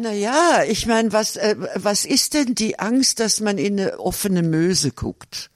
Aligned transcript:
Naja, 0.00 0.62
ich 0.68 0.86
meine, 0.86 1.12
was, 1.12 1.34
äh, 1.34 1.56
was 1.74 2.04
ist 2.04 2.34
denn 2.34 2.54
die 2.54 2.78
Angst, 2.78 3.18
dass 3.18 3.40
man 3.40 3.58
in 3.58 3.80
eine 3.80 3.98
offene 3.98 4.44
Möse 4.44 4.92
guckt? 4.92 5.50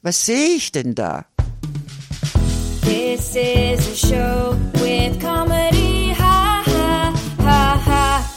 Was 0.00 0.24
sehe 0.24 0.56
ich 0.56 0.72
denn 0.72 0.94
da? 0.94 1.26
This 2.80 3.36
is 3.36 3.86
a 3.86 3.94
show 3.94 4.56
with 4.80 5.20
comedy, 5.20 6.14
ha 6.18 6.62
ha 6.64 7.12
ha 7.44 7.82
ha. 7.84 8.30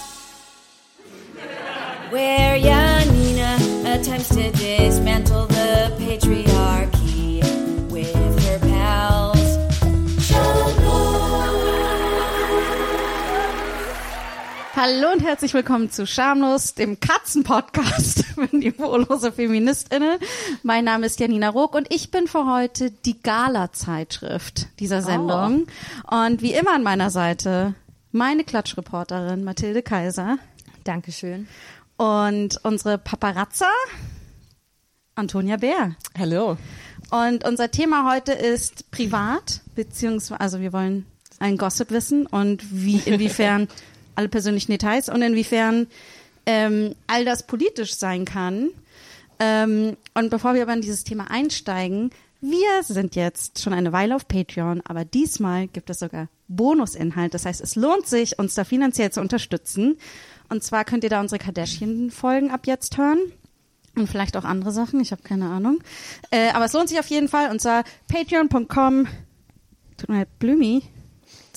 Where 2.11 2.57
Janina 2.57 2.78
Hallo 14.81 15.11
und 15.11 15.19
herzlich 15.21 15.53
willkommen 15.53 15.91
zu 15.91 16.07
Schamlos, 16.07 16.73
dem 16.73 17.01
Katzenpodcast 17.01 18.23
für 18.33 18.55
niveaulose 18.55 19.33
FeministInnen. 19.33 20.19
Mein 20.63 20.85
Name 20.85 21.05
ist 21.05 21.19
Janina 21.19 21.49
Rook 21.49 21.75
und 21.75 21.93
ich 21.93 22.11
bin 22.11 22.27
für 22.27 22.45
heute 22.45 22.89
die 22.89 23.21
Gala-Zeitschrift 23.21 24.67
dieser 24.79 25.01
Sendung. 25.01 25.67
Und 26.09 26.41
wie 26.41 26.53
immer 26.53 26.75
an 26.75 26.83
meiner 26.83 27.09
Seite 27.09 27.75
meine 28.13 28.45
Klatschreporterin 28.45 29.43
Mathilde 29.43 29.81
Kaiser 29.81 30.37
Dankeschön. 30.85 31.49
und 31.97 32.63
unsere 32.63 32.97
Paparazza 32.97 33.67
Antonia 35.13 35.57
Bär. 35.57 35.97
Hallo. 36.17 36.55
Und 37.11 37.45
unser 37.45 37.69
Thema 37.69 38.09
heute 38.09 38.31
ist 38.31 38.89
privat, 38.91 39.59
beziehungsweise, 39.75 40.39
also 40.39 40.61
wir 40.61 40.71
wollen 40.71 41.05
ein 41.39 41.57
Gossip 41.57 41.91
wissen 41.91 42.27
und 42.27 42.63
wie, 42.71 42.99
inwiefern 42.99 43.67
alle 44.15 44.29
persönlichen 44.29 44.71
Details 44.71 45.09
und 45.09 45.21
inwiefern 45.21 45.87
ähm, 46.45 46.95
all 47.07 47.25
das 47.25 47.45
politisch 47.45 47.95
sein 47.95 48.25
kann. 48.25 48.69
Ähm, 49.39 49.97
und 50.13 50.29
bevor 50.29 50.53
wir 50.53 50.63
aber 50.63 50.73
in 50.73 50.81
dieses 50.81 51.03
Thema 51.03 51.29
einsteigen, 51.31 52.11
wir 52.41 52.83
sind 52.83 53.15
jetzt 53.15 53.61
schon 53.61 53.73
eine 53.73 53.91
Weile 53.91 54.15
auf 54.15 54.27
Patreon, 54.27 54.81
aber 54.85 55.03
diesmal 55.03 55.67
gibt 55.67 55.89
es 55.89 55.99
sogar 55.99 56.29
Bonusinhalt. 56.47 57.33
Das 57.33 57.45
heißt, 57.45 57.61
es 57.61 57.75
lohnt 57.75 58.07
sich, 58.07 58.39
uns 58.39 58.55
da 58.55 58.63
finanziell 58.63 59.11
zu 59.11 59.19
unterstützen. 59.19 59.97
Und 60.47 60.63
zwar 60.63 60.85
könnt 60.85 61.03
ihr 61.03 61.09
da 61.09 61.19
unsere 61.19 61.39
Kardashian-Folgen 61.39 62.51
ab 62.51 62.65
jetzt 62.65 62.97
hören. 62.97 63.19
Und 63.95 64.07
vielleicht 64.07 64.37
auch 64.37 64.45
andere 64.45 64.71
Sachen, 64.71 65.01
ich 65.01 65.11
habe 65.11 65.21
keine 65.21 65.49
Ahnung. 65.49 65.79
Äh, 66.31 66.51
aber 66.51 66.65
es 66.65 66.73
lohnt 66.73 66.89
sich 66.89 66.99
auf 66.99 67.07
jeden 67.07 67.27
Fall. 67.27 67.51
Und 67.51 67.61
zwar 67.61 67.83
patreon.com. 68.07 69.07
Tut 69.97 70.09
mir 70.09 70.19
leid, 70.19 70.39
Blümi. 70.39 70.83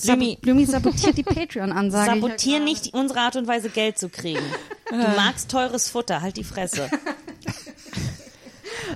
Blümi. 0.01 0.31
Sab 0.31 0.41
Blümi 0.41 0.65
sabotiert 0.65 1.17
die 1.17 1.23
Patreon-Ansage. 1.23 2.11
Sabotier 2.21 2.59
nicht 2.59 2.85
die, 2.87 2.91
unsere 2.91 3.19
Art 3.21 3.35
und 3.35 3.47
Weise, 3.47 3.69
Geld 3.69 3.97
zu 3.97 4.09
kriegen. 4.09 4.39
Du 4.91 4.97
magst 5.15 5.49
teures 5.49 5.89
Futter, 5.89 6.21
halt 6.21 6.37
die 6.37 6.43
Fresse. 6.43 6.87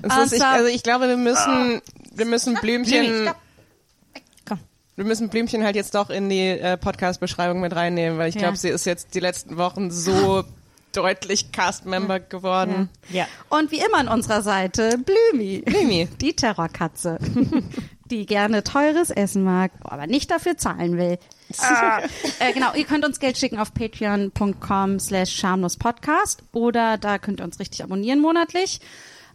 Es 0.03 0.17
ist, 0.25 0.33
ich, 0.33 0.43
also 0.43 0.67
ich 0.67 0.83
glaube, 0.83 1.07
wir 1.07 1.17
müssen, 1.17 1.81
wir 2.13 2.25
müssen 2.25 2.53
Blümchen, 2.55 3.31
wir 4.95 5.05
müssen 5.05 5.29
Blümchen 5.29 5.63
halt 5.63 5.75
jetzt 5.75 5.95
doch 5.95 6.09
in 6.11 6.29
die 6.29 6.49
äh, 6.49 6.77
Podcast-Beschreibung 6.77 7.61
mit 7.61 7.75
reinnehmen, 7.75 8.17
weil 8.19 8.29
ich 8.29 8.35
Ja. 8.35 8.41
glaube, 8.41 8.57
sie 8.57 8.69
ist 8.69 8.85
jetzt 8.85 9.15
die 9.15 9.19
letzten 9.19 9.57
Wochen 9.57 9.89
so 9.91 10.43
deutlich 10.91 11.51
Cast-Member 11.51 12.19
geworden. 12.19 12.89
Ja. 13.09 13.27
Und 13.49 13.71
wie 13.71 13.79
immer 13.79 13.97
an 13.97 14.07
unserer 14.07 14.41
Seite 14.41 14.97
Blümi. 14.99 15.61
Blümi. 15.65 16.07
Die 16.21 16.35
Terrorkatze. 16.35 17.17
die 18.11 18.25
gerne 18.25 18.63
teures 18.63 19.09
Essen 19.09 19.43
mag, 19.43 19.71
aber 19.81 20.07
nicht 20.07 20.31
dafür 20.31 20.57
zahlen 20.57 20.97
will. 20.97 21.17
Ah. 21.59 22.01
äh, 22.39 22.53
genau, 22.53 22.73
ihr 22.73 22.85
könnt 22.85 23.05
uns 23.05 23.19
Geld 23.19 23.37
schicken 23.37 23.59
auf 23.59 23.73
patreon.com 23.73 24.99
slash 24.99 25.35
schamlospodcast 25.35 26.43
oder 26.53 26.97
da 26.97 27.17
könnt 27.17 27.39
ihr 27.39 27.43
uns 27.43 27.59
richtig 27.59 27.83
abonnieren 27.83 28.19
monatlich. 28.19 28.79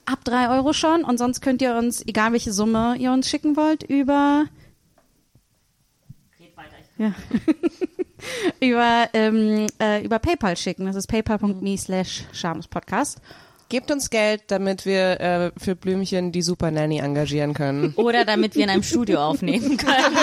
Ab 0.04 0.20
drei 0.24 0.48
Euro 0.48 0.72
schon 0.72 1.04
und 1.04 1.18
sonst 1.18 1.40
könnt 1.40 1.62
ihr 1.62 1.76
uns, 1.76 2.04
egal 2.06 2.32
welche 2.32 2.52
Summe 2.52 2.96
ihr 2.98 3.12
uns 3.12 3.28
schicken 3.28 3.56
wollt, 3.56 3.82
über 3.84 4.46
ja. 6.98 7.14
über, 8.60 9.08
ähm, 9.12 9.66
äh, 9.80 10.04
über 10.04 10.18
PayPal 10.18 10.56
schicken. 10.56 10.86
Das 10.86 10.96
ist 10.96 11.06
paypal.me 11.08 11.76
slash 11.76 12.24
schamlospodcast. 12.32 13.20
Gebt 13.72 13.90
uns 13.90 14.10
Geld, 14.10 14.42
damit 14.48 14.84
wir 14.84 15.18
äh, 15.18 15.50
für 15.56 15.74
Blümchen 15.74 16.30
die 16.30 16.42
Super 16.42 16.70
Nanny 16.70 16.98
engagieren 16.98 17.54
können. 17.54 17.94
Oder 17.96 18.26
damit 18.26 18.54
wir 18.54 18.64
in 18.64 18.68
einem 18.68 18.82
Studio 18.82 19.20
aufnehmen 19.20 19.78
können. 19.78 20.14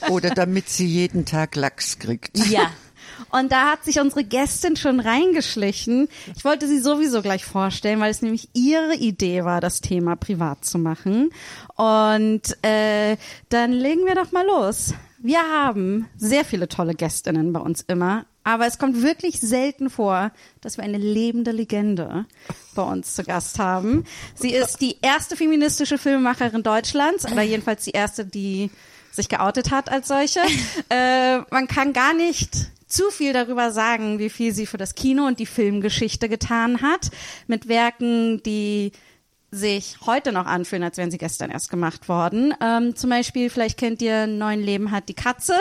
Oder 0.10 0.28
damit 0.28 0.68
sie 0.68 0.86
jeden 0.86 1.24
Tag 1.24 1.56
Lachs 1.56 1.98
kriegt. 1.98 2.36
Ja. 2.50 2.70
Und 3.30 3.50
da 3.50 3.70
hat 3.70 3.82
sich 3.82 3.98
unsere 3.98 4.24
Gästin 4.24 4.76
schon 4.76 5.00
reingeschlichen. 5.00 6.08
Ich 6.36 6.44
wollte 6.44 6.68
sie 6.68 6.80
sowieso 6.80 7.22
gleich 7.22 7.46
vorstellen, 7.46 8.00
weil 8.00 8.10
es 8.10 8.20
nämlich 8.20 8.50
ihre 8.52 8.96
Idee 8.96 9.46
war, 9.46 9.62
das 9.62 9.80
Thema 9.80 10.16
privat 10.16 10.66
zu 10.66 10.76
machen. 10.76 11.30
Und 11.76 12.42
äh, 12.62 13.16
dann 13.48 13.72
legen 13.72 14.04
wir 14.04 14.16
doch 14.16 14.32
mal 14.32 14.44
los. 14.44 14.92
Wir 15.16 15.40
haben 15.40 16.10
sehr 16.18 16.44
viele 16.44 16.68
tolle 16.68 16.94
Gästinnen 16.94 17.54
bei 17.54 17.60
uns 17.60 17.80
immer, 17.88 18.26
aber 18.48 18.66
es 18.66 18.78
kommt 18.78 19.02
wirklich 19.02 19.40
selten 19.40 19.90
vor, 19.90 20.32
dass 20.62 20.78
wir 20.78 20.84
eine 20.84 20.96
lebende 20.96 21.50
Legende 21.50 22.24
bei 22.74 22.82
uns 22.82 23.14
zu 23.14 23.22
Gast 23.22 23.58
haben. 23.58 24.04
Sie 24.34 24.54
ist 24.54 24.80
die 24.80 24.96
erste 25.02 25.36
feministische 25.36 25.98
Filmemacherin 25.98 26.62
Deutschlands, 26.62 27.30
oder 27.30 27.42
jedenfalls 27.42 27.84
die 27.84 27.90
erste, 27.90 28.24
die 28.24 28.70
sich 29.10 29.28
geoutet 29.28 29.70
hat 29.70 29.92
als 29.92 30.08
solche. 30.08 30.40
äh, 30.88 31.40
man 31.50 31.68
kann 31.68 31.92
gar 31.92 32.14
nicht 32.14 32.70
zu 32.86 33.10
viel 33.10 33.34
darüber 33.34 33.70
sagen, 33.70 34.18
wie 34.18 34.30
viel 34.30 34.54
sie 34.54 34.64
für 34.64 34.78
das 34.78 34.94
Kino 34.94 35.26
und 35.26 35.40
die 35.40 35.44
Filmgeschichte 35.44 36.30
getan 36.30 36.80
hat, 36.80 37.10
mit 37.48 37.68
Werken, 37.68 38.42
die 38.44 38.92
sich 39.50 39.96
heute 40.04 40.32
noch 40.32 40.44
anfühlen, 40.44 40.82
als 40.82 40.98
wären 40.98 41.10
sie 41.10 41.16
gestern 41.16 41.50
erst 41.50 41.70
gemacht 41.70 42.08
worden. 42.08 42.52
Ähm, 42.62 42.94
zum 42.96 43.08
Beispiel, 43.08 43.48
vielleicht 43.48 43.78
kennt 43.78 44.02
ihr 44.02 44.26
Neun 44.26 44.60
Leben 44.60 44.90
hat 44.90 45.08
die 45.08 45.14
Katze, 45.14 45.54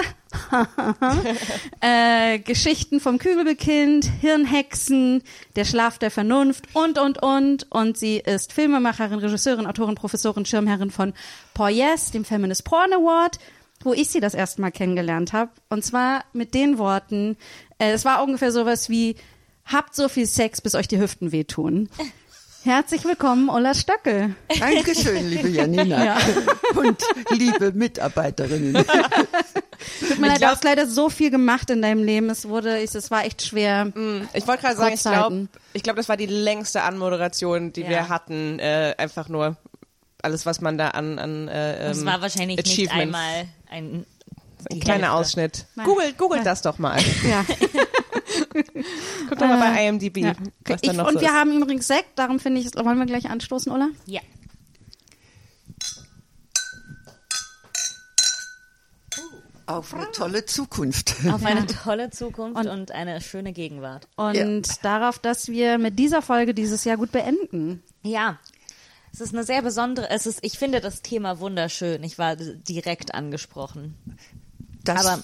äh, 1.80 2.40
Geschichten 2.40 3.00
vom 3.00 3.18
Kübelkind, 3.18 4.06
Hirnhexen, 4.20 5.24
Der 5.56 5.64
Schlaf 5.64 6.00
der 6.00 6.12
Vernunft 6.12 6.66
und, 6.74 7.00
und, 7.00 7.24
und. 7.24 7.72
Und 7.72 7.98
sie 7.98 8.18
ist 8.18 8.52
Filmemacherin, 8.52 9.20
Regisseurin, 9.20 9.66
Autorin, 9.66 9.96
Professorin, 9.96 10.46
Schirmherrin 10.46 10.92
von 10.92 11.14
Poyes, 11.54 12.12
dem 12.12 12.26
Feminist 12.26 12.66
Porn 12.66 12.92
Award, 12.92 13.40
wo 13.84 13.94
ich 13.94 14.10
sie 14.10 14.20
das 14.20 14.34
erste 14.34 14.60
Mal 14.60 14.72
kennengelernt 14.72 15.32
habe. 15.32 15.52
Und 15.70 15.86
zwar 15.86 16.26
mit 16.34 16.54
den 16.54 16.78
Worten, 16.78 17.38
äh, 17.78 17.92
es 17.92 18.04
war 18.04 18.22
ungefähr 18.22 18.52
sowas 18.52 18.90
wie, 18.90 19.16
habt 19.64 19.96
so 19.96 20.10
viel 20.10 20.26
Sex, 20.26 20.60
bis 20.60 20.76
euch 20.76 20.90
die 20.90 21.00
Hüften 21.00 21.32
wehtun. 21.32 21.88
Herzlich 22.68 23.06
willkommen, 23.06 23.48
Ulla 23.48 23.74
Stöckel. 23.74 24.36
Dankeschön, 24.60 25.30
liebe 25.30 25.48
Janina. 25.48 26.04
Ja. 26.04 26.18
Und 26.76 27.02
liebe 27.30 27.72
Mitarbeiterinnen. 27.72 28.74
Tut 30.06 30.20
mir 30.20 30.28
leid, 30.28 30.42
du 30.42 30.48
hast 30.48 30.66
leider 30.66 30.86
so 30.86 31.10
viel 31.10 31.32
gemacht 31.32 31.70
in 31.70 31.82
deinem 31.82 32.04
Leben. 32.04 32.30
Es 32.30 32.46
wurde, 32.46 32.84
es 32.84 32.94
es 32.94 33.10
war 33.10 33.24
echt 33.24 33.42
schwer. 33.42 33.94
Ich 34.34 34.46
wollte 34.48 34.64
gerade 34.64 34.76
sagen, 34.76 34.96
ich 34.96 35.02
glaube, 35.02 35.48
ich 35.72 35.84
glaube, 35.84 35.96
das 35.96 36.10
war 36.10 36.18
die 36.18 36.26
längste 36.26 36.82
Anmoderation, 36.82 37.72
die 37.72 37.84
Ja. 37.84 37.90
wir 37.90 38.10
hatten. 38.10 38.60
Äh, 38.60 38.96
einfach 38.98 39.30
nur 39.30 39.56
alles, 40.22 40.46
was 40.46 40.60
man 40.60 40.78
da 40.78 40.90
an, 40.90 41.20
an 41.20 41.48
äh, 41.48 41.90
Es 41.92 42.00
ähm, 42.00 42.06
war 42.06 42.22
wahrscheinlich 42.22 42.58
nicht 42.66 42.92
einmal 42.92 43.46
ein 43.72 44.06
ein 44.70 44.82
kleiner 44.82 45.14
Ausschnitt. 45.14 45.68
Nein. 45.76 45.86
Googelt, 45.86 46.18
googelt 46.18 46.46
das 46.46 46.62
doch 46.64 46.80
mal. 46.80 47.00
Ja. 47.26 47.46
Guckt 49.30 49.42
doch 49.42 49.48
mal 49.48 49.60
bei 49.60 49.88
IMDb, 49.88 50.18
ja. 50.18 50.34
was 50.66 50.80
Ich, 50.82 50.90
und 50.90 50.98
so 50.98 51.06
wir 51.06 51.22
ist. 51.22 51.34
haben 51.34 51.62
übrigens 51.62 51.88
Sekt, 51.88 52.18
darum 52.18 52.40
finde 52.40 52.62
ich, 52.62 52.74
wollen 52.76 52.98
wir 52.98 53.06
gleich 53.06 53.30
anstoßen, 53.30 53.72
Ulla? 53.72 53.90
Ja. 54.06 54.22
Auf 59.68 59.94
eine 59.94 60.10
tolle 60.12 60.46
Zukunft. 60.46 61.16
Auf 61.30 61.44
eine 61.44 61.66
tolle 61.68 62.10
Zukunft 62.10 62.66
und, 62.66 62.92
eine 62.94 63.20
schöne 63.20 63.52
Gegenwart. 63.52 64.08
Und 64.16 64.66
darauf, 64.86 65.20
dass 65.20 65.50
wir 65.50 65.78
mit 65.78 66.00
dieser 66.00 66.22
Folge 66.22 66.54
dieses 66.54 66.86
Jahr 66.86 66.96
gut 66.96 67.12
beenden. 67.12 67.84
Ja. 68.02 68.40
Es 69.12 69.20
ist 69.20 69.34
eine 69.34 69.44
sehr 69.44 69.62
besondere, 69.62 70.10
es 70.10 70.26
ist, 70.26 70.40
ich 70.42 70.58
finde 70.58 70.80
das 70.80 71.02
Thema 71.02 71.40
wunderschön. 71.42 72.02
Ich 72.04 72.18
war 72.18 72.38
direkt 72.38 73.14
angesprochen. 73.14 73.96
Das, 74.86 75.06
Aber 75.06 75.24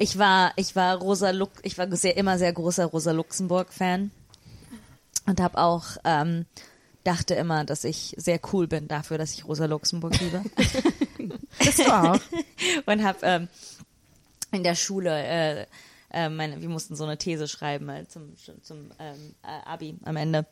ich 0.00 0.16
war, 0.16 0.52
ich 0.56 0.74
war 0.74 0.96
Rosa 0.96 1.30
Lux, 1.30 1.60
ich 1.62 1.76
war 1.76 1.94
sehr, 1.94 2.16
immer 2.16 2.38
sehr 2.38 2.54
großer 2.54 2.86
Rosa 2.86 3.12
Luxemburg-Fan 3.12 4.10
und 5.26 5.40
habe 5.40 5.58
auch 5.58 5.84
ähm, 6.04 6.46
dachte 7.04 7.34
immer, 7.34 7.66
dass 7.66 7.84
ich 7.84 8.14
sehr 8.16 8.40
cool 8.52 8.66
bin 8.66 8.88
dafür, 8.88 9.18
dass 9.18 9.34
ich 9.34 9.46
Rosa 9.46 9.66
Luxemburg 9.66 10.18
liebe 10.18 10.42
Bist 11.58 11.80
du 11.80 11.94
auch? 11.94 12.18
und 12.86 13.04
habe 13.04 13.18
ähm, 13.22 13.48
in 14.52 14.64
der 14.64 14.74
Schule 14.74 15.10
äh, 15.10 15.66
äh, 16.12 16.30
meine, 16.30 16.62
wir 16.62 16.70
mussten 16.70 16.96
so 16.96 17.04
eine 17.04 17.18
These 17.18 17.46
schreiben 17.46 17.90
äh, 17.90 18.08
zum, 18.08 18.34
zum 18.62 18.90
ähm, 18.98 19.34
äh, 19.42 19.68
Abi 19.68 19.98
am 20.04 20.16
Ende. 20.16 20.46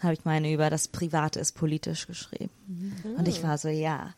Habe 0.00 0.14
ich 0.14 0.24
meine 0.24 0.52
über 0.52 0.70
das 0.70 0.88
Private 0.88 1.38
ist 1.38 1.52
politisch 1.52 2.08
geschrieben. 2.08 2.50
Und 3.16 3.28
ich 3.28 3.44
war 3.44 3.58
so, 3.58 3.68
ja. 3.68 4.14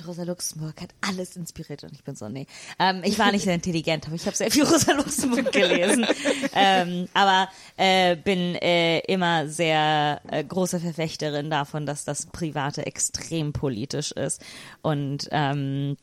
Und 0.00 0.08
Rosa 0.08 0.22
Luxemburg 0.22 0.80
hat 0.80 0.94
alles 1.00 1.36
inspiriert 1.36 1.84
und 1.84 1.92
ich 1.92 2.04
bin 2.04 2.14
so, 2.14 2.28
nee. 2.28 2.46
Ähm, 2.78 3.02
ich 3.04 3.18
war 3.18 3.32
nicht 3.32 3.44
sehr 3.44 3.54
intelligent, 3.54 4.06
aber 4.06 4.14
ich 4.14 4.26
habe 4.26 4.36
sehr 4.36 4.50
viel 4.50 4.64
Rosa 4.66 4.92
Luxemburg 4.92 5.52
gelesen. 5.52 6.06
ähm, 6.54 7.08
aber 7.12 7.48
äh, 7.76 8.16
bin 8.16 8.54
äh, 8.56 9.00
immer 9.00 9.48
sehr 9.48 10.20
äh, 10.28 10.42
große 10.42 10.80
Verfechterin 10.80 11.50
davon, 11.50 11.86
dass 11.86 12.04
das 12.04 12.26
Private 12.26 12.86
extrem 12.86 13.52
politisch 13.52 14.12
ist. 14.12 14.42
Und 14.82 15.28
ähm, 15.32 15.96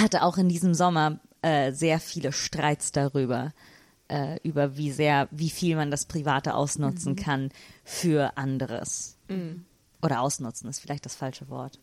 hatte 0.00 0.22
auch 0.22 0.38
in 0.38 0.48
diesem 0.48 0.74
Sommer 0.74 1.20
äh, 1.42 1.72
sehr 1.72 2.00
viele 2.00 2.32
Streits 2.32 2.92
darüber, 2.92 3.52
äh, 4.08 4.38
über 4.42 4.76
wie 4.76 4.90
sehr, 4.90 5.28
wie 5.30 5.50
viel 5.50 5.76
man 5.76 5.90
das 5.90 6.06
Private 6.06 6.54
ausnutzen 6.54 7.16
kann 7.16 7.50
für 7.84 8.36
anderes. 8.36 9.16
Oder 10.00 10.20
ausnutzen 10.20 10.70
ist 10.70 10.80
vielleicht 10.80 11.04
das 11.04 11.14
falsche 11.16 11.48
Wort. 11.48 11.78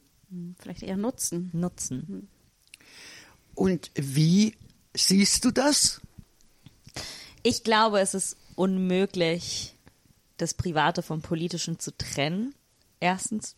Vielleicht 0.60 0.84
eher 0.84 0.98
nutzen. 0.98 1.50
Nutzen. 1.54 2.28
Und 3.54 3.92
wie 3.96 4.56
siehst 4.94 5.46
du 5.46 5.52
das? 5.52 6.02
Ich 7.44 7.64
glaube, 7.64 8.00
es 8.00 8.14
ist 8.14 8.38
unmöglich, 8.56 9.76
das 10.38 10.54
Private 10.54 11.02
vom 11.02 11.22
Politischen 11.22 11.80
zu 11.80 11.96
trennen. 11.96 12.54
Erstens. 13.00 13.56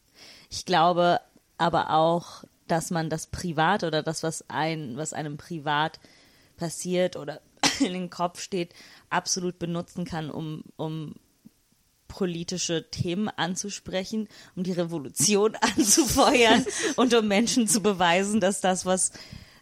Ich 0.50 0.66
glaube 0.66 1.22
aber 1.58 1.92
auch, 1.92 2.44
dass 2.68 2.92
man 2.92 3.10
das 3.10 3.28
Privat 3.28 3.84
oder 3.84 4.04
das, 4.04 4.24
was 4.24 4.44
ein, 4.50 4.98
was 4.98 5.14
einem 5.14 5.38
privat 5.38 6.00
passiert 6.58 7.16
oder 7.16 7.42
in 7.80 7.94
den 7.94 8.10
Kopf 8.10 8.42
steht, 8.42 8.74
absolut 9.10 9.58
benutzen 9.60 10.06
kann, 10.06 10.30
um, 10.30 10.64
um 10.76 11.16
politische 12.08 12.90
Themen 12.90 13.30
anzusprechen, 13.30 14.28
um 14.56 14.64
die 14.64 14.72
Revolution 14.74 15.56
anzufeuern 15.78 16.66
und 16.96 17.14
um 17.14 17.28
Menschen 17.28 17.68
zu 17.68 17.82
beweisen, 17.82 18.40
dass 18.40 18.62
das, 18.62 18.86
was, 18.86 19.12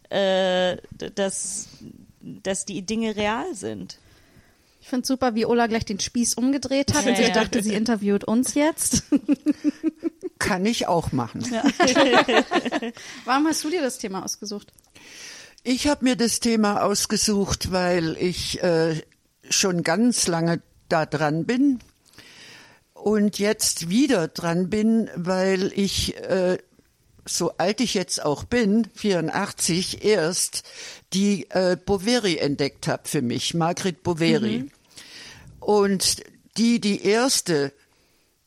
äh, 0.09 0.77
dass, 1.15 1.67
dass 2.21 2.65
die 2.65 2.81
Dinge 2.83 3.15
real 3.15 3.53
sind. 3.55 3.97
Ich 4.81 4.89
finde 4.89 5.07
super, 5.07 5.33
wie 5.33 5.47
Ola 5.47 5.65
gleich 5.65 5.85
den 5.85 5.99
Spieß 5.99 6.35
umgedreht 6.35 6.93
hat 6.93 7.07
und 7.07 7.17
sie 7.17 7.23
Ja. 7.23 7.29
dachte, 7.29 7.63
sie 7.63 7.73
interviewt 7.73 8.23
uns 8.23 8.53
jetzt. 8.53 9.03
Kann 10.37 10.63
ich 10.65 10.87
auch 10.87 11.11
machen. 11.11 11.41
Warum 13.25 13.47
hast 13.47 13.63
du 13.63 13.69
dir 13.71 13.81
das 13.81 13.97
Thema 13.97 14.23
ausgesucht? 14.23 14.71
Ich 15.63 15.87
habe 15.87 16.03
mir 16.03 16.15
das 16.15 16.39
Thema 16.39 16.83
ausgesucht, 16.83 17.71
weil 17.71 18.15
ich 18.19 18.61
äh, 18.61 19.01
schon 19.49 19.81
ganz 19.81 20.27
lange 20.27 20.61
da 20.87 21.07
dran 21.07 21.45
bin 21.45 21.79
und 23.05 23.37
jetzt 23.37 23.87
wieder 23.87 24.27
dran 24.27 24.71
bin, 24.71 25.11
weil 25.15 25.71
ich, 25.75 26.17
äh, 26.23 26.57
so 27.23 27.51
alt 27.59 27.79
ich 27.79 27.93
jetzt 27.93 28.25
auch 28.25 28.45
bin, 28.45 28.87
84, 28.95 30.03
erst 30.03 30.63
die 31.13 31.47
äh, 31.51 31.77
Boveri 31.77 32.37
entdeckt 32.37 32.87
habe 32.87 33.07
für 33.07 33.21
mich, 33.21 33.53
Margret 33.53 34.01
Boveri. 34.01 34.71
Und 35.59 36.23
die 36.57 36.81
die 36.81 37.05
erste 37.05 37.73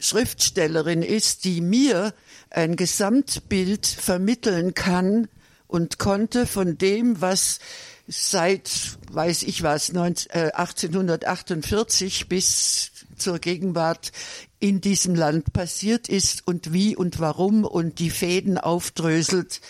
Schriftstellerin 0.01 1.03
ist, 1.03 1.45
die 1.45 1.61
mir 1.61 2.13
ein 2.51 2.75
Gesamtbild 2.75 3.87
vermitteln 3.87 4.75
kann 4.75 5.29
und 5.69 6.01
konnte 6.01 6.49
von 6.49 6.77
dem, 6.79 7.21
was 7.21 7.61
seit, 8.09 8.69
weiß 9.13 9.45
ich 9.45 9.63
was, 9.63 9.93
19, 9.93 10.31
äh, 10.33 10.51
1848 10.53 12.29
bis 12.29 12.91
zur 13.19 13.39
Gegenwart 13.39 14.13
in 14.61 14.81
diesem 14.81 15.15
Land 15.15 15.53
passiert 15.53 16.09
ist 16.09 16.47
und 16.47 16.73
wie 16.73 16.97
und 16.97 17.21
warum 17.21 17.65
und 17.65 17.99
die 17.99 18.11
Fäden 18.11 18.59
aufdröselt, 18.59 19.61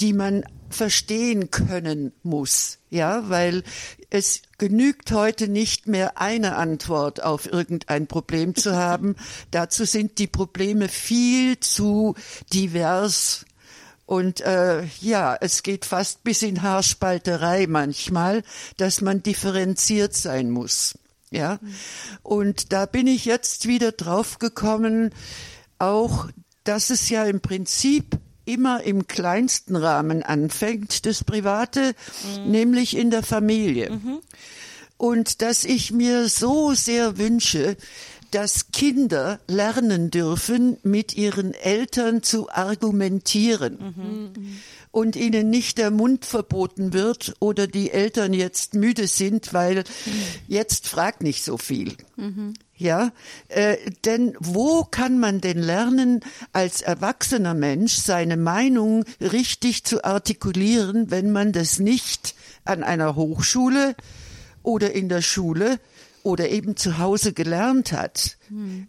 die 0.00 0.12
man 0.12 0.44
verstehen 0.68 1.50
können 1.50 2.12
muss, 2.22 2.78
ja, 2.90 3.28
weil 3.28 3.62
es 4.10 4.42
genügt 4.58 5.12
heute 5.12 5.48
nicht 5.48 5.86
mehr 5.86 6.20
eine 6.20 6.56
Antwort 6.56 7.22
auf 7.22 7.50
irgendein 7.50 8.06
Problem 8.06 8.54
zu 8.54 8.74
haben. 8.74 9.16
Dazu 9.50 9.84
sind 9.84 10.18
die 10.18 10.26
Probleme 10.26 10.88
viel 10.88 11.60
zu 11.60 12.14
divers 12.52 13.44
und 14.06 14.40
äh, 14.40 14.84
ja, 15.00 15.36
es 15.40 15.62
geht 15.62 15.84
fast 15.84 16.24
bis 16.24 16.42
in 16.42 16.62
Haarspalterei 16.62 17.66
manchmal, 17.66 18.42
dass 18.76 19.00
man 19.00 19.22
differenziert 19.22 20.14
sein 20.14 20.50
muss. 20.50 20.98
Ja, 21.32 21.58
und 22.22 22.74
da 22.74 22.84
bin 22.84 23.06
ich 23.06 23.24
jetzt 23.24 23.66
wieder 23.66 23.90
drauf 23.90 24.38
gekommen, 24.38 25.14
auch, 25.78 26.28
dass 26.62 26.90
es 26.90 27.08
ja 27.08 27.24
im 27.24 27.40
Prinzip 27.40 28.18
immer 28.44 28.82
im 28.82 29.06
kleinsten 29.06 29.74
Rahmen 29.74 30.22
anfängt, 30.22 31.06
das 31.06 31.24
Private, 31.24 31.94
nämlich 32.46 32.96
in 32.96 33.10
der 33.10 33.22
Familie. 33.22 33.98
Und 34.98 35.40
dass 35.40 35.64
ich 35.64 35.90
mir 35.90 36.28
so 36.28 36.74
sehr 36.74 37.16
wünsche, 37.16 37.78
dass 38.32 38.72
Kinder 38.72 39.38
lernen 39.46 40.10
dürfen, 40.10 40.78
mit 40.82 41.14
ihren 41.16 41.54
Eltern 41.54 42.22
zu 42.22 42.50
argumentieren. 42.50 43.78
Und 44.90 45.16
ihnen 45.16 45.48
nicht 45.48 45.78
der 45.78 45.90
Mund 45.90 46.26
verboten 46.26 46.92
wird 46.92 47.34
oder 47.38 47.66
die 47.66 47.90
Eltern 47.90 48.34
jetzt 48.34 48.74
müde 48.74 49.06
sind, 49.06 49.54
weil 49.54 49.84
jetzt 50.48 50.88
fragt 50.88 51.22
nicht 51.22 51.44
so 51.44 51.56
viel. 51.56 51.96
Ja, 52.76 53.12
äh, 53.48 53.76
denn 54.04 54.34
wo 54.40 54.82
kann 54.82 55.20
man 55.20 55.40
denn 55.40 55.58
lernen, 55.58 56.20
als 56.52 56.82
erwachsener 56.82 57.54
Mensch 57.54 57.94
seine 57.94 58.36
Meinung 58.36 59.04
richtig 59.20 59.84
zu 59.84 60.04
artikulieren, 60.04 61.10
wenn 61.10 61.30
man 61.30 61.52
das 61.52 61.78
nicht 61.78 62.34
an 62.64 62.82
einer 62.82 63.14
Hochschule 63.14 63.94
oder 64.62 64.92
in 64.92 65.08
der 65.08 65.22
Schule 65.22 65.78
oder 66.22 66.48
eben 66.48 66.76
zu 66.76 66.98
Hause 66.98 67.32
gelernt 67.32 67.92
hat. 67.92 68.38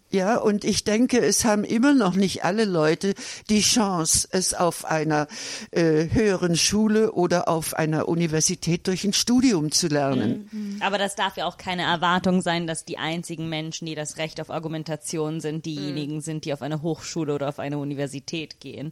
Ja, 0.09 0.37
und 0.37 0.65
ich 0.65 0.83
denke, 0.83 1.19
es 1.19 1.45
haben 1.45 1.63
immer 1.63 1.93
noch 1.93 2.15
nicht 2.15 2.43
alle 2.43 2.65
Leute 2.65 3.13
die 3.49 3.61
Chance, 3.61 4.27
es 4.31 4.53
auf 4.53 4.83
einer 4.83 5.27
äh, 5.71 6.09
höheren 6.11 6.57
Schule 6.57 7.13
oder 7.13 7.47
auf 7.47 7.73
einer 7.73 8.09
Universität 8.09 8.87
durch 8.87 9.05
ein 9.05 9.13
Studium 9.13 9.71
zu 9.71 9.87
lernen. 9.87 10.79
Aber 10.81 10.97
das 10.97 11.15
darf 11.15 11.37
ja 11.37 11.45
auch 11.45 11.57
keine 11.57 11.83
Erwartung 11.83 12.41
sein, 12.41 12.67
dass 12.67 12.83
die 12.83 12.97
einzigen 12.97 13.47
Menschen, 13.47 13.85
die 13.85 13.95
das 13.95 14.17
Recht 14.17 14.41
auf 14.41 14.49
Argumentation 14.49 15.39
sind, 15.39 15.65
diejenigen 15.65 16.19
sind, 16.19 16.43
die 16.43 16.53
auf 16.53 16.61
eine 16.61 16.81
Hochschule 16.81 17.33
oder 17.33 17.47
auf 17.47 17.59
eine 17.59 17.77
Universität 17.77 18.59
gehen. 18.59 18.91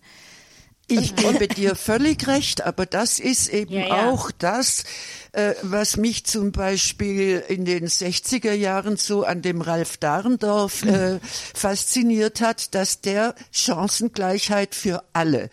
Ich 0.91 1.15
gebe 1.15 1.47
dir 1.47 1.75
völlig 1.75 2.27
recht, 2.27 2.61
aber 2.61 2.85
das 2.85 3.19
ist 3.19 3.49
eben 3.49 3.73
Ja, 3.73 3.87
ja. 3.87 4.09
auch 4.09 4.31
das, 4.31 4.83
äh, 5.31 5.53
was 5.61 5.97
mich 5.97 6.25
zum 6.25 6.51
Beispiel 6.51 7.43
in 7.47 7.65
den 7.65 7.87
60er 7.87 8.53
Jahren 8.53 8.97
so 8.97 9.23
an 9.23 9.41
dem 9.41 9.61
Ralf 9.61 9.97
Dahrendorf 9.97 10.83
äh, 10.83 11.19
fasziniert 11.53 12.41
hat, 12.41 12.75
dass 12.75 13.01
der 13.01 13.35
Chancengleichheit 13.51 14.75
für 14.75 15.03
alle 15.13 15.49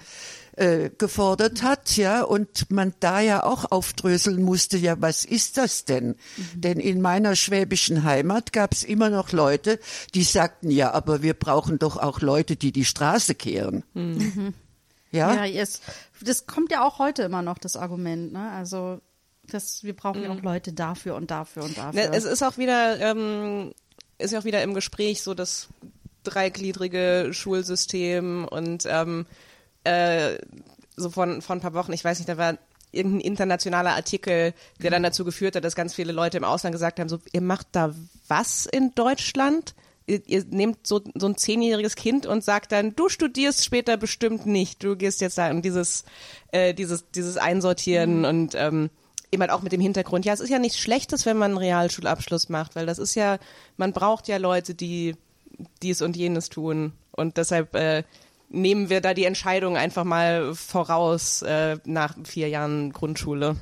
äh, 0.56 0.90
gefordert 0.98 1.62
hat, 1.62 1.96
ja, 1.96 2.22
und 2.22 2.70
man 2.70 2.92
da 2.98 3.20
ja 3.20 3.44
auch 3.44 3.70
aufdröseln 3.70 4.42
musste, 4.42 4.76
ja, 4.76 4.96
was 5.00 5.24
ist 5.24 5.56
das 5.56 5.84
denn? 5.84 6.16
Denn 6.54 6.80
in 6.80 7.00
meiner 7.00 7.36
schwäbischen 7.36 8.02
Heimat 8.02 8.52
gab 8.52 8.72
es 8.72 8.82
immer 8.82 9.08
noch 9.08 9.30
Leute, 9.30 9.78
die 10.14 10.24
sagten, 10.24 10.70
ja, 10.70 10.90
aber 10.90 11.22
wir 11.22 11.34
brauchen 11.34 11.78
doch 11.78 11.96
auch 11.96 12.20
Leute, 12.20 12.56
die 12.56 12.72
die 12.72 12.84
Straße 12.84 13.36
kehren. 13.36 13.84
Ja? 15.10 15.34
Ja, 15.34 15.44
yes. 15.44 15.80
das 16.20 16.46
kommt 16.46 16.70
ja 16.70 16.86
auch 16.86 16.98
heute 16.98 17.22
immer 17.22 17.42
noch, 17.42 17.58
das 17.58 17.76
Argument. 17.76 18.32
Ne? 18.32 18.50
Also 18.50 19.00
das, 19.50 19.82
wir 19.82 19.96
brauchen 19.96 20.22
ja 20.22 20.30
auch 20.30 20.42
Leute 20.42 20.72
dafür 20.72 21.14
und 21.14 21.30
dafür 21.30 21.64
und 21.64 21.76
dafür. 21.78 22.08
Ne, 22.08 22.16
es 22.16 22.24
ist 22.24 22.42
auch 22.42 22.58
wieder, 22.58 23.00
ähm, 23.00 23.72
ist 24.18 24.32
ja 24.32 24.40
auch 24.40 24.44
wieder 24.44 24.62
im 24.62 24.74
Gespräch 24.74 25.22
so 25.22 25.34
das 25.34 25.68
dreigliedrige 26.24 27.30
Schulsystem 27.32 28.46
und 28.46 28.84
ähm, 28.86 29.26
äh, 29.84 30.38
so 30.96 31.10
von, 31.10 31.40
von 31.40 31.58
ein 31.58 31.60
paar 31.60 31.74
Wochen, 31.74 31.92
ich 31.92 32.04
weiß 32.04 32.18
nicht, 32.18 32.28
da 32.28 32.36
war 32.36 32.58
irgendein 32.90 33.20
internationaler 33.20 33.94
Artikel, 33.94 34.54
der 34.82 34.90
dann 34.90 35.02
dazu 35.02 35.24
geführt 35.24 35.56
hat, 35.56 35.64
dass 35.64 35.74
ganz 35.74 35.94
viele 35.94 36.12
Leute 36.12 36.38
im 36.38 36.44
Ausland 36.44 36.72
gesagt 36.72 37.00
haben, 37.00 37.08
so, 37.08 37.18
ihr 37.32 37.40
macht 37.40 37.68
da 37.72 37.94
was 38.26 38.66
in 38.66 38.94
Deutschland? 38.94 39.74
Ihr, 40.08 40.22
ihr 40.26 40.44
nehmt 40.50 40.86
so, 40.86 41.00
so 41.14 41.26
ein 41.26 41.36
zehnjähriges 41.36 41.94
Kind 41.94 42.26
und 42.26 42.42
sagt 42.42 42.72
dann, 42.72 42.96
du 42.96 43.08
studierst 43.08 43.64
später 43.64 43.96
bestimmt 43.96 44.46
nicht, 44.46 44.82
du 44.82 44.96
gehst 44.96 45.20
jetzt 45.20 45.38
da 45.38 45.50
und 45.50 45.64
dieses, 45.64 46.04
äh, 46.50 46.74
dieses, 46.74 47.10
dieses 47.10 47.36
Einsortieren 47.36 48.24
und 48.24 48.54
ähm, 48.54 48.90
eben 49.30 49.42
halt 49.42 49.52
auch 49.52 49.62
mit 49.62 49.72
dem 49.72 49.80
Hintergrund, 49.80 50.24
ja, 50.24 50.32
es 50.32 50.40
ist 50.40 50.50
ja 50.50 50.58
nichts 50.58 50.78
Schlechtes, 50.78 51.26
wenn 51.26 51.36
man 51.36 51.52
einen 51.52 51.58
Realschulabschluss 51.58 52.48
macht, 52.48 52.74
weil 52.76 52.86
das 52.86 52.98
ist 52.98 53.14
ja, 53.14 53.38
man 53.76 53.92
braucht 53.92 54.28
ja 54.28 54.38
Leute, 54.38 54.74
die 54.74 55.14
dies 55.82 56.02
und 56.02 56.16
jenes 56.16 56.48
tun. 56.48 56.92
Und 57.10 57.36
deshalb 57.36 57.74
äh, 57.74 58.04
nehmen 58.48 58.88
wir 58.90 59.00
da 59.00 59.14
die 59.14 59.24
Entscheidung 59.24 59.76
einfach 59.76 60.04
mal 60.04 60.54
voraus 60.54 61.42
äh, 61.42 61.78
nach 61.84 62.16
vier 62.24 62.48
Jahren 62.48 62.92
Grundschule. 62.92 63.56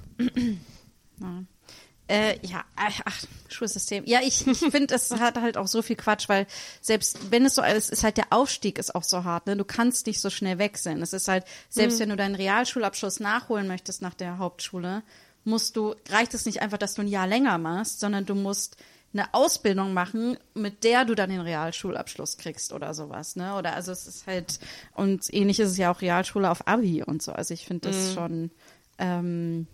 Äh, 2.08 2.38
ja, 2.46 2.64
ach, 2.76 3.24
Schulsystem. 3.48 4.04
Ja, 4.06 4.20
ich, 4.22 4.46
ich 4.46 4.58
finde, 4.70 4.94
es 4.94 5.10
hat 5.10 5.40
halt 5.40 5.56
auch 5.56 5.66
so 5.66 5.82
viel 5.82 5.96
Quatsch, 5.96 6.28
weil 6.28 6.46
selbst 6.80 7.30
wenn 7.30 7.44
es 7.44 7.56
so 7.56 7.62
alles 7.62 7.90
ist, 7.90 8.04
halt 8.04 8.16
der 8.16 8.26
Aufstieg 8.30 8.78
ist 8.78 8.94
auch 8.94 9.02
so 9.02 9.24
hart, 9.24 9.46
ne? 9.46 9.56
Du 9.56 9.64
kannst 9.64 10.06
nicht 10.06 10.20
so 10.20 10.30
schnell 10.30 10.58
wechseln. 10.58 11.02
Es 11.02 11.12
ist 11.12 11.28
halt, 11.28 11.44
selbst 11.68 11.98
wenn 11.98 12.10
du 12.10 12.16
deinen 12.16 12.36
Realschulabschluss 12.36 13.18
nachholen 13.18 13.66
möchtest 13.66 14.02
nach 14.02 14.14
der 14.14 14.38
Hauptschule, 14.38 15.02
musst 15.44 15.76
du, 15.76 15.94
reicht 16.10 16.34
es 16.34 16.46
nicht 16.46 16.62
einfach, 16.62 16.78
dass 16.78 16.94
du 16.94 17.02
ein 17.02 17.08
Jahr 17.08 17.26
länger 17.26 17.58
machst, 17.58 18.00
sondern 18.00 18.24
du 18.24 18.34
musst 18.34 18.76
eine 19.12 19.32
Ausbildung 19.32 19.94
machen, 19.94 20.36
mit 20.54 20.84
der 20.84 21.04
du 21.04 21.14
dann 21.14 21.30
den 21.30 21.40
Realschulabschluss 21.40 22.36
kriegst 22.36 22.72
oder 22.72 22.94
sowas, 22.94 23.34
ne? 23.34 23.56
Oder 23.56 23.74
also 23.74 23.90
es 23.90 24.06
ist 24.06 24.26
halt, 24.26 24.60
und 24.94 25.32
ähnlich 25.32 25.58
ist 25.58 25.70
es 25.70 25.76
ja 25.76 25.90
auch 25.90 26.02
Realschule 26.02 26.50
auf 26.50 26.68
Abi 26.68 27.02
und 27.02 27.22
so. 27.22 27.32
Also 27.32 27.54
ich 27.54 27.64
finde 27.64 27.88
das 27.88 28.12
schon, 28.12 28.50
ähm, 28.98 29.66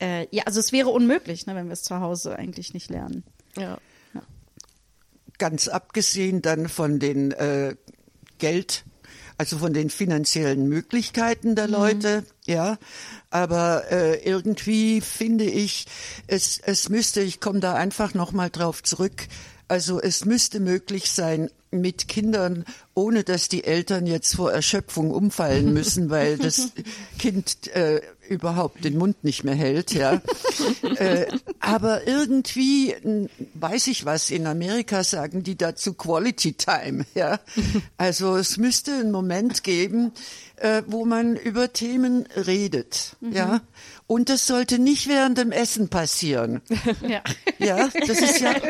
äh, 0.00 0.26
ja, 0.30 0.44
also 0.44 0.60
es 0.60 0.72
wäre 0.72 0.90
unmöglich, 0.90 1.46
ne, 1.46 1.54
wenn 1.54 1.66
wir 1.66 1.72
es 1.72 1.82
zu 1.82 2.00
Hause 2.00 2.36
eigentlich 2.36 2.74
nicht 2.74 2.90
lernen. 2.90 3.24
Ja. 3.56 3.78
Ganz 5.38 5.68
abgesehen 5.68 6.42
dann 6.42 6.68
von 6.68 6.98
den 6.98 7.30
äh, 7.30 7.76
Geld, 8.38 8.84
also 9.36 9.58
von 9.58 9.72
den 9.72 9.88
finanziellen 9.88 10.68
Möglichkeiten 10.68 11.54
der 11.54 11.68
Leute, 11.68 12.24
ja. 12.44 12.76
Aber 13.30 13.84
äh, 13.90 14.16
irgendwie 14.24 15.00
finde 15.00 15.44
ich, 15.44 15.86
es, 16.26 16.58
es 16.58 16.88
müsste, 16.88 17.20
ich 17.20 17.40
komme 17.40 17.60
da 17.60 17.74
einfach 17.74 18.14
nochmal 18.14 18.50
drauf 18.50 18.82
zurück, 18.82 19.28
also 19.68 20.00
es 20.00 20.24
müsste 20.24 20.60
möglich 20.60 21.10
sein, 21.10 21.50
mit 21.70 22.08
Kindern, 22.08 22.64
ohne 22.94 23.24
dass 23.24 23.48
die 23.48 23.64
Eltern 23.64 24.06
jetzt 24.06 24.36
vor 24.36 24.52
Erschöpfung 24.52 25.10
umfallen 25.10 25.72
müssen, 25.72 26.10
weil 26.10 26.38
das 26.38 26.72
Kind 27.18 27.68
äh, 27.68 28.00
überhaupt 28.28 28.84
den 28.84 28.96
Mund 28.98 29.24
nicht 29.24 29.44
mehr 29.44 29.54
hält, 29.54 29.92
ja. 29.92 30.20
äh, 30.96 31.26
aber 31.60 32.06
irgendwie, 32.06 32.94
weiß 33.54 33.88
ich 33.88 34.04
was, 34.04 34.30
in 34.30 34.46
Amerika 34.46 35.04
sagen 35.04 35.42
die 35.42 35.56
dazu 35.56 35.94
Quality 35.94 36.54
Time, 36.54 37.06
ja. 37.14 37.40
Also 37.96 38.36
es 38.36 38.56
müsste 38.56 38.92
einen 38.92 39.10
Moment 39.10 39.62
geben, 39.62 40.12
äh, 40.60 40.82
wo 40.86 41.04
man 41.04 41.36
über 41.36 41.72
Themen 41.72 42.26
redet, 42.36 43.16
ja. 43.20 43.60
Und 44.08 44.30
das 44.30 44.46
sollte 44.46 44.78
nicht 44.78 45.06
während 45.06 45.36
dem 45.36 45.52
Essen 45.52 45.88
passieren. 45.88 46.62
Ja. 47.06 47.22
Ja, 47.58 47.88
das 48.06 48.20
ist 48.20 48.40
ja. 48.40 48.54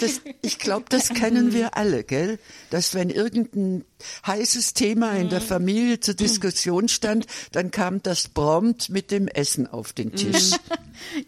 Das, 0.00 0.20
ich 0.42 0.58
glaube, 0.58 0.86
das 0.88 1.10
kennen 1.10 1.52
wir 1.52 1.76
alle, 1.76 2.04
gell? 2.04 2.38
Dass 2.70 2.94
wenn 2.94 3.10
irgendein 3.10 3.84
heißes 4.26 4.74
Thema 4.74 5.12
in 5.12 5.28
der 5.28 5.40
Familie 5.40 6.00
zur 6.00 6.14
Diskussion 6.14 6.88
stand, 6.88 7.26
dann 7.52 7.70
kam 7.70 8.02
das 8.02 8.28
prompt 8.28 8.88
mit 8.90 9.10
dem 9.10 9.28
Essen 9.28 9.66
auf 9.66 9.92
den 9.92 10.12
Tisch. 10.12 10.52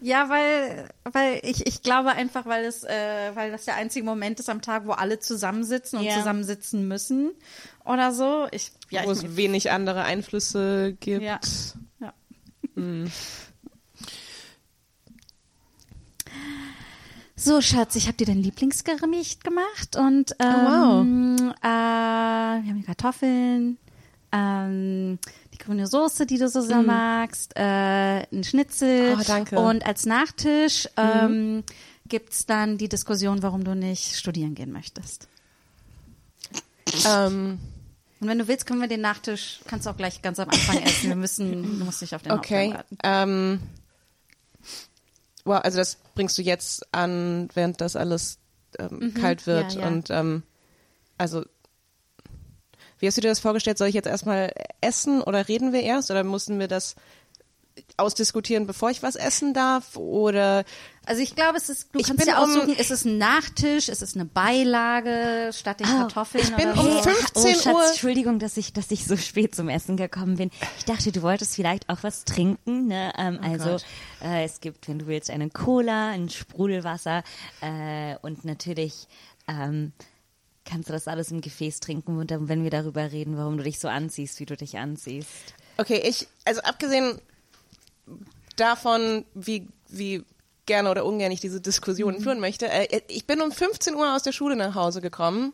Ja, 0.01 0.27
weil, 0.27 0.89
weil 1.03 1.39
ich, 1.43 1.65
ich 1.65 1.81
glaube 1.81 2.09
einfach, 2.11 2.45
weil 2.45 2.65
es, 2.65 2.83
äh, 2.83 3.31
weil 3.33 3.51
das 3.51 3.65
der 3.65 3.75
einzige 3.75 4.05
Moment 4.05 4.39
ist 4.39 4.49
am 4.49 4.61
Tag, 4.61 4.85
wo 4.85 4.91
alle 4.91 5.19
zusammensitzen 5.19 5.99
und 5.99 6.05
Ja. 6.05 6.17
zusammensitzen 6.17 6.87
müssen 6.87 7.31
oder 7.85 8.11
so. 8.11 8.47
Ich, 8.51 8.71
ja, 8.89 9.03
Wo 9.05 9.11
ich, 9.11 9.23
es 9.23 9.35
wenig 9.35 9.71
andere 9.71 10.03
Einflüsse 10.03 10.95
gibt. 10.99 11.23
Ja. 11.23 11.39
ja. 11.99 12.13
So, 17.35 17.59
Schatz, 17.61 17.95
ich 17.95 18.05
habe 18.07 18.17
dir 18.17 18.27
dein 18.27 18.43
Lieblingsgericht 18.43 19.43
gemacht 19.43 19.95
und 19.95 20.35
ähm, 20.39 21.35
äh, 21.61 21.63
wir 21.63 22.69
haben 22.69 22.75
hier 22.75 22.85
Kartoffeln, 22.85 23.79
ähm, 24.31 25.17
grüne 25.61 25.87
Soße, 25.87 26.25
die 26.25 26.37
du 26.37 26.49
so 26.49 26.61
sehr 26.61 26.81
magst, 26.81 27.55
äh, 27.55 27.61
ein 28.31 28.43
Schnitzel 28.43 29.15
Oh, 29.17 29.23
danke. 29.25 29.57
und 29.59 29.85
als 29.85 30.05
Nachtisch 30.05 30.87
ähm, 30.97 31.63
gibt's 32.07 32.45
dann 32.45 32.77
die 32.77 32.89
Diskussion, 32.89 33.41
warum 33.43 33.63
du 33.63 33.75
nicht 33.75 34.15
studieren 34.17 34.53
gehen 34.55 34.71
möchtest. 34.71 35.27
Ähm, 37.07 37.59
Und 38.19 38.27
wenn 38.27 38.37
du 38.39 38.47
willst, 38.47 38.65
können 38.65 38.81
wir 38.81 38.87
den 38.87 39.01
Nachtisch, 39.01 39.61
kannst 39.67 39.85
du 39.85 39.89
auch 39.91 39.97
gleich 39.97 40.21
ganz 40.21 40.39
am 40.39 40.49
Anfang 40.49 40.77
essen. 40.83 41.09
Wir 41.09 41.15
müssen, 41.15 41.79
du 41.79 41.85
musst 41.85 42.01
nicht 42.01 42.13
auf 42.13 42.21
den 42.21 42.33
okay. 42.33 42.73
Warten. 42.73 42.97
Ähm, 43.03 43.59
wow, 45.45 45.61
also 45.63 45.77
das 45.77 45.97
bringst 46.15 46.37
du 46.37 46.41
jetzt 46.41 46.93
an, 46.93 47.49
während 47.53 47.79
das 47.81 47.95
alles 47.95 48.39
ähm, 48.77 49.13
kalt 49.13 49.47
wird. 49.47 49.73
Ja, 49.73 49.81
ja. 49.81 49.87
Und 49.87 50.09
ähm, 50.09 50.43
also, 51.17 51.45
wie 53.01 53.07
hast 53.07 53.17
du 53.17 53.21
dir 53.21 53.27
das 53.29 53.39
vorgestellt? 53.39 53.77
Soll 53.77 53.89
ich 53.89 53.95
jetzt 53.95 54.07
erstmal 54.07 54.53
essen 54.79 55.21
oder 55.21 55.47
reden 55.49 55.73
wir 55.73 55.81
erst? 55.81 56.09
Oder 56.11 56.23
mussten 56.23 56.59
wir 56.59 56.67
das 56.69 56.95
ausdiskutieren, 57.97 58.67
bevor 58.67 58.89
ich 58.91 59.01
was 59.01 59.15
essen 59.15 59.53
darf? 59.53 59.95
Oder 59.97 60.63
Also 61.05 61.21
ich 61.21 61.35
glaube, 61.35 61.57
es 61.57 61.69
ist, 61.69 61.89
du 61.93 61.99
Ich 61.99 62.07
kannst 62.07 62.25
ja 62.27 62.41
um- 62.43 62.49
aussuchen, 62.49 62.75
ist 62.75 62.91
es 62.91 63.05
ein 63.05 63.17
Nachtisch, 63.17 63.89
ist 63.89 64.01
es 64.01 64.13
eine 64.15 64.25
Beilage 64.25 65.51
statt 65.53 65.79
den 65.79 65.87
Kartoffeln 65.87 66.43
ich 66.43 66.55
bin 66.55 66.69
oder 66.71 66.79
um 66.81 66.87
so. 66.91 67.01
fünf- 67.01 67.17
15 67.33 67.43
oh, 67.43 67.47
Schatz, 67.59 67.75
Uhr. 67.75 67.87
Entschuldigung, 67.87 68.39
dass 68.39 68.57
ich, 68.57 68.73
dass 68.73 68.91
ich 68.91 69.05
so 69.05 69.17
spät 69.17 69.55
zum 69.55 69.69
Essen 69.69 69.97
gekommen 69.97 70.35
bin. 70.37 70.51
Ich 70.77 70.85
dachte, 70.85 71.11
du 71.11 71.21
wolltest 71.21 71.55
vielleicht 71.55 71.89
auch 71.89 71.99
was 72.01 72.25
trinken. 72.25 72.87
Ne? 72.87 73.13
Ähm, 73.17 73.39
also 73.41 73.71
Gott. 73.71 73.85
äh, 74.23 74.43
es 74.43 74.59
gibt, 74.59 74.87
wenn 74.87 74.99
du 74.99 75.07
willst, 75.07 75.29
eine 75.29 75.49
Cola, 75.49 76.09
ein 76.09 76.29
Sprudelwasser 76.29 77.23
äh, 77.61 78.15
und 78.21 78.45
natürlich 78.45 79.07
ähm, 79.47 79.93
kannst 80.65 80.89
du 80.89 80.93
das 80.93 81.07
alles 81.07 81.31
im 81.31 81.41
Gefäß 81.41 81.79
trinken 81.79 82.17
und 82.17 82.31
dann, 82.31 82.47
wenn 82.47 82.63
wir 82.63 82.69
darüber 82.71 83.11
reden, 83.11 83.37
warum 83.37 83.57
du 83.57 83.63
dich 83.63 83.79
so 83.79 83.87
anziehst, 83.87 84.39
wie 84.39 84.45
du 84.45 84.55
dich 84.55 84.77
anziehst. 84.77 85.29
Okay, 85.77 86.01
ich, 86.05 86.27
also 86.45 86.61
abgesehen 86.61 87.19
davon, 88.55 89.25
wie, 89.33 89.67
wie 89.87 90.23
gerne 90.65 90.91
oder 90.91 91.05
ungern 91.05 91.31
ich 91.31 91.39
diese 91.41 91.61
Diskussion 91.61 92.21
führen 92.21 92.39
möchte, 92.39 92.69
äh, 92.69 93.01
ich 93.07 93.25
bin 93.25 93.41
um 93.41 93.51
15 93.51 93.95
Uhr 93.95 94.15
aus 94.15 94.23
der 94.23 94.31
Schule 94.31 94.55
nach 94.55 94.75
Hause 94.75 95.01
gekommen. 95.01 95.53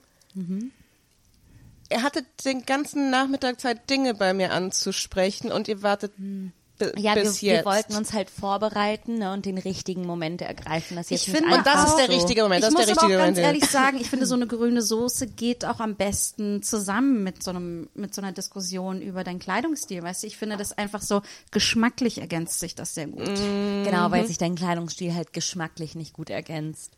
Er 1.90 2.04
hatte 2.04 2.24
den 2.46 2.66
ganzen 2.66 3.10
Nachmittag 3.10 3.60
Zeit, 3.62 3.90
Dinge 3.90 4.14
bei 4.14 4.34
mir 4.34 4.52
anzusprechen 4.52 5.52
und 5.52 5.68
ihr 5.68 5.82
wartet 5.82 6.12
bi- 6.18 6.52
Ja, 6.98 7.16
wir, 7.16 7.24
bis 7.24 7.42
wir 7.42 7.54
jetzt. 7.56 7.66
wollten 7.66 7.96
uns 7.96 8.14
halt 8.14 8.30
vorbereiten 8.30 9.18
ne, 9.18 9.34
und 9.34 9.46
den 9.46 9.58
richtigen 9.58 10.06
Moment 10.06 10.42
ergreifen. 10.42 10.96
Das 10.96 11.10
jetzt 11.10 11.28
Ich 11.28 11.34
finde- 11.34 11.56
und 11.56 11.66
das 11.66 11.90
ist 11.90 11.96
der 11.96 12.10
richtige 12.10 12.44
Moment. 12.44 12.64
Das 12.64 12.72
ich 12.74 12.80
ist 12.80 12.86
muss 12.86 12.86
der 12.86 12.98
aber 12.98 13.02
auch 13.02 13.10
richtige 13.10 13.26
ganz 13.26 13.38
Moment. 13.38 13.56
ehrlich 13.56 13.70
sagen, 13.70 13.98
ich 14.00 14.10
finde, 14.10 14.26
so 14.26 14.36
eine 14.36 14.48
grüne 14.48 14.82
Soße 14.82 15.28
geht 15.28 15.66
auch 15.66 15.80
am 15.80 15.96
besten 15.96 16.62
zusammen 16.64 17.24
mit 17.24 17.42
so 17.44 17.52
einem, 17.52 17.90
mit 17.96 18.14
so 18.14 18.22
einer 18.22 18.32
Diskussion 18.32 19.02
über 19.02 19.24
deinen 19.24 19.40
Kleidungsstil. 19.40 20.04
Weißt 20.04 20.24
du, 20.24 20.28
ich 20.28 20.38
finde 20.38 20.58
das 20.58 20.78
einfach 20.78 21.02
so 21.02 21.22
geschmacklich 21.52 22.20
ergänzt 22.20 22.60
sich 22.60 22.76
das 22.76 22.94
sehr 22.94 23.08
gut. 23.08 23.26
Genau, 23.26 24.12
weil 24.12 24.28
sich 24.28 24.38
dein 24.38 24.56
Kleidungsstil 24.56 25.14
halt 25.16 25.34
geschmacklich 25.34 25.96
nicht 25.96 26.14
gut 26.14 26.30
ergänzt. 26.30 26.94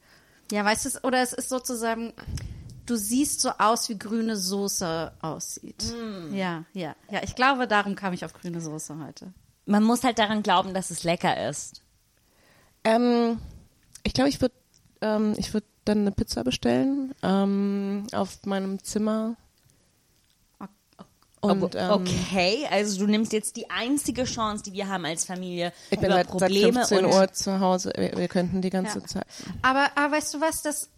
Ja, 0.51 0.65
weißt 0.65 0.85
du, 0.85 1.07
oder 1.07 1.21
es 1.21 1.31
ist 1.33 1.49
sozusagen, 1.49 2.11
du 2.85 2.95
siehst 2.95 3.39
so 3.39 3.51
aus, 3.59 3.87
wie 3.89 3.99
grüne 3.99 4.35
Soße 4.35 5.11
aussieht. 5.21 5.83
Ja, 6.33 6.65
ja, 6.73 6.95
ja. 7.11 7.21
Ich 7.23 7.35
glaube, 7.35 7.67
darum 7.67 7.95
kam 7.95 8.13
ich 8.13 8.25
auf 8.25 8.33
grüne 8.33 8.59
Soße 8.59 8.97
heute. 9.05 9.31
Man 9.69 9.83
muss 9.83 10.03
halt 10.03 10.17
daran 10.17 10.41
glauben, 10.41 10.73
dass 10.73 10.89
es 10.89 11.03
lecker 11.03 11.47
ist. 11.47 11.83
Ähm, 12.83 13.39
ich 14.03 14.13
glaube, 14.13 14.29
ich 14.29 14.41
würde 14.41 14.55
ähm, 15.01 15.35
ich 15.37 15.53
würd 15.53 15.63
dann 15.85 15.99
eine 15.99 16.11
Pizza 16.11 16.43
bestellen 16.43 17.13
ähm, 17.23 18.07
auf 18.11 18.45
meinem 18.45 18.83
Zimmer. 18.83 19.35
Und, 21.41 21.73
ähm, 21.75 21.91
okay, 21.91 22.67
also 22.69 22.99
du 22.99 23.07
nimmst 23.07 23.31
jetzt 23.31 23.55
die 23.55 23.69
einzige 23.69 24.25
Chance, 24.25 24.63
die 24.63 24.73
wir 24.73 24.89
haben 24.89 25.05
als 25.05 25.23
Familie, 25.23 25.71
Ich 25.89 25.97
bin 25.97 26.07
über 26.07 26.15
seit, 26.15 26.27
seit 26.27 26.31
Probleme 26.31 26.73
15 26.85 27.05
und 27.05 27.13
Uhr 27.13 27.31
zu 27.31 27.59
Hause. 27.61 27.93
Wir, 27.95 28.17
wir 28.17 28.27
könnten 28.27 28.61
die 28.61 28.69
ganze 28.69 28.99
Ja. 28.99 29.05
Zeit. 29.05 29.25
Aber, 29.61 29.89
aber 29.95 30.17
weißt 30.17 30.33
du 30.33 30.41
was, 30.41 30.61
das, 30.63 30.89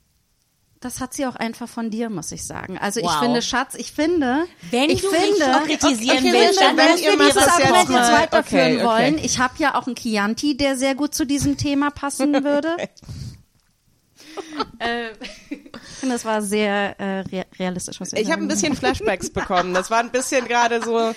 das 0.81 0.99
hat 0.99 1.13
sie 1.13 1.25
auch 1.27 1.35
einfach 1.35 1.69
von 1.69 1.89
dir, 1.89 2.09
muss 2.09 2.31
ich 2.31 2.43
sagen. 2.45 2.77
Also 2.77 2.99
ich 2.99 3.05
Wow. 3.05 3.19
finde, 3.19 3.41
Schatz, 3.41 3.75
ich 3.75 3.91
finde, 3.91 4.43
Wenn 4.71 4.89
ich 4.89 5.01
du 5.01 5.11
mich 5.11 5.19
finde, 5.19 5.51
noch 5.51 5.63
kritisieren 5.65 6.17
okay, 6.17 6.33
willst, 6.33 6.59
wenn- 6.59 6.75
dann 6.75 6.77
wenn 6.77 6.97
ihr 6.97 7.11
wir 7.19 7.25
dieses 7.27 7.33
das 7.35 7.57
jetzt 7.59 7.71
Argument 7.71 7.89
jetzt 7.89 8.11
weiterführen 8.11 8.65
Okay, 8.65 8.75
okay. 8.77 8.85
wollen, 8.85 9.17
ich 9.23 9.39
habe 9.39 9.53
ja 9.59 9.75
auch 9.79 9.85
einen 9.87 9.95
Chianti, 9.95 10.57
der 10.57 10.75
sehr 10.75 10.95
gut 10.95 11.13
zu 11.15 11.25
diesem 11.25 11.55
Thema 11.57 11.91
passen 11.91 12.33
würde. 12.43 12.75
äh, 14.79 15.11
ich 15.49 15.59
finde, 15.99 16.15
das 16.15 16.25
war 16.25 16.41
sehr 16.41 16.99
äh, 16.99 17.19
rea- 17.21 17.45
realistisch, 17.59 17.99
was 17.99 18.11
wir 18.11 18.19
Ich 18.19 18.31
habe 18.31 18.41
ein 18.41 18.47
bisschen 18.47 18.75
Flashbacks 18.75 19.29
bekommen. 19.29 19.73
Das 19.73 19.91
war 19.91 19.99
ein 19.99 20.11
bisschen 20.11 20.47
gerade 20.47 20.81
so, 20.83 21.13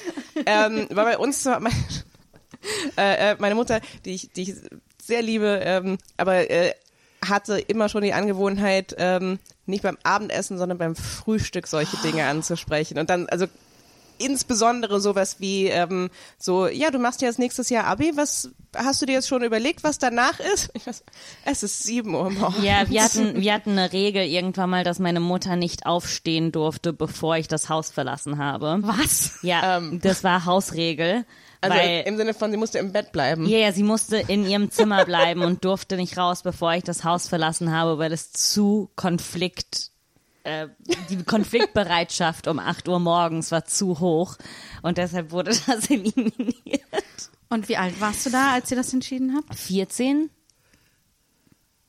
ähm, 0.46 0.88
war 0.90 1.04
bei 1.04 1.18
uns 1.18 1.42
so, 1.42 1.50
mein, 1.60 1.72
äh, 2.98 3.32
äh, 3.32 3.36
meine 3.38 3.54
Mutter, 3.54 3.80
die 4.04 4.14
ich, 4.14 4.30
die 4.32 4.42
ich 4.42 4.54
sehr 5.02 5.22
liebe, 5.22 5.60
ähm, 5.64 5.98
aber 6.16 6.50
äh, 6.50 6.72
hatte 7.28 7.58
immer 7.58 7.88
schon 7.88 8.02
die 8.02 8.12
Angewohnheit, 8.14 8.94
ähm, 8.98 9.38
nicht 9.66 9.82
beim 9.82 9.98
Abendessen, 10.02 10.58
sondern 10.58 10.78
beim 10.78 10.96
Frühstück 10.96 11.66
solche 11.66 11.96
Dinge 11.98 12.24
anzusprechen. 12.28 12.98
Und 12.98 13.10
dann, 13.10 13.28
also 13.28 13.46
insbesondere 14.18 15.00
sowas 15.00 15.36
wie 15.40 15.66
ähm, 15.66 16.08
so, 16.38 16.68
ja, 16.68 16.90
du 16.90 16.98
machst 16.98 17.20
ja 17.20 17.28
jetzt 17.28 17.40
nächstes 17.40 17.68
Jahr 17.68 17.84
Abi, 17.84 18.12
was 18.14 18.50
hast 18.76 19.02
du 19.02 19.06
dir 19.06 19.14
jetzt 19.14 19.28
schon 19.28 19.42
überlegt, 19.42 19.82
was 19.82 19.98
danach 19.98 20.38
ist? 20.54 20.70
Weiß, 20.86 21.02
es 21.44 21.62
ist 21.64 21.82
sieben 21.82 22.14
Uhr 22.14 22.30
morgens. 22.30 22.62
Ja, 22.64 22.88
wir 22.88 23.02
hatten, 23.02 23.40
wir 23.40 23.52
hatten 23.52 23.72
eine 23.72 23.92
Regel 23.92 24.24
irgendwann 24.24 24.70
mal, 24.70 24.84
dass 24.84 25.00
meine 25.00 25.20
Mutter 25.20 25.56
nicht 25.56 25.86
aufstehen 25.86 26.52
durfte, 26.52 26.92
bevor 26.92 27.36
ich 27.36 27.48
das 27.48 27.68
Haus 27.68 27.90
verlassen 27.90 28.38
habe. 28.38 28.78
Was? 28.82 29.38
Ja, 29.42 29.78
Ähm. 29.78 30.00
das 30.00 30.22
war 30.22 30.44
Hausregel. 30.44 31.24
Also 31.64 31.76
weil, 31.76 32.02
im 32.06 32.16
Sinne 32.16 32.34
von, 32.34 32.50
sie 32.50 32.56
musste 32.56 32.78
im 32.78 32.92
Bett 32.92 33.12
bleiben. 33.12 33.46
ja, 33.46 33.58
ja, 33.58 33.72
sie 33.72 33.82
musste 33.82 34.16
in 34.18 34.46
ihrem 34.46 34.70
Zimmer 34.70 35.04
bleiben 35.04 35.42
und 35.42 35.64
durfte 35.64 35.96
nicht 35.96 36.16
raus, 36.18 36.42
bevor 36.42 36.72
ich 36.74 36.82
das 36.84 37.04
Haus 37.04 37.28
verlassen 37.28 37.72
habe, 37.72 37.98
weil 37.98 38.12
es 38.12 38.32
zu 38.32 38.90
Konflikt, 38.96 39.90
äh, 40.44 40.68
die 41.10 41.22
Konfliktbereitschaft 41.24 42.48
um 42.48 42.58
8 42.58 42.88
Uhr 42.88 42.98
morgens 43.00 43.50
war 43.50 43.64
zu 43.64 44.00
hoch 44.00 44.36
und 44.82 44.98
deshalb 44.98 45.30
wurde 45.32 45.50
das 45.66 45.68
eliminiert. 45.90 46.80
Und 47.48 47.68
wie 47.68 47.76
alt 47.76 48.00
warst 48.00 48.26
du 48.26 48.30
da, 48.30 48.52
als 48.52 48.70
ihr 48.70 48.76
das 48.76 48.92
entschieden 48.92 49.34
habt? 49.36 49.54
14? 49.58 50.30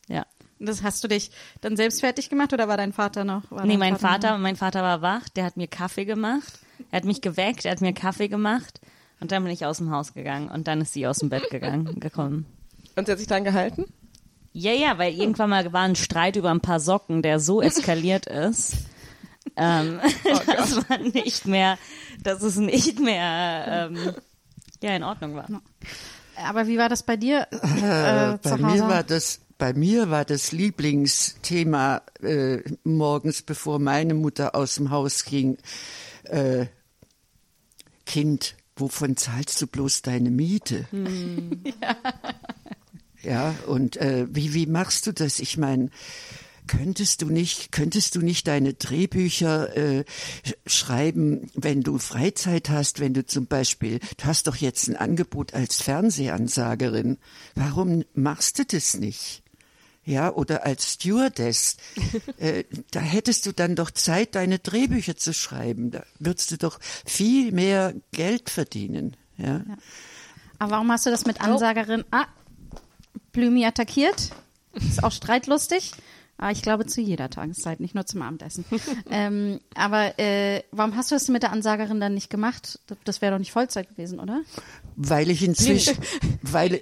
Ja. 0.07 0.25
Das 0.59 0.83
hast 0.83 1.03
du 1.03 1.07
dich 1.09 1.31
dann 1.61 1.75
selbst 1.75 1.99
fertig 1.99 2.29
gemacht 2.29 2.53
oder 2.53 2.67
war 2.67 2.77
dein 2.77 2.93
Vater 2.93 3.23
noch? 3.25 3.43
War 3.51 3.65
Nee, 3.65 3.77
mein 3.77 3.97
Vater, 3.97 4.33
noch? 4.33 4.37
mein 4.39 4.55
Vater 4.55 4.81
war 4.83 5.01
wach, 5.01 5.27
der 5.29 5.43
hat 5.43 5.57
mir 5.57 5.67
Kaffee 5.67 6.05
gemacht. 6.05 6.59
Er 6.91 6.97
hat 6.97 7.05
mich 7.05 7.21
geweckt, 7.21 7.65
er 7.65 7.71
hat 7.71 7.81
mir 7.81 7.93
Kaffee 7.93 8.27
gemacht 8.29 8.79
und 9.19 9.31
dann 9.31 9.43
bin 9.43 9.51
ich 9.51 9.65
aus 9.65 9.77
dem 9.77 9.91
Haus 9.91 10.13
gegangen 10.13 10.49
und 10.49 10.67
dann 10.67 10.81
ist 10.81 10.93
sie 10.93 11.07
aus 11.07 11.19
dem 11.19 11.29
Bett 11.29 11.49
gegangen, 11.49 11.99
gekommen. 11.99 12.45
Und 12.95 13.05
sie 13.05 13.11
hat 13.11 13.19
sich 13.19 13.27
dann 13.27 13.43
gehalten? 13.43 13.85
Ja, 14.53 14.71
ja, 14.71 14.97
weil 14.97 15.13
irgendwann 15.13 15.49
mal 15.49 15.73
war 15.73 15.81
ein 15.81 15.95
Streit 15.95 16.37
über 16.37 16.49
ein 16.51 16.61
paar 16.61 16.79
Socken, 16.79 17.21
der 17.21 17.39
so 17.39 17.61
eskaliert 17.61 18.25
ist, 18.25 18.77
ähm, 19.57 19.99
dass 20.47 20.87
man 20.89 21.03
nicht 21.09 21.45
mehr, 21.45 21.77
dass 22.23 22.41
es 22.41 22.55
nicht 22.57 22.99
mehr 22.99 23.89
ähm, 23.91 24.13
ja 24.81 24.95
in 24.95 25.03
Ordnung 25.03 25.35
war. 25.35 25.47
Aber 26.47 26.67
wie 26.67 26.77
war 26.77 26.89
das 26.89 27.03
bei 27.03 27.15
dir 27.17 27.47
äh, 27.51 27.55
Äh, 28.33 28.41
zu 28.41 28.49
bei 28.49 28.51
Hause? 28.51 28.65
mir 28.65 28.81
war 28.87 29.03
das 29.03 29.39
bei 29.57 29.73
mir 29.73 30.09
war 30.09 30.25
das 30.25 30.51
Lieblingsthema 30.51 32.01
äh, 32.21 32.57
morgens, 32.83 33.41
bevor 33.41 33.79
meine 33.79 34.13
Mutter 34.13 34.53
aus 34.53 34.75
dem 34.75 34.89
Haus 34.91 35.23
ging, 35.23 35.57
äh, 36.25 36.65
Kind, 38.05 38.55
wovon 38.75 39.15
zahlst 39.17 39.61
du 39.61 39.67
bloß 39.67 40.01
deine 40.01 40.29
Miete? 40.31 40.85
ja. 43.23 43.55
und 43.67 43.97
äh, 43.97 44.27
wie 44.29 44.53
wie 44.53 44.65
machst 44.67 45.07
du 45.07 45.11
das? 45.13 45.39
Ich 45.39 45.57
meine, 45.57 45.89
könntest 46.67 47.21
du 47.21 47.27
nicht 47.27 47.71
könntest 47.71 48.15
du 48.15 48.21
nicht 48.21 48.47
deine 48.47 48.73
Drehbücher 48.73 49.75
äh, 49.77 49.99
sch- 50.45 50.55
schreiben, 50.65 51.49
wenn 51.53 51.81
du 51.81 51.97
Freizeit 51.99 52.69
hast, 52.69 52.99
wenn 52.99 53.13
du 53.13 53.25
zum 53.25 53.45
Beispiel, 53.47 53.99
du 54.17 54.25
hast 54.25 54.47
doch 54.47 54.55
jetzt 54.55 54.87
ein 54.87 54.95
Angebot 54.95 55.53
als 55.53 55.81
Fernsehansagerin, 55.81 57.17
warum 57.55 58.03
machst 58.13 58.59
du 58.59 58.65
das 58.65 58.95
nicht? 58.97 59.43
Ja, 60.05 60.31
oder 60.31 60.65
als 60.65 60.93
Stewardess, 60.93 61.77
äh, 62.37 62.63
da 62.91 62.99
hättest 62.99 63.45
du 63.47 63.51
dann 63.51 63.75
doch 63.75 63.89
Zeit, 63.89 64.35
deine 64.35 64.59
Drehbücher 64.59 65.17
zu 65.17 65.33
schreiben. 65.33 65.91
Da 65.91 66.03
würdest 66.19 66.51
du 66.51 66.57
doch 66.57 66.79
viel 67.05 67.51
mehr 67.51 67.93
Geld 68.11 68.51
verdienen. 68.51 69.17
Ja. 69.37 69.63
Aber 70.59 70.71
warum 70.71 70.91
hast 70.91 71.05
du 71.07 71.09
das 71.09 71.25
mit 71.25 71.41
Ansagerin? 71.41 72.05
Ah, 72.11 72.27
Blümi 73.31 73.65
attackiert. 73.65 74.31
Ist 74.73 75.03
auch 75.03 75.11
streitlustig. 75.11 75.93
Aber 76.37 76.51
ich 76.51 76.61
glaube 76.61 76.85
zu 76.85 76.99
jeder 76.99 77.29
Tageszeit, 77.29 77.79
nicht 77.79 77.95
nur 77.95 78.05
zum 78.05 78.21
Abendessen. 78.21 78.65
ähm, 79.09 79.61
aber 79.73 80.19
äh, 80.19 80.63
warum 80.71 80.95
hast 80.95 81.11
du 81.11 81.15
das 81.15 81.29
mit 81.29 81.43
der 81.43 81.51
Ansagerin 81.51 81.99
dann 81.99 82.13
nicht 82.13 82.29
gemacht? 82.29 82.79
Das 83.05 83.21
wäre 83.21 83.31
doch 83.31 83.39
nicht 83.39 83.53
Vollzeit 83.53 83.89
gewesen, 83.89 84.19
oder? 84.19 84.41
Weil 84.97 85.29
ich 85.29 85.43
inzwischen, 85.43 85.97
weil, 86.41 86.81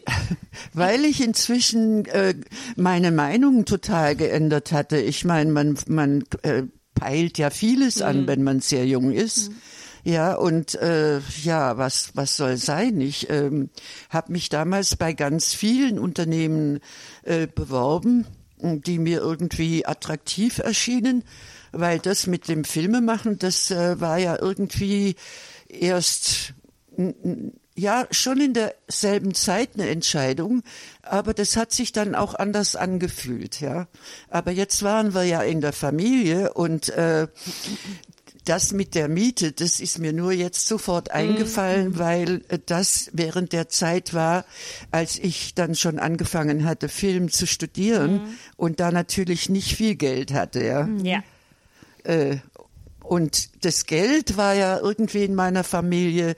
weil 0.74 1.06
ich 1.06 1.24
inzwischen 1.24 2.06
äh, 2.06 2.34
meine 2.76 3.12
Meinung 3.12 3.66
total 3.66 4.16
geändert 4.16 4.72
hatte. 4.72 4.98
Ich 4.98 5.24
meine, 5.24 5.52
man, 5.52 5.78
man 5.88 6.24
äh, 6.42 6.64
peilt 6.96 7.38
ja 7.38 7.52
vieles 7.52 8.02
an, 8.02 8.28
wenn 8.28 8.44
man 8.44 8.60
sehr 8.60 8.88
jung 8.88 9.12
ist. 9.12 9.52
Ja, 10.04 10.34
und 10.34 10.76
äh, 10.76 11.20
ja, 11.44 11.78
was, 11.78 12.12
was 12.14 12.36
soll 12.36 12.58
sein? 12.58 13.00
Ich 13.00 13.30
ähm, 13.30 13.70
habe 14.10 14.34
mich 14.34 14.50
damals 14.50 14.98
bei 14.98 15.14
ganz 15.14 15.54
vielen 15.54 15.98
Unternehmen 15.98 16.80
äh, 17.24 17.48
beworben, 17.48 18.28
die 18.64 19.00
mir 19.00 19.20
irgendwie 19.20 19.86
attraktiv 19.86 20.60
erschienen, 20.60 21.24
weil 21.72 22.00
das 22.00 22.28
mit 22.28 22.48
dem 22.48 22.64
Filmemachen, 22.64 23.40
das 23.40 23.72
äh, 23.72 24.00
war 24.00 24.18
ja 24.18 24.38
irgendwie 24.40 25.16
erst 25.68 26.54
ja, 27.76 28.06
schon 28.12 28.40
in 28.40 28.54
derselben 28.54 29.34
Zeit 29.34 29.72
eine 29.74 29.90
Entscheidung, 29.90 30.62
aber 31.02 31.34
das 31.34 31.58
hat 31.58 31.72
sich 31.72 31.92
dann 31.92 32.14
auch 32.14 32.36
anders 32.36 32.76
angefühlt, 32.76 33.62
ja. 33.62 33.88
Aber 34.30 34.52
jetzt 34.52 34.84
waren 34.84 35.16
wir 35.16 35.24
ja 35.24 35.42
in 35.42 35.62
der 35.62 35.74
Familie 35.74 36.54
und 36.54 36.90
äh, 36.90 37.28
das 38.46 38.74
mit 38.74 38.96
der 38.96 39.08
Miete, 39.08 39.52
das 39.52 39.80
ist 39.80 40.00
mir 40.00 40.14
nur 40.14 40.32
jetzt 40.32 40.68
sofort 40.68 41.12
eingefallen, 41.12 41.98
weil 41.98 42.42
äh, 42.50 42.60
das 42.66 43.10
während 43.14 43.54
der 43.54 43.70
Zeit 43.70 44.14
war, 44.14 44.46
als 44.92 45.18
ich 45.18 45.54
dann 45.56 45.76
schon 45.76 46.00
angefangen 46.00 46.66
hatte, 46.66 46.90
Film 46.90 47.32
zu 47.32 47.48
studieren 47.48 48.22
und 48.58 48.80
da 48.80 48.92
natürlich 48.92 49.50
nicht 49.50 49.76
viel 49.76 49.96
Geld 49.96 50.34
hatte, 50.34 50.64
ja. 50.64 50.88
Ja. 51.02 51.24
Äh, 52.04 52.38
und 53.04 53.66
das 53.66 53.86
Geld 53.86 54.38
war 54.38 54.54
ja 54.54 54.80
irgendwie 54.80 55.26
in 55.26 55.36
meiner 55.36 55.64
Familie 55.64 56.36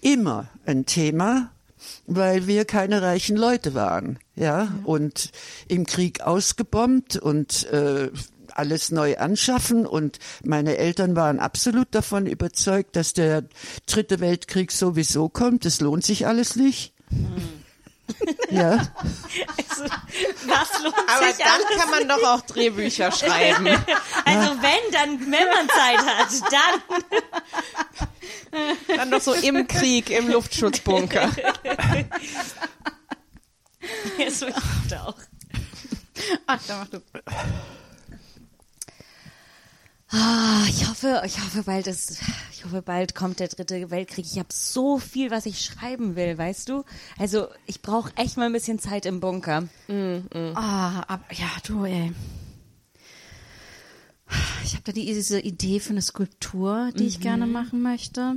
immer 0.00 0.48
ein 0.64 0.86
Thema, 0.86 1.50
weil 2.06 2.46
wir 2.46 2.64
keine 2.64 3.02
reichen 3.02 3.36
Leute 3.36 3.74
waren, 3.74 4.18
ja, 4.36 4.72
und 4.84 5.30
im 5.68 5.84
Krieg 5.86 6.20
ausgebombt 6.20 7.16
und 7.16 7.64
äh, 7.70 8.10
alles 8.58 8.90
neu 8.90 9.16
anschaffen 9.18 9.86
und 9.86 10.18
meine 10.44 10.76
Eltern 10.76 11.16
waren 11.16 11.38
absolut 11.40 11.88
davon 11.94 12.26
überzeugt, 12.26 12.96
dass 12.96 13.12
der 13.12 13.44
dritte 13.86 14.20
Weltkrieg 14.20 14.72
sowieso 14.72 15.28
kommt. 15.28 15.64
Das 15.64 15.80
lohnt 15.80 16.04
sich 16.04 16.26
alles 16.26 16.56
nicht. 16.56 16.92
Ja, 18.50 18.86
Was 20.46 20.82
lohnt 20.82 20.94
Aber 21.08 21.26
sich 21.26 21.36
dann 21.44 21.60
alles? 21.66 21.76
kann 21.80 21.90
man 21.90 22.08
doch 22.08 22.22
auch 22.22 22.40
Drehbücher 22.42 23.10
schreiben. 23.12 23.66
Also 24.24 24.56
wenn, 24.60 24.92
dann, 24.92 25.20
wenn 25.20 25.48
man 25.48 25.68
Zeit 25.68 25.98
hat, 26.04 26.28
dann. 26.50 26.80
Dann 28.96 29.10
doch 29.10 29.20
so 29.20 29.34
im 29.34 29.68
Krieg, 29.68 30.10
im 30.10 30.30
Luftschutzbunker. 30.30 31.30
so 34.30 34.46
ich 34.48 34.96
auch. 34.96 35.14
Ach, 36.46 36.60
dann 36.66 36.78
mach 36.80 36.88
du. 36.88 37.00
Ah, 40.10 40.64
ich 40.68 40.88
hoffe, 40.88 41.22
ich 41.26 41.40
hoffe 41.40 41.64
bald 41.64 41.88
ist, 41.88 42.20
ich 42.52 42.64
hoffe 42.64 42.80
bald 42.80 43.16
kommt 43.16 43.40
der 43.40 43.48
dritte 43.48 43.90
Weltkrieg. 43.90 44.24
Ich 44.24 44.38
habe 44.38 44.48
so 44.52 44.98
viel, 44.98 45.32
was 45.32 45.46
ich 45.46 45.60
schreiben 45.64 46.14
will, 46.14 46.38
weißt 46.38 46.68
du? 46.68 46.84
Also 47.18 47.48
ich 47.66 47.82
brauche 47.82 48.12
echt 48.16 48.36
mal 48.36 48.46
ein 48.46 48.52
bisschen 48.52 48.78
Zeit 48.78 49.04
im 49.04 49.18
Bunker. 49.18 49.68
Ah, 50.54 51.02
aber, 51.08 51.24
ja, 51.32 51.48
du, 51.66 51.84
ey. 51.84 52.12
Ich 54.64 54.72
habe 54.74 54.82
da 54.84 54.92
die, 54.92 55.06
diese 55.06 55.40
Idee 55.40 55.80
für 55.80 55.90
eine 55.90 56.02
Skulptur, 56.02 56.90
die 56.96 57.06
ich 57.06 57.20
gerne 57.20 57.46
machen 57.46 57.82
möchte. 57.82 58.36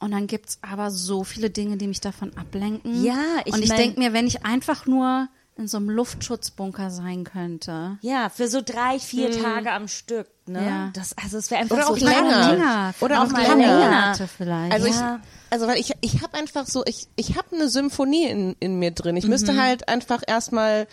Und 0.00 0.12
dann 0.12 0.28
gibt's 0.28 0.58
aber 0.62 0.92
so 0.92 1.24
viele 1.24 1.50
Dinge, 1.50 1.76
die 1.76 1.88
mich 1.88 2.00
davon 2.00 2.36
ablenken. 2.36 3.02
Ja, 3.04 3.40
ich 3.44 3.52
Und 3.52 3.62
ich 3.62 3.68
mein- 3.68 3.78
denk 3.78 3.98
mir, 3.98 4.12
wenn 4.12 4.28
ich 4.28 4.44
einfach 4.44 4.86
nur 4.86 5.28
in 5.58 5.68
so 5.68 5.76
einem 5.78 5.90
Luftschutzbunker 5.90 6.90
sein 6.90 7.24
könnte. 7.24 7.98
Ja, 8.00 8.28
für 8.28 8.48
so 8.48 8.60
drei, 8.64 8.98
vier 8.98 9.30
Tage 9.30 9.72
am 9.72 9.88
Stück, 9.88 10.28
ne? 10.46 10.64
Ja. 10.64 10.90
Das, 10.94 11.14
also 11.22 11.36
es 11.38 11.50
wäre 11.50 11.60
einfach 11.62 11.76
Oder 11.76 11.86
so 11.86 11.92
auch 11.94 11.98
länger. 11.98 12.94
Oder 13.00 13.22
Auch 13.22 13.26
auch 13.26 13.32
länger. 13.32 13.78
Monate 13.78 14.28
vielleicht. 14.28 14.72
Also 14.72 14.86
Ja. 14.86 15.20
ich, 15.22 15.52
also 15.52 15.66
weil 15.66 15.78
ich, 15.78 15.92
ich 16.00 16.22
habe 16.22 16.36
einfach 16.38 16.66
so, 16.66 16.84
ich, 16.86 17.08
ich 17.16 17.36
habe 17.36 17.48
eine 17.56 17.68
Symphonie 17.68 18.26
in, 18.26 18.56
in 18.60 18.78
mir 18.78 18.92
drin. 18.92 19.16
Ich 19.16 19.26
müsste 19.26 19.60
halt 19.60 19.88
einfach 19.88 20.22
erstmal 20.26 20.86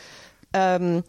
ähm, 0.54 1.04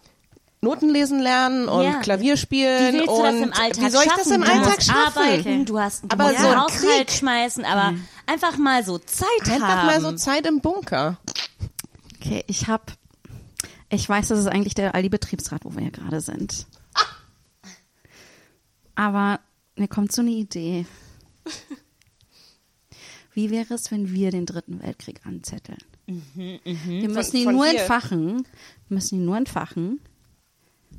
Noten 0.61 0.89
lesen 0.91 1.21
lernen 1.21 1.69
und 1.69 1.85
Ja. 1.85 2.01
Klavier 2.01 2.37
spielen 2.37 2.95
Wie 2.95 2.99
willst 2.99 3.09
du 3.09 3.13
und 3.13 3.25
das 3.25 3.35
im 3.37 3.53
Alltag 3.53 3.85
wie 3.85 3.91
soll 3.91 4.05
ich 4.05 4.13
das 4.13 4.27
im 4.27 4.43
du 4.43 4.51
Alltag 4.53 4.83
schaffen? 4.83 5.19
arbeiten, 5.23 5.65
du 5.65 5.79
hast 5.81 6.03
du 6.05 6.09
Aber 6.11 6.25
musst 6.29 6.41
so 6.41 6.57
Haushalt 6.57 7.07
Krieg- 7.07 7.11
schmeißen, 7.11 7.65
aber 7.65 7.95
einfach 8.27 8.57
mal 8.59 8.85
so 8.85 8.99
Zeit 8.99 9.27
Einfach 9.45 9.69
haben. 9.69 9.87
mal 9.87 10.01
so 10.01 10.13
Zeit 10.13 10.47
im 10.47 10.61
Bunker. 10.61 11.19
Okay, 12.17 12.43
ich 12.49 12.67
habe, 12.69 12.83
ich 13.89 14.09
weiß, 14.09 14.29
das 14.29 14.39
ist 14.39 14.47
eigentlich 14.47 14.75
der 14.75 14.95
Aldi-Betriebsrat, 14.95 15.65
wo 15.65 15.75
wir 15.75 15.85
ja 15.85 15.91
gerade 15.91 16.21
sind. 16.21 16.67
Aber 18.95 19.41
mir 19.77 19.89
kommt 19.89 20.13
so 20.13 20.23
eine 20.23 20.31
Idee. 20.31 20.87
Wie 23.33 23.51
wäre 23.51 23.75
es, 23.75 23.91
wenn 23.91 24.11
wir 24.13 24.31
den 24.31 24.47
Dritten 24.47 24.83
Weltkrieg 24.83 25.27
anzetteln? 25.27 25.79
Wir 26.07 27.09
müssen 27.11 27.37
ihn 27.37 27.45
von 27.45 27.55
nur 27.55 27.67
hier? 27.67 27.81
entfachen. 27.81 28.47
Wir 28.89 28.95
müssen 28.95 29.17
ihn 29.17 29.25
nur 29.27 29.37
entfachen. 29.37 30.01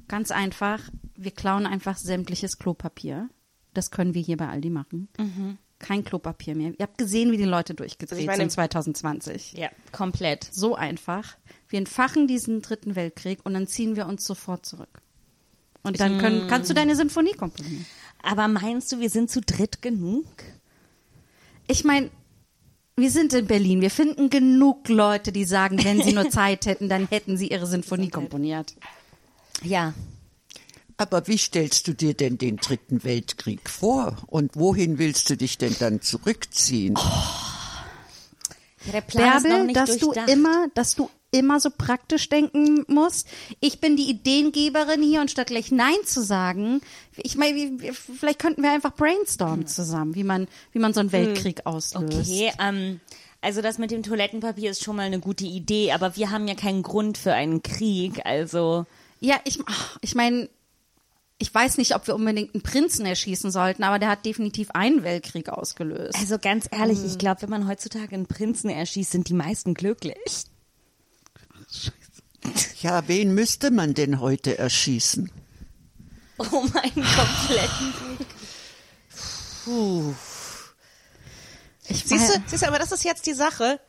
Ganz 0.08 0.32
einfach. 0.32 0.82
Wir 1.16 1.32
klauen 1.32 1.66
einfach 1.66 1.98
sämtliches 1.98 2.60
Klopapier. 2.60 3.30
Das 3.74 3.90
können 3.90 4.14
wir 4.14 4.22
hier 4.22 4.38
bei 4.38 4.48
Aldi 4.48 4.70
machen. 4.70 5.08
Kein 5.80 6.04
Klopapier 6.04 6.56
mehr. 6.56 6.72
Ihr 6.78 6.84
habt 6.84 6.98
gesehen, 6.98 7.32
wie 7.32 7.38
die 7.38 7.44
Leute 7.44 7.74
durchgedreht 7.74 8.18
Also 8.20 8.26
meine- 8.26 8.38
sind 8.44 8.52
2020. 8.52 9.54
Ja, 9.54 9.70
komplett. 9.92 10.44
So 10.52 10.76
einfach. 10.76 11.38
Wir 11.70 11.80
entfachen 11.80 12.28
diesen 12.28 12.62
dritten 12.62 12.96
Weltkrieg 12.96 13.40
und 13.44 13.54
dann 13.54 13.68
ziehen 13.68 13.96
wir 13.96 14.08
uns 14.08 14.26
sofort 14.26 14.66
zurück. 14.66 15.02
Und 15.84 16.00
dann 16.00 16.18
können, 16.18 16.48
kannst 16.48 16.70
du 16.70 16.74
deine 16.74 16.96
Sinfonie 16.96 17.34
komponieren. 17.34 17.86
Aber 18.24 18.48
meinst 18.48 18.92
du, 18.92 19.00
wir 19.00 19.10
sind 19.10 19.30
zu 19.30 19.42
dritt 19.42 19.82
genug? 19.82 20.26
ich 21.68 21.84
meine, 21.84 22.10
wir 22.96 23.12
sind 23.12 23.34
in 23.34 23.46
Berlin. 23.46 23.82
Wir 23.82 23.92
finden 23.92 24.30
genug 24.30 24.90
Leute, 24.90 25.32
die 25.32 25.44
sagen, 25.46 25.84
wenn 25.84 26.02
sie 26.02 26.14
nur 26.14 26.30
Zeit 26.32 26.66
hätten, 26.66 26.90
dann 26.90 27.08
hätten 27.08 27.38
sie 27.38 27.50
ihre 27.50 27.68
Sinfonie 27.68 28.10
komponiert. 28.10 28.74
Ja. 29.64 29.94
Aber 30.98 31.28
wie 31.28 31.38
stellst 31.38 31.88
du 31.88 31.94
dir 31.94 32.16
denn 32.16 32.38
den 32.38 32.58
Dritten 32.58 33.04
Weltkrieg 33.04 33.70
vor? 33.70 34.18
Und 34.28 34.56
wohin 34.56 34.98
willst 34.98 35.30
du 35.30 35.38
dich 35.38 35.58
denn 35.58 35.76
dann 35.80 36.02
zurückziehen? 36.02 36.96
ja 38.86 38.92
der 38.92 39.02
Plan 39.02 39.38
ist 39.38 39.44
noch 39.44 39.58
Bärbel, 39.58 39.74
dass 39.74 39.98
du 39.98 40.12
immer, 40.12 40.68
dass 40.74 40.96
du 40.96 41.10
immer 41.32 41.60
so 41.60 41.70
praktisch 41.70 42.30
denken 42.30 42.86
musst. 42.88 43.28
Ich 43.60 43.80
bin 43.80 43.98
die 43.98 44.10
Ideengeberin 44.10 45.04
hier 45.04 45.22
und 45.22 45.30
statt 45.30 45.48
gleich 45.48 45.72
Nein 45.72 45.98
zu 46.06 46.24
sagen, 46.24 46.82
ich 47.18 47.36
meine, 47.36 47.78
vielleicht 47.92 48.40
könnten 48.40 48.64
wir 48.64 48.72
einfach 48.72 48.96
brainstormen 48.96 49.68
zusammen, 49.68 50.16
wie 50.16 50.24
man, 50.24 50.48
wie 50.72 50.80
man 50.80 50.94
so 50.94 51.02
einen 51.02 51.12
Weltkrieg 51.12 51.66
auslöst. 51.66 52.30
Okay, 52.30 52.52
ähm, 52.60 53.02
also 53.42 53.62
das 53.62 53.78
mit 53.78 53.92
dem 53.92 54.04
Toilettenpapier 54.04 54.72
ist 54.72 54.84
schon 54.84 54.96
mal 54.96 55.04
eine 55.04 55.20
gute 55.20 55.46
Idee, 55.46 55.92
aber 55.92 56.16
wir 56.16 56.32
haben 56.32 56.48
ja 56.48 56.56
keinen 56.56 56.82
Grund 56.82 57.18
für 57.18 57.34
einen 57.34 57.62
Krieg, 57.62 58.26
also 58.26 58.86
Ja, 59.20 59.36
ich, 59.44 59.60
ich 60.02 60.16
meine, 60.16 60.50
ich 61.40 61.54
weiß 61.54 61.78
nicht, 61.78 61.96
ob 61.96 62.08
wir 62.08 62.16
unbedingt 62.16 62.56
einen 62.56 62.64
Prinzen 62.64 63.06
erschießen 63.06 63.52
sollten, 63.52 63.84
aber 63.84 64.00
der 64.00 64.10
hat 64.10 64.26
definitiv 64.26 64.72
einen 64.72 65.04
Weltkrieg 65.04 65.50
ausgelöst. 65.50 66.16
also 66.16 66.40
ganz 66.40 66.68
ehrlich, 66.72 67.04
ich 67.06 67.18
glaube, 67.18 67.44
wenn 67.44 67.50
man 67.50 67.68
heutzutage 67.68 68.16
einen 68.16 68.26
Prinzen 68.26 68.70
erschießt, 68.70 69.12
sind 69.12 69.30
die 69.30 69.34
meisten 69.34 69.74
glücklich. 69.74 70.46
Ja, 72.82 73.06
wen 73.08 73.34
müsste 73.34 73.72
man 73.72 73.94
denn 73.94 74.22
heute 74.22 74.58
erschießen? 74.58 75.30
Oh 76.38 76.64
mein 76.74 76.94
kompletten 76.94 77.94
Ich 81.90 82.04
Siehst 82.06 82.36
du, 82.36 82.42
siehst 82.46 82.64
du, 82.64 82.68
aber 82.68 82.80
das 82.80 82.92
ist 82.94 83.04
jetzt 83.04 83.26
die 83.26 83.34
Sache. 83.34 83.82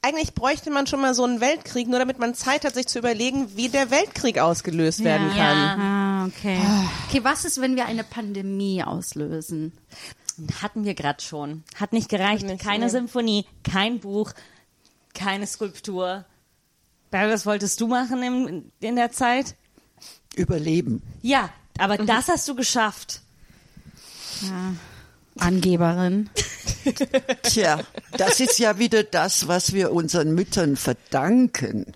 Eigentlich 0.00 0.34
bräuchte 0.34 0.70
man 0.70 0.86
schon 0.86 1.00
mal 1.00 1.12
so 1.12 1.24
einen 1.24 1.40
Weltkrieg, 1.40 1.88
nur 1.88 1.98
damit 1.98 2.18
man 2.18 2.34
Zeit 2.34 2.64
hat, 2.64 2.74
sich 2.74 2.86
zu 2.86 3.00
überlegen, 3.00 3.56
wie 3.56 3.68
der 3.68 3.90
Weltkrieg 3.90 4.38
ausgelöst 4.38 5.02
werden 5.02 5.28
kann. 5.30 5.80
Ah, 5.80 6.26
okay. 6.26 6.58
Okay, 7.08 7.24
was 7.24 7.44
ist, 7.44 7.60
wenn 7.60 7.74
wir 7.74 7.86
eine 7.86 8.04
Pandemie 8.04 8.82
auslösen? 8.84 9.72
Hatten 10.62 10.84
wir 10.84 10.94
gerade 10.94 11.20
schon. 11.20 11.64
Hat 11.74 11.92
nicht 11.92 12.08
gereicht. 12.08 12.46
Nicht, 12.46 12.62
Keine 12.62 12.84
nee. 12.84 12.90
Symphonie, 12.90 13.44
kein 13.64 13.98
Buch, 13.98 14.32
keine 15.14 15.48
Skulptur. 15.48 16.24
Barry, 17.10 17.32
was 17.32 17.44
wolltest 17.44 17.80
du 17.80 17.88
machen 17.88 18.22
in, 18.22 18.72
in 18.80 18.96
der 18.96 19.10
Zeit? 19.10 19.56
Überleben. 20.36 21.02
Ja, 21.22 21.50
aber 21.78 21.98
das 21.98 22.28
hast 22.28 22.46
du 22.46 22.54
geschafft. 22.54 23.22
Angeberin. 25.40 26.30
Tja, 27.42 27.80
das 28.16 28.40
ist 28.40 28.58
ja 28.58 28.78
wieder 28.78 29.02
das, 29.02 29.48
was 29.48 29.72
wir 29.72 29.92
unseren 29.92 30.34
Müttern 30.34 30.76
verdanken, 30.76 31.86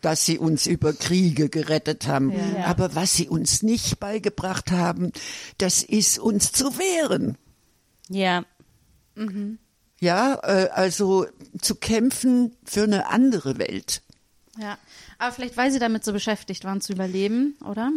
dass 0.00 0.24
sie 0.26 0.38
uns 0.38 0.66
über 0.66 0.92
Kriege 0.92 1.48
gerettet 1.48 2.06
haben. 2.06 2.32
Aber 2.64 2.94
was 2.94 3.14
sie 3.14 3.28
uns 3.28 3.62
nicht 3.62 4.00
beigebracht 4.00 4.70
haben, 4.70 5.12
das 5.58 5.82
ist 5.82 6.18
uns 6.18 6.52
zu 6.52 6.78
wehren. 6.78 7.36
Ja. 8.08 8.44
Ja, 10.00 10.40
äh, 10.42 10.68
also 10.72 11.26
zu 11.60 11.74
kämpfen 11.74 12.56
für 12.64 12.84
eine 12.84 13.08
andere 13.08 13.58
Welt. 13.58 14.02
Ja. 14.58 14.78
Aber 15.18 15.32
vielleicht, 15.32 15.56
weil 15.56 15.70
sie 15.70 15.78
damit 15.78 16.04
so 16.04 16.12
beschäftigt 16.12 16.64
waren 16.64 16.80
zu 16.80 16.94
überleben, 16.94 17.56
oder? 17.64 17.92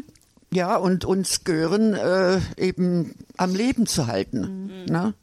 Ja, 0.54 0.76
und 0.76 1.06
uns 1.06 1.44
Gören 1.44 1.94
äh, 1.94 2.40
eben 2.58 3.16
am 3.38 3.56
Leben 3.56 3.86
zu 3.86 4.08
halten. 4.08 4.86
Ne? 4.88 5.14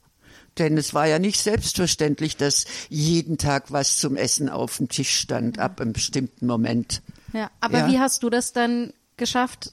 Denn 0.59 0.77
es 0.77 0.93
war 0.95 1.07
ja 1.07 1.19
nicht 1.19 1.41
selbstverständlich, 1.41 2.37
dass 2.37 2.65
jeden 2.89 3.39
Tag 3.39 3.71
was 3.73 3.99
zum 3.99 4.17
Essen 4.17 4.49
auf 4.49 4.79
dem 4.79 4.89
Tisch 4.89 5.11
stand, 5.17 5.59
ab 5.59 5.81
einem 5.81 5.93
bestimmten 5.93 6.47
Moment. 6.47 7.03
Ja. 7.33 7.51
Aber 7.61 7.79
Ja. 7.81 7.89
wie 7.89 7.99
hast 7.99 8.23
du 8.23 8.31
das 8.31 8.53
dann 8.53 8.93
geschafft, 9.17 9.73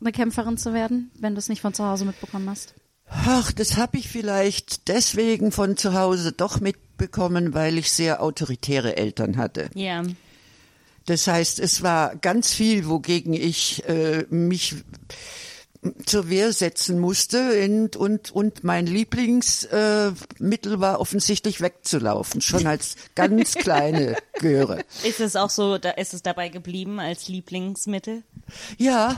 eine 0.00 0.12
Kämpferin 0.12 0.58
zu 0.58 0.72
werden, 0.74 1.10
wenn 1.18 1.34
du 1.34 1.38
es 1.38 1.48
nicht 1.48 1.60
von 1.60 1.74
zu 1.74 1.84
Hause 1.84 2.04
mitbekommen 2.04 2.48
hast? 2.50 2.74
Ach, 3.10 3.52
das 3.52 3.76
habe 3.76 3.96
ich 3.98 4.08
vielleicht 4.08 4.88
deswegen 4.88 5.50
von 5.52 5.76
zu 5.76 5.94
Hause 5.94 6.32
doch 6.32 6.60
mitbekommen, 6.60 7.54
weil 7.54 7.78
ich 7.78 7.90
sehr 7.90 8.22
autoritäre 8.22 8.96
Eltern 8.96 9.36
hatte. 9.38 9.70
Ja. 9.74 10.02
Das 11.08 11.26
heißt, 11.26 11.58
es 11.58 11.82
war 11.82 12.16
ganz 12.16 12.52
viel, 12.52 12.86
wogegen 12.86 13.32
ich 13.32 13.82
äh, 13.88 14.26
mich 14.28 14.74
zur 16.04 16.28
Wehr 16.28 16.52
setzen 16.52 16.98
musste 16.98 17.64
und, 17.64 17.96
und, 17.96 18.30
und 18.30 18.62
mein 18.62 18.84
Lieblingsmittel 18.86 20.74
äh, 20.74 20.80
war 20.80 21.00
offensichtlich 21.00 21.62
wegzulaufen, 21.62 22.42
schon 22.42 22.66
als 22.66 22.96
ganz 23.14 23.54
kleine 23.54 24.16
Göre. 24.38 24.84
Ist 25.02 25.20
es 25.20 25.34
auch 25.34 25.48
so, 25.48 25.78
da 25.78 25.92
ist 25.92 26.12
es 26.12 26.22
dabei 26.22 26.50
geblieben 26.50 27.00
als 27.00 27.28
Lieblingsmittel? 27.28 28.22
Ja, 28.76 29.16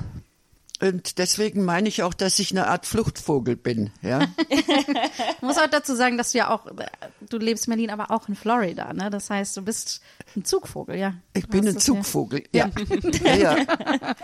und 0.81 1.19
deswegen 1.19 1.65
meine 1.65 1.89
ich 1.89 2.03
auch, 2.03 2.15
dass 2.15 2.39
ich 2.39 2.51
eine 2.53 2.67
Art 2.69 2.87
Fluchtvogel 2.87 3.57
bin. 3.57 3.91
Ja, 4.03 4.29
Ich 4.49 4.67
muss 5.43 5.59
auch 5.59 5.67
dazu 5.71 5.95
sagen, 5.95 6.17
dass 6.17 6.33
du 6.33 6.39
ja 6.39 6.51
auch, 6.51 6.67
du 7.29 7.39
lebst 7.39 7.67
in 7.67 7.73
Berlin, 7.73 7.91
aber 7.91 8.11
auch 8.11 8.29
in 8.29 8.35
Florida, 8.35 8.93
ne? 8.93 9.11
Das 9.11 9.31
heißt, 9.31 9.57
du 9.57 9.63
bist 9.63 10.01
ein 10.37 10.45
Zugvogel, 10.45 10.97
ja. 10.97 11.15
ich 11.35 11.49
bin 11.49 11.67
ein 11.69 11.79
Zugvogel. 11.79 12.45
Ja, 12.53 12.71
ja. 13.25 13.37
ja. 13.37 13.57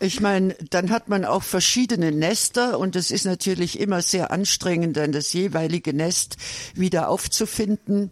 Ich 0.00 0.20
meine, 0.20 0.56
dann 0.70 0.90
hat 0.90 1.08
man 1.08 1.24
auch 1.24 1.44
verschiedene 1.44 2.10
Nester 2.10 2.80
und 2.80 2.96
es 2.96 3.12
ist 3.12 3.24
natürlich 3.24 3.78
immer 3.78 4.02
sehr 4.02 4.32
anstrengend, 4.32 4.96
dann 4.96 5.12
das 5.12 5.32
jeweilige 5.32 5.94
Nest 5.94 6.38
wieder 6.74 7.08
aufzufinden 7.08 8.10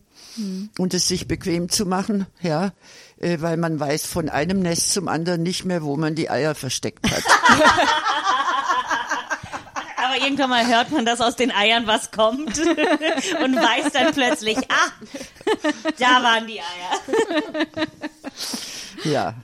und 0.79 0.95
es 0.95 1.09
sich 1.09 1.29
bequem 1.29 1.69
zu 1.69 1.87
machen, 1.87 2.27
ja, 2.41 2.73
äh, 3.19 3.39
weil 3.41 3.57
man 3.57 3.79
weiß 3.81 4.07
von 4.07 4.29
einem 4.29 4.61
Nest 4.61 4.93
zum 4.93 5.09
anderen 5.09 5.43
nicht 5.43 5.65
mehr, 5.65 5.83
wo 5.83 5.97
man 5.97 6.15
die 6.15 6.31
Eier 6.31 6.55
versteckt 6.55 7.11
hat. 7.11 7.23
Aber 9.97 10.17
irgendwann 10.25 10.51
mal 10.51 10.67
hört 10.67 10.91
man, 10.91 11.05
dass 11.05 11.21
aus 11.21 11.37
den 11.37 11.53
Eiern 11.53 11.87
was 11.87 12.11
kommt 12.11 12.59
und 13.45 13.57
weiß 13.57 13.93
dann 13.93 14.13
plötzlich, 14.13 14.59
ah, 14.69 14.91
da 15.99 16.23
waren 16.23 16.47
die 16.47 16.61
Eier. 16.61 17.77
Ja, 19.05 19.35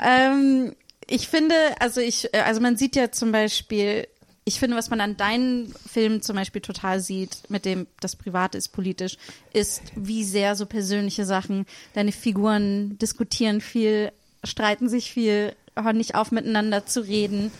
Ähm, 0.00 0.74
ich 1.06 1.28
finde, 1.28 1.54
also 1.80 2.00
ich, 2.00 2.32
äh, 2.32 2.40
also 2.40 2.60
man 2.60 2.76
sieht 2.76 2.96
ja 2.96 3.12
zum 3.12 3.32
Beispiel, 3.32 4.08
ich 4.44 4.58
finde, 4.58 4.76
was 4.76 4.90
man 4.90 5.00
an 5.00 5.16
deinen 5.16 5.72
Filmen 5.90 6.20
zum 6.20 6.36
Beispiel 6.36 6.60
total 6.60 7.00
sieht, 7.00 7.38
mit 7.48 7.64
dem 7.64 7.86
das 8.00 8.14
Private 8.14 8.58
ist 8.58 8.68
politisch, 8.68 9.16
ist, 9.52 9.82
wie 9.96 10.22
sehr 10.22 10.54
so 10.54 10.66
persönliche 10.66 11.24
Sachen, 11.24 11.64
deine 11.94 12.12
Figuren 12.12 12.98
diskutieren 12.98 13.62
viel, 13.62 14.12
streiten 14.42 14.88
sich 14.88 15.10
viel, 15.10 15.54
hören 15.76 15.96
nicht 15.96 16.14
auf, 16.14 16.30
miteinander 16.30 16.84
zu 16.84 17.00
reden. 17.00 17.50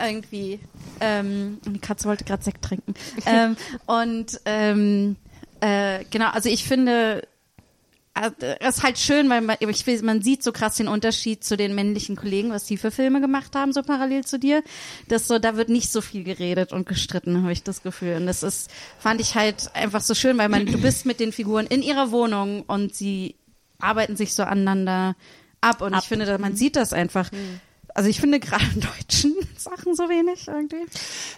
Irgendwie. 0.00 0.58
Ähm, 1.00 1.58
die 1.64 1.78
Katze 1.78 2.08
wollte 2.08 2.24
gerade 2.24 2.42
Sekt 2.42 2.64
trinken. 2.64 2.94
ähm, 3.26 3.56
und 3.86 4.40
ähm, 4.46 5.16
äh, 5.60 6.04
genau, 6.10 6.30
also 6.30 6.48
ich 6.48 6.64
finde, 6.64 7.22
also, 8.20 8.36
es 8.60 8.76
ist 8.76 8.82
halt 8.82 8.98
schön, 8.98 9.30
weil 9.30 9.40
man, 9.40 9.56
ich 9.60 9.86
will, 9.86 10.02
man 10.02 10.20
sieht 10.20 10.42
so 10.42 10.52
krass 10.52 10.76
den 10.76 10.88
Unterschied 10.88 11.42
zu 11.42 11.56
den 11.56 11.74
männlichen 11.74 12.16
Kollegen, 12.16 12.50
was 12.50 12.64
die 12.64 12.76
für 12.76 12.90
Filme 12.90 13.20
gemacht 13.20 13.56
haben, 13.56 13.72
so 13.72 13.82
parallel 13.82 14.24
zu 14.24 14.38
dir. 14.38 14.62
Das 15.08 15.26
so, 15.26 15.38
da 15.38 15.56
wird 15.56 15.70
nicht 15.70 15.90
so 15.90 16.02
viel 16.02 16.22
geredet 16.22 16.72
und 16.72 16.86
gestritten, 16.86 17.42
habe 17.42 17.52
ich 17.52 17.62
das 17.62 17.82
Gefühl. 17.82 18.16
Und 18.16 18.26
das 18.26 18.42
ist, 18.42 18.70
fand 18.98 19.20
ich 19.22 19.36
halt 19.36 19.74
einfach 19.74 20.02
so 20.02 20.14
schön, 20.14 20.36
weil 20.36 20.50
man, 20.50 20.66
du 20.66 20.78
bist 20.78 21.06
mit 21.06 21.18
den 21.18 21.32
Figuren 21.32 21.66
in 21.66 21.82
ihrer 21.82 22.10
Wohnung 22.10 22.62
und 22.62 22.94
sie 22.94 23.36
arbeiten 23.78 24.16
sich 24.16 24.34
so 24.34 24.42
aneinander 24.42 25.16
ab. 25.62 25.80
Und 25.80 25.96
ich 25.96 26.04
finde, 26.04 26.36
man 26.38 26.56
sieht 26.56 26.76
das 26.76 26.92
einfach. 26.92 27.30
Also 27.94 28.08
ich 28.08 28.20
finde 28.20 28.38
gerade 28.38 28.64
in 28.74 28.80
deutschen 28.80 29.34
Sachen 29.56 29.94
so 29.94 30.08
wenig 30.08 30.46
irgendwie. 30.46 30.86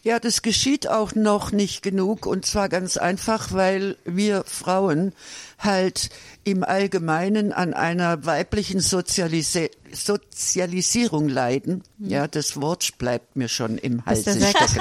Ja, 0.03 0.21
das 0.21 0.43
geschieht 0.43 0.89
auch 0.89 1.15
noch 1.15 1.53
nicht 1.53 1.83
genug 1.83 2.27
und 2.27 2.45
zwar 2.45 2.69
ganz 2.69 2.97
einfach, 2.97 3.53
weil 3.53 3.97
wir 4.05 4.45
Frauen 4.47 5.13
halt 5.59 6.11
im 6.45 6.65
Allgemeinen 6.65 7.53
an 7.53 7.75
einer 7.75 8.25
weiblichen 8.27 8.81
Sozialisi 8.81 9.71
Sozialisierung 9.93 11.29
leiden. 11.29 11.83
Ja, 11.99 12.27
das 12.27 12.61
Wort 12.61 12.99
bleibt 12.99 13.37
mir 13.37 13.49
schon 13.49 13.79
im 13.79 14.03
Sekt? 14.07 14.57
stecken. 14.57 14.81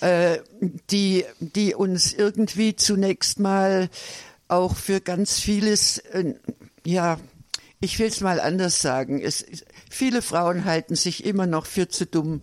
äh, 0.00 0.38
die, 0.90 1.24
die 1.40 1.74
uns 1.74 2.12
irgendwie 2.12 2.76
zunächst 2.76 3.40
mal 3.40 3.90
auch 4.48 4.76
für 4.76 5.00
ganz 5.00 5.40
vieles, 5.40 5.98
äh, 5.98 6.34
ja, 6.84 7.18
ich 7.80 7.98
will 7.98 8.06
es 8.06 8.20
mal 8.20 8.40
anders 8.40 8.80
sagen. 8.80 9.20
Es, 9.20 9.44
viele 9.90 10.22
Frauen 10.22 10.64
halten 10.64 10.94
sich 10.94 11.24
immer 11.24 11.46
noch 11.46 11.66
für 11.66 11.88
zu 11.88 12.06
dumm, 12.06 12.42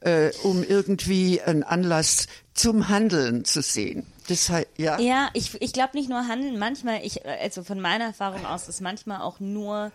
äh, 0.00 0.30
um 0.44 0.62
irgendwie 0.62 1.42
einen 1.42 1.62
Anlass 1.62 2.26
zum 2.54 2.88
Handeln 2.88 3.44
zu 3.44 3.62
sehen. 3.62 4.06
Das 4.32 4.48
heißt, 4.48 4.68
ja. 4.78 4.98
Ja, 4.98 5.30
ich, 5.34 5.60
ich 5.60 5.72
glaube 5.72 5.96
nicht 5.96 6.08
nur 6.08 6.26
handeln, 6.26 6.58
manchmal, 6.58 7.04
ich, 7.04 7.24
also 7.26 7.62
von 7.62 7.80
meiner 7.80 8.06
Erfahrung 8.06 8.44
aus, 8.46 8.68
ist 8.68 8.80
manchmal 8.80 9.20
auch 9.20 9.40
nur, 9.40 9.92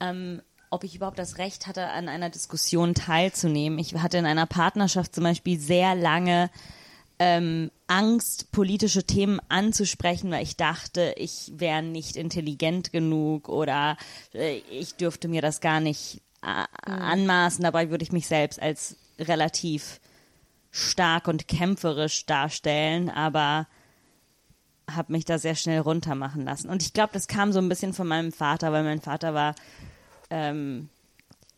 ähm, 0.00 0.42
ob 0.70 0.84
ich 0.84 0.94
überhaupt 0.96 1.18
das 1.18 1.38
Recht 1.38 1.66
hatte, 1.66 1.88
an 1.88 2.08
einer 2.08 2.30
Diskussion 2.30 2.94
teilzunehmen. 2.94 3.78
Ich 3.78 3.94
hatte 3.94 4.18
in 4.18 4.26
einer 4.26 4.46
Partnerschaft 4.46 5.14
zum 5.14 5.24
Beispiel 5.24 5.58
sehr 5.58 5.94
lange 5.94 6.50
ähm, 7.18 7.70
Angst, 7.86 8.50
politische 8.50 9.04
Themen 9.04 9.40
anzusprechen, 9.48 10.30
weil 10.30 10.42
ich 10.42 10.56
dachte, 10.56 11.14
ich 11.16 11.52
wäre 11.56 11.82
nicht 11.82 12.16
intelligent 12.16 12.92
genug 12.92 13.48
oder 13.48 13.96
äh, 14.32 14.58
ich 14.70 14.96
dürfte 14.96 15.28
mir 15.28 15.42
das 15.42 15.60
gar 15.60 15.80
nicht 15.80 16.22
äh, 16.42 16.64
anmaßen. 16.90 17.62
Dabei 17.62 17.90
würde 17.90 18.02
ich 18.02 18.12
mich 18.12 18.26
selbst 18.26 18.60
als 18.60 18.96
relativ 19.18 20.00
stark 20.74 21.28
und 21.28 21.46
kämpferisch 21.46 22.26
darstellen, 22.26 23.08
aber 23.08 23.68
habe 24.90 25.12
mich 25.12 25.24
da 25.24 25.38
sehr 25.38 25.54
schnell 25.54 25.78
runtermachen 25.78 26.44
lassen. 26.44 26.68
Und 26.68 26.82
ich 26.82 26.92
glaube, 26.92 27.12
das 27.12 27.28
kam 27.28 27.52
so 27.52 27.60
ein 27.60 27.68
bisschen 27.68 27.92
von 27.92 28.08
meinem 28.08 28.32
Vater, 28.32 28.72
weil 28.72 28.82
mein 28.82 29.00
Vater 29.00 29.34
war, 29.34 29.54
ähm, 30.30 30.88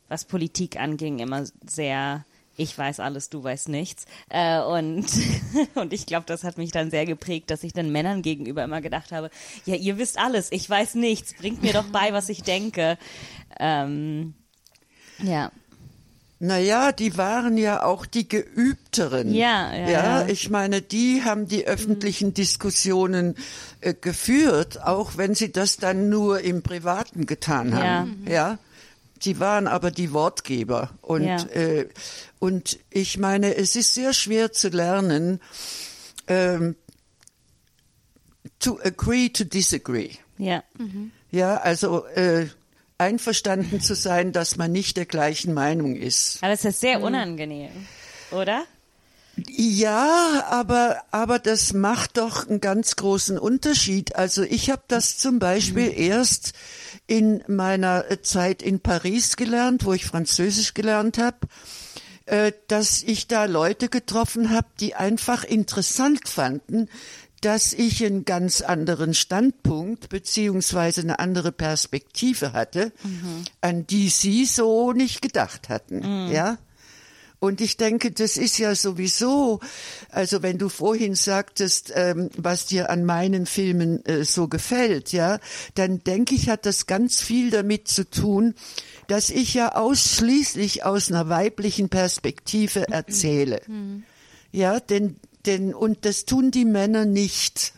was 0.09 0.27
Politik 0.27 0.79
anging, 0.79 1.19
immer 1.19 1.45
sehr, 1.67 2.27
ich 2.59 2.77
weiß 2.77 3.01
alles, 3.01 3.31
du 3.31 3.43
weißt 3.43 3.71
nichts. 3.71 4.05
Äh, 4.29 4.61
und, 4.61 5.07
und 5.75 5.95
ich 5.95 6.05
glaube, 6.05 6.27
das 6.27 6.45
hat 6.45 6.59
mich 6.59 6.71
dann 6.71 6.91
sehr 6.91 7.07
geprägt, 7.07 7.51
dass 7.51 7.65
ich 7.65 7.73
den 7.73 7.91
Männern 7.93 8.21
gegenüber 8.21 8.65
immer 8.65 8.83
gedacht 8.83 9.13
habe, 9.13 9.31
ja, 9.65 9.77
ihr 9.77 9.97
wisst 9.97 10.19
alles, 10.19 10.53
ich 10.53 10.69
weiß 10.69 10.95
nichts, 10.97 11.33
bringt 11.33 11.63
mir 11.63 11.73
doch 11.73 11.87
bei, 11.87 12.13
was 12.13 12.29
ich 12.29 12.43
denke. 12.43 12.99
Ähm, 13.59 14.35
ja. 15.23 15.51
Naja, 16.39 16.93
die 16.93 17.17
waren 17.17 17.57
ja 17.57 17.83
auch 17.83 18.05
die 18.05 18.29
Geübteren. 18.29 19.33
Ja, 19.33 19.75
ja, 19.75 19.89
ja. 19.89 19.89
ja. 19.91 20.29
ich 20.29 20.51
meine, 20.51 20.83
die 20.83 21.23
haben 21.25 21.49
die 21.49 21.67
öffentlichen 21.67 22.35
Diskussionen 22.35 23.37
äh, 23.81 23.95
geführt, 23.95 24.83
auch 24.83 25.17
wenn 25.17 25.35
sie 25.35 25.51
das 25.51 25.79
dann 25.79 26.11
nur 26.11 26.41
im 26.41 26.63
Privaten 26.63 27.25
getan 27.25 27.75
haben. 27.75 28.27
Ja. 28.29 28.59
Sie 29.19 29.41
waren 29.41 29.67
aber 29.67 29.91
die 29.91 30.13
Wortgeber. 30.13 30.91
Und, 31.01 31.25
Ja. 31.25 31.43
äh, 31.55 31.89
und 32.39 32.79
ich 32.91 33.17
meine, 33.17 33.57
es 33.57 33.75
ist 33.75 33.95
sehr 33.95 34.13
schwer 34.13 34.53
zu 34.53 34.69
lernen, 34.69 35.41
ähm, 36.27 36.77
to 38.59 38.79
agree 38.83 39.31
to 39.31 39.45
disagree. 39.45 40.11
Ja. 40.37 40.63
Ja, 41.31 41.57
also 41.57 42.05
äh, 42.09 42.49
einverstanden 42.99 43.81
zu 43.81 43.95
sein, 43.95 44.33
dass 44.33 44.57
man 44.57 44.73
nicht 44.73 44.97
der 44.97 45.07
gleichen 45.07 45.55
Meinung 45.55 45.97
ist. 45.97 46.39
Aber 46.43 46.53
es 46.53 46.65
ist 46.65 46.81
sehr 46.81 47.03
unangenehm, 47.03 47.71
oder? 48.31 48.65
Ja, 49.49 50.45
aber 50.49 51.03
aber 51.11 51.39
das 51.39 51.75
macht 51.75 52.17
doch 52.17 52.49
einen 52.49 52.61
ganz 52.61 52.97
großen 52.97 53.39
Unterschied. 53.39 54.17
Also 54.17 54.43
ich 54.43 54.71
habe 54.71 54.83
das 54.89 55.19
zum 55.19 55.39
Beispiel 55.39 55.93
erst 55.95 56.55
in 57.07 57.45
meiner 57.47 58.11
äh, 58.11 58.23
Zeit 58.23 58.63
in 58.63 58.81
Paris 58.81 59.37
gelernt, 59.37 59.85
wo 59.85 59.93
ich 59.93 60.07
Französisch 60.07 60.73
gelernt 60.73 61.19
habe, 61.19 61.37
äh, 62.25 62.53
dass 62.69 63.03
ich 63.03 63.29
da 63.29 63.45
Leute 63.45 63.91
getroffen 63.91 64.51
habe, 64.51 64.69
die 64.81 64.95
einfach 64.95 65.45
interessant 65.45 66.29
fanden, 66.29 66.89
dass 67.41 67.73
ich 67.73 68.05
einen 68.05 68.25
ganz 68.25 68.61
anderen 68.61 69.15
Standpunkt 69.15 70.09
beziehungsweise 70.09 71.03
eine 71.03 71.19
andere 71.19 71.53
Perspektive 71.53 72.53
hatte, 72.53 72.93
an 73.61 73.87
die 73.87 74.09
sie 74.09 74.47
so 74.47 74.93
nicht 74.93 75.23
gedacht 75.23 75.69
hatten. 75.69 76.31
Ja. 76.33 76.59
Und 77.39 77.61
ich 77.61 77.77
denke, 77.77 78.13
das 78.13 78.39
ist 78.39 78.59
ja 78.59 78.75
sowieso, 78.75 79.61
also 80.11 80.43
wenn 80.43 80.59
du 80.59 80.69
vorhin 80.71 81.15
sagtest, 81.15 81.93
ähm, 81.95 82.31
was 82.37 82.67
dir 82.67 82.89
an 82.89 83.05
meinen 83.05 83.45
Filmen 83.45 84.05
äh, 84.07 84.25
so 84.25 84.49
gefällt, 84.49 85.13
ja, 85.13 85.39
dann 85.75 86.03
denke 86.03 86.35
ich, 86.35 86.49
hat 86.49 86.65
das 86.65 86.87
ganz 86.87 87.21
viel 87.21 87.51
damit 87.51 87.89
zu 87.89 88.09
tun, 88.09 88.55
dass 89.07 89.29
ich 89.29 89.53
ja 89.53 89.75
ausschließlich 89.75 90.85
aus 90.85 91.11
einer 91.11 91.29
weiblichen 91.29 91.91
Perspektive 91.91 92.89
erzähle. 92.91 93.61
Ja, 94.51 94.81
denn, 94.81 95.17
denn, 95.47 95.75
und 95.75 96.05
das 96.05 96.25
tun 96.25 96.51
die 96.51 96.65
Männer 96.65 97.05
nicht. 97.05 97.73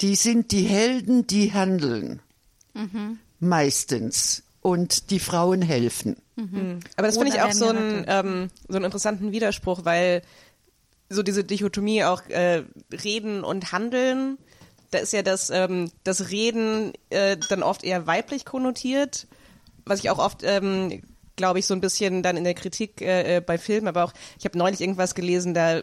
Die 0.00 0.14
sind 0.14 0.52
die 0.52 0.64
Helden, 0.64 1.26
die 1.26 1.52
handeln. 1.52 2.20
Meistens. 3.40 4.42
Und 4.60 5.10
die 5.10 5.20
Frauen 5.20 5.62
helfen. 5.62 6.16
Aber 6.96 7.06
das 7.06 7.16
finde 7.16 7.34
ich 7.34 7.40
auch 7.40 7.52
so 7.52 7.68
einen, 7.68 8.04
ähm, 8.08 8.50
so 8.68 8.76
einen 8.76 8.84
interessanten 8.84 9.32
Widerspruch, 9.32 9.84
weil 9.84 10.22
so 11.08 11.22
diese 11.22 11.44
Dichotomie 11.44 12.04
auch 12.04 12.26
äh, 12.28 12.64
Reden 12.92 13.44
und 13.44 13.72
Handeln, 13.72 14.38
da 14.90 14.98
ist 14.98 15.12
ja 15.12 15.22
das, 15.22 15.50
ähm, 15.50 15.90
das 16.04 16.30
Reden 16.30 16.92
äh, 17.10 17.36
dann 17.48 17.62
oft 17.62 17.84
eher 17.84 18.06
weiblich 18.06 18.44
konnotiert, 18.44 19.26
was 19.84 20.00
ich 20.00 20.10
auch 20.10 20.18
oft, 20.18 20.42
ähm, 20.42 21.02
glaube 21.36 21.60
ich, 21.60 21.66
so 21.66 21.74
ein 21.74 21.80
bisschen 21.80 22.22
dann 22.22 22.36
in 22.36 22.44
der 22.44 22.54
Kritik 22.54 23.00
äh, 23.00 23.36
äh, 23.36 23.40
bei 23.40 23.56
Filmen, 23.58 23.88
aber 23.88 24.04
auch, 24.04 24.12
ich 24.38 24.44
habe 24.44 24.58
neulich 24.58 24.80
irgendwas 24.80 25.14
gelesen, 25.14 25.54
da 25.54 25.82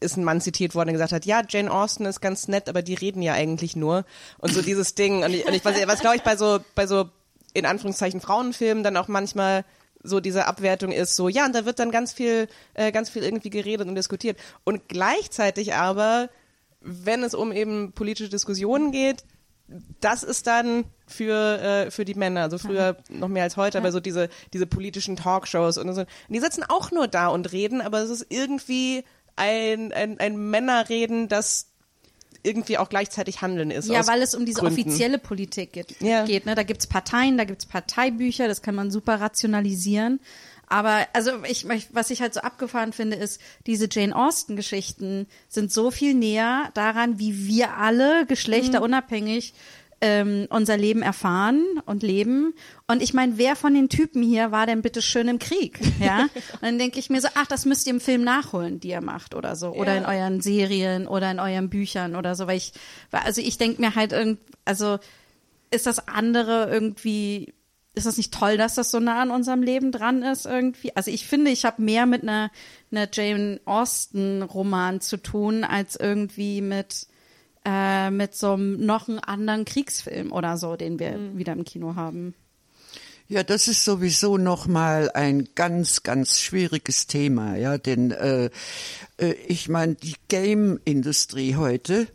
ist 0.00 0.16
ein 0.16 0.24
Mann 0.24 0.40
zitiert 0.40 0.74
worden, 0.74 0.88
der 0.88 0.94
gesagt 0.94 1.12
hat, 1.12 1.24
ja, 1.24 1.42
Jane 1.48 1.70
Austen 1.70 2.04
ist 2.04 2.20
ganz 2.20 2.48
nett, 2.48 2.68
aber 2.68 2.82
die 2.82 2.94
reden 2.94 3.22
ja 3.22 3.32
eigentlich 3.32 3.76
nur. 3.76 4.04
Und 4.38 4.52
so 4.52 4.62
dieses 4.62 4.94
Ding, 4.94 5.24
und 5.24 5.32
ich, 5.32 5.46
und 5.46 5.54
ich 5.54 5.64
weiß, 5.64 5.86
was 5.86 6.00
glaube 6.00 6.16
ich 6.16 6.22
bei 6.22 6.36
so, 6.36 6.60
bei 6.74 6.86
so 6.86 7.08
in 7.54 7.66
Anführungszeichen 7.66 8.20
Frauenfilmen 8.20 8.84
dann 8.84 8.96
auch 8.96 9.08
manchmal 9.08 9.64
so 10.02 10.20
diese 10.20 10.46
Abwertung 10.46 10.92
ist, 10.92 11.16
so 11.16 11.28
ja, 11.28 11.46
und 11.46 11.54
da 11.54 11.64
wird 11.64 11.78
dann 11.78 11.90
ganz 11.90 12.12
viel, 12.12 12.48
äh, 12.74 12.92
ganz 12.92 13.08
viel 13.08 13.22
irgendwie 13.22 13.50
geredet 13.50 13.88
und 13.88 13.94
diskutiert. 13.94 14.38
Und 14.64 14.88
gleichzeitig 14.88 15.74
aber, 15.74 16.28
wenn 16.80 17.22
es 17.22 17.34
um 17.34 17.52
eben 17.52 17.92
politische 17.92 18.28
Diskussionen 18.28 18.92
geht, 18.92 19.24
das 20.00 20.22
ist 20.22 20.46
dann 20.46 20.84
für, 21.06 21.58
äh, 21.60 21.90
für 21.90 22.04
die 22.04 22.14
Männer, 22.14 22.42
also 22.42 22.58
früher 22.58 22.98
noch 23.08 23.28
mehr 23.28 23.44
als 23.44 23.56
heute, 23.56 23.78
aber 23.78 23.92
so 23.92 24.00
diese, 24.00 24.28
diese 24.52 24.66
politischen 24.66 25.16
Talkshows 25.16 25.78
und 25.78 25.92
so. 25.94 26.02
Und 26.02 26.08
die 26.28 26.40
sitzen 26.40 26.64
auch 26.64 26.90
nur 26.90 27.08
da 27.08 27.28
und 27.28 27.50
reden, 27.52 27.80
aber 27.80 28.00
es 28.00 28.10
ist 28.10 28.26
irgendwie 28.28 29.04
ein, 29.36 29.92
ein, 29.92 30.18
ein 30.18 30.50
Männerreden, 30.50 31.28
das 31.28 31.68
irgendwie 32.42 32.78
auch 32.78 32.88
gleichzeitig 32.88 33.40
Handeln 33.40 33.70
ist. 33.70 33.88
Ja, 33.88 34.06
weil 34.06 34.22
es 34.22 34.34
um 34.34 34.44
diese 34.44 34.60
Gründen. 34.60 34.80
offizielle 34.80 35.18
Politik 35.18 35.72
geht. 35.72 36.00
Ja. 36.00 36.24
geht 36.24 36.46
ne? 36.46 36.54
Da 36.54 36.62
gibt's 36.62 36.86
Parteien, 36.86 37.38
da 37.38 37.44
gibt's 37.44 37.66
Parteibücher, 37.66 38.46
das 38.48 38.62
kann 38.62 38.74
man 38.74 38.90
super 38.90 39.20
rationalisieren. 39.20 40.20
Aber 40.66 41.06
also 41.12 41.44
ich, 41.44 41.66
was 41.92 42.10
ich 42.10 42.20
halt 42.20 42.34
so 42.34 42.40
abgefahren 42.40 42.92
finde, 42.92 43.16
ist, 43.16 43.40
diese 43.66 43.88
Jane 43.90 44.14
Austen-Geschichten 44.16 45.26
sind 45.48 45.72
so 45.72 45.90
viel 45.90 46.14
näher 46.14 46.70
daran, 46.74 47.18
wie 47.18 47.46
wir 47.46 47.76
alle 47.76 48.26
geschlechterunabhängig 48.26 49.54
ähm, 50.06 50.46
unser 50.50 50.76
Leben 50.76 51.00
erfahren 51.00 51.64
und 51.86 52.02
leben. 52.02 52.52
Und 52.86 53.02
ich 53.02 53.14
meine, 53.14 53.38
wer 53.38 53.56
von 53.56 53.72
den 53.72 53.88
Typen 53.88 54.22
hier 54.22 54.50
war 54.52 54.66
denn 54.66 54.82
bitte 54.82 55.00
schön 55.00 55.28
im 55.28 55.38
Krieg? 55.38 55.80
Ja. 55.98 56.24
Und 56.52 56.62
dann 56.62 56.78
denke 56.78 56.98
ich 56.98 57.08
mir 57.08 57.22
so, 57.22 57.28
ach, 57.34 57.46
das 57.46 57.64
müsst 57.64 57.86
ihr 57.86 57.94
im 57.94 58.00
Film 58.00 58.22
nachholen, 58.22 58.80
die 58.80 58.88
ihr 58.88 59.00
macht 59.00 59.34
oder 59.34 59.56
so. 59.56 59.70
Oder 59.70 59.94
Ja. 59.94 60.00
in 60.00 60.04
euren 60.04 60.40
Serien 60.42 61.08
oder 61.08 61.30
in 61.30 61.40
euren 61.40 61.70
Büchern 61.70 62.16
oder 62.16 62.34
so. 62.34 62.46
Weil 62.46 62.58
ich, 62.58 62.72
also 63.12 63.40
ich 63.40 63.56
denke 63.56 63.80
mir 63.80 63.94
halt 63.94 64.12
irgend, 64.12 64.40
also 64.66 64.98
ist 65.70 65.86
das 65.86 66.06
andere 66.06 66.68
irgendwie, 66.70 67.54
ist 67.94 68.06
das 68.06 68.18
nicht 68.18 68.34
toll, 68.34 68.58
dass 68.58 68.74
das 68.74 68.90
so 68.90 69.00
nah 69.00 69.22
an 69.22 69.30
unserem 69.30 69.62
Leben 69.62 69.90
dran 69.90 70.22
ist 70.22 70.44
irgendwie? 70.44 70.94
Also 70.94 71.10
ich 71.10 71.26
finde, 71.26 71.50
ich 71.50 71.64
habe 71.64 71.80
mehr 71.80 72.04
mit 72.04 72.22
einer, 72.22 72.50
einer 72.92 73.08
Jane 73.10 73.58
Austen 73.64 74.42
Roman 74.42 75.00
zu 75.00 75.16
tun, 75.16 75.64
als 75.64 75.96
irgendwie 75.96 76.60
mit, 76.60 77.06
äh, 77.64 78.10
mit 78.10 78.34
so 78.34 78.52
einem 78.52 78.84
noch 78.84 79.08
einen 79.08 79.18
anderen 79.20 79.64
Kriegsfilm 79.64 80.32
oder 80.32 80.56
so, 80.56 80.76
den 80.76 80.98
wir 80.98 81.36
wieder 81.36 81.52
im 81.52 81.64
Kino 81.64 81.94
haben. 81.94 82.34
Ja, 83.26 83.42
das 83.42 83.68
ist 83.68 83.84
sowieso 83.84 84.36
noch 84.36 84.66
mal 84.66 85.10
ein 85.14 85.48
ganz, 85.54 86.02
ganz 86.02 86.38
schwieriges 86.40 87.06
Thema, 87.06 87.56
ja, 87.56 87.78
denn 87.78 88.10
äh, 88.10 88.50
äh, 89.16 89.32
ich 89.46 89.70
meine, 89.70 89.94
die 89.94 90.16
Game-Industrie 90.28 91.56
heute, 91.56 92.06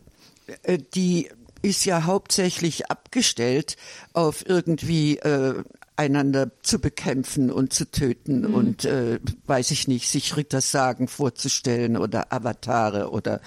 äh, 0.61 0.77
die 0.93 1.29
ist 1.63 1.85
ja 1.85 2.05
hauptsächlich 2.05 2.91
abgestellt 2.91 3.75
auf 4.13 4.47
irgendwie 4.47 5.17
äh, 5.17 5.63
einander 5.99 6.49
zu 6.63 6.79
bekämpfen 6.79 7.51
und 7.51 7.73
zu 7.73 7.91
töten 7.91 8.45
und 8.45 8.85
äh, 8.85 9.19
weiß 9.47 9.71
ich 9.71 9.89
nicht, 9.89 10.07
sich 10.07 10.37
Rittersagen 10.37 11.09
vorzustellen 11.09 11.97
oder 11.97 12.31
Avatare 12.31 13.11
oder 13.11 13.41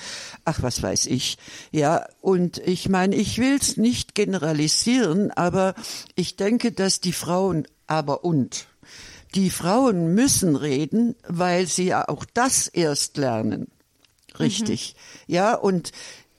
ach 0.45 0.61
was 0.63 0.83
weiß 0.83 1.07
ich. 1.07 1.39
Ja, 1.71 2.07
und 2.21 2.59
ich 2.59 2.91
meine, 2.91 3.17
ich 3.17 3.39
will 3.39 3.57
es 3.59 3.79
nicht 3.79 4.15
generalisieren, 4.15 5.31
aber 5.31 5.75
ich 6.15 6.37
denke, 6.37 6.73
dass 6.73 7.01
die 7.01 7.15
Frauen 7.15 7.67
aber 7.87 8.23
und 8.23 8.67
die 9.35 9.49
Frauen 9.49 10.15
müssen 10.15 10.55
reden, 10.55 11.15
weil 11.27 11.67
sie 11.67 11.87
ja 11.87 12.07
auch 12.07 12.27
das 12.35 12.69
erst 12.69 13.17
lernen. 13.17 13.69
Richtig. 14.39 14.95
Ja, 15.27 15.55
und 15.55 15.93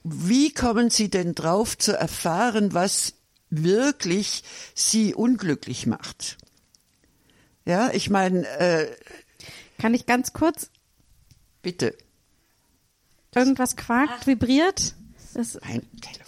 wie 0.04 0.54
kommen 0.54 0.92
Sie 0.92 1.10
denn 1.10 1.34
drauf 1.34 1.76
zu 1.76 1.98
erfahren, 1.98 2.76
was 2.76 3.14
wirklich 3.62 4.44
Sie 4.74 5.14
unglücklich 5.14 5.86
macht? 5.86 6.38
Ja, 7.66 7.92
ich 7.92 8.10
meine, 8.10 8.48
äh, 8.48 8.88
Kann 9.80 9.94
ich 9.94 10.06
ganz 10.06 10.34
kurz, 10.34 10.70
bitte, 11.62 11.96
irgendwas 13.36 13.76
quakt, 13.76 14.28
vibriert? 14.28 14.96
Das, 15.34 15.58
mein 15.62 15.82
Telefon. 16.02 16.24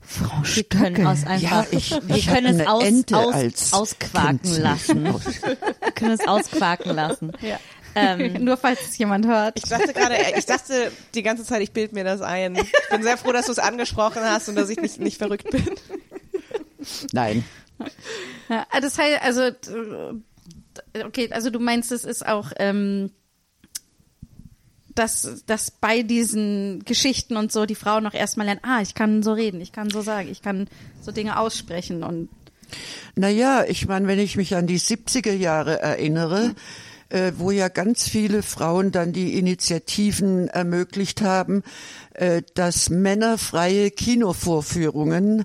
Frau 0.00 0.42
Wir 0.42 0.64
können 0.64 1.06
aus 1.06 1.22
Ja, 1.22 1.28
einfach, 1.28 1.72
ich, 1.72 1.90
wir 1.90 2.16
ich 2.16 2.26
können 2.26 2.60
es 2.60 2.66
aus, 2.66 3.12
aus, 3.12 3.72
ausquaken 3.74 4.62
lassen. 4.62 5.04
Wir 5.04 5.92
können 5.92 6.12
es 6.12 6.26
ausquaken 6.26 6.94
lassen. 6.94 7.32
Ja. 7.42 7.60
Ähm, 7.98 8.32
Nur 8.44 8.56
falls 8.56 8.80
es 8.82 8.98
jemand 8.98 9.26
hört. 9.26 9.58
Ich 9.58 9.68
dachte 9.68 9.92
gerade, 9.92 10.16
ich 10.36 10.46
dachte 10.46 10.92
die 11.14 11.22
ganze 11.22 11.44
Zeit, 11.44 11.62
ich 11.62 11.72
bild 11.72 11.92
mir 11.92 12.04
das 12.04 12.20
ein. 12.20 12.56
Ich 12.56 12.72
bin 12.90 13.02
sehr 13.02 13.16
froh, 13.16 13.32
dass 13.32 13.46
du 13.46 13.52
es 13.52 13.58
angesprochen 13.58 14.22
hast 14.22 14.48
und 14.48 14.56
dass 14.56 14.68
ich 14.70 14.78
nicht, 14.80 15.00
nicht 15.00 15.18
verrückt 15.18 15.50
bin. 15.50 15.64
Nein. 17.12 17.44
Ja, 18.48 18.66
das 18.80 18.98
heißt, 18.98 19.22
also, 19.22 19.42
äh, 19.42 21.04
okay, 21.04 21.28
also 21.30 21.50
du 21.50 21.58
meinst, 21.58 21.92
es 21.92 22.04
ist 22.04 22.26
auch, 22.26 22.52
ähm, 22.58 23.10
dass, 24.94 25.44
dass 25.46 25.70
bei 25.70 26.02
diesen 26.02 26.84
Geschichten 26.84 27.36
und 27.36 27.52
so 27.52 27.66
die 27.66 27.76
Frauen 27.76 28.02
noch 28.02 28.14
erstmal 28.14 28.46
lernen, 28.46 28.60
ah, 28.64 28.80
ich 28.80 28.94
kann 28.94 29.22
so 29.22 29.32
reden, 29.32 29.60
ich 29.60 29.72
kann 29.72 29.90
so 29.90 30.02
sagen, 30.02 30.28
ich 30.30 30.42
kann 30.42 30.68
so 31.00 31.12
Dinge 31.12 31.38
aussprechen 31.38 32.02
und 32.02 32.28
Naja, 33.14 33.64
ich 33.68 33.86
meine, 33.86 34.08
wenn 34.08 34.18
ich 34.18 34.36
mich 34.36 34.56
an 34.56 34.66
die 34.66 34.80
70er 34.80 35.32
Jahre 35.32 35.80
erinnere, 35.80 36.54
äh, 37.10 37.32
wo 37.36 37.50
ja 37.50 37.68
ganz 37.68 38.08
viele 38.08 38.42
Frauen 38.42 38.92
dann 38.92 39.12
die 39.12 39.38
Initiativen 39.38 40.48
ermöglicht 40.48 41.22
haben, 41.22 41.62
äh, 42.14 42.42
dass 42.54 42.90
männerfreie 42.90 43.90
Kinovorführungen 43.90 45.44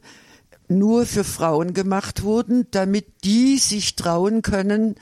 nur 0.67 1.06
für 1.06 1.23
Frauen 1.23 1.73
gemacht 1.73 2.23
wurden, 2.23 2.67
damit 2.71 3.23
die 3.23 3.58
sich 3.58 3.95
trauen 3.95 4.41
können, 4.41 4.95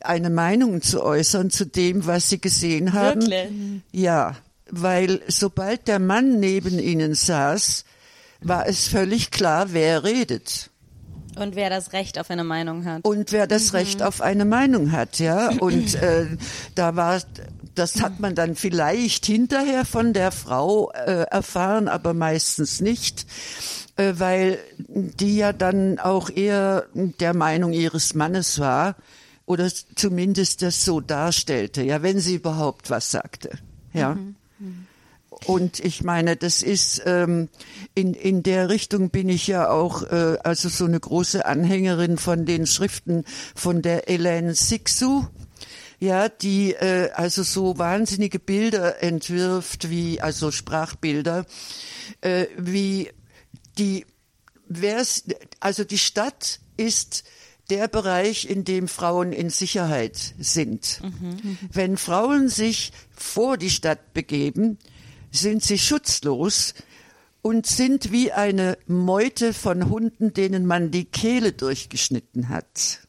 eine 0.00 0.30
Meinung 0.30 0.80
zu 0.80 1.02
äußern 1.02 1.50
zu 1.50 1.66
dem, 1.66 2.06
was 2.06 2.28
sie 2.28 2.40
gesehen 2.40 2.92
haben. 2.92 3.22
Wirklich? 3.22 3.82
Ja, 3.92 4.36
weil 4.70 5.20
sobald 5.28 5.88
der 5.88 5.98
Mann 5.98 6.40
neben 6.40 6.78
ihnen 6.78 7.14
saß, 7.14 7.84
war 8.40 8.66
es 8.66 8.86
völlig 8.86 9.30
klar, 9.30 9.72
wer 9.72 10.04
redet 10.04 10.70
Und 11.40 11.56
wer 11.56 11.70
das 11.70 11.92
Recht 11.92 12.18
auf 12.18 12.30
eine 12.30 12.44
Meinung 12.44 12.84
hat. 12.84 13.04
und 13.04 13.32
wer 13.32 13.46
das 13.46 13.72
Recht 13.72 14.02
auf 14.02 14.20
eine 14.20 14.44
Meinung 14.44 14.92
hat, 14.92 15.18
ja. 15.18 15.50
Und 15.58 15.94
äh, 15.94 16.26
da 16.74 16.96
war, 16.96 17.20
das 17.74 18.00
hat 18.00 18.20
man 18.20 18.34
dann 18.34 18.54
vielleicht 18.54 19.26
hinterher 19.26 19.84
von 19.84 20.12
der 20.12 20.32
Frau 20.32 20.90
äh, 20.92 21.24
erfahren, 21.30 21.88
aber 21.88 22.14
meistens 22.14 22.80
nicht, 22.80 23.26
äh, 23.96 24.14
weil 24.16 24.58
die 24.88 25.36
ja 25.36 25.52
dann 25.52 25.98
auch 25.98 26.30
eher 26.30 26.86
der 26.94 27.34
Meinung 27.34 27.72
ihres 27.72 28.14
Mannes 28.14 28.58
war 28.58 28.96
oder 29.46 29.70
zumindest 29.94 30.62
das 30.62 30.84
so 30.84 31.00
darstellte, 31.00 31.82
ja, 31.82 32.02
wenn 32.02 32.20
sie 32.20 32.36
überhaupt 32.36 32.90
was 32.90 33.10
sagte, 33.10 33.50
ja. 33.92 34.16
Und 35.46 35.78
ich 35.80 36.02
meine, 36.02 36.36
das 36.36 36.62
ist 36.62 37.02
ähm, 37.06 37.48
in 37.94 38.14
in 38.14 38.42
der 38.42 38.68
Richtung 38.68 39.10
bin 39.10 39.28
ich 39.28 39.46
ja 39.46 39.70
auch 39.70 40.02
äh, 40.02 40.38
also 40.42 40.68
so 40.68 40.84
eine 40.84 40.98
große 40.98 41.46
Anhängerin 41.46 42.18
von 42.18 42.44
den 42.44 42.66
Schriften 42.66 43.24
von 43.54 43.82
der 43.82 44.08
Elaine 44.08 44.54
Sixu, 44.54 45.26
ja, 46.00 46.28
die 46.28 46.74
äh, 46.74 47.10
also 47.12 47.42
so 47.42 47.78
wahnsinnige 47.78 48.38
Bilder 48.38 49.02
entwirft, 49.02 49.90
wie 49.90 50.20
also 50.20 50.50
Sprachbilder, 50.50 51.46
äh, 52.20 52.46
wie 52.56 53.10
die 53.78 54.04
wer's, 54.68 55.24
also 55.60 55.84
die 55.84 55.98
Stadt 55.98 56.60
ist 56.76 57.24
der 57.70 57.88
Bereich, 57.88 58.48
in 58.48 58.64
dem 58.64 58.88
Frauen 58.88 59.32
in 59.32 59.50
Sicherheit 59.50 60.34
sind. 60.38 61.02
Wenn 61.72 61.96
Frauen 61.96 62.48
sich 62.48 62.92
vor 63.14 63.58
die 63.58 63.70
Stadt 63.70 64.14
begeben, 64.14 64.78
sind 65.30 65.62
sie 65.62 65.78
schutzlos 65.78 66.74
und 67.42 67.66
sind 67.66 68.10
wie 68.12 68.32
eine 68.32 68.76
Meute 68.86 69.54
von 69.54 69.88
Hunden, 69.88 70.34
denen 70.34 70.66
man 70.66 70.90
die 70.90 71.04
Kehle 71.04 71.52
durchgeschnitten 71.52 72.48
hat. 72.48 73.00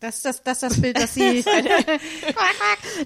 Das 0.00 0.16
ist 0.16 0.24
das, 0.26 0.42
das, 0.42 0.60
das 0.60 0.80
Bild, 0.80 1.00
was 1.00 1.14
sie, 1.14 1.42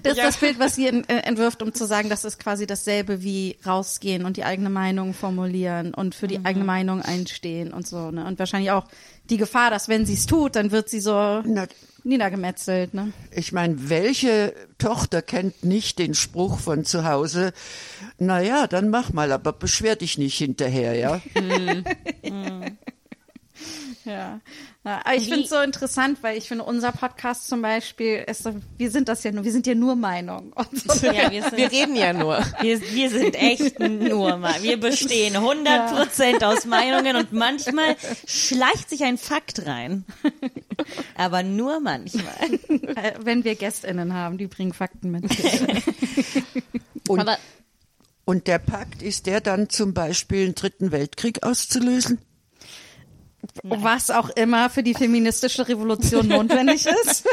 das 0.03 0.17
ist 0.17 0.23
das 0.23 0.37
Bild, 0.37 0.59
was 0.59 0.75
sie 0.75 0.87
en- 0.87 1.07
entwirft, 1.07 1.61
um 1.61 1.73
zu 1.73 1.85
sagen, 1.85 2.09
das 2.09 2.25
ist 2.25 2.39
quasi 2.39 2.67
dasselbe 2.67 3.23
wie 3.23 3.57
rausgehen 3.65 4.25
und 4.25 4.35
die 4.35 4.43
eigene 4.43 4.69
Meinung 4.69 5.13
formulieren 5.13 5.93
und 5.93 6.13
für 6.13 6.27
die 6.27 6.43
eigene 6.43 6.65
Meinung 6.65 7.01
einstehen 7.01 7.71
und 7.71 7.87
so, 7.87 8.11
ne? 8.11 8.25
Und 8.25 8.37
wahrscheinlich 8.37 8.71
auch 8.71 8.85
die 9.29 9.37
Gefahr, 9.37 9.69
dass 9.69 9.87
wenn 9.87 10.05
sie 10.05 10.15
es 10.15 10.25
tut, 10.25 10.55
dann 10.55 10.71
wird 10.71 10.89
sie 10.89 10.99
so 10.99 11.41
Na, 11.45 11.67
niedergemetzelt, 12.03 12.93
ne? 12.93 13.13
Ich 13.31 13.51
meine, 13.51 13.89
welche 13.89 14.53
Tochter 14.77 15.21
kennt 15.21 15.63
nicht 15.63 15.99
den 15.99 16.13
Spruch 16.13 16.59
von 16.59 16.85
zu 16.85 17.05
Hause, 17.05 17.53
na 18.17 18.41
ja, 18.41 18.67
dann 18.67 18.89
mach 18.89 19.13
mal, 19.13 19.31
aber 19.31 19.53
beschwer 19.53 19.95
dich 19.95 20.17
nicht 20.17 20.37
hinterher, 20.37 20.95
ja? 20.95 21.21
Ja. 24.05 24.39
ja 24.83 25.01
aber 25.03 25.15
ich 25.15 25.27
finde 25.27 25.43
es 25.43 25.49
so 25.49 25.59
interessant, 25.59 26.19
weil 26.21 26.37
ich 26.37 26.47
finde, 26.47 26.63
unser 26.63 26.91
Podcast 26.91 27.47
zum 27.47 27.61
Beispiel 27.61 28.23
ist 28.27 28.43
so, 28.43 28.55
wir 28.77 28.91
sind 28.91 29.09
das 29.09 29.23
ja 29.23 29.31
nur, 29.31 29.43
wir 29.43 29.51
sind 29.51 29.67
ja 29.67 29.75
nur 29.75 29.95
Meinung. 29.95 30.53
Und 30.55 30.79
so. 30.79 31.07
Ja, 31.07 31.31
wir, 31.31 31.43
sind, 31.43 31.57
Wir 31.57 31.71
reden 31.71 31.95
ja 31.95 32.13
nur. 32.13 32.39
wir, 32.61 32.81
wir 32.81 33.09
sind 33.09 33.35
echt 33.35 33.79
nur 33.79 34.37
mal. 34.37 34.61
Wir 34.61 34.79
bestehen 34.79 35.35
100 35.35 35.95
Prozent 35.95 36.43
aus 36.43 36.65
Meinungen 36.65 37.15
und 37.15 37.33
manchmal 37.33 37.95
schleicht 38.25 38.89
sich 38.89 39.03
ein 39.03 39.17
Fakt 39.17 39.65
rein. 39.65 40.05
Aber 41.15 41.43
nur 41.43 41.79
manchmal. 41.79 42.35
Äh, 42.69 43.13
wenn 43.23 43.43
wir 43.43 43.55
GästInnen 43.55 44.13
haben, 44.13 44.37
die 44.37 44.47
bringen 44.47 44.73
Fakten 44.73 45.11
mit. 45.11 45.25
Und, 47.07 47.21
Aber 47.21 47.37
und 48.29 48.45
der 48.45 48.59
Pakt 48.59 49.01
ist 49.01 49.25
der 49.25 49.41
dann 49.41 49.69
zum 49.69 49.95
Beispiel 49.95 50.45
einen 50.45 50.53
dritten 50.53 50.91
Weltkrieg 50.91 51.41
auszulösen? 51.41 52.19
Was 53.63 54.09
auch 54.09 54.29
immer 54.29 54.69
für 54.69 54.83
die 54.83 54.93
feministische 54.93 55.67
Revolution 55.67 56.27
notwendig 56.27 56.85
ist. 57.05 57.27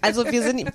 Also 0.00 0.24
wir 0.30 0.42
sind, 0.42 0.70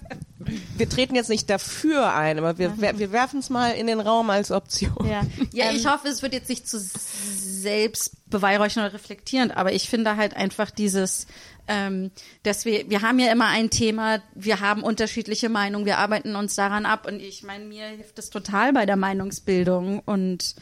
wir 0.77 0.89
treten 0.89 1.15
jetzt 1.15 1.29
nicht 1.29 1.49
dafür 1.49 2.13
ein, 2.13 2.37
aber 2.37 2.57
wir, 2.57 2.77
wir 2.77 3.11
werfen 3.11 3.39
es 3.39 3.49
mal 3.49 3.71
in 3.71 3.87
den 3.87 3.99
Raum 3.99 4.29
als 4.29 4.51
Option. 4.51 5.07
Ja, 5.09 5.21
ja 5.51 5.71
ich 5.71 5.87
hoffe, 5.87 6.07
es 6.07 6.21
wird 6.21 6.33
jetzt 6.33 6.49
nicht 6.49 6.67
zu 6.67 6.79
selbst 6.79 8.29
beweihräuchern 8.29 8.85
oder 8.85 8.93
reflektierend, 8.93 9.55
aber 9.55 9.73
ich 9.73 9.89
finde 9.89 10.15
halt 10.15 10.35
einfach 10.35 10.71
dieses, 10.71 11.27
ähm, 11.67 12.11
dass 12.43 12.65
wir, 12.65 12.89
wir 12.89 13.01
haben 13.01 13.19
ja 13.19 13.31
immer 13.31 13.47
ein 13.47 13.69
Thema, 13.69 14.21
wir 14.35 14.59
haben 14.59 14.83
unterschiedliche 14.83 15.49
Meinungen, 15.49 15.85
wir 15.85 15.97
arbeiten 15.97 16.35
uns 16.35 16.55
daran 16.55 16.85
ab 16.85 17.07
und 17.07 17.19
ich 17.19 17.43
meine, 17.43 17.65
mir 17.65 17.87
hilft 17.87 18.19
es 18.19 18.29
total 18.29 18.73
bei 18.73 18.85
der 18.85 18.95
Meinungsbildung 18.95 19.99
und 19.99 20.55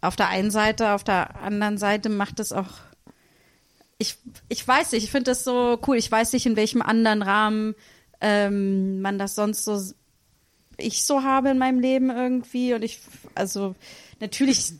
auf 0.00 0.16
der 0.16 0.28
einen 0.28 0.50
Seite, 0.50 0.92
auf 0.92 1.02
der 1.02 1.40
anderen 1.40 1.78
Seite 1.78 2.08
macht 2.08 2.38
es 2.38 2.52
auch 2.52 2.68
ich, 4.04 4.18
ich 4.48 4.66
weiß 4.66 4.92
nicht, 4.92 5.04
ich 5.04 5.10
finde 5.10 5.30
das 5.30 5.44
so 5.44 5.80
cool. 5.86 5.96
Ich 5.96 6.10
weiß 6.10 6.32
nicht, 6.34 6.46
in 6.46 6.56
welchem 6.56 6.82
anderen 6.82 7.22
Rahmen 7.22 7.74
ähm, 8.20 9.00
man 9.00 9.18
das 9.18 9.34
sonst 9.34 9.64
so 9.64 9.80
ich 10.76 11.04
so 11.04 11.22
habe 11.22 11.50
in 11.50 11.58
meinem 11.58 11.80
Leben 11.80 12.10
irgendwie. 12.10 12.74
Und 12.74 12.82
ich, 12.82 13.00
also 13.34 13.74
natürlich 14.20 14.72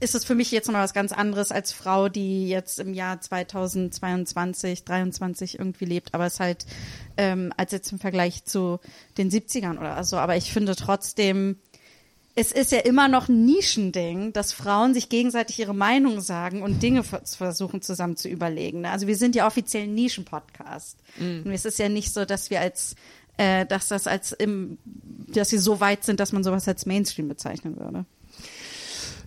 ist 0.00 0.14
es 0.14 0.24
für 0.24 0.34
mich 0.34 0.50
jetzt 0.50 0.66
nochmal 0.66 0.84
was 0.84 0.94
ganz 0.94 1.12
anderes 1.12 1.52
als 1.52 1.72
Frau, 1.72 2.08
die 2.08 2.48
jetzt 2.48 2.78
im 2.78 2.94
Jahr 2.94 3.20
2022, 3.20 4.84
23 4.84 5.58
irgendwie 5.58 5.84
lebt, 5.84 6.14
aber 6.14 6.24
es 6.24 6.40
halt 6.40 6.64
ähm, 7.18 7.52
als 7.56 7.72
jetzt 7.72 7.92
im 7.92 7.98
Vergleich 7.98 8.44
zu 8.44 8.80
den 9.18 9.30
70ern 9.30 9.78
oder 9.78 10.02
so. 10.04 10.16
Aber 10.16 10.36
ich 10.36 10.52
finde 10.52 10.74
trotzdem, 10.74 11.58
es 12.36 12.52
ist 12.52 12.72
ja 12.72 12.78
immer 12.78 13.08
noch 13.08 13.28
ein 13.28 13.44
Nischending, 13.44 14.32
dass 14.32 14.52
Frauen 14.52 14.94
sich 14.94 15.08
gegenseitig 15.08 15.58
ihre 15.58 15.74
Meinung 15.74 16.20
sagen 16.20 16.62
und 16.62 16.82
Dinge 16.82 17.02
ver- 17.02 17.22
versuchen 17.24 17.82
zusammen 17.82 18.16
zu 18.16 18.28
überlegen. 18.28 18.82
ne? 18.82 18.90
Also 18.90 19.06
wir 19.06 19.16
sind 19.16 19.34
ja 19.34 19.46
offiziell 19.46 19.84
ein 19.84 19.94
Nischen-Podcast. 19.94 20.96
Und 21.44 21.52
es 21.52 21.64
ist 21.64 21.78
ja 21.78 21.88
nicht 21.88 22.12
so, 22.14 22.24
dass 22.24 22.50
wir 22.50 22.60
als, 22.60 22.94
äh, 23.36 23.66
dass 23.66 23.88
das 23.88 24.06
als 24.06 24.32
im, 24.32 24.78
dass 25.28 25.52
wir 25.52 25.60
so 25.60 25.80
weit 25.80 26.04
sind, 26.04 26.20
dass 26.20 26.32
man 26.32 26.44
sowas 26.44 26.66
als 26.68 26.86
Mainstream 26.86 27.28
bezeichnen 27.28 27.76
würde. 27.78 28.04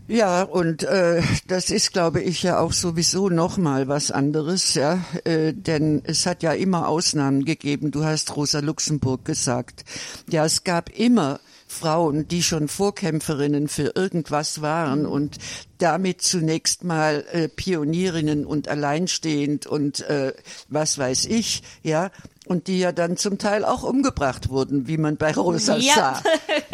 Ja, 0.07 0.43
und 0.43 0.83
äh, 0.83 1.21
das 1.47 1.69
ist, 1.69 1.93
glaube 1.93 2.21
ich, 2.21 2.43
ja 2.43 2.59
auch 2.59 2.73
sowieso 2.73 3.29
noch 3.29 3.57
mal 3.57 3.87
was 3.87 4.11
anderes, 4.11 4.73
ja, 4.73 5.03
äh, 5.23 5.53
denn 5.53 6.01
es 6.03 6.25
hat 6.25 6.43
ja 6.43 6.51
immer 6.51 6.89
Ausnahmen 6.89 7.45
gegeben. 7.45 7.91
Du 7.91 8.03
hast 8.03 8.35
Rosa 8.35 8.59
Luxemburg 8.59 9.23
gesagt. 9.23 9.85
Ja, 10.29 10.43
es 10.45 10.65
gab 10.65 10.89
immer 10.89 11.39
Frauen, 11.73 12.27
die 12.27 12.41
schon 12.43 12.67
Vorkämpferinnen 12.69 13.67
für 13.67 13.91
irgendwas 13.95 14.61
waren 14.61 15.05
und 15.05 15.37
damit 15.79 16.21
zunächst 16.21 16.83
mal 16.85 17.25
äh, 17.33 17.49
Pionierinnen 17.49 18.45
und 18.45 18.67
alleinstehend 18.69 19.65
und 19.67 19.99
äh, 20.01 20.33
was 20.69 20.97
weiß 20.97 21.25
ich, 21.25 21.63
ja, 21.81 22.11
und 22.45 22.67
die 22.67 22.79
ja 22.79 22.91
dann 22.91 23.17
zum 23.17 23.37
Teil 23.37 23.65
auch 23.65 23.83
umgebracht 23.83 24.49
wurden, 24.49 24.87
wie 24.87 24.97
man 24.97 25.17
bei 25.17 25.33
Rosa 25.33 25.75
Ja. 25.77 25.93
sah. 25.93 26.23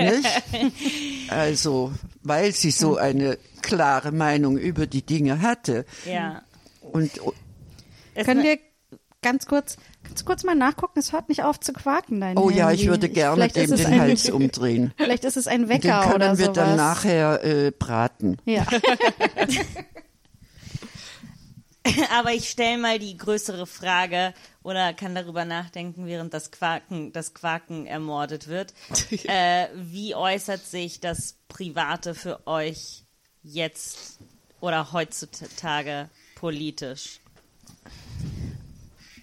Nicht? 0.03 0.27
Also, 1.29 1.91
weil 2.23 2.51
sie 2.53 2.71
so 2.71 2.97
eine 2.97 3.37
klare 3.61 4.11
Meinung 4.11 4.57
über 4.57 4.87
die 4.87 5.05
Dinge 5.05 5.41
hatte. 5.41 5.85
ja. 6.05 6.41
Und 6.91 7.11
Es- 8.15 8.25
Können 8.25 8.41
wir 8.43 8.57
ganz 9.21 9.45
kurz, 9.45 9.77
ganz 10.09 10.25
kurz 10.25 10.43
mal 10.43 10.55
nachgucken? 10.55 10.99
Es 10.99 11.13
hört 11.13 11.29
nicht 11.29 11.43
auf 11.43 11.59
zu 11.59 11.73
quaken, 11.73 12.19
dein 12.19 12.37
oh 12.37 12.49
ja, 12.49 12.67
Handy. 12.69 12.83
ich 12.83 12.89
würde 12.89 13.09
gerne 13.09 13.35
Vielleicht 13.35 13.55
dem 13.55 13.63
ist 13.65 13.71
es 13.71 13.81
den 13.81 13.93
ein, 13.93 13.99
Hals 14.01 14.29
umdrehen. 14.29 14.93
Vielleicht 14.97 15.23
ist 15.23 15.37
es 15.37 15.47
ein 15.47 15.61
Den 15.61 15.69
Wecker 15.69 16.01
können 16.01 16.15
oder 16.15 16.37
wir 16.37 16.45
sowas. 16.45 16.55
dann 16.55 16.75
nachher 16.75 17.43
äh, 17.43 17.71
braten. 17.71 18.37
Ja. 18.45 18.67
Aber 22.11 22.33
ich 22.33 22.49
stelle 22.49 22.77
mal 22.77 22.99
die 22.99 23.17
größere 23.17 23.65
Frage 23.65 24.33
oder 24.63 24.93
kann 24.93 25.15
darüber 25.15 25.45
nachdenken, 25.45 26.05
während 26.05 26.33
das 26.33 26.51
Quaken, 26.51 27.13
das 27.13 27.33
Quaken 27.33 27.85
ermordet 27.85 28.47
wird. 28.47 28.73
äh, 29.23 29.67
wie 29.75 30.13
äußert 30.13 30.65
sich 30.65 30.99
das 30.99 31.37
Private 31.47 32.13
für 32.15 32.45
euch 32.47 33.05
jetzt 33.43 34.19
oder 34.59 34.91
heutzutage 34.91 36.09
politisch? 36.35 37.21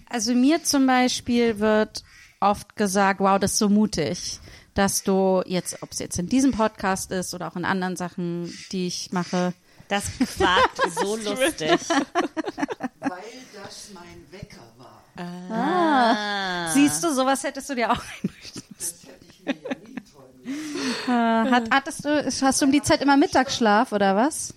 Also 0.09 0.33
mir 0.33 0.63
zum 0.63 0.87
Beispiel 0.87 1.59
wird 1.59 2.03
oft 2.39 2.75
gesagt, 2.75 3.19
wow, 3.19 3.39
das 3.39 3.53
ist 3.53 3.57
so 3.59 3.69
mutig, 3.69 4.39
dass 4.73 5.03
du 5.03 5.41
jetzt, 5.45 5.81
ob 5.81 5.91
es 5.91 5.99
jetzt 5.99 6.19
in 6.19 6.29
diesem 6.29 6.51
Podcast 6.51 7.11
ist 7.11 7.33
oder 7.33 7.47
auch 7.47 7.55
in 7.55 7.65
anderen 7.65 7.95
Sachen, 7.95 8.53
die 8.71 8.87
ich 8.87 9.11
mache, 9.11 9.53
Das 9.87 10.05
quakt 10.17 10.81
so 11.01 11.15
lustig. 11.15 11.79
Weil 11.89 13.23
das 13.53 13.89
mein 13.93 14.25
Wecker 14.31 14.61
war. 14.77 15.03
Ah. 15.49 16.71
siehst 16.73 17.03
du, 17.03 17.13
sowas 17.13 17.43
hättest 17.43 17.69
du 17.69 17.75
dir 17.75 17.91
auch 17.91 18.01
einrichten 18.21 18.63
Das 18.77 18.93
hätte 19.03 19.25
ich 19.29 19.43
mir 19.45 19.53
ja 19.53 19.75
nie 19.79 19.95
träumen. 20.11 21.47
Äh, 21.47 21.51
Hat, 21.51 21.69
hattest 21.71 22.05
du, 22.05 22.25
hast 22.41 22.61
du 22.61 22.65
um 22.65 22.71
die 22.71 22.83
Zeit 22.83 23.01
immer 23.01 23.17
Mittagsschlaf 23.17 23.91
oder 23.93 24.15
was? 24.15 24.53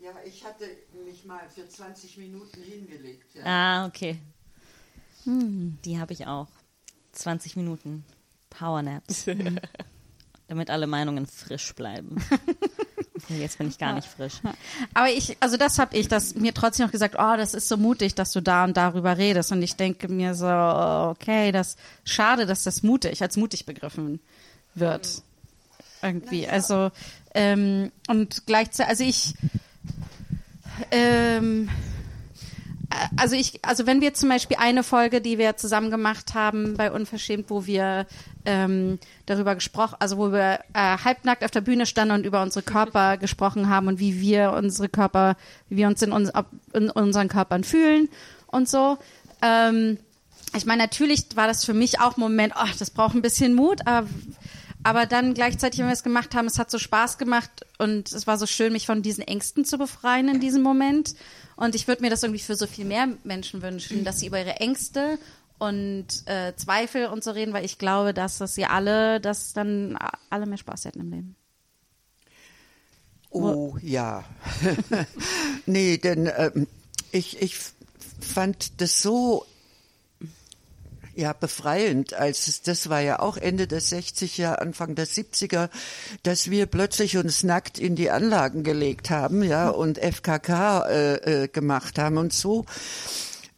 Ja, 0.00 0.10
ich 0.24 0.44
hatte 0.44 0.64
mich 1.06 1.24
mal 1.24 1.40
für 1.54 1.68
20 1.68 2.16
Minuten 2.18 2.62
hingelegt. 2.62 3.32
Ja. 3.36 3.42
Ah, 3.44 3.86
okay. 3.86 4.18
Die 5.24 5.98
habe 5.98 6.12
ich 6.12 6.26
auch. 6.26 6.48
20 7.12 7.56
Minuten 7.56 8.04
Powernaps. 8.50 9.26
Damit 10.48 10.70
alle 10.70 10.86
Meinungen 10.86 11.26
frisch 11.26 11.74
bleiben. 11.74 12.16
Jetzt 13.28 13.58
bin 13.58 13.68
ich 13.68 13.78
gar 13.78 13.94
nicht 13.94 14.08
frisch. 14.08 14.40
Aber 14.94 15.08
ich, 15.08 15.36
also 15.40 15.56
das 15.56 15.78
habe 15.78 15.96
ich, 15.96 16.08
das 16.08 16.34
mir 16.34 16.52
trotzdem 16.52 16.86
noch 16.86 16.92
gesagt, 16.92 17.14
oh, 17.18 17.36
das 17.36 17.54
ist 17.54 17.68
so 17.68 17.76
mutig, 17.76 18.14
dass 18.14 18.32
du 18.32 18.40
da 18.40 18.64
und 18.64 18.76
darüber 18.76 19.16
redest. 19.16 19.52
Und 19.52 19.62
ich 19.62 19.76
denke 19.76 20.08
mir 20.08 20.34
so, 20.34 20.46
okay, 20.46 21.52
das 21.52 21.76
schade, 22.04 22.46
dass 22.46 22.64
das 22.64 22.82
mutig 22.82 23.22
als 23.22 23.36
mutig 23.36 23.64
begriffen 23.64 24.20
wird. 24.74 25.22
Irgendwie. 26.02 26.48
Also 26.48 26.90
ähm, 27.34 27.92
und 28.08 28.44
gleichzeitig, 28.46 28.90
also 28.90 29.04
ich 29.04 29.34
ähm, 30.90 31.68
äh, 31.68 31.91
also 33.16 33.36
ich, 33.36 33.64
also 33.64 33.86
wenn 33.86 34.00
wir 34.00 34.14
zum 34.14 34.28
Beispiel 34.28 34.56
eine 34.60 34.82
Folge, 34.82 35.20
die 35.20 35.38
wir 35.38 35.56
zusammen 35.56 35.90
gemacht 35.90 36.34
haben 36.34 36.74
bei 36.76 36.90
Unverschämt, 36.90 37.50
wo 37.50 37.66
wir 37.66 38.06
ähm, 38.44 38.98
darüber 39.26 39.54
gesprochen, 39.54 39.96
also 39.98 40.18
wo 40.18 40.32
wir 40.32 40.60
äh, 40.74 40.98
halbnackt 41.04 41.44
auf 41.44 41.50
der 41.50 41.60
Bühne 41.60 41.86
standen 41.86 42.14
und 42.14 42.26
über 42.26 42.42
unsere 42.42 42.64
Körper 42.64 43.16
gesprochen 43.18 43.68
haben 43.68 43.88
und 43.88 43.98
wie 43.98 44.20
wir 44.20 44.52
unsere 44.52 44.88
Körper, 44.88 45.36
wie 45.68 45.76
wir 45.76 45.86
uns 45.86 46.02
in, 46.02 46.12
uns, 46.12 46.30
in 46.72 46.90
unseren 46.90 47.28
Körpern 47.28 47.64
fühlen 47.64 48.08
und 48.46 48.68
so. 48.68 48.98
Ähm, 49.42 49.98
ich 50.54 50.66
meine, 50.66 50.82
natürlich 50.82 51.34
war 51.34 51.46
das 51.46 51.64
für 51.64 51.74
mich 51.74 52.00
auch 52.00 52.16
ein 52.16 52.20
Moment, 52.20 52.54
oh, 52.56 52.68
das 52.78 52.90
braucht 52.90 53.14
ein 53.14 53.22
bisschen 53.22 53.54
Mut, 53.54 53.86
aber, 53.86 54.06
aber 54.82 55.06
dann 55.06 55.34
gleichzeitig, 55.34 55.80
wenn 55.80 55.86
wir 55.86 55.92
es 55.92 56.02
gemacht 56.02 56.34
haben, 56.34 56.46
es 56.46 56.58
hat 56.58 56.70
so 56.70 56.78
Spaß 56.78 57.18
gemacht 57.18 57.66
und 57.78 58.12
es 58.12 58.26
war 58.26 58.38
so 58.38 58.46
schön, 58.46 58.72
mich 58.72 58.86
von 58.86 59.02
diesen 59.02 59.26
Ängsten 59.26 59.64
zu 59.64 59.78
befreien 59.78 60.28
in 60.28 60.40
diesem 60.40 60.62
Moment. 60.62 61.14
Und 61.56 61.74
ich 61.74 61.86
würde 61.86 62.02
mir 62.02 62.10
das 62.10 62.22
irgendwie 62.22 62.40
für 62.40 62.56
so 62.56 62.66
viel 62.66 62.84
mehr 62.84 63.08
Menschen 63.24 63.62
wünschen, 63.62 64.04
dass 64.04 64.20
sie 64.20 64.26
über 64.26 64.40
ihre 64.40 64.56
Ängste 64.56 65.18
und 65.58 66.06
äh, 66.26 66.54
Zweifel 66.56 67.06
und 67.06 67.22
so 67.22 67.30
reden, 67.30 67.52
weil 67.52 67.64
ich 67.64 67.78
glaube, 67.78 68.12
dass 68.12 68.38
das 68.38 68.54
sie 68.54 68.64
alle, 68.64 69.20
dass 69.20 69.52
dann 69.52 69.96
alle 70.28 70.46
mehr 70.46 70.58
Spaß 70.58 70.86
hätten 70.86 71.00
im 71.00 71.10
Leben. 71.10 71.36
Oh 73.30 73.76
ja. 73.80 74.24
nee, 75.66 75.98
denn 75.98 76.30
ähm, 76.36 76.66
ich, 77.12 77.40
ich 77.40 77.56
fand 78.20 78.80
das 78.80 79.00
so 79.00 79.46
ja 81.14 81.32
befreiend, 81.32 82.14
als 82.14 82.48
es, 82.48 82.62
das 82.62 82.88
war 82.88 83.00
ja 83.00 83.20
auch 83.20 83.36
Ende 83.36 83.66
der 83.66 83.80
60er, 83.80 84.54
Anfang 84.54 84.94
der 84.94 85.06
70er, 85.06 85.68
dass 86.22 86.50
wir 86.50 86.66
plötzlich 86.66 87.16
uns 87.16 87.42
nackt 87.42 87.78
in 87.78 87.96
die 87.96 88.10
Anlagen 88.10 88.62
gelegt 88.62 89.10
haben, 89.10 89.42
ja, 89.42 89.68
und 89.68 89.98
FKK 89.98 90.86
äh, 90.88 91.14
äh, 91.44 91.48
gemacht 91.48 91.98
haben 91.98 92.16
und 92.18 92.32
so. 92.32 92.64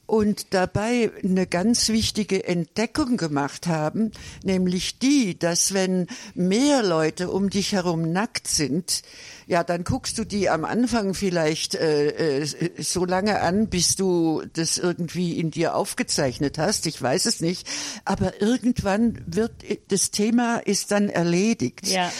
Und 0.06 0.52
dabei 0.52 1.10
eine 1.22 1.46
ganz 1.46 1.88
wichtige 1.88 2.46
Entdeckung 2.46 3.16
gemacht 3.16 3.66
haben, 3.66 4.12
nämlich 4.42 4.98
die, 4.98 5.38
dass 5.38 5.72
wenn 5.72 6.08
mehr 6.34 6.82
Leute 6.82 7.30
um 7.30 7.48
dich 7.48 7.72
herum 7.72 8.12
nackt 8.12 8.46
sind, 8.46 9.02
ja, 9.46 9.62
dann 9.64 9.84
guckst 9.84 10.18
du 10.18 10.24
die 10.24 10.48
am 10.48 10.64
Anfang 10.64 11.14
vielleicht 11.14 11.74
äh, 11.74 12.40
äh, 12.42 12.46
so 12.82 13.04
lange 13.04 13.40
an, 13.40 13.68
bis 13.68 13.96
du 13.96 14.42
das 14.54 14.78
irgendwie 14.78 15.38
in 15.38 15.50
dir 15.50 15.74
aufgezeichnet 15.74 16.58
hast. 16.58 16.86
Ich 16.86 17.00
weiß 17.00 17.26
es 17.26 17.40
nicht, 17.40 17.66
aber 18.04 18.40
irgendwann 18.40 19.22
wird 19.26 19.52
das 19.88 20.10
Thema 20.10 20.56
ist 20.58 20.90
dann 20.90 21.08
erledigt. 21.08 21.86
Ja. 21.88 22.10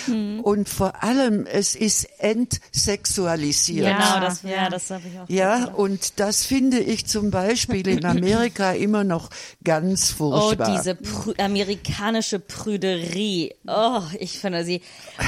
Und 0.43 0.69
vor 0.69 1.03
allem 1.03 1.47
es 1.47 1.75
ist 1.75 2.07
entsexualisiert. 2.19 3.87
Genau, 3.87 4.21
das, 4.21 4.43
ja, 4.43 4.69
das 4.69 4.91
habe 4.91 5.03
ich 5.13 5.19
auch. 5.21 5.29
Ja, 5.29 5.59
gedacht. 5.61 5.75
und 5.79 6.21
das 6.21 6.45
finde 6.45 6.79
ich 6.81 7.07
zum 7.07 7.31
Beispiel 7.31 7.87
in 7.89 8.05
Amerika 8.05 8.73
immer 8.75 9.05
noch 9.05 9.31
ganz 9.63 10.15
Oh, 10.19 10.41
furchtbar. 10.41 10.77
diese 10.77 10.95
prü 10.95 11.33
amerikanische 11.39 12.39
Prüderie. 12.39 13.55
Oh, 13.67 14.03
ich 14.19 14.39
finde 14.39 14.65
sie, 14.65 14.81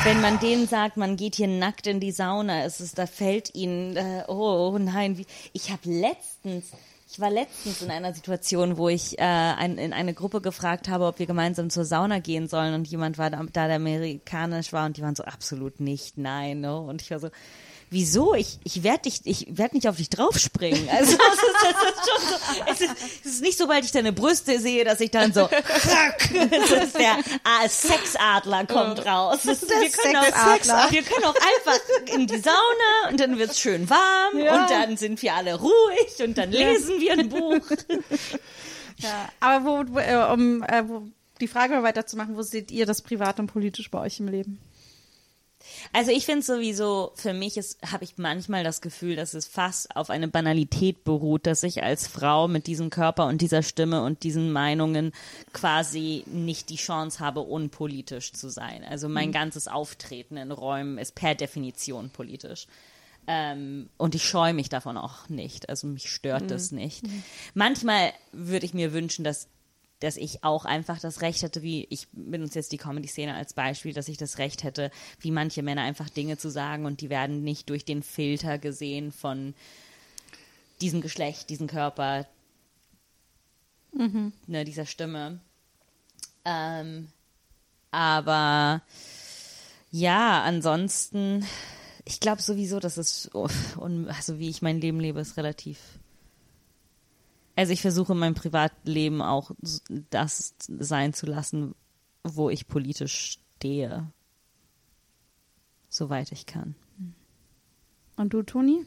wenn 0.05 0.21
man 0.21 0.39
denen 0.39 0.69
sagt, 0.69 0.97
man 0.97 1.17
geht 1.17 1.35
hier 1.37 1.49
nackt 1.49 1.86
in 1.87 2.01
die 2.01 2.12
Sauna, 2.12 2.64
es 2.64 2.80
ist, 2.80 2.99
da 2.99 3.07
fällt 3.07 3.55
ihnen, 3.55 3.97
äh, 3.97 4.24
oh, 4.28 4.72
oh 4.74 4.78
nein, 4.78 5.18
wie, 5.18 5.26
ich 5.53 5.70
habe 5.70 5.82
letztens, 5.84 6.72
ich 7.11 7.20
war 7.20 7.30
letztens 7.30 7.82
in 7.82 7.91
einer 7.91 8.12
Situation, 8.12 8.76
wo 8.76 8.89
ich 8.89 9.18
äh, 9.18 9.22
ein, 9.22 9.78
in 9.78 9.93
eine 9.93 10.14
Gruppe 10.14 10.41
gefragt 10.41 10.89
habe, 10.89 11.07
ob 11.07 11.18
wir 11.18 11.26
gemeinsam 11.26 11.70
zur 11.70 11.84
Sauna 11.84 12.18
gehen 12.18 12.49
sollen 12.49 12.74
und 12.74 12.89
jemand 12.89 13.18
war 13.18 13.30
da, 13.30 13.43
da 13.53 13.66
der 13.66 13.76
amerikanisch 13.76 14.72
war 14.72 14.87
und 14.87 14.97
die 14.97 15.03
waren 15.03 15.16
so 15.16 15.24
absolut 15.24 15.80
nicht, 15.80 16.18
nein, 16.18 16.61
no. 16.61 16.80
und 16.80 17.03
ich 17.03 17.11
war 17.11 17.20
so, 17.20 17.30
wieso? 17.91 18.34
Ich, 18.34 18.59
ich 18.64 18.82
werde 18.82 19.03
dich, 19.03 19.20
ich 19.24 19.47
werde 19.51 19.76
nicht 19.76 19.89
auf 19.89 19.97
dich 19.97 20.11
draufspringen. 20.11 20.89
Also 20.91 21.16
das 21.18 21.34
ist, 21.34 21.55
das 21.62 21.82
ist 21.82 22.09
schon 22.09 22.28
so. 22.28 22.72
Es 22.72 22.80
ist, 22.80 23.24
es 23.24 23.32
ist 23.32 23.43
nicht, 23.43 23.59
sobald 23.59 23.84
ich 23.84 23.93
deine 23.93 24.12
Brüste 24.12 24.59
sehe, 24.59 24.84
dass 24.84 25.01
ich 25.01 25.11
dann 25.11 25.32
so, 25.32 25.49
das 25.51 26.70
ist 26.70 26.99
der 26.99 27.18
ah, 27.45 27.68
Sexadler 27.68 28.66
kommt 28.66 29.05
raus. 29.07 29.41
Das 29.45 29.62
ist, 29.62 29.70
wir, 29.70 29.91
können 29.91 30.22
Sexadler. 30.24 30.87
Auch, 30.87 30.93
wir 30.93 31.03
können 31.03 31.24
auch 31.24 31.34
einfach 31.34 31.80
in 32.14 32.26
die 32.26 32.39
Sauna 32.39 33.11
und 33.11 33.20
dann 33.20 33.39
wird's 33.39 33.61
schön 33.61 33.89
warm 33.89 34.34
und 34.34 34.70
dann 34.70 34.97
sind 34.97 35.22
wir 35.22 35.34
alle 35.34 35.55
ruhig 35.55 36.22
und 36.24 36.37
dann 36.39 36.51
lesen 36.51 37.01
wir 37.01 37.12
ein 37.12 37.28
Buch. 37.28 37.66
Ja, 38.99 39.28
aber 39.41 39.64
wo, 39.66 39.95
wo, 39.95 39.99
äh, 39.99 40.32
um 40.32 40.62
äh, 40.62 40.82
wo, 40.89 41.03
die 41.41 41.49
Frage 41.49 41.74
mal 41.74 41.82
weiterzumachen, 41.82 42.37
wo 42.37 42.43
seht 42.43 42.70
ihr 42.70 42.87
das 42.87 43.03
privat 43.03 43.39
und 43.39 43.47
politisch 43.47 43.91
bei 43.91 44.01
euch 44.01 44.20
im 44.20 44.28
Leben? 44.28 44.59
Also 45.93 46.11
ich 46.11 46.27
finde 46.27 46.43
sowieso, 46.43 47.12
für 47.14 47.33
mich 47.33 47.57
ist, 47.57 47.79
habe 47.91 48.05
ich 48.05 48.19
manchmal 48.19 48.64
das 48.64 48.81
Gefühl, 48.81 49.17
dass 49.17 49.35
es 49.35 49.47
fast 49.47 49.95
auf 49.97 50.11
eine 50.11 50.29
Banalität 50.29 51.05
beruht, 51.05 51.47
dass 51.47 51.62
ich 51.62 51.83
als 51.83 52.07
Frau 52.07 52.49
mit 52.49 52.67
diesem 52.67 52.91
Körper 52.91 53.27
und 53.27 53.41
dieser 53.41 53.62
Stimme 53.62 54.03
und 54.03 54.23
diesen 54.23 54.53
Meinungen 54.53 55.12
quasi 55.53 56.25
nicht 56.27 56.71
die 56.71 56.77
Chance 56.77 57.21
habe, 57.21 57.41
unpolitisch 57.41 58.33
zu 58.33 58.49
sein. 58.49 58.85
Also 58.85 59.09
mein 59.09 59.33
ganzes 59.33 59.69
Auftreten 59.69 60.37
in 60.37 60.53
Räumen 60.53 60.99
ist 60.99 61.14
per 61.14 61.35
Definition 61.35 62.11
politisch. 62.11 62.67
Ähm, 63.27 63.89
und 63.97 64.14
ich 64.14 64.25
scheue 64.25 64.55
mich 64.55 64.69
davon 64.69 64.97
auch 64.97 65.29
nicht. 65.29 65.69
Also 65.69 65.87
mich 65.87 66.11
stört 66.11 66.51
das 66.51 66.71
nicht. 66.71 67.03
Manchmal 67.55 68.12
würde 68.33 68.67
ich 68.67 68.75
mir 68.75 68.93
wünschen, 68.93 69.25
dass 69.25 69.49
dass 70.01 70.17
ich 70.17 70.45
auch 70.45 70.65
einfach 70.65 71.01
das 71.01 71.23
Recht 71.23 71.43
hätte, 71.43 71.63
wie 71.63 71.87
ich 71.91 72.09
benutze 72.13 72.59
jetzt 72.59 72.73
die 72.73 72.79
Comedy-Szene 72.79 73.35
als 73.35 73.55
Beispiel, 73.55 73.95
dass 73.95 74.09
ich 74.09 74.19
das 74.19 74.39
Recht 74.39 74.63
hätte, 74.63 74.91
wie 75.21 75.31
manche 75.31 75.63
Männer 75.63 75.83
einfach 75.83 76.11
Dinge 76.11 76.37
zu 76.37 76.51
sagen 76.51 76.85
und 76.85 77.01
die 77.01 77.11
werden 77.11 77.43
nicht 77.43 77.71
durch 77.71 77.85
den 77.85 78.03
Filter 78.03 78.59
gesehen 78.59 79.11
von 79.13 79.55
diesem 80.81 81.01
Geschlecht, 81.01 81.49
diesem 81.49 81.67
Körper, 81.67 82.27
ne, 84.47 84.65
dieser 84.65 84.87
Stimme. 84.87 85.41
Ähm, 86.45 87.09
aber 87.91 88.83
ja, 89.91 90.43
ansonsten, 90.43 91.47
ich 92.05 92.21
glaube 92.21 92.43
sowieso, 92.43 92.81
dass 92.81 92.99
es, 92.99 93.31
also 93.33 94.39
wie 94.39 94.51
ich 94.51 94.61
mein 94.61 94.81
Leben 94.81 95.01
lebe, 95.01 95.21
ist 95.21 95.39
relativ 95.39 95.79
also 97.57 97.73
ich 97.73 97.81
versuche 97.81 98.13
in 98.13 98.19
meinem 98.19 98.35
Privatleben 98.35 99.23
auch 99.23 99.51
das 100.11 100.55
sein 100.69 101.15
zu 101.15 101.27
lassen, 101.27 101.75
wo 102.23 102.51
ich 102.51 102.69
politisch 102.69 103.41
stehe. 103.57 104.13
Soweit 105.89 106.33
ich 106.33 106.45
kann. 106.45 106.75
Und 108.17 108.35
du, 108.35 108.43
Toni? 108.43 108.85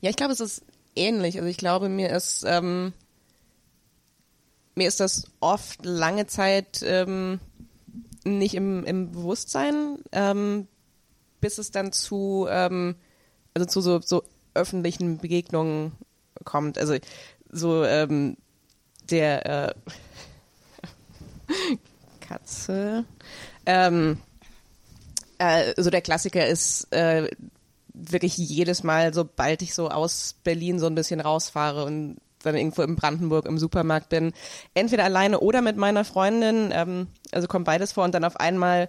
Ja, 0.00 0.10
ich 0.10 0.16
glaube, 0.16 0.32
es 0.32 0.40
ist 0.40 0.64
ähnlich. 0.96 1.36
Also 1.36 1.48
ich 1.48 1.58
glaube, 1.58 1.88
mir 1.88 2.10
ist 2.10 2.44
ähm, 2.44 2.92
mir 4.74 4.88
ist 4.88 5.00
das 5.00 5.30
oft 5.40 5.84
lange 5.84 6.26
Zeit 6.26 6.82
ähm, 6.82 7.40
nicht 8.24 8.54
im, 8.54 8.84
im 8.84 9.12
Bewusstsein, 9.12 9.98
ähm, 10.12 10.66
bis 11.40 11.58
es 11.58 11.70
dann 11.70 11.92
zu 11.92 12.46
ähm, 12.50 12.96
also 13.54 13.66
zu 13.66 13.80
so, 13.80 14.00
so 14.00 14.22
öffentlichen 14.54 15.18
Begegnungen 15.18 15.92
kommt. 16.46 16.78
Also 16.78 16.96
so 17.50 17.84
ähm, 17.84 18.38
der 19.10 19.68
äh, 19.68 19.74
Katze. 22.20 23.04
Ähm, 23.66 24.18
äh, 25.38 25.74
so 25.76 25.90
der 25.90 26.00
Klassiker 26.00 26.46
ist 26.46 26.90
äh, 26.92 27.28
wirklich 27.92 28.36
jedes 28.36 28.82
Mal, 28.82 29.14
sobald 29.14 29.62
ich 29.62 29.74
so 29.74 29.88
aus 29.88 30.36
Berlin 30.44 30.78
so 30.78 30.86
ein 30.86 30.94
bisschen 30.94 31.20
rausfahre 31.20 31.84
und 31.84 32.16
dann 32.42 32.56
irgendwo 32.56 32.82
in 32.82 32.96
Brandenburg 32.96 33.46
im 33.46 33.58
Supermarkt 33.58 34.08
bin, 34.08 34.32
entweder 34.74 35.04
alleine 35.04 35.40
oder 35.40 35.62
mit 35.62 35.76
meiner 35.76 36.04
Freundin, 36.04 36.70
ähm, 36.72 37.08
also 37.32 37.48
kommt 37.48 37.64
beides 37.64 37.92
vor 37.92 38.04
und 38.04 38.14
dann 38.14 38.24
auf 38.24 38.38
einmal, 38.38 38.88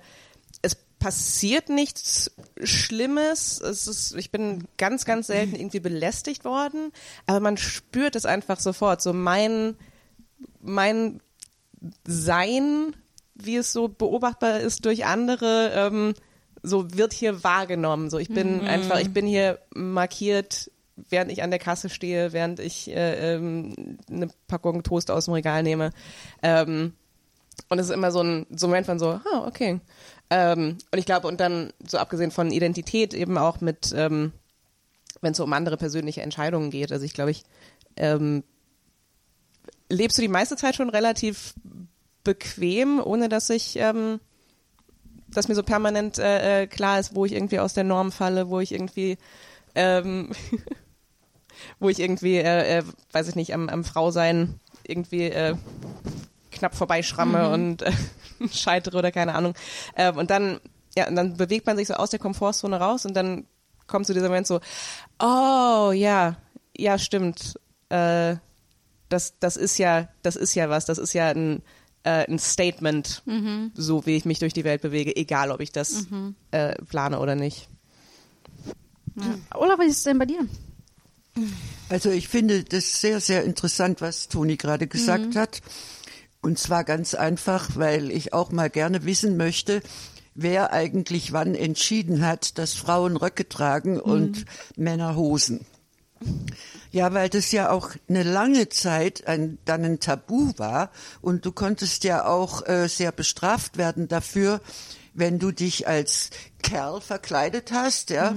passiert 1.00 1.70
nichts 1.70 2.32
Schlimmes, 2.64 3.62
es 3.62 3.88
ist, 3.88 4.16
ich 4.16 4.32
bin 4.32 4.64
ganz, 4.78 5.06
ganz 5.06 5.28
selten 5.28 5.56
irgendwie 5.56 5.80
belästigt 5.80 6.44
worden, 6.44 6.92
aber 7.28 7.40
man 7.40 7.58
spürt 7.58 8.16
es 8.16 8.26
einfach 8.26 8.60
sofort, 8.60 9.02
so 9.02 9.14
mein, 9.14 9.76
mein 10.62 11.22
Sein, 12.06 12.96
wie 13.36 13.58
es 13.58 13.72
so 13.74 13.88
beobachtbar 13.88 14.60
ist 14.60 14.86
durch 14.86 15.06
andere, 15.06 15.72
ähm, 15.76 16.14
so 16.64 16.92
wird 16.98 17.14
hier 17.14 17.44
wahrgenommen. 17.44 18.10
So, 18.10 18.18
ich 18.18 18.30
bin 18.30 18.62
Mhm. 18.62 18.68
einfach, 18.68 19.00
ich 19.00 19.12
bin 19.12 19.28
hier 19.28 19.60
markiert, 19.76 20.72
während 20.96 21.32
ich 21.32 21.44
an 21.44 21.52
der 21.52 21.60
Kasse 21.60 21.90
stehe, 21.90 22.34
während 22.34 22.60
ich 22.60 22.90
äh, 22.90 23.36
ähm, 23.36 24.00
eine 24.10 24.30
Packung 24.48 24.82
Toast 24.82 25.12
aus 25.12 25.26
dem 25.26 25.36
Regal 25.36 25.62
nehme. 25.62 25.92
Ähm, 26.42 26.94
und 27.70 27.80
es 27.80 27.88
ist 27.88 27.94
immer 27.94 28.12
so 28.12 28.22
ein, 28.22 28.48
so 28.50 28.66
ein 28.68 28.70
Moment 28.72 28.86
von 28.88 29.00
so, 29.00 29.10
ah, 29.10 29.46
okay. 29.46 29.80
Ähm, 30.30 30.78
und 30.92 31.00
ich 31.00 31.06
glaube, 31.06 31.28
und 31.28 31.40
dann 31.40 31.72
so 31.86 31.98
abgesehen 31.98 32.32
von 32.32 32.52
Identität 32.52 33.14
eben 33.14 33.38
auch 33.38 33.62
mit, 33.62 33.94
ähm, 33.96 34.34
wenn 35.22 35.32
es 35.32 35.38
so 35.38 35.44
um 35.44 35.54
andere 35.54 35.78
persönliche 35.78 36.22
Entscheidungen 36.22 36.70
geht. 36.70 36.92
Also 36.92 37.06
ich 37.06 37.14
glaube, 37.14 37.32
ich 37.32 37.44
ähm, 37.96 38.44
lebst 39.90 40.18
du 40.18 40.22
die 40.22 40.28
meiste 40.28 40.58
Zeit 40.58 40.76
schon 40.76 40.90
relativ 40.90 41.54
bequem, 42.24 43.02
ohne 43.04 43.30
dass 43.30 43.50
ich, 43.50 43.78
ähm, 43.78 44.20
dass 45.30 45.48
mir 45.48 45.56
so 45.56 45.64
permanent 45.64 46.20
äh, 46.20 46.64
äh, 46.64 46.68
klar 46.68 47.00
ist, 47.00 47.16
wo 47.16 47.26
ich 47.26 47.34
irgendwie 47.34 47.60
aus 47.60 47.74
der 47.74 47.84
Norm 47.86 48.12
falle, 48.12 48.50
wo 48.50 48.60
ich 48.60 48.74
irgendwie, 48.74 49.18
ähm, 49.76 50.32
wo 51.80 51.88
ich 51.88 52.00
irgendwie, 52.00 52.38
äh, 52.38 52.80
äh, 52.80 52.84
weiß 53.14 53.30
ich 53.30 53.36
nicht, 53.36 53.54
am, 53.54 53.70
am 53.70 53.86
Frausein 53.86 54.60
irgendwie 54.84 55.24
äh, 55.24 55.56
knapp 56.52 56.76
vorbeischramme 56.76 57.50
und 57.50 57.84
äh, 57.84 57.92
scheitere 58.52 58.98
oder 58.98 59.12
keine 59.12 59.36
Ahnung. 59.36 59.54
Ähm, 59.96 60.18
und 60.18 60.30
dann, 60.30 60.60
ja, 60.96 61.08
und 61.08 61.16
dann 61.16 61.38
bewegt 61.38 61.66
man 61.66 61.78
sich 61.78 61.88
so 61.88 61.94
aus 61.96 62.10
der 62.10 62.20
Komfortzone 62.20 62.80
raus 62.80 63.06
und 63.06 63.14
dann 63.16 63.46
kommt 63.88 64.06
zu 64.08 64.14
dieser 64.14 64.28
Moment 64.28 64.48
so, 64.48 64.60
oh 65.20 65.92
ja, 65.94 66.38
ja, 66.78 66.98
stimmt. 66.98 67.60
Äh, 67.90 68.36
das, 69.10 69.34
das 69.40 69.56
ist 69.56 69.78
ja, 69.78 70.10
das 70.22 70.36
ist 70.36 70.54
ja 70.56 70.70
was, 70.70 70.86
das 70.86 70.98
ist 70.98 71.14
ja 71.14 71.30
ein, 71.30 71.62
äh, 72.04 72.30
ein 72.30 72.40
Statement, 72.40 73.24
so 73.74 74.06
wie 74.06 74.18
ich 74.18 74.26
mich 74.26 74.40
durch 74.40 74.54
die 74.54 74.66
Welt 74.66 74.82
bewege, 74.82 75.16
egal 75.16 75.52
ob 75.52 75.62
ich 75.62 75.72
das 75.72 76.08
äh, 76.52 76.76
plane 76.84 77.20
oder 77.20 77.36
nicht. 77.36 77.70
Olaf, 79.56 79.80
was 79.80 79.88
ist 79.88 80.06
denn 80.06 80.20
bei 80.20 80.26
dir? 80.26 80.46
Also 81.90 82.10
ich 82.10 82.28
finde 82.28 82.64
das 82.64 83.00
sehr, 83.00 83.20
sehr 83.22 83.44
interessant, 83.46 84.02
was 84.02 84.28
Toni 84.28 84.58
gerade 84.58 84.88
gesagt 84.88 85.36
Mhm. 85.36 85.40
hat. 85.40 85.62
Und 86.48 86.58
zwar 86.58 86.86
ganz 86.86 87.14
einfach, 87.14 87.72
weil 87.76 88.10
ich 88.10 88.32
auch 88.32 88.52
mal 88.54 88.70
gerne 88.70 89.04
wissen 89.04 89.36
möchte, 89.36 89.82
wer 90.34 90.72
eigentlich 90.72 91.34
wann 91.34 91.56
entschieden 91.56 92.26
hat, 92.26 92.58
dass 92.58 92.74
Frauen 92.74 93.18
Röcke 93.18 93.50
tragen 93.50 93.96
Mhm. 93.96 94.00
und 94.00 94.46
Männer 94.78 95.18
Hosen. 95.18 95.66
Ja, 96.90 97.14
weil 97.14 97.28
das 97.28 97.52
ja 97.52 97.70
auch 97.70 97.90
eine 98.08 98.24
lange 98.24 98.70
Zeit 98.70 99.28
ein, 99.28 99.58
dann 99.66 99.84
ein 99.84 100.00
Tabu 100.00 100.54
war 100.56 100.90
und 101.20 101.46
du 101.46 101.52
konntest 101.52 102.06
ja 102.06 102.26
auch 102.26 102.66
äh, 102.66 102.88
sehr 102.88 103.12
bestraft 103.12 103.78
werden 103.78 104.08
dafür, 104.08 104.62
wenn 105.14 105.40
du 105.40 105.52
dich 105.52 105.86
als 105.86 106.30
Kerl 106.64 107.02
verkleidet 107.02 107.74
hast, 107.74 108.10
ja, 108.10 108.34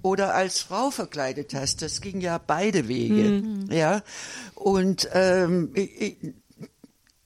oder 0.00 0.32
als 0.32 0.60
Frau 0.60 0.92
verkleidet 0.92 1.54
hast. 1.54 1.82
Das 1.82 2.00
ging 2.00 2.20
ja 2.20 2.38
beide 2.38 2.86
Wege, 2.86 3.42
ja. 3.68 4.02
Und 4.54 5.08
ähm, 5.12 5.74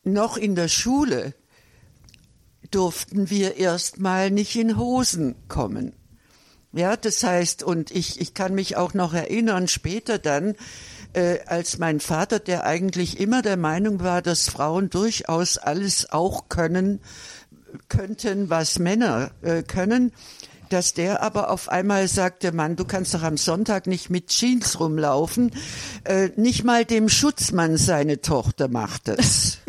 noch 0.05 0.37
in 0.37 0.55
der 0.55 0.69
Schule 0.69 1.35
durften 2.71 3.31
wir 3.31 3.57
erstmal 3.57 4.31
nicht 4.31 4.57
in 4.57 4.79
Hosen 4.79 5.35
kommen. 5.49 5.95
Ja, 6.73 6.97
das 6.97 7.23
heißt, 7.23 7.63
und 7.63 7.91
ich, 7.91 8.21
ich 8.21 8.33
kann 8.33 8.55
mich 8.55 8.77
auch 8.77 8.95
noch 8.95 9.13
erinnern, 9.13 9.69
später 9.69 10.19
dann, 10.19 10.55
äh, 11.13 11.41
als 11.45 11.77
mein 11.77 12.01
Vater, 12.01 12.39
der 12.39 12.65
eigentlich 12.65 13.21
immer 13.21 13.43
der 13.43 13.59
Meinung 13.59 14.01
war, 14.01 14.23
dass 14.23 14.49
Frauen 14.49 14.89
durchaus 14.89 15.59
alles 15.59 16.11
auch 16.11 16.49
können, 16.49 17.01
könnten, 17.91 18.49
was 18.49 18.79
Männer 18.79 19.33
äh, 19.43 19.63
können, 19.63 20.13
dass 20.73 20.95
der 20.95 21.23
aber 21.23 21.51
auf 21.51 21.69
einmal 21.69 22.09
sagte, 22.09 22.53
Mann, 22.53 22.77
du 22.77 22.85
kannst 22.85 23.15
doch 23.15 23.23
am 23.23 23.37
Sonntag 23.37 23.87
nicht 23.87 24.11
mit 24.11 24.29
Jeans 24.29 24.81
rumlaufen. 24.81 25.53
Äh, 26.05 26.31
nicht 26.37 26.65
mal 26.65 26.85
dem 26.85 27.09
Schutzmann 27.09 27.77
seine 27.77 28.21
Tochter 28.21 28.69
macht 28.69 29.09
es. 29.09 29.59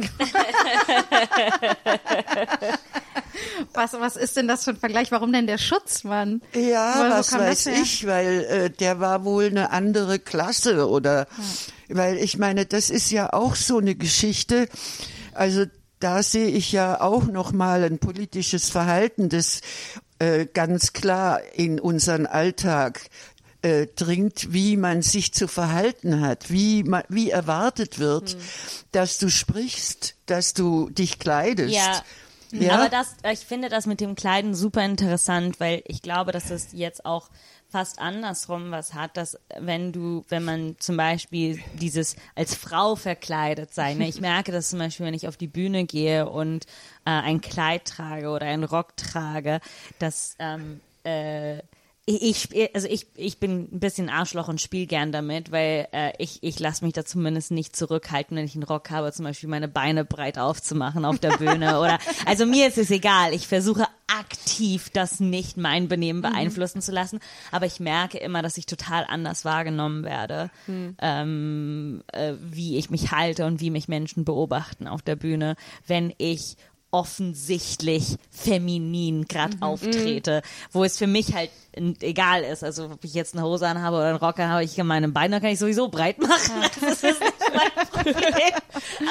Was, 3.74 3.94
was 3.94 4.16
ist 4.16 4.38
denn 4.38 4.48
das 4.48 4.64
für 4.64 4.72
ein 4.72 4.78
Vergleich? 4.78 5.12
Warum 5.12 5.32
denn 5.34 5.48
der 5.48 5.58
Schutzmann? 5.58 6.42
Ja, 6.54 6.94
Wo- 6.98 7.06
wo 7.06 7.10
was 7.18 7.32
weiß 7.34 7.66
ich, 7.68 8.06
weil 8.06 8.44
äh, 8.46 8.70
der 8.70 9.00
war 9.00 9.26
wohl 9.26 9.46
eine 9.46 9.72
andere 9.72 10.20
Klasse 10.20 10.88
oder 10.88 11.28
weil 11.90 12.18
ich 12.18 12.38
meine, 12.38 12.66
das 12.66 12.90
ist 12.92 13.10
ja 13.12 13.34
auch 13.34 13.56
so 13.56 13.80
eine 13.80 13.96
Geschichte. 13.96 14.70
Also 15.34 15.66
da 16.00 16.22
sehe 16.22 16.48
ich 16.48 16.72
ja 16.72 17.02
auch 17.02 17.24
noch 17.26 17.52
mal 17.52 17.84
ein 17.84 17.98
politisches 17.98 18.70
Verhalten, 18.70 19.30
das 19.30 19.62
äh, 20.24 20.48
ganz 20.54 20.94
klar 20.94 21.42
in 21.54 21.80
unseren 21.80 22.26
Alltag 22.26 23.10
äh, 23.62 23.88
dringt, 23.96 24.54
wie 24.54 24.78
man 24.78 25.02
sich 25.02 25.34
zu 25.34 25.48
verhalten 25.48 26.22
hat, 26.22 26.50
wie 26.50 26.84
man, 26.84 27.04
wie 27.10 27.30
erwartet 27.30 28.00
wird, 28.00 28.32
Hm. 28.32 28.40
dass 28.92 29.18
du 29.18 29.30
sprichst, 29.30 30.16
dass 30.26 30.54
du 30.54 30.90
dich 30.90 31.20
kleidest. 31.20 31.76
Ja. 31.76 32.04
Ja? 32.52 32.76
Aber 32.76 32.90
das, 32.90 33.16
ich 33.32 33.40
finde 33.40 33.70
das 33.70 33.86
mit 33.88 34.00
dem 34.00 34.16
Kleiden 34.16 34.54
super 34.54 34.86
interessant, 34.86 35.60
weil 35.60 35.82
ich 35.88 36.02
glaube, 36.04 36.32
dass 36.32 36.52
es 36.52 36.68
jetzt 36.72 37.04
auch 37.04 37.30
fast 37.74 37.98
andersrum 37.98 38.70
was 38.70 38.94
hat, 38.94 39.18
dass 39.18 39.36
wenn 39.60 39.92
du, 39.92 40.24
wenn 40.30 40.46
man 40.46 40.76
zum 40.78 40.96
Beispiel 40.96 41.60
dieses 41.74 42.16
als 42.36 42.54
Frau 42.54 42.96
verkleidet 42.96 43.74
sein, 43.74 43.98
ne? 43.98 44.08
ich 44.08 44.22
merke 44.30 44.52
das 44.52 44.70
zum 44.70 44.78
Beispiel, 44.78 45.08
wenn 45.08 45.16
ich 45.16 45.28
auf 45.28 45.38
die 45.38 45.48
Bühne 45.48 45.86
gehe 45.86 46.30
und 46.30 46.68
äh, 47.06 47.10
ein 47.10 47.42
Kleid 47.42 47.86
trage 47.86 48.30
oder 48.30 48.46
einen 48.46 48.64
Rock 48.64 48.96
trage, 48.96 49.60
dass 49.98 50.36
ähm, 50.38 50.82
äh, 51.04 51.64
ich, 52.06 52.52
ich 52.52 52.76
also 52.76 52.88
ich, 52.90 53.08
ich 53.16 53.40
bin 53.40 53.70
ein 53.72 53.80
bisschen 53.80 54.10
Arschloch 54.10 54.50
und 54.50 54.60
spiele 54.60 54.88
gern 54.88 55.14
damit, 55.14 55.52
weil 55.52 55.88
äh, 55.94 56.12
ich, 56.18 56.44
ich 56.44 56.60
lasse 56.60 56.84
mich 56.84 56.94
da 56.94 57.06
zumindest 57.06 57.52
nicht 57.52 57.76
zurückhalten, 57.76 58.36
wenn 58.36 58.44
ich 58.44 58.56
einen 58.56 58.64
Rock 58.64 58.90
habe, 58.90 59.14
zum 59.14 59.24
Beispiel 59.24 59.48
meine 59.48 59.70
Beine 59.70 60.04
breit 60.04 60.38
aufzumachen 60.38 61.06
auf 61.06 61.20
der 61.20 61.32
Bühne 61.38 61.80
oder 61.80 62.00
also 62.26 62.46
mir 62.46 62.68
ist 62.68 62.78
es 62.78 62.92
egal. 62.92 63.34
Ich 63.34 63.48
versuche 63.48 63.88
aktiv 64.08 64.90
das 64.92 65.22
nicht 65.22 65.56
mein 65.56 65.88
Benehmen 65.88 66.22
beeinflussen 66.22 66.82
zu 66.82 66.92
lassen, 66.92 67.20
aber 67.52 67.68
ich 67.68 67.80
merke 67.80 68.18
immer, 68.18 68.42
dass 68.42 68.58
ich 68.58 68.66
total 68.66 69.06
anders 69.08 69.46
wahrgenommen 69.46 70.04
werde, 70.04 70.52
ähm, 70.68 72.04
äh, 72.12 72.34
wie 72.40 72.78
ich 72.78 72.90
mich 72.90 73.12
halte 73.12 73.46
und 73.46 73.62
wie 73.62 73.70
mich 73.70 73.88
Menschen 73.88 74.26
beobachten 74.26 74.88
auf 74.88 75.02
der 75.02 75.16
Bühne, 75.16 75.56
wenn 75.88 76.14
ich 76.18 76.58
offensichtlich 76.94 78.18
feminin 78.30 79.26
gerade 79.26 79.58
auftrete, 79.62 80.44
wo 80.72 80.84
es 80.84 80.98
für 80.98 81.08
mich 81.08 81.34
halt 81.34 81.50
egal 82.02 82.44
ist. 82.44 82.64
Also 82.64 82.86
ob 82.86 83.04
ich 83.04 83.16
jetzt 83.16 83.34
eine 83.34 83.44
Hose 83.44 83.68
anhabe 83.68 83.98
oder 83.98 84.10
einen 84.10 84.18
Rock 84.18 84.38
habe, 84.38 84.64
ich 84.64 84.76
kann 84.76 84.86
meine 84.86 85.10
Beine 85.10 85.42
kann 85.42 85.50
ich 85.50 85.60
sowieso 85.60 85.90
breit 85.90 86.20
machen. 86.20 86.62
Das 86.80 87.04
ist 87.04 87.20
nicht 87.20 87.34
mein 87.54 87.88
Problem. 87.88 88.54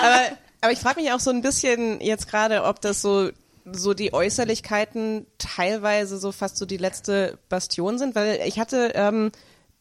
Aber, 0.00 0.36
aber 0.60 0.72
ich 0.72 0.78
frage 0.78 1.00
mich 1.00 1.10
auch 1.12 1.20
so 1.20 1.30
ein 1.30 1.42
bisschen 1.42 2.00
jetzt 2.00 2.28
gerade, 2.28 2.62
ob 2.64 2.80
das 2.80 3.02
so 3.02 3.30
so 3.64 3.94
die 3.94 4.12
Äußerlichkeiten 4.12 5.26
teilweise 5.38 6.18
so 6.18 6.32
fast 6.32 6.56
so 6.56 6.66
die 6.66 6.78
letzte 6.78 7.38
Bastion 7.48 7.98
sind, 7.98 8.14
weil 8.14 8.40
ich 8.46 8.58
hatte 8.58 8.92
ähm, 8.94 9.30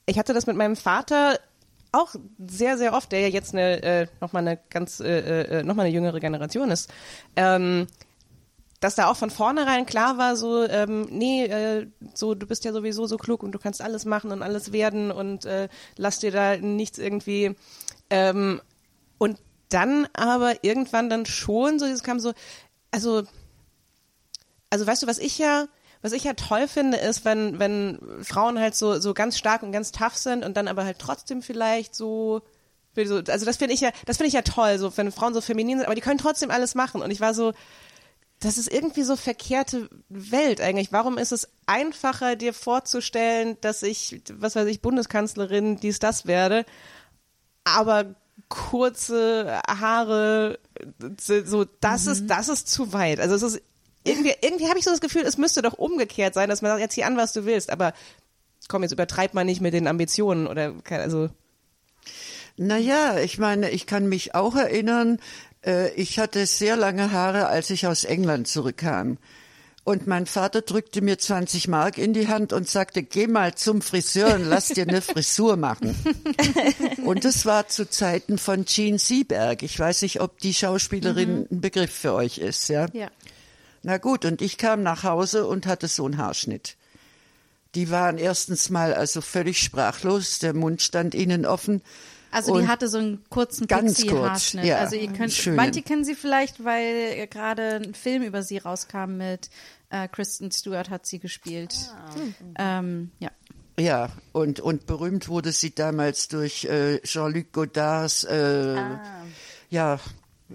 ich 0.06 0.18
hatte 0.18 0.34
das 0.34 0.48
mit 0.48 0.56
meinem 0.56 0.76
Vater 0.76 1.40
auch 1.92 2.16
sehr 2.48 2.78
sehr 2.78 2.94
oft, 2.94 3.12
der 3.12 3.22
ja 3.22 3.28
jetzt 3.28 3.54
eine 3.54 3.84
äh, 3.84 4.08
noch 4.20 4.34
mal 4.34 4.40
eine 4.40 4.60
ganz 4.70 5.00
äh, 5.00 5.60
äh, 5.60 5.64
noch 5.64 5.76
mal 5.76 5.84
eine 5.84 5.94
jüngere 5.94 6.20
Generation 6.20 6.72
ist. 6.72 6.92
Ähm, 7.36 7.88
dass 8.82 8.96
da 8.96 9.10
auch 9.10 9.16
von 9.16 9.30
vornherein 9.30 9.86
klar 9.86 10.18
war, 10.18 10.36
so, 10.36 10.68
ähm, 10.68 11.08
nee, 11.12 11.46
äh, 11.46 11.88
so, 12.16 12.34
du 12.34 12.48
bist 12.48 12.66
ja 12.66 12.74
sowieso 12.74 13.06
so 13.06 13.18
klug 13.18 13.44
und 13.44 13.52
du 13.52 13.60
kannst 13.60 13.80
alles 13.80 14.06
machen 14.06 14.32
und 14.32 14.42
alles 14.42 14.74
werden 14.74 15.12
und 15.12 15.46
äh, 15.46 15.70
lass 15.98 16.18
dir 16.18 16.32
da 16.32 16.58
nichts 16.58 16.98
irgendwie. 16.98 17.56
Ähm, 18.10 18.60
und 19.20 19.38
dann 19.70 20.08
aber 20.14 20.64
irgendwann 20.64 21.12
dann 21.12 21.28
schon 21.28 21.78
so, 21.78 21.86
es 21.86 22.02
kam 22.02 22.20
so, 22.20 22.34
also, 22.90 23.22
also 24.72 24.88
weißt 24.88 25.04
du, 25.04 25.08
was 25.08 25.20
ich 25.20 25.38
ja, 25.38 25.68
was 26.02 26.14
ich 26.14 26.24
ja 26.24 26.34
toll 26.34 26.68
finde, 26.68 26.98
ist, 26.98 27.26
wenn, 27.26 27.60
wenn 27.60 28.00
Frauen 28.24 28.60
halt 28.60 28.76
so, 28.76 29.00
so 29.00 29.14
ganz 29.14 29.38
stark 29.38 29.64
und 29.64 29.72
ganz 29.72 29.92
tough 29.92 30.16
sind 30.16 30.44
und 30.44 30.58
dann 30.58 30.68
aber 30.68 30.84
halt 30.84 31.00
trotzdem 31.00 31.42
vielleicht 31.42 31.94
so, 31.96 32.42
so 32.96 33.18
also 33.18 33.46
das 33.46 33.58
finde 33.58 33.74
ich 33.74 33.82
ja, 33.82 33.92
das 34.06 34.18
finde 34.18 34.30
ich 34.30 34.34
ja 34.34 34.42
toll, 34.42 34.80
so 34.80 34.96
wenn 34.98 35.12
Frauen 35.12 35.34
so 35.34 35.42
feminin 35.42 35.78
sind, 35.78 35.86
aber 35.86 35.96
die 35.96 36.02
können 36.02 36.18
trotzdem 36.18 36.52
alles 36.52 36.76
machen. 36.76 37.02
Und 37.02 37.12
ich 37.12 37.22
war 37.22 37.34
so, 37.34 37.54
das 38.40 38.58
ist 38.58 38.72
irgendwie 38.72 39.04
so 39.04 39.16
verkehrte 39.16 39.90
Welt 40.10 40.60
eigentlich. 40.60 40.92
Warum 40.92 41.20
ist 41.20 41.32
es 41.32 41.48
einfacher, 41.68 42.36
dir 42.36 42.54
vorzustellen, 42.54 43.58
dass 43.62 43.84
ich, 43.84 44.22
was 44.34 44.56
weiß 44.56 44.68
ich, 44.68 44.82
Bundeskanzlerin, 44.82 45.80
dies, 45.80 46.00
das 46.00 46.26
werde, 46.26 46.66
aber 47.64 48.16
kurze 48.50 49.62
Haare, 49.68 50.60
so, 51.20 51.66
das 51.80 52.08
ist, 52.08 52.28
das 52.28 52.50
ist 52.50 52.68
zu 52.68 52.92
weit. 52.92 53.20
Also 53.20 53.36
es 53.36 53.44
ist 53.44 53.62
irgendwie, 54.04 54.34
irgendwie 54.42 54.68
habe 54.68 54.80
ich 54.80 54.86
so 54.86 54.92
das 54.92 55.02
Gefühl, 55.02 55.24
es 55.24 55.38
müsste 55.38 55.62
doch 55.62 55.74
umgekehrt 55.74 56.34
sein, 56.34 56.50
dass 56.50 56.62
man 56.62 56.72
sagt, 56.72 56.82
jetzt 56.82 56.96
zieh 56.96 57.04
an, 57.04 57.18
was 57.18 57.34
du 57.34 57.46
willst, 57.46 57.70
aber 57.70 57.94
komm, 58.68 58.84
jetzt 58.84 58.92
übertreib 58.92 59.34
mal 59.34 59.44
nicht 59.44 59.62
mit 59.62 59.74
den 59.74 59.88
Ambitionen 59.88 60.48
oder, 60.48 60.74
also. 60.90 61.30
Naja, 62.58 63.20
ich 63.20 63.38
meine, 63.38 63.70
ich 63.70 63.86
kann 63.86 64.08
mich 64.08 64.36
auch 64.36 64.56
erinnern, 64.56 65.20
äh, 65.66 65.92
ich 65.94 66.20
hatte 66.20 66.46
sehr 66.46 66.76
lange 66.76 67.12
Haare, 67.12 67.48
als 67.48 67.70
ich 67.70 67.88
aus 67.88 68.04
England 68.04 68.48
zurückkam. 68.48 69.18
Und 69.84 70.06
mein 70.06 70.28
Vater 70.28 70.62
drückte 70.62 71.02
mir 71.02 71.18
20 71.18 71.68
Mark 71.68 71.98
in 71.98 72.14
die 72.14 72.28
Hand 72.28 72.54
und 72.54 72.70
sagte, 72.70 73.02
geh 73.02 73.26
mal 73.26 73.56
zum 73.56 73.82
Friseur 73.82 74.36
und 74.36 74.46
lass 74.46 74.68
dir 74.68 74.88
eine 74.88 75.02
Frisur 75.02 75.58
machen. 75.58 75.96
und 77.04 77.26
das 77.26 77.48
war 77.48 77.68
zu 77.68 77.90
Zeiten 77.90 78.38
von 78.38 78.66
Jean 78.66 79.00
Sieberg. 79.00 79.64
Ich 79.64 79.80
weiß 79.80 80.04
nicht, 80.04 80.22
ob 80.22 80.38
die 80.40 80.54
Schauspielerin 80.54 81.48
ein 81.50 81.62
Begriff 81.62 81.92
für 81.92 82.14
euch 82.14 82.38
ist, 82.38 82.68
ja? 82.70 82.88
Ja. 82.94 83.10
Na 83.84 83.98
gut, 83.98 84.26
und 84.26 84.42
ich 84.42 84.58
kam 84.58 84.84
nach 84.84 85.04
Hause 85.04 85.48
und 85.48 85.66
hatte 85.66 85.88
so 85.88 86.06
einen 86.06 86.18
Haarschnitt. 86.18 86.78
Die 87.76 87.90
waren 87.90 88.18
erstens 88.18 88.70
mal 88.70 88.94
also 88.94 89.22
völlig 89.22 89.60
sprachlos, 89.60 90.40
der 90.40 90.54
Mund 90.54 90.82
stand 90.82 91.16
ihnen 91.16 91.46
offen. 91.46 91.82
Also 92.32 92.60
die 92.60 92.68
hatte 92.68 92.88
so 92.88 92.98
einen 92.98 93.24
kurzen 93.30 93.68
ganz 93.68 94.06
kurz, 94.08 94.54
ja, 94.54 94.78
also 94.78 94.96
ihr 94.96 95.12
könnt, 95.12 95.34
schönen. 95.34 95.58
manche 95.58 95.82
kennen 95.82 96.06
sie 96.06 96.16
vielleicht, 96.16 96.64
weil 96.64 97.28
gerade 97.28 97.76
ein 97.76 97.94
Film 97.94 98.24
über 98.24 98.42
sie 98.42 98.58
rauskam 98.58 99.18
mit 99.18 99.50
äh, 99.90 100.08
Kristen 100.08 100.50
Stewart 100.50 100.90
hat 100.90 101.06
sie 101.06 101.20
gespielt. 101.20 101.76
Ähm, 102.58 103.12
ja. 103.20 103.32
Ja, 103.78 104.10
und, 104.32 104.60
und 104.60 104.86
berühmt 104.86 105.28
wurde 105.28 105.52
sie 105.52 105.74
damals 105.74 106.28
durch 106.28 106.66
äh, 106.66 107.02
Jean-Luc 107.02 107.52
Godards, 107.52 108.24
äh, 108.26 108.78
ja, 109.70 110.00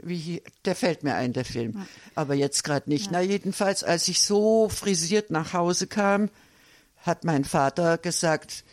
wie, 0.03 0.43
der 0.65 0.75
fällt 0.75 1.03
mir 1.03 1.15
ein, 1.15 1.33
der 1.33 1.45
Film. 1.45 1.87
Aber 2.15 2.35
jetzt 2.35 2.65
gerade 2.65 2.89
nicht. 2.89 3.11
Na, 3.11 3.21
jedenfalls, 3.21 3.85
als 3.85 4.09
ich 4.09 4.23
so 4.23 4.69
frisiert 4.69 5.31
nach 5.31 5.53
Hause 5.53 5.87
kam, 5.87 6.31
hat 6.99 7.25
mein 7.25 7.45
Vater 7.45 7.99
gesagt, 7.99 8.65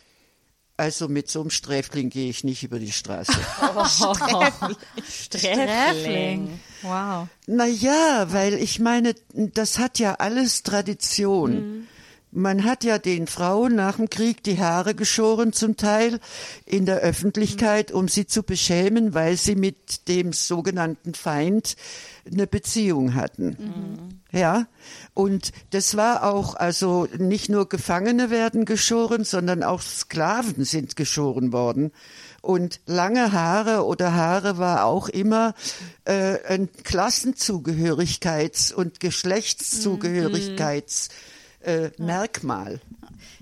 also 0.76 1.08
mit 1.08 1.30
so 1.30 1.40
einem 1.40 1.50
Sträfling 1.50 2.10
gehe 2.10 2.28
ich 2.28 2.42
nicht 2.42 2.64
über 2.64 2.80
die 2.80 2.90
Straße. 2.90 3.32
Sträfling. 5.08 6.60
Wow. 6.82 7.28
Na 7.46 7.66
ja, 7.66 8.26
weil 8.32 8.54
ich 8.54 8.80
meine, 8.80 9.14
das 9.32 9.78
hat 9.78 10.00
ja 10.00 10.14
alles 10.14 10.64
Tradition. 10.64 11.86
Man 12.36 12.64
hat 12.64 12.82
ja 12.82 12.98
den 12.98 13.28
Frauen 13.28 13.76
nach 13.76 13.94
dem 13.96 14.10
Krieg 14.10 14.42
die 14.42 14.58
Haare 14.58 14.96
geschoren 14.96 15.52
zum 15.52 15.76
Teil 15.76 16.18
in 16.66 16.84
der 16.84 16.98
Öffentlichkeit, 16.98 17.92
um 17.92 18.08
sie 18.08 18.26
zu 18.26 18.42
beschämen, 18.42 19.14
weil 19.14 19.36
sie 19.36 19.54
mit 19.54 20.08
dem 20.08 20.32
sogenannten 20.32 21.14
Feind 21.14 21.76
eine 22.28 22.48
Beziehung 22.48 23.14
hatten. 23.14 24.18
Ja, 24.32 24.66
und 25.14 25.52
das 25.70 25.96
war 25.96 26.24
auch, 26.24 26.56
also 26.56 27.06
nicht 27.18 27.50
nur 27.50 27.68
Gefangene 27.68 28.30
werden 28.30 28.64
geschoren, 28.64 29.22
sondern 29.22 29.62
auch 29.62 29.80
Sklaven 29.80 30.64
sind 30.64 30.96
geschoren 30.96 31.52
worden. 31.52 31.92
Und 32.40 32.80
lange 32.86 33.30
Haare 33.30 33.84
oder 33.84 34.14
Haare 34.14 34.58
war 34.58 34.86
auch 34.86 35.08
immer 35.08 35.54
äh, 36.04 36.38
ein 36.48 36.68
Klassenzugehörigkeits- 36.82 38.74
und 38.74 38.98
Geschlechtszugehörigkeits 38.98 41.10
äh, 41.64 41.90
Merkmal. 41.98 42.80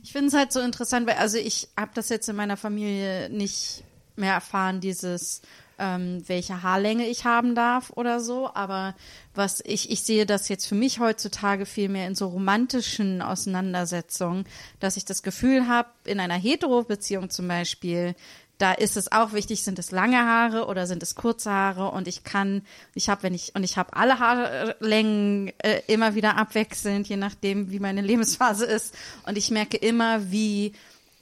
Ich 0.02 0.12
finde 0.12 0.28
es 0.28 0.34
halt 0.34 0.52
so 0.52 0.60
interessant, 0.60 1.06
weil 1.06 1.16
also 1.16 1.38
ich 1.38 1.68
habe 1.76 1.92
das 1.94 2.08
jetzt 2.08 2.28
in 2.28 2.36
meiner 2.36 2.56
Familie 2.56 3.28
nicht 3.30 3.84
mehr 4.16 4.34
erfahren, 4.34 4.80
dieses 4.80 5.42
ähm, 5.78 6.22
welche 6.26 6.62
Haarlänge 6.62 7.08
ich 7.08 7.24
haben 7.24 7.54
darf 7.54 7.90
oder 7.96 8.20
so, 8.20 8.50
aber 8.54 8.94
was 9.34 9.62
ich 9.64 9.90
ich 9.90 10.02
sehe 10.02 10.26
das 10.26 10.48
jetzt 10.48 10.66
für 10.66 10.74
mich 10.74 11.00
heutzutage 11.00 11.66
viel 11.66 11.88
mehr 11.88 12.06
in 12.06 12.14
so 12.14 12.28
romantischen 12.28 13.22
Auseinandersetzungen, 13.22 14.44
dass 14.80 14.96
ich 14.96 15.04
das 15.04 15.22
Gefühl 15.22 15.66
habe, 15.66 15.88
in 16.04 16.20
einer 16.20 16.36
Hetero-Beziehung 16.36 17.30
zum 17.30 17.48
Beispiel, 17.48 18.14
da 18.62 18.72
ist 18.72 18.96
es 18.96 19.10
auch 19.10 19.32
wichtig, 19.32 19.64
sind 19.64 19.80
es 19.80 19.90
lange 19.90 20.18
Haare 20.18 20.66
oder 20.66 20.86
sind 20.86 21.02
es 21.02 21.16
kurze 21.16 21.50
Haare? 21.50 21.90
Und 21.90 22.06
ich 22.06 22.22
kann, 22.22 22.62
ich 22.94 23.08
habe, 23.08 23.24
wenn 23.24 23.34
ich, 23.34 23.56
und 23.56 23.64
ich 23.64 23.76
habe 23.76 23.96
alle 23.96 24.20
Haarlängen 24.20 25.52
äh, 25.58 25.80
immer 25.88 26.14
wieder 26.14 26.36
abwechselnd, 26.36 27.08
je 27.08 27.16
nachdem, 27.16 27.72
wie 27.72 27.80
meine 27.80 28.02
Lebensphase 28.02 28.64
ist. 28.64 28.94
Und 29.26 29.36
ich 29.36 29.50
merke 29.50 29.76
immer, 29.76 30.30
wie 30.30 30.74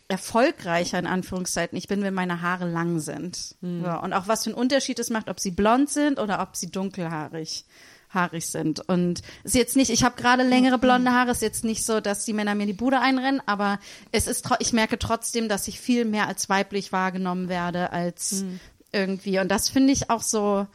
erfolgreicher 0.09 0.99
in 0.99 1.07
Anführungszeiten 1.07 1.79
ich 1.79 1.89
bin, 1.89 2.03
wenn 2.03 2.13
meine 2.13 2.43
Haare 2.43 2.69
lang 2.69 3.01
sind. 3.01 3.55
Ja, 3.63 3.97
und 4.01 4.13
auch 4.13 4.29
was 4.29 4.45
für 4.45 4.51
einen 4.51 4.59
Unterschied 4.59 4.99
es 4.99 5.09
macht, 5.09 5.31
ob 5.31 5.41
sie 5.41 5.53
blond 5.53 5.89
sind 5.89 6.19
oder 6.19 6.43
ob 6.43 6.57
sie 6.57 6.71
dunkelhaarig 6.71 7.65
haarig 8.11 8.47
sind. 8.47 8.81
Und 8.89 9.23
ist 9.45 9.55
jetzt 9.55 9.77
nicht, 9.77 9.91
ich 9.91 10.05
habe 10.05 10.21
gerade 10.21 10.43
längere 10.43 10.79
blonde 10.79 11.13
Haare, 11.13 11.31
ist 11.31 11.43
jetzt 11.43 11.65
nicht 11.65 11.85
so, 11.85 12.01
dass 12.01 12.25
die 12.25 12.33
Männer 12.33 12.55
mir 12.55 12.67
die 12.67 12.73
Bude 12.73 13.01
einrennen, 13.01 13.43
aber 13.47 13.79
es 14.13 14.27
ist, 14.27 14.49
ich 14.59 14.73
merke 14.73 14.99
trotzdem, 14.99 15.49
dass 15.49 15.69
ich 15.69 15.81
viel 15.81 16.05
mehr 16.05 16.29
als 16.29 16.49
weiblich 16.49 16.93
wahrgenommen 16.93 17.49
werde 17.49 17.93
als 17.93 18.45
irgendwie. 18.93 19.39
Und 19.39 19.49
das 19.49 19.69
finde 19.69 19.93
ich 19.93 20.11
auch 20.11 20.23
so, 20.23 20.67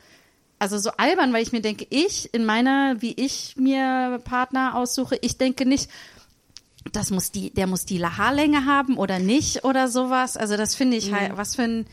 also 0.60 0.78
so 0.78 0.92
albern, 0.92 1.34
weil 1.34 1.44
ich 1.44 1.52
mir 1.52 1.62
denke, 1.62 1.86
ich 1.90 2.34
in 2.34 2.46
meiner, 2.46 3.02
wie 3.02 3.14
ich 3.14 3.56
mir 3.58 4.22
Partner 4.24 4.76
aussuche, 4.76 5.18
ich 5.22 5.38
denke 5.38 5.66
nicht, 5.66 5.90
das 6.92 7.10
muss 7.10 7.32
die, 7.32 7.52
der 7.52 7.68
muss 7.68 7.86
die 7.86 8.04
Haarlänge 8.04 8.66
haben 8.66 8.98
oder 8.98 9.20
nicht 9.20 9.64
oder 9.64 9.88
sowas. 9.88 10.38
Also 10.38 10.56
das 10.56 10.76
finde 10.76 10.98
ich 10.98 11.12
halt, 11.12 11.36
was 11.36 11.56
für 11.56 11.64
ein, 11.64 11.88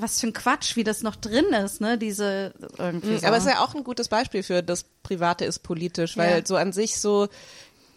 was 0.00 0.20
für 0.20 0.26
ein 0.28 0.32
Quatsch, 0.32 0.76
wie 0.76 0.84
das 0.84 1.02
noch 1.02 1.16
drin 1.16 1.46
ist, 1.64 1.80
ne? 1.80 1.98
Diese 1.98 2.52
irgendwie. 2.78 3.18
So. 3.18 3.26
Aber 3.26 3.36
es 3.36 3.44
ist 3.44 3.50
ja 3.52 3.62
auch 3.64 3.74
ein 3.74 3.84
gutes 3.84 4.08
Beispiel 4.08 4.42
für 4.42 4.62
das 4.62 4.84
Private 5.02 5.44
ist 5.44 5.60
politisch, 5.60 6.16
weil 6.16 6.38
Ja. 6.40 6.46
so 6.46 6.56
an 6.56 6.72
sich 6.72 6.98
so, 7.00 7.28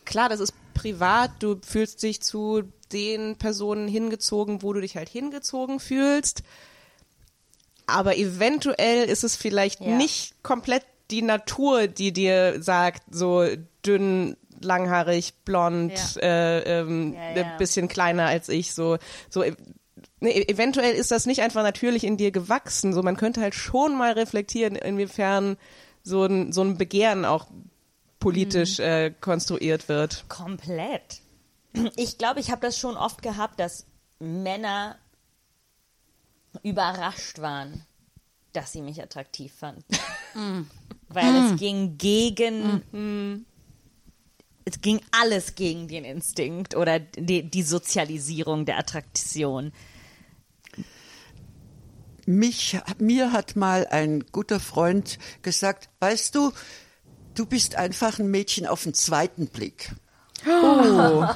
klar, 0.05 0.29
das 0.29 0.39
ist 0.39 0.53
privat, 0.73 1.31
du 1.39 1.59
fühlst 1.65 2.01
dich 2.03 2.21
zu 2.21 2.63
den 2.91 3.37
Personen 3.37 3.87
hingezogen, 3.87 4.61
wo 4.63 4.73
du 4.73 4.81
dich 4.81 4.95
halt 4.97 5.09
hingezogen 5.09 5.79
fühlst. 5.79 6.43
Aber 7.87 8.17
eventuell 8.17 9.05
ist 9.09 9.23
es 9.23 9.35
vielleicht 9.35 9.81
Ja. 9.81 9.87
nicht 9.97 10.41
komplett 10.43 10.85
die 11.09 11.21
Natur, 11.21 11.87
die 11.87 12.13
dir 12.13 12.61
sagt, 12.61 13.03
so 13.13 13.45
dünn, 13.85 14.37
langhaarig, 14.61 15.33
blond, 15.43 15.93
Ja. 16.15 16.21
äh, 16.21 16.79
ähm, 16.79 17.17
ein 17.35 17.57
bisschen 17.57 17.87
kleiner 17.87 18.27
als 18.27 18.47
ich, 18.47 18.73
so, 18.73 18.97
so 19.29 19.43
Nee, 20.23 20.45
eventuell 20.47 20.93
ist 20.93 21.09
das 21.11 21.25
nicht 21.25 21.41
einfach 21.41 21.63
natürlich 21.63 22.03
in 22.03 22.15
dir 22.15 22.31
gewachsen. 22.31 22.93
So, 22.93 23.01
man 23.01 23.17
könnte 23.17 23.41
halt 23.41 23.55
schon 23.55 23.97
mal 23.97 24.13
reflektieren, 24.13 24.75
inwiefern 24.75 25.57
so 26.03 26.23
ein, 26.23 26.53
so 26.53 26.61
ein 26.61 26.77
Begehren 26.77 27.25
auch 27.25 27.47
politisch 28.19 28.79
äh, 28.79 29.11
konstruiert 29.19 29.89
wird. 29.89 30.25
Komplett. 30.29 31.21
Ich 31.95 32.17
glaube, 32.17 32.39
ich 32.39 32.51
habe 32.51 32.61
das 32.61 32.77
schon 32.77 32.95
oft 32.95 33.21
gehabt, 33.23 33.59
dass 33.59 33.87
Männer 34.19 34.97
überrascht 36.63 37.39
waren, 37.39 37.85
dass 38.53 38.71
sie 38.73 38.81
mich 38.81 39.01
attraktiv 39.01 39.51
fanden. 39.53 39.83
Weil 41.09 41.35
es 41.35 41.59
ging 41.59 41.97
gegen. 41.97 43.45
Es 44.63 44.79
ging 44.81 45.01
alles 45.19 45.55
gegen 45.55 45.87
den 45.87 46.05
Instinkt 46.05 46.75
oder 46.75 46.99
die, 46.99 47.49
die 47.49 47.63
Sozialisierung 47.63 48.65
der 48.65 48.77
Attraktion. 48.77 49.73
Mich, 52.25 52.79
mir 52.99 53.31
hat 53.31 53.55
mal 53.55 53.87
ein 53.87 54.25
guter 54.31 54.59
Freund 54.59 55.17
gesagt, 55.41 55.89
weißt 55.99 56.35
du, 56.35 56.51
du 57.35 57.45
bist 57.45 57.75
einfach 57.75 58.19
ein 58.19 58.29
Mädchen 58.29 58.67
auf 58.67 58.83
den 58.83 58.93
zweiten 58.93 59.47
Blick. 59.47 59.91
Oh. 60.47 61.25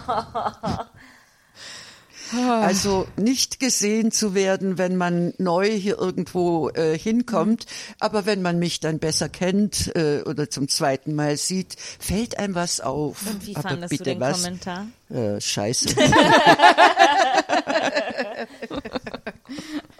Also 2.33 3.07
nicht 3.17 3.59
gesehen 3.59 4.11
zu 4.11 4.33
werden, 4.33 4.79
wenn 4.79 4.95
man 4.95 5.33
neu 5.37 5.69
hier 5.69 5.99
irgendwo 5.99 6.69
äh, 6.69 6.97
hinkommt, 6.97 7.67
aber 7.99 8.25
wenn 8.25 8.41
man 8.41 8.57
mich 8.57 8.79
dann 8.79 8.97
besser 8.97 9.29
kennt 9.29 9.95
äh, 9.95 10.23
oder 10.25 10.49
zum 10.49 10.67
zweiten 10.67 11.13
Mal 11.13 11.37
sieht, 11.37 11.75
fällt 11.99 12.39
einem 12.39 12.55
was 12.55 12.81
auf. 12.81 13.27
Und 13.27 13.45
wie 13.45 13.55
aber 13.55 13.69
fandest 13.69 13.91
bitte 13.91 14.03
du 14.05 14.09
den 14.09 14.19
was? 14.19 14.41
Kommentar? 14.41 14.87
Äh, 15.09 15.39
scheiße. 15.39 15.95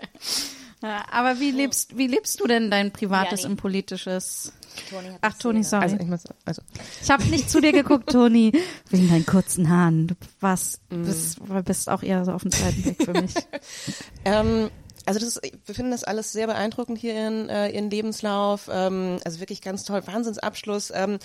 Aber 0.82 1.40
wie 1.40 1.52
lebst, 1.52 1.98
wie 1.98 2.08
lebst 2.08 2.40
du 2.42 2.48
denn 2.48 2.70
dein 2.70 2.92
privates 2.92 3.44
Ja, 3.44 3.48
nee. 3.48 3.52
und 3.54 3.58
politisches? 3.58 4.52
Toni 4.90 5.10
Ach, 5.22 5.34
Toni, 5.38 5.64
sorry. 5.64 5.84
Also, 5.84 5.98
ich 5.98 6.08
muss, 6.08 6.24
also, 6.46 6.62
Ich 7.02 7.10
habe 7.10 7.24
nicht 7.26 7.50
zu 7.50 7.62
dir 7.62 7.72
geguckt, 7.72 8.10
Toni, 8.12 8.52
wegen 8.90 9.08
deinen 9.08 9.26
kurzen 9.26 9.70
Haaren. 9.70 10.08
Du 10.08 10.16
warst, 10.42 10.82
Mhm. 10.92 11.06
bist, 11.06 11.40
bist 11.66 11.90
auch 11.90 12.04
eher 12.04 12.26
so 12.26 12.32
auf 12.34 12.42
den 12.42 12.52
zweiten 12.52 12.82
Blick 12.82 13.04
für 13.04 13.14
mich. 13.14 13.34
Ähm, 14.26 14.70
also 15.06 15.20
das 15.20 15.36
ist, 15.36 15.42
wir 15.66 15.76
finden 15.76 15.92
das 15.92 16.04
alles 16.06 16.32
sehr 16.32 16.48
beeindruckend 16.48 16.98
hier 16.98 17.28
in 17.28 17.50
äh, 17.50 17.70
ihren 17.70 17.90
Lebenslauf. 17.90 18.70
Ähm, 18.72 19.20
also 19.26 19.40
wirklich 19.42 19.62
ganz 19.62 19.84
toll, 19.84 20.02
Wahnsinnsabschluss. 20.08 20.92
Ähm, 20.96 21.20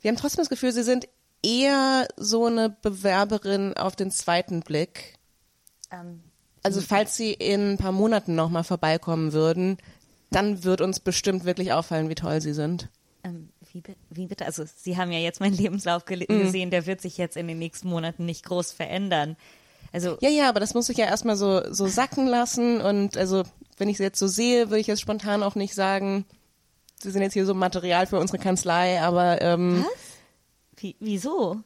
wir 0.00 0.10
haben 0.10 0.16
trotzdem 0.18 0.38
das 0.42 0.48
Gefühl, 0.50 0.72
sie 0.72 0.82
sind 0.82 1.08
eher 1.42 2.06
so 2.16 2.46
eine 2.46 2.68
Bewerberin 2.70 3.76
auf 3.76 3.94
den 3.96 4.10
zweiten 4.10 4.60
Blick. 4.60 5.14
Ähm, 5.92 6.22
Also 6.62 6.80
falls 6.80 7.16
sie 7.16 7.32
in 7.32 7.72
ein 7.72 7.78
paar 7.78 7.92
Monaten 7.92 8.34
nochmal 8.34 8.64
vorbeikommen 8.64 9.32
würden, 9.32 9.78
dann 10.30 10.64
wird 10.64 10.80
uns 10.80 11.00
bestimmt 11.00 11.44
wirklich 11.44 11.72
auffallen, 11.72 12.08
wie 12.08 12.14
toll 12.14 12.40
sie 12.40 12.52
sind. 12.54 12.88
ähm, 13.24 13.48
wie, 13.72 13.82
wie 14.10 14.26
bitte? 14.26 14.44
Also 14.46 14.64
Sie 14.76 14.96
haben 14.98 15.10
ja 15.12 15.18
jetzt 15.18 15.40
meinen 15.40 15.56
Lebenslauf 15.56 16.04
gele- 16.06 16.26
gesehen, 16.26 16.70
der 16.70 16.86
wird 16.86 17.00
sich 17.00 17.16
jetzt 17.18 17.36
in 17.36 17.48
den 17.48 17.58
nächsten 17.58 17.88
Monaten 17.88 18.26
nicht 18.26 18.44
groß 18.44 18.72
verändern. 18.72 19.36
Also 19.92 20.18
Ja, 20.20 20.28
ja, 20.30 20.48
aber 20.48 20.60
das 20.60 20.74
muss 20.74 20.88
ich 20.88 20.98
ja 20.98 21.06
erstmal 21.06 21.36
so, 21.36 21.72
so 21.72 21.86
sacken 21.86 22.26
lassen 22.26 22.80
und 22.80 23.16
also, 23.16 23.42
wenn 23.78 23.88
ich 23.88 23.96
sie 23.96 24.02
jetzt 24.04 24.18
so 24.18 24.26
sehe, 24.26 24.68
würde 24.70 24.78
ich 24.80 24.86
jetzt 24.86 25.00
spontan 25.00 25.42
auch 25.42 25.54
nicht 25.54 25.74
sagen, 25.74 26.24
sie 27.02 27.10
sind 27.10 27.22
jetzt 27.22 27.32
hier 27.34 27.46
so 27.46 27.54
Material 27.54 28.06
für 28.06 28.18
unsere 28.18 28.38
Kanzlei, 28.38 29.00
aber 29.00 29.40
ähm, 29.42 29.84
wie, 30.76 30.96
wieso? 31.00 31.60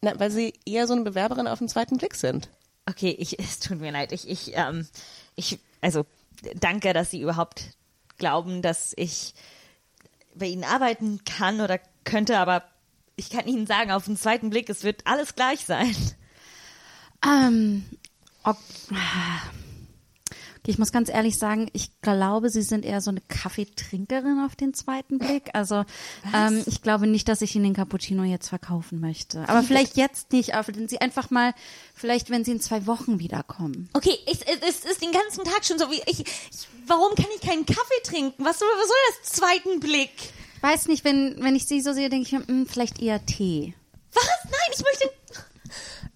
na, 0.00 0.18
weil 0.18 0.30
sie 0.30 0.54
eher 0.66 0.86
so 0.86 0.94
eine 0.94 1.02
Bewerberin 1.02 1.46
auf 1.46 1.58
den 1.58 1.68
zweiten 1.68 1.96
Blick 1.98 2.14
sind. 2.14 2.48
Okay, 2.86 3.14
ich, 3.18 3.38
es 3.38 3.60
tut 3.60 3.80
mir 3.80 3.92
leid. 3.92 4.12
Ich, 4.12 4.28
ich, 4.28 4.52
ähm, 4.54 4.86
ich, 5.36 5.58
also 5.80 6.06
danke, 6.54 6.92
dass 6.92 7.10
Sie 7.10 7.20
überhaupt 7.20 7.76
glauben, 8.18 8.62
dass 8.62 8.92
ich 8.96 9.34
bei 10.34 10.46
Ihnen 10.46 10.64
arbeiten 10.64 11.24
kann 11.24 11.60
oder 11.60 11.78
könnte, 12.04 12.38
aber 12.38 12.64
ich 13.16 13.30
kann 13.30 13.46
Ihnen 13.46 13.66
sagen, 13.66 13.90
auf 13.90 14.06
den 14.06 14.16
zweiten 14.16 14.50
Blick, 14.50 14.68
es 14.70 14.84
wird 14.84 15.06
alles 15.06 15.34
gleich 15.34 15.64
sein. 15.64 15.94
Ähm, 17.24 17.84
okay, 18.42 18.58
ich 20.66 20.78
muss 20.78 20.92
ganz 20.92 21.08
ehrlich 21.08 21.38
sagen, 21.38 21.68
ich 21.72 21.90
glaube, 22.02 22.48
Sie 22.48 22.62
sind 22.62 22.84
eher 22.84 23.00
so 23.00 23.10
eine 23.10 23.20
Kaffeetrinkerin 23.20 24.40
auf 24.44 24.54
den 24.54 24.74
zweiten 24.74 25.18
Blick. 25.18 25.50
Also 25.54 25.84
ähm, 26.32 26.62
ich 26.66 26.82
glaube 26.82 27.08
nicht, 27.08 27.28
dass 27.28 27.42
ich 27.42 27.56
Ihnen 27.56 27.64
den 27.64 27.74
Cappuccino 27.74 28.22
jetzt 28.22 28.48
verkaufen 28.48 29.00
möchte. 29.00 29.48
Aber 29.48 29.62
vielleicht 29.64 29.96
jetzt 29.96 30.32
nicht, 30.32 30.54
aber 30.54 30.68
wenn 30.76 30.88
Sie 30.88 31.00
einfach 31.00 31.30
mal, 31.30 31.52
vielleicht 31.94 32.30
wenn 32.30 32.44
Sie 32.44 32.52
in 32.52 32.60
zwei 32.60 32.86
Wochen 32.86 33.18
wiederkommen. 33.18 33.88
Okay, 33.92 34.16
es 34.26 34.42
ist 34.42 35.02
den 35.02 35.10
ganzen 35.10 35.44
Tag 35.44 35.64
schon 35.64 35.78
so 35.78 35.90
wie 35.90 36.00
ich, 36.06 36.20
ich. 36.20 36.26
Warum 36.86 37.14
kann 37.16 37.26
ich 37.34 37.40
keinen 37.40 37.66
Kaffee 37.66 38.02
trinken? 38.04 38.44
Was 38.44 38.60
soll, 38.60 38.68
was 38.78 38.88
soll 38.88 38.96
das 39.08 39.32
zweiten 39.32 39.80
Blick? 39.80 40.10
Weiß 40.60 40.86
nicht, 40.86 41.04
wenn, 41.04 41.42
wenn 41.42 41.56
ich 41.56 41.66
Sie 41.66 41.80
so 41.80 41.92
sehe, 41.92 42.08
denke 42.08 42.26
ich 42.26 42.32
mir, 42.32 42.46
hm, 42.46 42.66
vielleicht 42.66 43.02
eher 43.02 43.24
Tee. 43.26 43.74
Was? 44.12 44.28
Nein, 44.44 44.70
ich 44.72 44.84
möchte. 44.84 45.10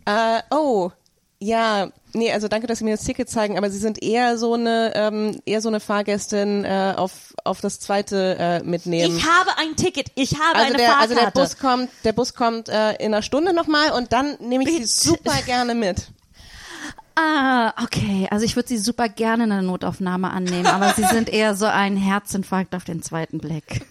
Äh, 0.05 0.43
oh, 0.55 0.93
ja, 1.39 1.91
nee, 2.15 2.33
also 2.33 2.49
danke, 2.49 2.67
dass 2.67 2.79
Sie 2.79 2.85
mir 2.85 2.97
das 2.97 3.05
Ticket 3.05 3.29
zeigen, 3.29 3.59
aber 3.59 3.71
Sie 3.71 3.79
sind 3.79 4.03
eher 4.03 4.39
so 4.39 4.55
eine, 4.55 4.93
ähm, 4.95 5.41
eher 5.45 5.61
so 5.61 5.69
eine 5.69 5.81
Fahrgästin 5.81 6.65
äh, 6.65 6.95
auf, 6.97 7.35
auf 7.45 7.61
das 7.61 7.79
zweite 7.81 8.37
äh, 8.39 8.63
mitnehmen. 8.63 9.17
Ich 9.17 9.25
habe 9.27 9.51
ein 9.59 9.77
Ticket. 9.77 10.11
Ich 10.15 10.35
habe 10.35 10.57
also 10.57 10.67
eine 10.69 10.77
der, 10.79 10.89
Fahrkarte. 10.89 11.11
also 11.11 11.25
der 11.25 11.31
Bus 11.31 11.59
kommt, 11.59 11.91
der 12.05 12.13
Bus 12.13 12.35
kommt 12.35 12.69
äh, 12.69 12.93
in 12.95 13.13
einer 13.13 13.23
Stunde 13.23 13.53
nochmal 13.53 13.93
und 13.93 14.13
dann 14.13 14.37
nehme 14.41 14.65
ich 14.65 14.71
Sie 14.71 14.79
Bitte. 14.79 14.89
super 14.89 15.43
gerne 15.43 15.75
mit. 15.75 16.09
Ah, 17.19 17.73
okay. 17.83 18.29
Also 18.31 18.45
ich 18.45 18.57
würde 18.57 18.69
Sie 18.69 18.77
super 18.77 19.09
gerne 19.09 19.45
in 19.45 19.49
der 19.49 19.63
Notaufnahme 19.63 20.31
annehmen, 20.31 20.67
aber 20.67 20.93
Sie 20.93 21.03
sind 21.05 21.31
eher 21.31 21.55
so 21.55 21.65
ein 21.65 21.97
Herzinfarkt 21.97 22.75
auf 22.75 22.85
den 22.85 23.03
zweiten 23.03 23.39
Blick. 23.39 23.87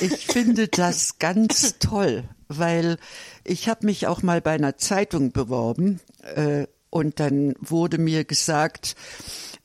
Ich 0.00 0.26
finde 0.26 0.66
das 0.66 1.18
ganz 1.20 1.78
toll, 1.78 2.24
weil 2.48 2.98
ich 3.44 3.68
habe 3.68 3.86
mich 3.86 4.06
auch 4.06 4.22
mal 4.22 4.40
bei 4.40 4.52
einer 4.52 4.76
Zeitung 4.76 5.32
beworben 5.32 6.00
äh, 6.34 6.66
und 6.90 7.20
dann 7.20 7.54
wurde 7.60 7.98
mir 7.98 8.24
gesagt, 8.24 8.96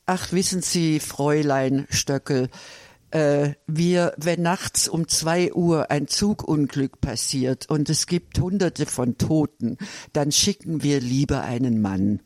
ach 0.06 0.32
wissen 0.32 0.62
Sie, 0.62 1.00
Fräulein 1.00 1.86
Stöckel, 1.90 2.48
äh, 3.10 3.50
wir, 3.66 4.14
wenn 4.16 4.42
nachts 4.42 4.88
um 4.88 5.08
zwei 5.08 5.52
Uhr 5.52 5.90
ein 5.90 6.08
Zugunglück 6.08 7.00
passiert 7.00 7.68
und 7.68 7.90
es 7.90 8.06
gibt 8.06 8.38
hunderte 8.38 8.86
von 8.86 9.18
Toten, 9.18 9.78
dann 10.12 10.32
schicken 10.32 10.82
wir 10.82 11.00
lieber 11.00 11.42
einen 11.42 11.80
Mann. 11.80 12.20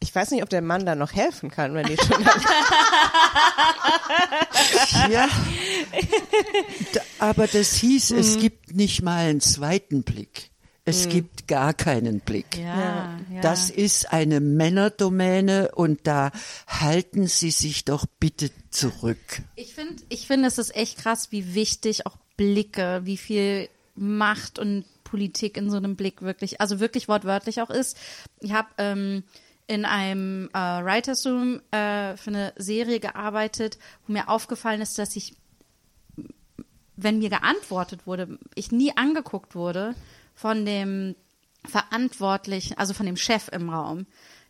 Ich 0.00 0.14
weiß 0.14 0.32
nicht, 0.32 0.42
ob 0.42 0.50
der 0.50 0.62
Mann 0.62 0.84
da 0.84 0.94
noch 0.94 1.14
helfen 1.14 1.50
kann, 1.50 1.74
wenn 1.74 1.86
die 1.86 1.96
schon 1.96 2.22
Ja, 5.10 5.28
aber 7.24 7.46
das 7.46 7.74
hieß, 7.76 8.10
es 8.12 8.38
gibt 8.38 8.74
nicht 8.74 9.02
mal 9.02 9.28
einen 9.28 9.40
zweiten 9.40 10.02
Blick. 10.02 10.50
Es 10.86 11.08
gibt 11.08 11.48
gar 11.48 11.72
keinen 11.72 12.20
Blick. 12.20 12.58
Ja, 12.58 13.18
ja. 13.32 13.40
Das 13.40 13.70
ist 13.70 14.12
eine 14.12 14.40
Männerdomäne 14.40 15.70
und 15.74 16.06
da 16.06 16.30
halten 16.68 17.26
Sie 17.26 17.50
sich 17.50 17.86
doch 17.86 18.04
bitte 18.20 18.50
zurück. 18.68 19.42
Ich 19.56 19.74
finde, 19.74 20.02
ich 20.10 20.26
finde, 20.26 20.48
es 20.48 20.58
ist 20.58 20.76
echt 20.76 20.98
krass, 20.98 21.32
wie 21.32 21.54
wichtig 21.54 22.04
auch 22.06 22.18
Blicke, 22.36 23.00
wie 23.04 23.16
viel 23.16 23.70
Macht 23.94 24.58
und 24.58 24.84
Politik 25.04 25.56
in 25.56 25.70
so 25.70 25.78
einem 25.78 25.96
Blick 25.96 26.20
wirklich, 26.20 26.60
also 26.60 26.80
wirklich 26.80 27.08
wortwörtlich 27.08 27.62
auch 27.62 27.70
ist. 27.70 27.96
Ich 28.40 28.52
habe 28.52 28.68
ähm, 28.76 29.24
in 29.66 29.86
einem 29.86 30.50
äh, 30.52 30.58
Writers 30.58 31.26
Room 31.26 31.62
äh, 31.70 32.16
für 32.16 32.30
eine 32.30 32.52
Serie 32.56 33.00
gearbeitet, 33.00 33.78
wo 34.06 34.12
mir 34.12 34.28
aufgefallen 34.28 34.82
ist, 34.82 34.98
dass 34.98 35.16
ich, 35.16 35.34
wenn 36.96 37.18
mir 37.18 37.30
geantwortet 37.30 38.06
wurde, 38.06 38.38
ich 38.54 38.70
nie 38.72 38.96
angeguckt 38.96 39.54
wurde 39.54 39.94
von 40.34 40.64
dem 40.64 41.14
Verantwortlichen, 41.66 42.78
also 42.78 42.94
von 42.94 43.06
dem 43.06 43.16
Chef 43.16 43.48
im 43.52 43.68
Raum. 43.70 44.06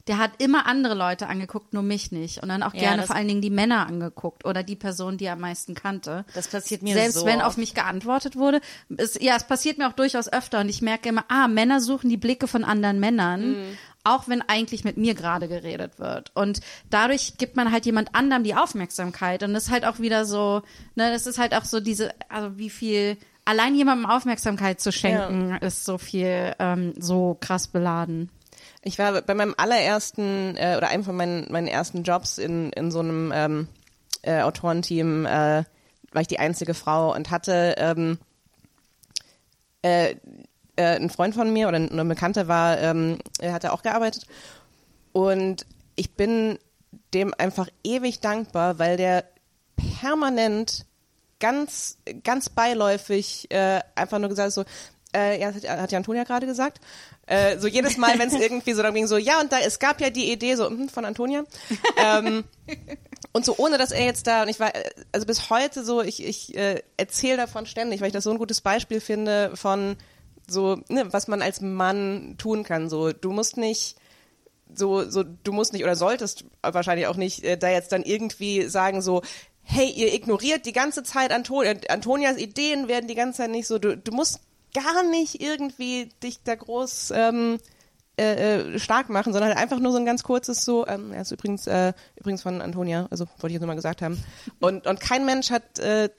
Der 0.07 0.19
hat 0.19 0.33
immer 0.43 0.67
andere 0.67 0.93
Leute 0.95 1.29
angeguckt, 1.29 1.73
nur 1.73 1.83
mich 1.83 2.13
nicht. 2.13 2.43
Und 2.43 2.51
dann 2.51 2.63
auch 2.63 2.75
Ja, 2.75 2.81
gerne 2.81 3.05
vor 3.05 3.17
allen 3.17 3.27
Dingen 3.29 3.41
die 3.41 3.49
Männer 3.49 3.87
angeguckt 3.87 4.45
oder 4.45 4.63
die 4.63 4.77
Person, 4.77 5.17
die 5.17 5.25
er 5.25 5.33
am 5.33 5.41
meisten 5.41 5.75
kannte. 5.75 6.27
Das 6.35 6.49
passiert 6.49 6.83
mir 6.83 6.93
Selbst 6.95 7.21
so 7.21 7.25
wenn 7.25 7.39
oft. 7.39 7.47
auf 7.47 7.57
mich 7.57 7.73
geantwortet 7.75 8.37
wurde. 8.37 8.61
Es, 8.99 9.15
ja, 9.19 9.35
es 9.37 9.45
passiert 9.45 9.79
mir 9.79 9.89
auch 9.89 9.95
durchaus 9.95 10.31
öfter 10.31 10.61
und 10.61 10.69
ich 10.69 10.83
merke 10.83 11.09
immer, 11.09 11.25
ah, 11.29 11.49
Männer 11.49 11.81
suchen 11.81 12.11
die 12.11 12.19
Blicke 12.19 12.47
von 12.49 12.65
anderen 12.65 13.01
Männern, 13.01 13.53
Mhm. 13.53 13.79
Auch 14.05 14.29
wenn 14.29 14.43
eigentlich 14.43 14.85
mit 14.85 14.97
mir 14.97 15.15
gerade 15.15 15.49
geredet 15.49 15.99
wird. 15.99 16.31
Und 16.35 16.61
dadurch 16.91 17.39
gibt 17.39 17.57
man 17.57 17.73
halt 17.73 17.87
jemand 17.87 18.15
anderem 18.15 18.45
die 18.45 18.55
Aufmerksamkeit 18.55 19.43
und 19.43 19.55
das 19.55 19.65
ist 19.65 19.71
halt 19.71 19.85
auch 19.85 19.99
wieder 19.99 20.27
so, 20.27 20.63
ne, 20.95 21.11
das 21.11 21.27
ist 21.27 21.39
halt 21.39 21.55
auch 21.55 21.65
so 21.65 21.81
diese, 21.81 22.13
also 22.29 22.59
wie 22.59 22.71
viel, 22.71 23.17
allein 23.45 23.75
jemandem 23.75 24.07
Aufmerksamkeit 24.07 24.81
zu 24.81 24.93
schenken, 24.93 25.57
ist 25.57 25.85
so 25.85 25.99
viel, 25.99 26.55
ähm, 26.59 26.93
so 26.99 27.37
krass 27.41 27.69
beladen. 27.69 28.31
Ich 28.83 28.99
war 28.99 29.23
bei 29.23 29.35
meinem 29.35 29.55
allerersten 29.57 30.57
äh, 30.57 30.75
oder 30.77 30.89
einem 30.89 31.05
von 31.05 31.17
meinen, 31.17 31.51
meinen 31.51 31.67
ersten 31.67 32.03
Jobs 32.03 32.37
in, 32.37 32.71
in 32.73 32.91
so 32.91 33.01
einem 33.01 33.33
ähm, 33.35 33.69
äh, 34.23 34.43
Autorenteam, 34.43 35.25
äh, 35.25 35.65
war 36.13 36.21
ich 36.21 36.29
die 36.29 36.39
einzige 36.39 36.75
Frau 36.75 37.15
und 37.15 37.31
hatte 37.31 37.75
ähm, 37.79 38.19
äh, 39.83 40.17
äh, 40.77 40.97
ein 40.97 41.11
Freund 41.11 41.35
von 41.35 41.53
mir 41.53 41.69
oder 41.69 41.79
ein, 41.79 41.99
ein 41.99 42.09
Bekannter 42.09 42.49
war, 42.49 42.79
ähm, 42.81 43.19
er 43.39 43.53
hatte 43.53 43.73
auch 43.73 43.83
gearbeitet 43.83 44.27
und 45.13 45.67
ich 45.97 46.15
bin 46.15 46.59
dem 47.13 47.33
einfach 47.37 47.69
ewig 47.83 48.21
dankbar, 48.21 48.79
weil 48.79 48.97
der 48.97 49.25
permanent 49.77 50.87
ganz, 51.41 51.99
ganz 52.23 52.49
beiläufig 52.49 53.51
äh, 53.51 53.81
einfach 53.95 54.19
nur 54.19 54.29
gesagt 54.29 54.47
hat, 54.47 54.53
so, 54.53 54.65
äh, 55.15 55.41
ja, 55.41 55.53
das 55.53 55.63
hat, 55.63 55.81
hat 55.81 55.93
ja 55.93 55.99
Antonia 55.99 56.25
gerade 56.25 56.47
gesagt. 56.47 56.81
Äh, 57.27 57.59
so 57.59 57.69
jedes 57.69 57.97
Mal, 57.97 58.19
wenn 58.19 58.29
es 58.29 58.35
irgendwie 58.41 58.73
so 58.73 58.83
dann 58.83 58.95
ging, 58.95 59.07
so, 59.07 59.17
ja, 59.17 59.41
und 59.41 59.53
da, 59.53 59.61
es 59.61 59.79
gab 59.79 60.01
ja 60.01 60.11
die 60.11 60.33
Idee 60.33 60.57
so 60.57 60.69
hm, 60.69 60.89
von 60.89 61.05
Antonia. 61.05 61.45
ähm, 61.97 62.45
und 63.33 63.45
so 63.45 63.55
ohne, 63.59 63.79
dass 63.79 63.93
er 63.93 64.05
jetzt 64.05 64.27
da, 64.27 64.43
und 64.43 64.49
ich 64.49 64.61
war, 64.61 64.75
äh, 64.75 64.91
also 65.13 65.27
bis 65.27 65.51
heute 65.51 65.85
so, 65.85 66.03
ich, 66.03 66.25
ich 66.25 66.57
äh, 66.57 66.83
erzähle 66.97 67.37
davon 67.37 67.67
ständig, 67.67 68.01
weil 68.01 68.09
ich 68.09 68.13
das 68.13 68.25
so 68.25 68.31
ein 68.31 68.39
gutes 68.39 68.61
Beispiel 68.61 69.01
finde 69.01 69.53
von 69.55 69.97
so, 70.49 70.77
ne, 70.89 71.13
was 71.13 71.29
man 71.29 71.43
als 71.43 71.61
Mann 71.61 72.37
tun 72.39 72.63
kann. 72.65 72.89
So, 72.89 73.13
du 73.13 73.33
musst 73.33 73.57
nicht 73.57 73.97
so, 74.75 75.09
so, 75.09 75.23
du 75.23 75.53
musst 75.53 75.73
nicht 75.73 75.85
oder 75.85 75.97
solltest 75.97 76.45
wahrscheinlich 76.63 77.07
auch 77.07 77.17
nicht 77.17 77.45
äh, 77.45 77.57
da 77.57 77.69
jetzt 77.69 77.93
dann 77.93 78.03
irgendwie 78.03 78.63
sagen 78.63 79.03
so, 79.03 79.23
hey, 79.63 79.89
ihr 79.91 80.13
ignoriert 80.13 80.67
die 80.67 80.73
ganze 80.73 81.03
Zeit 81.03 81.33
Anton 81.33 81.67
Antonias 81.89 82.37
Ideen 82.37 82.89
werden 82.89 83.09
die 83.09 83.15
ganze 83.15 83.39
Zeit 83.39 83.51
nicht 83.51 83.67
so, 83.67 83.79
du, 83.79 83.97
du 83.97 84.13
musst 84.13 84.41
gar 84.75 85.03
nicht 85.09 85.41
irgendwie 85.41 86.11
dich 86.23 86.43
da 86.43 86.55
groß 86.55 87.13
ähm, 87.15 87.59
äh, 88.17 88.75
äh, 88.75 88.79
stark 88.79 89.09
machen, 89.09 89.33
sondern 89.33 89.51
halt 89.51 89.59
einfach 89.59 89.81
nur 89.81 89.93
so 89.93 89.99
ein 89.99 90.07
ganz 90.07 90.23
kurzes 90.23 90.65
so, 90.65 90.87
ähm, 90.87 91.13
er 91.13 91.23
ist 91.23 91.33
übrigens, 91.33 91.67
äh, 91.67 91.93
übrigens 92.17 92.43
von 92.43 92.61
Antonia, 92.61 93.09
also 93.11 93.27
wollte 93.39 93.49
ich 93.49 93.53
jetzt 93.55 93.63
nur 93.63 93.69
mal 93.69 93.75
gesagt 93.75 94.03
haben. 94.03 94.23
Und, 94.61 94.87
und 94.87 95.01
kein 95.01 95.25
Mensch 95.25 95.51
hat 95.51 95.79
äh, 95.79 96.11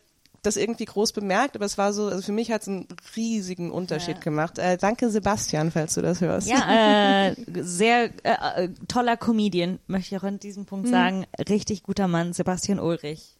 das 0.45 0.57
irgendwie 0.57 0.85
groß 0.85 1.13
bemerkt, 1.13 1.55
aber 1.55 1.65
es 1.65 1.77
war 1.77 1.93
so, 1.93 2.07
also 2.07 2.21
für 2.21 2.31
mich 2.31 2.51
hat 2.51 2.63
es 2.63 2.67
einen 2.67 2.87
riesigen 3.15 3.71
Unterschied 3.71 4.21
gemacht. 4.21 4.59
Äh, 4.59 4.77
danke 4.77 5.09
Sebastian, 5.09 5.71
falls 5.71 5.93
du 5.93 6.01
das 6.01 6.21
hörst. 6.21 6.47
Ja, 6.47 7.27
äh, 7.29 7.35
sehr 7.61 8.09
äh, 8.23 8.65
äh, 8.65 8.69
toller 8.87 9.17
Comedian, 9.17 9.79
möchte 9.87 10.15
ich 10.15 10.21
auch 10.21 10.25
an 10.25 10.39
diesem. 10.39 10.65
Punkt 10.65 10.87
sagen. 10.87 11.25
Richtig 11.47 11.83
guter 11.83 12.07
Mann, 12.07 12.33
Sebastian 12.33 12.79
Ulrich. 12.79 13.35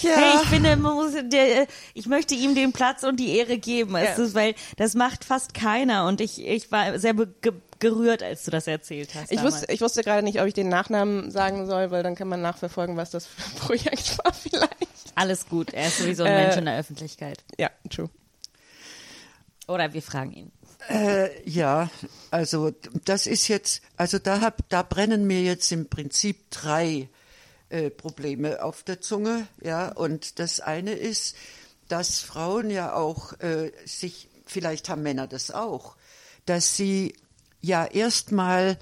Ja. 0.00 0.10
Hey, 0.16 0.42
ich 0.42 0.48
finde, 0.48 0.76
man 0.76 0.94
muss, 0.94 1.12
der, 1.24 1.66
ich 1.94 2.06
möchte 2.06 2.34
ihm 2.34 2.54
den 2.54 2.72
Platz 2.72 3.04
und 3.04 3.18
die 3.18 3.36
Ehre 3.36 3.58
geben, 3.58 3.94
es 3.96 4.18
ist, 4.18 4.34
weil 4.34 4.54
das 4.76 4.94
macht 4.94 5.24
fast 5.24 5.54
keiner 5.54 6.06
und 6.06 6.20
ich, 6.20 6.44
ich 6.44 6.70
war 6.70 6.98
sehr 6.98 7.14
gerührt, 7.78 8.22
als 8.22 8.44
du 8.44 8.50
das 8.50 8.66
erzählt 8.66 9.14
hast. 9.14 9.30
Ich 9.30 9.38
damals. 9.38 9.54
wusste, 9.54 9.72
ich 9.72 9.80
wusste 9.80 10.02
gerade 10.02 10.22
nicht, 10.22 10.40
ob 10.40 10.46
ich 10.46 10.54
den 10.54 10.68
Nachnamen 10.68 11.30
sagen 11.30 11.66
soll, 11.66 11.90
weil 11.90 12.02
dann 12.02 12.14
kann 12.16 12.28
man 12.28 12.42
nachverfolgen, 12.42 12.96
was 12.96 13.10
das 13.10 13.26
für 13.26 13.42
ein 13.44 13.54
Projekt 13.56 14.18
war 14.18 14.32
vielleicht. 14.32 14.88
Alles 15.14 15.48
gut, 15.48 15.72
er 15.72 15.86
ist 15.86 15.98
sowieso 15.98 16.24
ein 16.24 16.32
Äh, 16.32 16.42
Mensch 16.42 16.56
in 16.56 16.64
der 16.64 16.78
Öffentlichkeit. 16.78 17.44
Ja, 17.58 17.70
true. 17.88 18.10
Oder 19.68 19.92
wir 19.94 20.02
fragen 20.02 20.32
ihn. 20.32 20.52
Äh, 20.88 21.48
ja, 21.48 21.88
also 22.30 22.72
das 23.04 23.26
ist 23.26 23.48
jetzt, 23.48 23.80
also 23.96 24.18
da 24.18 24.40
hab, 24.40 24.68
da 24.68 24.82
brennen 24.82 25.26
mir 25.26 25.40
jetzt 25.40 25.72
im 25.72 25.88
Prinzip 25.88 26.50
drei 26.50 26.88
äh, 26.88 27.08
Probleme 27.90 28.62
auf 28.62 28.82
der 28.82 29.00
Zunge, 29.00 29.46
ja. 29.62 29.88
Und 29.92 30.38
das 30.38 30.60
eine 30.60 30.92
ist, 30.94 31.36
dass 31.88 32.20
Frauen 32.20 32.70
ja 32.70 32.94
auch 32.94 33.38
äh, 33.40 33.72
sich, 33.84 34.28
vielleicht 34.46 34.88
haben 34.88 35.02
Männer 35.02 35.26
das 35.26 35.50
auch, 35.50 35.96
dass 36.46 36.76
sie 36.76 37.14
ja 37.60 37.84
erstmal 37.84 38.78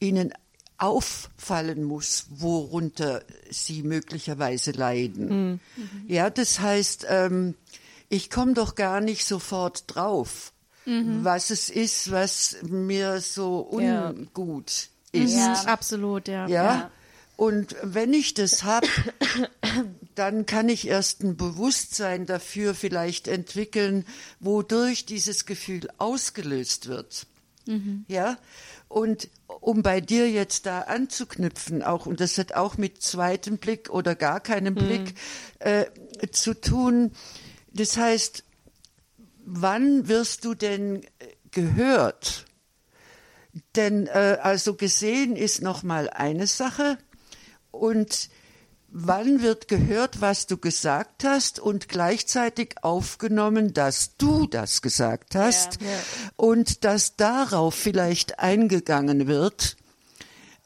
ihnen 0.00 0.32
auffallen 0.78 1.84
muss, 1.84 2.26
worunter 2.30 3.22
sie 3.50 3.82
möglicherweise 3.82 4.72
leiden. 4.72 5.60
Ja, 6.06 6.28
das 6.28 6.60
heißt, 6.60 7.06
ähm, 7.08 7.54
ich 8.08 8.28
komme 8.30 8.52
doch 8.54 8.74
gar 8.74 9.00
nicht 9.00 9.24
sofort 9.24 9.84
drauf, 9.86 10.52
was 10.84 11.50
es 11.50 11.68
ist, 11.68 12.12
was 12.12 12.58
mir 12.62 13.20
so 13.20 13.78
Ja. 13.80 14.10
ungut 14.10 14.88
ist. 15.12 15.34
Ja. 15.34 15.54
Absolut, 15.66 16.28
ja. 16.28 16.46
Ja. 16.46 16.90
Und 17.36 17.76
wenn 17.82 18.14
ich 18.14 18.32
das 18.32 18.64
habe, 18.64 18.86
dann 20.14 20.46
kann 20.46 20.68
ich 20.70 20.88
erst 20.88 21.22
ein 21.22 21.36
Bewusstsein 21.36 22.24
dafür 22.24 22.74
vielleicht 22.74 23.28
entwickeln, 23.28 24.06
wodurch 24.40 25.04
dieses 25.04 25.44
Gefühl 25.44 25.88
ausgelöst 25.98 26.88
wird. 26.88 27.26
Ja. 28.08 28.38
Und 28.88 29.28
um 29.60 29.82
bei 29.82 30.00
dir 30.00 30.30
jetzt 30.30 30.64
da 30.64 30.82
anzuknüpfen, 30.82 31.82
auch, 31.82 32.06
und 32.06 32.20
das 32.20 32.38
hat 32.38 32.52
auch 32.52 32.78
mit 32.78 33.02
zweitem 33.02 33.58
Blick 33.58 33.90
oder 33.90 34.14
gar 34.14 34.40
keinem 34.40 34.74
Blick 34.74 35.14
äh, 35.58 35.86
zu 36.30 36.54
tun. 36.54 37.12
Das 37.72 37.96
heißt, 37.96 38.44
wann 39.44 40.08
wirst 40.08 40.44
du 40.44 40.54
denn 40.54 41.04
gehört? 41.50 42.46
Denn 43.74 44.06
äh, 44.06 44.38
also 44.40 44.74
gesehen 44.74 45.34
ist 45.34 45.62
noch 45.62 45.82
mal 45.82 46.08
eine 46.08 46.46
Sache 46.46 46.98
und 47.76 48.28
wann 48.88 49.42
wird 49.42 49.68
gehört, 49.68 50.20
was 50.20 50.46
du 50.46 50.56
gesagt 50.56 51.24
hast 51.24 51.60
und 51.60 51.88
gleichzeitig 51.88 52.76
aufgenommen, 52.82 53.74
dass 53.74 54.16
du 54.16 54.46
das 54.46 54.82
gesagt 54.82 55.34
hast 55.34 55.78
und 56.36 56.84
dass 56.84 57.16
darauf 57.16 57.74
vielleicht 57.74 58.38
eingegangen 58.38 59.26
wird 59.26 59.76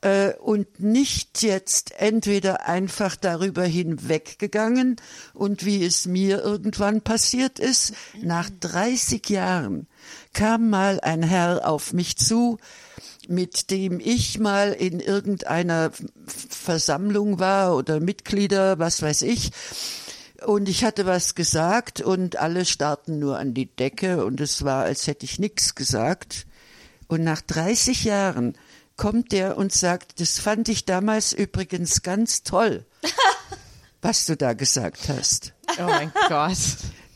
äh, 0.03 0.33
und 0.35 0.81
nicht 0.81 1.43
jetzt 1.43 1.93
entweder 1.99 2.67
einfach 2.67 3.17
darüber 3.17 3.65
hinweggegangen 3.65 4.97
und 5.35 5.65
wie 5.65 5.85
es 5.85 6.07
mir 6.07 6.43
irgendwann 6.43 7.03
passiert 7.03 7.59
ist, 7.59 7.95
nach 8.23 8.49
30 8.61 9.29
Jahren 9.29 9.87
kam 10.33 10.71
mal 10.71 11.01
ein 11.01 11.23
Herr 11.23 11.69
auf 11.69 11.93
mich 11.93 12.17
zu, 12.17 12.59
mit 13.29 13.71
dem 13.71 14.01
ich 14.01 14.39
mal 14.39 14.73
in 14.73 15.01
irgendeiner 15.01 15.93
Versammlung 16.27 17.39
war 17.39 17.77
oder 17.77 18.01
Mitglieder, 18.01 18.79
was 18.79 19.03
weiß 19.03 19.23
ich. 19.23 19.51
Und 20.45 20.69
ich 20.69 20.85
hatte 20.85 21.05
was 21.07 21.35
gesagt 21.35 22.01
und 22.01 22.37
alle 22.37 22.65
starrten 22.65 23.19
nur 23.19 23.39
an 23.39 23.53
die 23.53 23.67
Decke 23.67 24.25
und 24.25 24.41
es 24.41 24.65
war, 24.65 24.85
als 24.85 25.07
hätte 25.07 25.25
ich 25.27 25.39
nichts 25.39 25.75
gesagt. 25.75 26.47
Und 27.09 27.25
nach 27.25 27.41
30 27.43 28.05
Jahren 28.05 28.57
kommt 28.97 29.33
der 29.33 29.59
und 29.59 29.73
sagt, 29.73 30.21
das 30.21 30.39
fand 30.39 30.69
ich 30.69 30.85
damals 30.85 31.33
übrigens 31.33 32.03
ganz 32.03 32.43
toll, 32.43 32.85
was 34.03 34.27
du 34.27 34.37
da 34.37 34.55
gesagt 34.55 35.09
hast. 35.09 35.53
Oh 35.79 35.83
mein 35.87 36.13
Gott. 36.29 36.57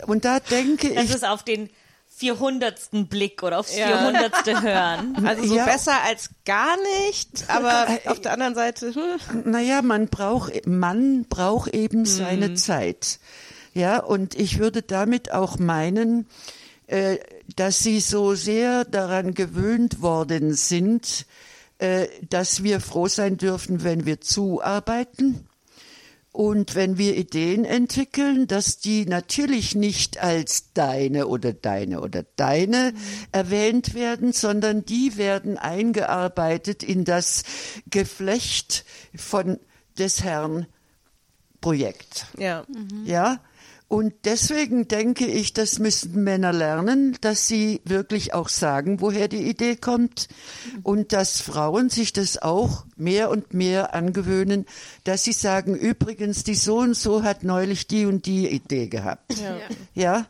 Und 0.06 0.24
da 0.24 0.40
denke 0.40 0.92
Das 0.94 1.04
ich, 1.04 1.10
ist 1.14 1.24
auf 1.24 1.44
den 1.44 1.70
400. 2.16 3.08
Blick 3.08 3.42
oder 3.42 3.58
aufs 3.58 3.76
Ja. 3.76 3.88
400. 3.98 4.62
Hören. 4.62 5.16
Also 5.26 5.44
so 5.46 5.56
Ja. 5.56 5.64
besser 5.64 6.02
als 6.04 6.30
gar 6.44 6.76
nicht, 7.06 7.44
aber 7.48 7.86
auf 8.06 8.20
der 8.20 8.32
anderen 8.32 8.54
Seite, 8.54 8.94
hm. 8.94 9.50
Naja, 9.50 9.82
man 9.82 10.08
braucht, 10.08 10.66
man 10.66 11.24
braucht 11.24 11.74
eben 11.74 12.04
seine 12.06 12.54
Zeit. 12.54 13.18
Ja, 13.72 13.98
und 13.98 14.34
ich 14.36 14.58
würde 14.60 14.82
damit 14.82 15.32
auch 15.32 15.58
meinen, 15.58 16.26
äh, 16.86 17.18
dass 17.56 17.80
sie 17.80 17.98
so 17.98 18.34
sehr 18.34 18.84
daran 18.84 19.34
gewöhnt 19.34 20.00
worden 20.00 20.54
sind, 20.54 21.26
äh, 21.78 22.06
dass 22.30 22.62
wir 22.62 22.80
froh 22.80 23.08
sein 23.08 23.36
dürfen, 23.36 23.82
wenn 23.82 24.06
wir 24.06 24.20
zuarbeiten. 24.20 25.48
Und 26.34 26.74
wenn 26.74 26.98
wir 26.98 27.16
Ideen 27.16 27.64
entwickeln, 27.64 28.48
dass 28.48 28.78
die 28.78 29.06
natürlich 29.06 29.76
nicht 29.76 30.18
als 30.18 30.72
deine 30.72 31.28
oder 31.28 31.52
deine 31.52 32.00
oder 32.00 32.24
deine 32.34 32.92
erwähnt 33.30 33.94
werden, 33.94 34.32
sondern 34.32 34.84
die 34.84 35.16
werden 35.16 35.58
eingearbeitet 35.58 36.82
in 36.82 37.04
das 37.04 37.44
Geflecht 37.88 38.84
von 39.14 39.60
des 39.96 40.24
Herrn 40.24 40.66
Projekt. 41.60 42.26
ja. 42.36 42.64
Ja? 43.04 43.38
Und 43.86 44.14
deswegen 44.24 44.88
denke 44.88 45.26
ich, 45.26 45.52
das 45.52 45.78
müssen 45.78 46.24
Männer 46.24 46.52
lernen, 46.52 47.16
dass 47.20 47.46
sie 47.46 47.80
wirklich 47.84 48.32
auch 48.32 48.48
sagen, 48.48 49.00
woher 49.00 49.28
die 49.28 49.48
Idee 49.48 49.76
kommt 49.76 50.28
und 50.82 51.12
dass 51.12 51.40
Frauen 51.40 51.90
sich 51.90 52.12
das 52.12 52.40
auch 52.40 52.86
mehr 52.96 53.30
und 53.30 53.52
mehr 53.52 53.94
angewöhnen, 53.94 54.66
dass 55.04 55.24
sie 55.24 55.32
sagen, 55.32 55.76
übrigens, 55.76 56.44
die 56.44 56.54
so 56.54 56.78
und 56.78 56.94
so 56.96 57.22
hat 57.22 57.44
neulich 57.44 57.86
die 57.86 58.06
und 58.06 58.26
die 58.26 58.48
Idee 58.48 58.88
gehabt. 58.88 59.38
Ja. 59.38 59.56
Ja? 59.94 60.26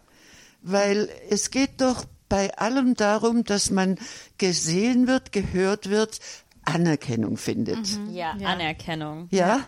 Weil 0.63 1.09
es 1.31 1.51
geht 1.51 1.81
doch 1.81 2.05
bei 2.29 2.57
allem 2.59 2.95
darum, 2.95 3.45
dass 3.45 3.71
man 3.71 3.97
gesehen 4.37 5.07
wird, 5.07 5.31
gehört 5.31 5.89
wird, 5.91 6.19
Anerkennung 6.65 7.37
findet. 7.37 7.87
Ja, 8.11 8.37
Ja. 8.37 8.49
Anerkennung. 8.49 9.29
Ja? 9.31 9.61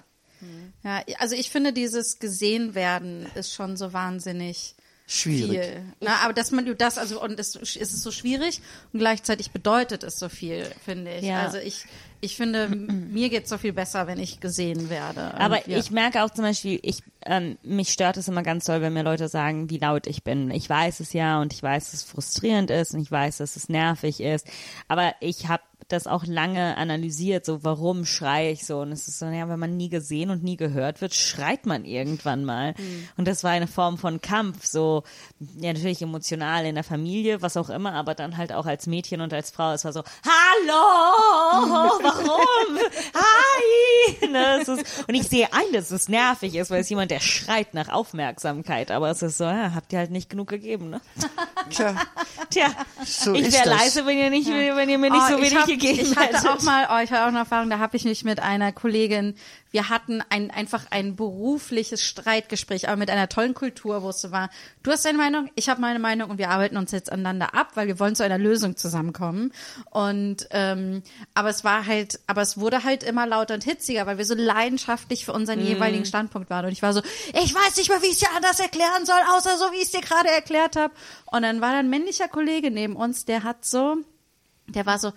Ja, 0.82 1.02
also 1.18 1.34
ich 1.34 1.50
finde, 1.50 1.72
dieses 1.72 2.18
gesehen 2.18 2.74
werden 2.74 3.26
ist 3.34 3.54
schon 3.54 3.76
so 3.76 3.92
wahnsinnig 3.92 4.74
Schwierig. 5.08 5.50
viel. 5.50 5.82
Na, 6.00 6.16
aber 6.24 6.32
dass 6.32 6.50
man 6.50 6.76
das, 6.76 6.98
also 6.98 7.22
und 7.22 7.38
es 7.38 7.54
ist 7.54 7.76
es 7.76 8.02
so 8.02 8.10
schwierig 8.10 8.60
und 8.92 8.98
gleichzeitig 8.98 9.52
bedeutet 9.52 10.02
es 10.02 10.18
so 10.18 10.28
viel, 10.28 10.64
finde 10.84 11.14
ich. 11.14 11.22
Ja. 11.22 11.42
Also 11.42 11.58
ich, 11.58 11.84
ich 12.20 12.36
finde, 12.36 12.68
mir 12.68 13.28
geht's 13.28 13.48
so 13.48 13.56
viel 13.56 13.72
besser, 13.72 14.08
wenn 14.08 14.18
ich 14.18 14.40
gesehen 14.40 14.90
werde. 14.90 15.34
Aber 15.34 15.58
Und 15.58 15.68
ja. 15.68 15.78
ich 15.78 15.92
merke 15.92 16.24
auch 16.24 16.30
zum 16.30 16.44
Beispiel, 16.44 16.80
ich, 16.82 17.04
ähm, 17.24 17.56
mich 17.62 17.90
stört 17.92 18.16
es 18.16 18.26
immer 18.26 18.42
ganz 18.42 18.64
doll, 18.64 18.80
wenn 18.80 18.94
mir 18.94 19.04
Leute 19.04 19.28
sagen, 19.28 19.70
wie 19.70 19.78
laut 19.78 20.08
ich 20.08 20.24
bin. 20.24 20.50
Ich 20.50 20.68
weiß 20.68 20.98
es 20.98 21.12
ja 21.12 21.40
und 21.40 21.52
ich 21.52 21.62
weiß, 21.62 21.92
dass 21.92 22.00
es 22.00 22.02
frustrierend 22.02 22.72
ist 22.72 22.92
und 22.92 23.00
ich 23.00 23.10
weiß, 23.10 23.36
dass 23.36 23.54
es 23.54 23.68
nervig 23.68 24.20
ist. 24.20 24.48
Aber 24.88 25.14
ich 25.20 25.46
habe 25.46 25.62
das 25.88 26.06
auch 26.06 26.24
lange 26.26 26.76
analysiert, 26.76 27.44
so 27.44 27.62
warum 27.62 28.04
schreie 28.04 28.50
ich 28.50 28.66
so. 28.66 28.80
Und 28.80 28.92
es 28.92 29.06
ist 29.06 29.18
so, 29.18 29.26
ja, 29.26 29.48
wenn 29.48 29.58
man 29.58 29.76
nie 29.76 29.88
gesehen 29.88 30.30
und 30.30 30.42
nie 30.42 30.56
gehört 30.56 31.00
wird, 31.00 31.14
schreit 31.14 31.64
man 31.66 31.84
irgendwann 31.84 32.44
mal. 32.44 32.74
Und 33.16 33.28
das 33.28 33.44
war 33.44 33.52
eine 33.52 33.66
Form 33.68 33.96
von 33.96 34.20
Kampf, 34.20 34.66
so, 34.66 35.04
ja, 35.58 35.72
natürlich 35.72 36.02
emotional 36.02 36.66
in 36.66 36.74
der 36.74 36.84
Familie, 36.84 37.40
was 37.42 37.56
auch 37.56 37.70
immer, 37.70 37.92
aber 37.94 38.14
dann 38.14 38.36
halt 38.36 38.52
auch 38.52 38.66
als 38.66 38.86
Mädchen 38.86 39.20
und 39.20 39.32
als 39.32 39.50
Frau. 39.50 39.72
Es 39.72 39.84
war 39.84 39.92
so, 39.92 40.02
hallo, 40.24 41.98
warum? 42.02 42.78
Hi! 43.14 44.28
Ne, 44.28 44.62
ist, 44.62 44.68
und 45.06 45.14
ich 45.14 45.28
sehe 45.28 45.52
ein, 45.52 45.72
dass 45.72 45.90
es 45.90 46.08
nervig 46.08 46.54
ist, 46.54 46.70
weil 46.70 46.80
es 46.80 46.88
jemand, 46.88 47.10
der 47.10 47.20
schreit 47.20 47.74
nach 47.74 47.88
Aufmerksamkeit. 47.88 48.90
Aber 48.90 49.10
es 49.10 49.22
ist 49.22 49.38
so, 49.38 49.44
ja, 49.44 49.72
habt 49.74 49.92
ihr 49.92 50.00
halt 50.00 50.10
nicht 50.10 50.30
genug 50.30 50.48
gegeben, 50.48 50.90
ne? 50.90 51.00
Tja, 51.70 51.94
Tja, 52.50 52.70
So 53.04 53.34
ich 53.34 53.52
wäre 53.52 53.68
leise, 53.68 54.06
wenn 54.06 54.18
ihr 54.18 54.30
nicht, 54.30 54.48
wenn 54.48 54.88
ihr 54.88 54.98
mir 54.98 55.10
nicht 55.10 55.22
Oh, 55.26 55.36
so 55.36 55.42
wenig 55.42 55.66
gegeben 55.78 56.00
Ich 56.00 56.16
hatte 56.16 56.38
hättet. 56.38 56.48
auch 56.48 56.62
mal, 56.62 56.88
oh, 56.90 57.02
ich 57.02 57.10
hatte 57.10 57.22
auch 57.22 57.28
eine 57.28 57.38
Erfahrung, 57.38 57.70
da 57.70 57.78
habe 57.78 57.96
ich 57.96 58.04
mich 58.04 58.24
mit 58.24 58.40
einer 58.40 58.72
Kollegin, 58.72 59.34
wir 59.70 59.88
hatten 59.90 60.22
ein, 60.30 60.50
einfach 60.50 60.86
ein 60.90 61.16
berufliches 61.16 62.02
Streitgespräch, 62.02 62.88
aber 62.88 62.96
mit 62.96 63.10
einer 63.10 63.28
tollen 63.28 63.52
Kultur, 63.52 64.02
wo 64.02 64.08
es 64.08 64.20
so 64.20 64.30
war, 64.30 64.48
du 64.82 64.90
hast 64.90 65.04
deine 65.04 65.18
Meinung, 65.18 65.50
ich 65.54 65.68
habe 65.68 65.80
meine 65.80 65.98
Meinung 65.98 66.30
und 66.30 66.38
wir 66.38 66.48
arbeiten 66.50 66.76
uns 66.76 66.92
jetzt 66.92 67.12
aneinander 67.12 67.54
ab, 67.54 67.72
weil 67.74 67.86
wir 67.86 68.00
wollen 68.00 68.14
zu 68.14 68.24
einer 68.24 68.38
Lösung 68.38 68.76
zusammenkommen. 68.76 69.52
Und 69.90 70.46
ähm, 70.50 71.02
aber 71.34 71.50
es 71.50 71.62
war 71.62 71.86
halt, 71.86 72.20
aber 72.26 72.40
es 72.40 72.58
wurde 72.58 72.84
halt 72.84 73.02
immer 73.02 73.26
lauter 73.26 73.54
und 73.54 73.64
hitziger, 73.64 74.06
weil 74.06 74.18
wir 74.18 74.24
so 74.24 74.34
leidenschaftlich 74.34 75.26
für 75.26 75.32
unseren 75.32 75.60
jeweiligen 75.60 76.04
Standpunkt 76.06 76.48
waren. 76.48 76.64
Und 76.64 76.72
ich 76.72 76.82
war 76.82 76.92
so, 76.94 77.02
ich 77.34 77.54
weiß 77.54 77.76
nicht 77.76 77.90
mehr, 77.90 78.00
wie 78.02 78.06
ich 78.06 78.12
es 78.12 78.18
dir 78.20 78.30
anders 78.34 78.58
erklären 78.60 79.04
soll, 79.04 79.20
außer 79.36 79.58
so, 79.58 79.72
wie 79.72 79.76
ich 79.76 79.84
es 79.84 79.90
dir 79.90 80.00
gerade 80.00 80.30
erklärt 80.30 80.76
habe. 80.76 80.94
Und 81.26 81.42
dann 81.42 81.60
war 81.60 81.72
da 81.72 81.80
ein 81.80 81.90
männlicher 81.90 82.28
Kollege 82.28 82.70
neben 82.70 82.96
uns, 82.96 83.24
der 83.26 83.42
hat 83.42 83.64
so, 83.64 83.96
der 84.68 84.86
war 84.86 84.98
so, 84.98 85.12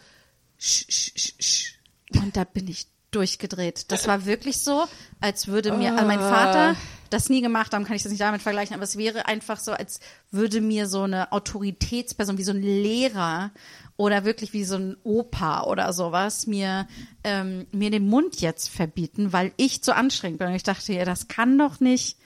sch, 0.59 0.85
sch, 0.89 1.11
sch, 1.15 1.33
sch. 1.39 1.73
und 2.13 2.35
da 2.35 2.43
bin 2.43 2.67
ich 2.67 2.87
durchgedreht. 3.11 3.91
Das 3.91 4.07
war 4.07 4.25
wirklich 4.25 4.59
so, 4.59 4.85
als 5.19 5.47
würde 5.47 5.71
mir, 5.71 5.93
also 5.93 6.05
mein 6.05 6.19
Vater 6.19 6.75
das 7.09 7.29
nie 7.29 7.41
gemacht 7.41 7.73
haben, 7.73 7.85
kann 7.85 7.95
ich 7.95 8.03
das 8.03 8.11
nicht 8.11 8.21
damit 8.21 8.41
vergleichen, 8.41 8.75
aber 8.75 8.83
es 8.83 8.97
wäre 8.97 9.25
einfach 9.25 9.59
so, 9.59 9.71
als 9.71 9.99
würde 10.29 10.61
mir 10.61 10.87
so 10.87 11.03
eine 11.03 11.31
Autoritätsperson, 11.31 12.37
wie 12.37 12.43
so 12.43 12.51
ein 12.51 12.61
Lehrer 12.61 13.51
oder 13.97 14.25
wirklich 14.25 14.53
wie 14.53 14.63
so 14.63 14.75
ein 14.75 14.95
Opa 15.03 15.63
oder 15.63 15.91
sowas 15.91 16.45
mir, 16.45 16.87
ähm, 17.23 17.65
mir 17.71 17.89
den 17.89 18.07
Mund 18.07 18.41
jetzt 18.41 18.69
verbieten, 18.69 19.33
weil 19.33 19.53
ich 19.57 19.83
zu 19.83 19.95
anstrengend 19.95 20.39
bin. 20.39 20.49
Und 20.49 20.55
ich 20.55 20.63
dachte, 20.63 20.93
ja, 20.93 21.03
das 21.03 21.27
kann 21.27 21.57
doch 21.57 21.79
nicht 21.79 22.17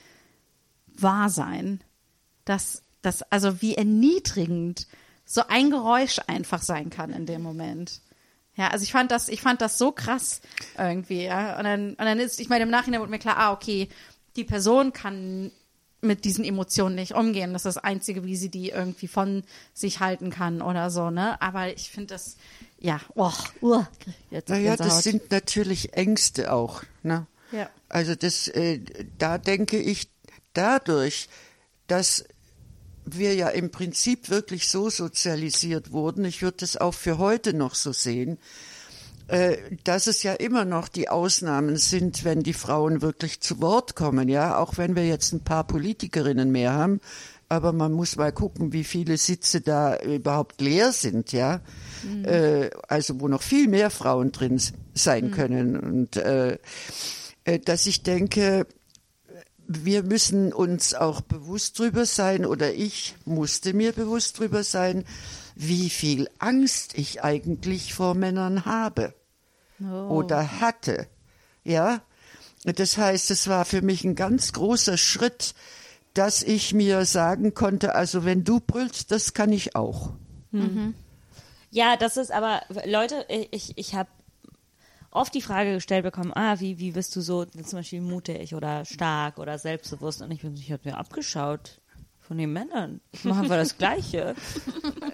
wahr 0.95 1.29
sein. 1.29 1.81
Dass, 2.45 2.83
dass, 3.01 3.23
also 3.23 3.61
wie 3.61 3.75
erniedrigend 3.75 4.87
so 5.25 5.43
ein 5.47 5.71
Geräusch 5.71 6.19
einfach 6.27 6.61
sein 6.61 6.89
kann 6.89 7.11
in 7.11 7.25
dem 7.25 7.41
Moment. 7.41 8.01
Ja, 8.55 8.67
also 8.69 8.83
ich 8.83 8.91
fand 8.91 9.11
das, 9.11 9.29
ich 9.29 9.41
fand 9.41 9.61
das 9.61 9.77
so 9.77 9.91
krass 9.91 10.41
irgendwie, 10.77 11.23
ja. 11.23 11.57
Und 11.57 11.63
dann, 11.63 11.89
und 11.91 11.99
dann 11.99 12.19
ist, 12.19 12.39
ich 12.39 12.49
meine, 12.49 12.63
im 12.63 12.69
Nachhinein 12.69 12.99
wurde 12.99 13.11
mir 13.11 13.19
klar, 13.19 13.37
ah, 13.37 13.51
okay, 13.51 13.89
die 14.35 14.43
Person 14.43 14.93
kann 14.93 15.51
mit 16.01 16.25
diesen 16.25 16.43
Emotionen 16.43 16.95
nicht 16.95 17.13
umgehen. 17.13 17.53
Das 17.53 17.65
ist 17.65 17.77
das 17.77 17.83
Einzige, 17.83 18.25
wie 18.25 18.35
sie 18.35 18.49
die 18.49 18.69
irgendwie 18.69 19.07
von 19.07 19.43
sich 19.73 19.99
halten 20.01 20.29
kann 20.29 20.61
oder 20.61 20.89
so, 20.89 21.09
ne? 21.09 21.41
Aber 21.41 21.73
ich 21.73 21.89
finde 21.89 22.13
das, 22.13 22.35
ja, 22.77 22.99
oh, 23.15 23.31
uh, 23.61 23.83
jetzt 24.29 24.49
Naja, 24.49 24.75
das 24.75 25.03
sind 25.03 25.31
natürlich 25.31 25.93
Ängste 25.93 26.51
auch. 26.51 26.83
Ne? 27.01 27.25
Ja. 27.51 27.69
Also 27.87 28.15
das, 28.15 28.49
äh, 28.49 28.81
da 29.17 29.37
denke 29.37 29.79
ich, 29.79 30.09
dadurch, 30.53 31.29
dass 31.87 32.25
wir 33.05 33.35
ja 33.35 33.49
im 33.49 33.71
Prinzip 33.71 34.29
wirklich 34.29 34.67
so 34.67 34.89
sozialisiert 34.89 35.91
wurden, 35.91 36.25
ich 36.25 36.41
würde 36.41 36.57
das 36.59 36.77
auch 36.77 36.93
für 36.93 37.17
heute 37.17 37.53
noch 37.53 37.75
so 37.75 37.91
sehen, 37.91 38.37
äh, 39.27 39.57
dass 39.83 40.07
es 40.07 40.23
ja 40.23 40.33
immer 40.33 40.65
noch 40.65 40.87
die 40.87 41.09
Ausnahmen 41.09 41.77
sind, 41.77 42.23
wenn 42.23 42.43
die 42.43 42.53
Frauen 42.53 43.01
wirklich 43.01 43.41
zu 43.41 43.61
Wort 43.61 43.95
kommen, 43.95 44.29
ja, 44.29 44.57
auch 44.57 44.77
wenn 44.77 44.95
wir 44.95 45.07
jetzt 45.07 45.33
ein 45.33 45.43
paar 45.43 45.65
Politikerinnen 45.65 46.51
mehr 46.51 46.73
haben, 46.73 46.99
aber 47.49 47.71
man 47.71 47.93
muss 47.93 48.15
mal 48.15 48.31
gucken, 48.31 48.73
wie 48.73 48.83
viele 48.83 49.17
Sitze 49.17 49.61
da 49.61 49.97
überhaupt 49.99 50.59
leer 50.59 50.91
sind, 50.91 51.31
ja, 51.31 51.61
äh, 52.23 52.69
also 52.87 53.19
wo 53.19 53.27
noch 53.27 53.41
viel 53.41 53.67
mehr 53.67 53.89
Frauen 53.89 54.31
drin 54.31 54.59
sein 54.93 55.31
können. 55.31 55.77
Und 55.77 56.17
äh, 56.17 56.57
äh, 57.45 57.59
dass 57.59 57.85
ich 57.85 58.03
denke, 58.03 58.65
wir 59.81 60.03
müssen 60.03 60.53
uns 60.53 60.93
auch 60.93 61.21
bewusst 61.21 61.79
drüber 61.79 62.05
sein 62.05 62.45
oder 62.45 62.73
ich 62.73 63.15
musste 63.25 63.73
mir 63.73 63.91
bewusst 63.91 64.39
drüber 64.39 64.63
sein, 64.63 65.05
wie 65.55 65.89
viel 65.89 66.29
Angst 66.39 66.97
ich 66.97 67.23
eigentlich 67.23 67.93
vor 67.93 68.15
Männern 68.15 68.65
habe 68.65 69.13
oder 70.09 70.61
hatte. 70.61 71.07
Ja, 71.63 72.01
das 72.63 72.97
heißt, 72.97 73.31
es 73.31 73.47
war 73.47 73.65
für 73.65 73.81
mich 73.81 74.03
ein 74.03 74.15
ganz 74.15 74.53
großer 74.53 74.97
Schritt, 74.97 75.53
dass 76.13 76.43
ich 76.43 76.73
mir 76.73 77.05
sagen 77.05 77.53
konnte, 77.53 77.95
also 77.95 78.23
wenn 78.23 78.43
du 78.43 78.59
brüllst, 78.59 79.11
das 79.11 79.33
kann 79.33 79.51
ich 79.51 79.75
auch. 79.75 80.11
Ja, 81.71 81.97
das 81.97 82.17
ist 82.17 82.31
aber, 82.31 82.61
Leute, 82.85 83.25
ich, 83.51 83.77
ich 83.77 83.95
habe 83.95 84.09
oft 85.13 85.33
die 85.33 85.41
Frage 85.41 85.73
gestellt 85.73 86.03
bekommen, 86.03 86.31
ah, 86.35 86.59
wie, 86.59 86.79
wie 86.79 86.91
bist 86.91 87.15
du 87.15 87.21
so 87.21 87.45
zum 87.45 87.79
Beispiel 87.79 88.01
mutig 88.01 88.53
oder 88.55 88.85
stark 88.85 89.37
oder 89.39 89.57
selbstbewusst? 89.57 90.21
Und 90.21 90.31
ich 90.31 90.41
bin, 90.41 90.55
ich 90.55 90.71
habe 90.71 90.81
mir 90.89 90.97
abgeschaut 90.97 91.79
von 92.21 92.37
den 92.37 92.53
Männern. 92.53 93.01
Ich 93.11 93.23
mache 93.25 93.41
einfach 93.41 93.55
das 93.57 93.77
Gleiche. 93.77 94.35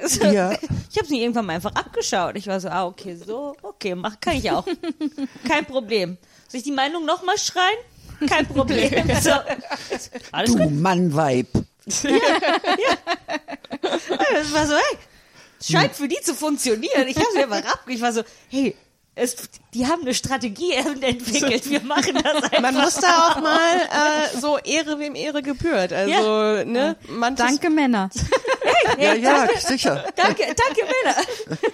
Also, 0.02 0.24
Ja. 0.28 0.52
Ich 0.90 0.98
habe 0.98 1.08
sie 1.08 1.22
irgendwann 1.22 1.46
mal 1.46 1.54
einfach 1.56 1.76
abgeschaut. 1.76 2.38
Ich 2.38 2.48
war 2.48 2.62
so, 2.62 2.70
ah, 2.70 2.86
okay, 2.86 3.16
so, 3.18 3.54
okay, 3.64 3.96
mach, 3.96 4.18
kann 4.22 4.38
ich 4.38 4.50
auch. 4.50 4.66
Kein 5.46 5.66
Problem. 5.66 6.18
Soll 6.48 6.60
ich 6.60 6.64
die 6.64 6.72
Meinung 6.72 7.06
nochmal 7.06 7.38
schreien? 7.38 7.78
Kein 8.30 8.48
Problem. 8.48 9.10
So, 9.22 9.32
alles 10.32 10.52
Du 10.52 10.58
gut. 10.58 10.72
Mannweib. 10.72 11.48
Das 11.86 12.04
war 14.54 14.68
so, 14.68 14.74
hey, 14.76 14.98
es 15.60 15.68
scheint 15.72 15.94
für 15.96 16.08
die 16.08 16.20
zu 16.22 16.34
funktionieren. 16.34 17.08
Ich 17.08 17.18
habe 17.18 17.28
sie 17.34 17.44
einfach 17.44 17.66
ab. 17.66 17.82
Ich 17.88 18.02
war 18.02 18.14
so, 18.14 18.22
hey, 18.50 18.76
es, 19.20 19.36
die 19.74 19.86
haben 19.88 20.02
eine 20.02 20.14
Strategie 20.14 20.74
entwickelt. 21.02 21.70
Wir 21.70 21.82
machen 21.82 22.18
das 22.24 22.44
einfach. 22.44 22.62
Man 22.62 22.76
muss 22.76 22.96
da 22.96 23.30
auch 23.30 23.42
mal 23.42 23.76
äh, 23.78 24.40
so 24.40 24.58
Ehre 24.58 25.00
wem 25.00 25.16
Ehre 25.16 25.42
gebührt. 25.42 25.94
Also, 25.94 26.64
ne, 26.64 26.96
manches, 27.08 27.46
Danke, 27.46 27.70
Männer. 27.70 28.10
Ja, 28.98 29.14
ja, 29.14 29.48
sicher. 29.60 30.06
Danke, 30.16 30.44
danke, 30.44 30.82
Männer. 30.82 31.18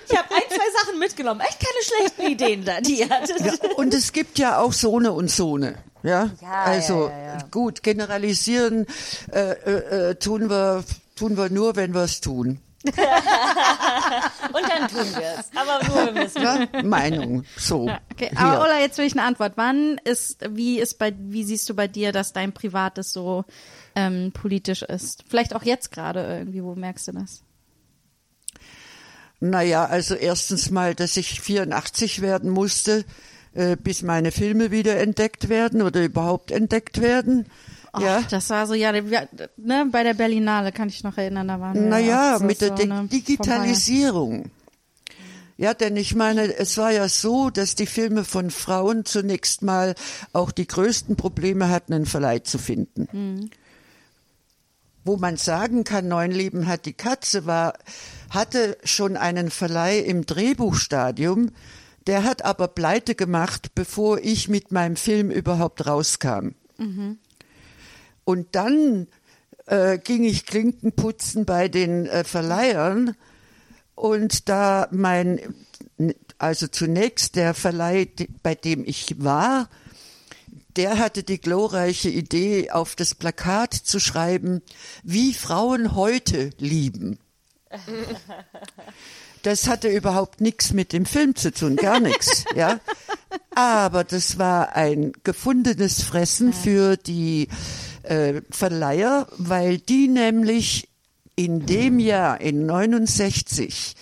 Ich 0.07 0.17
habe 0.17 0.35
ein, 0.35 0.41
zwei 0.49 0.81
Sachen 0.81 0.99
mitgenommen. 0.99 1.39
Echt 1.41 1.59
keine 1.59 1.83
schlechten 1.83 2.31
Ideen 2.31 2.65
da, 2.65 2.81
die 2.81 2.99
ihr 2.99 3.09
hattet. 3.09 3.39
Ja, 3.41 3.53
und 3.75 3.93
es 3.93 4.11
gibt 4.11 4.37
ja 4.37 4.57
auch 4.59 4.73
Sohne 4.73 5.11
und 5.11 5.29
Sohne. 5.29 5.75
Ja, 6.03 6.29
also 6.65 7.11
gut, 7.51 7.83
generalisieren 7.83 8.85
äh, 9.31 9.51
äh, 9.51 10.09
äh, 10.11 10.15
tun 10.15 10.49
wir 10.49 10.83
tun 11.15 11.37
wir 11.37 11.49
nur, 11.49 11.75
wenn 11.75 11.93
wir 11.93 12.03
es 12.03 12.21
tun. 12.21 12.59
Und 14.53 14.69
dann 14.69 14.87
tun 14.87 15.07
wir 15.15 15.39
es. 15.39 15.49
Aber 15.55 15.83
nur, 15.87 16.05
wenn 16.07 16.15
wir 16.15 16.25
es. 16.25 16.33
Ja? 16.35 16.67
Meinung, 16.83 17.43
so. 17.57 17.89
Okay, 18.11 18.29
Hier. 18.29 18.39
aber 18.39 18.63
Ola, 18.63 18.79
jetzt 18.79 18.97
will 18.97 19.05
ich 19.05 19.13
eine 19.13 19.23
Antwort. 19.23 19.53
Wann 19.55 19.99
ist, 20.03 20.45
wie 20.49 20.79
ist 20.79 20.99
bei, 20.99 21.13
wie 21.17 21.43
siehst 21.43 21.69
du 21.69 21.73
bei 21.73 21.87
dir, 21.87 22.11
dass 22.11 22.33
dein 22.33 22.53
Privates 22.53 23.11
so 23.13 23.45
ähm, 23.95 24.31
politisch 24.33 24.83
ist? 24.83 25.23
Vielleicht 25.27 25.55
auch 25.55 25.63
jetzt 25.63 25.91
gerade 25.91 26.23
irgendwie, 26.23 26.63
wo 26.63 26.75
merkst 26.75 27.07
du 27.07 27.11
das? 27.13 27.43
Naja, 29.39 29.85
also 29.85 30.15
erstens 30.15 30.71
mal, 30.71 30.95
dass 30.95 31.17
ich 31.17 31.41
84 31.41 32.21
werden 32.21 32.49
musste, 32.49 33.05
äh, 33.53 33.75
bis 33.75 34.01
meine 34.01 34.31
Filme 34.31 34.71
wieder 34.71 34.97
entdeckt 34.97 35.49
werden 35.49 35.81
oder 35.81 36.03
überhaupt 36.03 36.51
entdeckt 36.51 37.01
werden. 37.01 37.47
Och, 37.95 38.01
ja. 38.01 38.21
Das 38.29 38.49
war 38.49 38.67
so, 38.67 38.73
ja, 38.73 38.91
ne, 38.91 39.87
bei 39.91 40.03
der 40.03 40.13
Berlinale 40.13 40.71
kann 40.71 40.89
ich 40.89 41.03
noch 41.03 41.17
erinnern, 41.17 41.47
da 41.47 41.59
waren 41.59 41.75
wir 41.75 41.81
Naja, 41.81 42.37
so, 42.39 42.45
mit 42.45 42.61
der 42.61 42.75
so 42.75 43.03
Digitalisierung. 43.03 44.51
Ja, 45.57 45.73
denn 45.73 45.95
ich 45.95 46.15
meine, 46.15 46.53
es 46.53 46.77
war 46.77 46.91
ja 46.91 47.07
so, 47.07 47.49
dass 47.49 47.75
die 47.75 47.85
Filme 47.85 48.25
von 48.25 48.51
Frauen 48.51 49.05
zunächst 49.05 49.61
mal 49.61 49.95
auch 50.33 50.51
die 50.51 50.67
größten 50.67 51.15
Probleme 51.15 51.69
hatten, 51.69 51.93
einen 51.93 52.05
Verleih 52.05 52.39
zu 52.39 52.57
finden. 52.57 53.49
Wo 55.05 55.15
man 55.15 55.37
sagen 55.37 55.85
kann, 55.85 56.09
Neun 56.09 56.31
Leben 56.31 56.67
hat 56.67 56.85
die 56.85 56.93
Katze 56.93 57.45
war, 57.45 57.75
hatte 58.29 58.77
schon 58.83 59.15
einen 59.15 59.49
Verleih 59.49 59.99
im 59.99 60.25
Drehbuchstadium, 60.25 61.51
der 62.05 62.23
hat 62.23 62.43
aber 62.43 62.67
pleite 62.67 63.15
gemacht, 63.15 63.73
bevor 63.75 64.19
ich 64.19 64.49
mit 64.49 64.71
meinem 64.73 64.97
Film 64.97 65.31
überhaupt 65.31 65.87
rauskam. 65.87 66.49
Und 68.25 68.55
dann 68.55 69.07
äh, 69.67 69.97
ging 69.97 70.23
ich 70.23 70.45
Klinken 70.45 70.91
putzen 70.91 71.45
bei 71.45 71.67
den 71.69 72.05
äh, 72.07 72.23
Verleihern 72.23 73.15
und 73.95 74.49
da 74.49 74.87
mein, 74.91 75.39
also 76.37 76.67
zunächst 76.67 77.35
der 77.35 77.53
Verleih, 77.53 78.07
bei 78.43 78.55
dem 78.55 78.83
ich 78.85 79.23
war, 79.23 79.69
der 80.75 80.99
hatte 80.99 81.23
die 81.23 81.39
glorreiche 81.39 82.09
Idee, 82.09 82.71
auf 82.71 82.95
das 82.95 83.15
Plakat 83.15 83.73
zu 83.73 83.99
schreiben, 83.99 84.61
wie 85.03 85.33
Frauen 85.33 85.95
heute 85.95 86.49
lieben. 86.57 87.17
Das 89.41 89.67
hatte 89.67 89.89
überhaupt 89.89 90.41
nichts 90.41 90.73
mit 90.73 90.91
dem 90.91 91.05
Film 91.05 91.35
zu 91.35 91.51
tun, 91.51 91.75
gar 91.75 91.99
nichts, 91.99 92.45
ja. 92.55 92.79
Aber 93.53 94.03
das 94.03 94.37
war 94.37 94.75
ein 94.75 95.13
gefundenes 95.23 96.01
Fressen 96.03 96.51
für 96.51 96.97
die 96.97 97.47
äh, 98.09 98.41
Verleiher, 98.49 99.27
weil 99.37 99.77
die 99.77 100.07
nämlich 100.07 100.89
in 101.35 101.65
dem 101.65 101.99
Jahr, 101.99 102.39
in 102.39 102.65
69, 102.65 103.95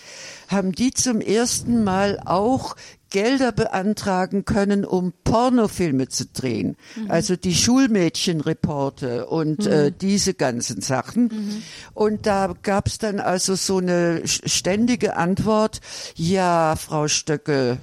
haben 0.49 0.71
die 0.71 0.91
zum 0.91 1.19
ersten 1.19 1.83
Mal 1.83 2.19
auch 2.25 2.75
Gelder 3.09 3.51
beantragen 3.51 4.43
können, 4.43 4.85
um 4.85 5.13
Pornofilme 5.23 6.09
zu 6.09 6.25
drehen. 6.25 6.75
Also 7.09 7.35
die 7.35 7.53
Schulmädchenreporte 7.53 9.27
und 9.27 9.67
äh, 9.67 9.91
diese 9.91 10.33
ganzen 10.33 10.81
Sachen. 10.81 11.63
Und 11.93 12.25
da 12.25 12.55
gab 12.63 12.87
es 12.87 12.97
dann 12.97 13.19
also 13.19 13.53
so 13.53 13.77
eine 13.77 14.23
ständige 14.25 15.15
Antwort, 15.15 15.79
ja, 16.15 16.75
Frau 16.75 17.07
Stöcke, 17.07 17.77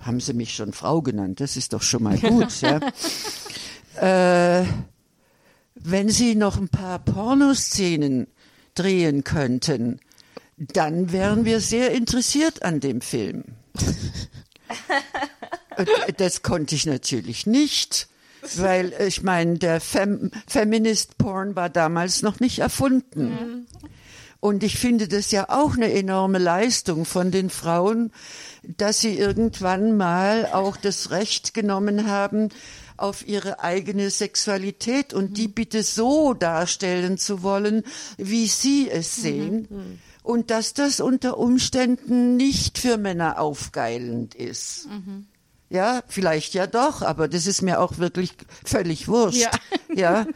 haben 0.00 0.20
sie 0.20 0.32
mich 0.32 0.54
schon 0.54 0.72
Frau 0.72 1.02
genannt, 1.02 1.40
das 1.40 1.56
ist 1.56 1.72
doch 1.72 1.82
schon 1.82 2.04
mal 2.04 2.18
gut, 2.18 2.60
ja. 2.60 2.80
Äh, 4.00 4.64
wenn 5.84 6.08
sie 6.08 6.34
noch 6.34 6.56
ein 6.56 6.68
paar 6.68 6.98
Pornoszenen 6.98 8.26
drehen 8.74 9.24
könnten, 9.24 10.00
dann 10.56 11.12
wären 11.12 11.44
wir 11.44 11.60
sehr 11.60 11.92
interessiert 11.92 12.62
an 12.62 12.80
dem 12.80 13.00
Film. 13.00 13.44
Das 16.16 16.42
konnte 16.42 16.74
ich 16.74 16.86
natürlich 16.86 17.46
nicht, 17.46 18.08
weil 18.56 18.92
ich 19.06 19.22
meine, 19.22 19.58
der 19.58 19.80
Fem 19.80 20.30
Feminist 20.46 21.18
Porn 21.18 21.56
war 21.56 21.70
damals 21.70 22.22
noch 22.22 22.40
nicht 22.40 22.58
erfunden. 22.58 23.66
Und 24.40 24.64
ich 24.64 24.76
finde 24.76 25.06
das 25.06 25.30
ja 25.30 25.48
auch 25.50 25.76
eine 25.76 25.92
enorme 25.92 26.38
Leistung 26.38 27.04
von 27.04 27.30
den 27.30 27.48
Frauen, 27.48 28.10
dass 28.64 29.00
sie 29.00 29.16
irgendwann 29.16 29.96
mal 29.96 30.46
auch 30.46 30.76
das 30.76 31.10
Recht 31.10 31.54
genommen 31.54 32.08
haben, 32.08 32.48
auf 32.96 33.26
ihre 33.26 33.60
eigene 33.60 34.10
Sexualität 34.10 35.14
und 35.14 35.36
die 35.36 35.48
bitte 35.48 35.82
so 35.82 36.34
darstellen 36.34 37.18
zu 37.18 37.42
wollen, 37.42 37.84
wie 38.16 38.46
sie 38.46 38.90
es 38.90 39.16
sehen. 39.16 39.68
Und 40.22 40.50
dass 40.50 40.72
das 40.72 41.00
unter 41.00 41.36
Umständen 41.38 42.36
nicht 42.36 42.78
für 42.78 42.96
Männer 42.96 43.40
aufgeilend 43.40 44.34
ist. 44.34 44.86
Ja, 45.72 46.02
vielleicht 46.06 46.52
ja 46.52 46.66
doch, 46.66 47.00
aber 47.00 47.28
das 47.28 47.46
ist 47.46 47.62
mir 47.62 47.80
auch 47.80 47.96
wirklich 47.96 48.34
völlig 48.62 49.08
wurscht. 49.08 49.40
Ja. 49.40 49.50
ja. 49.94 50.26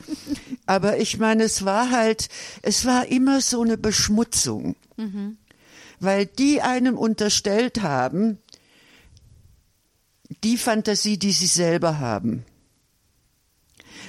Aber 0.64 0.98
ich 0.98 1.18
meine, 1.18 1.42
es 1.44 1.66
war 1.66 1.90
halt, 1.90 2.30
es 2.62 2.86
war 2.86 3.06
immer 3.06 3.42
so 3.42 3.60
eine 3.60 3.76
Beschmutzung. 3.76 4.76
Weil 6.00 6.24
die 6.24 6.62
einem 6.62 6.96
unterstellt 6.96 7.82
haben, 7.82 8.38
die 10.42 10.56
Fantasie, 10.56 11.18
die 11.18 11.32
sie 11.32 11.46
selber 11.46 11.98
haben. 11.98 12.44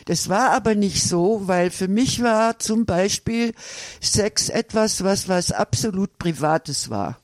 Das 0.06 0.30
war 0.30 0.52
aber 0.52 0.76
nicht 0.76 1.04
so, 1.04 1.48
weil 1.48 1.70
für 1.70 1.88
mich 1.88 2.22
war 2.22 2.60
zum 2.60 2.86
Beispiel 2.86 3.54
Sex 4.00 4.50
etwas, 4.50 5.04
was 5.04 5.28
was 5.28 5.52
absolut 5.52 6.18
Privates 6.18 6.90
war. 6.90 7.20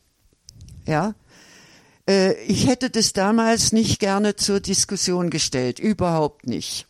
Ja, 0.86 1.16
äh, 2.08 2.34
ich 2.44 2.68
hätte 2.68 2.90
das 2.90 3.14
damals 3.14 3.72
nicht 3.72 4.00
gerne 4.00 4.36
zur 4.36 4.60
Diskussion 4.60 5.30
gestellt, 5.30 5.80
überhaupt 5.80 6.48
nicht. 6.48 6.88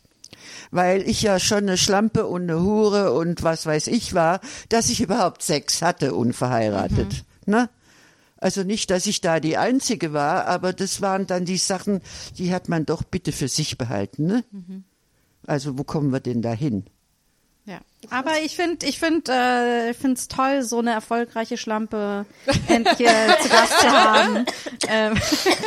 Weil 0.71 1.07
ich 1.07 1.21
ja 1.21 1.39
schon 1.39 1.59
eine 1.59 1.77
Schlampe 1.77 2.25
und 2.25 2.43
eine 2.43 2.61
Hure 2.61 3.13
und 3.13 3.43
was 3.43 3.65
weiß 3.65 3.87
ich 3.87 4.13
war, 4.13 4.41
dass 4.69 4.89
ich 4.89 5.01
überhaupt 5.01 5.43
Sex 5.43 5.81
hatte, 5.81 6.15
unverheiratet. 6.15 7.23
Ne? 7.45 7.69
Also 8.43 8.63
nicht, 8.63 8.91
dass 8.91 9.05
ich 9.07 9.21
da 9.21 9.39
die 9.39 9.57
Einzige 9.57 10.11
war, 10.13 10.45
aber 10.47 10.73
das 10.73 11.01
waren 11.01 11.25
dann 11.27 11.45
die 11.45 11.57
Sachen, 11.57 12.01
die 12.37 12.53
hat 12.53 12.67
man 12.69 12.85
doch 12.85 13.03
bitte 13.03 13.31
für 13.31 13.47
sich 13.47 13.77
behalten. 13.77 14.25
Ne? 14.27 14.43
Also 15.47 15.77
wo 15.77 15.83
kommen 15.83 16.11
wir 16.11 16.19
denn 16.19 16.41
da 16.41 16.51
hin? 16.53 16.85
Ja. 17.65 17.79
Aber 18.09 18.41
ich 18.43 18.57
finde, 18.57 18.85
ich 18.85 18.99
finde, 18.99 19.31
äh, 19.31 19.91
ich 19.91 19.97
finde 19.97 20.17
es 20.19 20.27
toll, 20.27 20.63
so 20.63 20.79
eine 20.79 20.91
erfolgreiche 20.91 21.55
Schlampe 21.55 22.25
endlich 22.67 23.07
äh, 23.07 23.37
zu 23.41 23.47
Gast 23.47 23.79
zu 23.79 23.87
haben. 23.89 24.45
Ähm, 24.89 25.13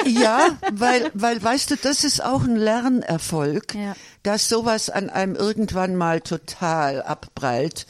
Ja, 0.05 0.59
weil, 0.72 1.11
weil, 1.14 1.43
weißt 1.43 1.70
du, 1.70 1.77
das 1.77 2.05
ist 2.05 2.22
auch 2.22 2.43
ein 2.45 2.57
Lernerfolg, 2.57 3.74
Ja. 3.74 3.97
dass 4.22 4.51
sowas 4.51 4.91
an 4.91 5.09
einem 5.09 5.35
irgendwann 5.35 5.97
mal 5.97 6.20
total 6.20 7.01
abprallt. 7.03 7.87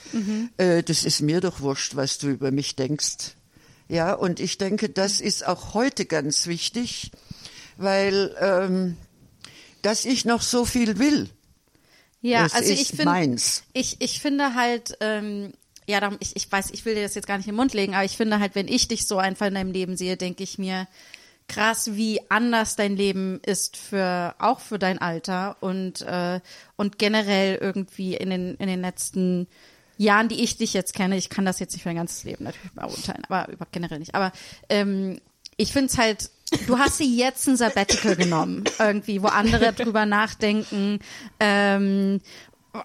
Äh, 0.56 0.84
das 0.84 1.02
ist 1.04 1.20
mir 1.22 1.40
doch 1.40 1.58
wurscht, 1.60 1.96
was 1.96 2.18
du 2.18 2.28
über 2.28 2.52
mich 2.52 2.76
denkst. 2.76 3.34
Ja, 3.88 4.14
und 4.14 4.40
ich 4.40 4.58
denke, 4.58 4.88
das 4.88 5.20
ist 5.20 5.46
auch 5.46 5.74
heute 5.74 6.06
ganz 6.06 6.46
wichtig, 6.46 7.12
weil, 7.76 8.34
ähm, 8.40 8.96
dass 9.82 10.04
ich 10.04 10.24
noch 10.24 10.42
so 10.42 10.64
viel 10.64 10.98
will. 10.98 11.28
ja, 12.20 12.42
das 12.44 12.54
also 12.54 12.72
ich 12.72 12.88
finde, 12.88 13.36
ich, 13.72 13.96
ich 14.00 14.20
finde 14.20 14.54
halt, 14.54 14.96
ähm, 15.00 15.52
ja, 15.86 16.00
darum, 16.00 16.16
ich, 16.20 16.34
ich 16.34 16.50
weiß, 16.50 16.70
ich 16.72 16.84
will 16.84 16.96
dir 16.96 17.02
das 17.02 17.14
jetzt 17.14 17.28
gar 17.28 17.38
nicht 17.38 17.46
im 17.46 17.54
Mund 17.54 17.74
legen, 17.74 17.94
aber 17.94 18.04
ich 18.04 18.16
finde 18.16 18.40
halt, 18.40 18.56
wenn 18.56 18.66
ich 18.66 18.88
dich 18.88 19.06
so 19.06 19.18
einfach 19.18 19.46
in 19.46 19.54
deinem 19.54 19.70
Leben 19.70 19.96
sehe, 19.96 20.16
denke 20.16 20.42
ich 20.42 20.58
mir, 20.58 20.88
krass, 21.48 21.94
wie 21.94 22.20
anders 22.28 22.74
dein 22.74 22.96
Leben 22.96 23.40
ist 23.46 23.76
für 23.76 24.34
auch 24.38 24.58
für 24.58 24.78
dein 24.80 24.98
Alter 24.98 25.56
und 25.60 26.02
äh, 26.02 26.40
und 26.76 26.98
generell 26.98 27.56
irgendwie 27.60 28.16
in 28.16 28.30
den 28.30 28.54
in 28.56 28.66
den 28.66 28.80
letzten 28.80 29.46
Jahren, 29.96 30.28
die 30.28 30.42
ich 30.42 30.56
dich 30.56 30.74
jetzt 30.74 30.94
kenne, 30.94 31.16
ich 31.16 31.28
kann 31.28 31.44
das 31.44 31.58
jetzt 31.58 31.72
nicht 31.72 31.82
für 31.82 31.88
dein 31.88 31.96
ganzes 31.96 32.24
Leben 32.24 32.44
natürlich 32.44 32.72
beurteilen, 32.72 33.22
aber 33.28 33.52
über, 33.52 33.66
generell 33.70 33.98
nicht. 33.98 34.14
Aber 34.14 34.32
ähm, 34.68 35.20
ich 35.56 35.72
finde 35.72 35.86
es 35.86 35.98
halt, 35.98 36.30
du 36.66 36.78
hast 36.78 37.00
dir 37.00 37.06
jetzt 37.06 37.46
ein 37.48 37.56
Sabbatical 37.56 38.16
genommen, 38.16 38.64
irgendwie, 38.78 39.22
wo 39.22 39.28
andere 39.28 39.72
drüber 39.72 40.06
nachdenken, 40.06 41.00
ähm, 41.40 42.20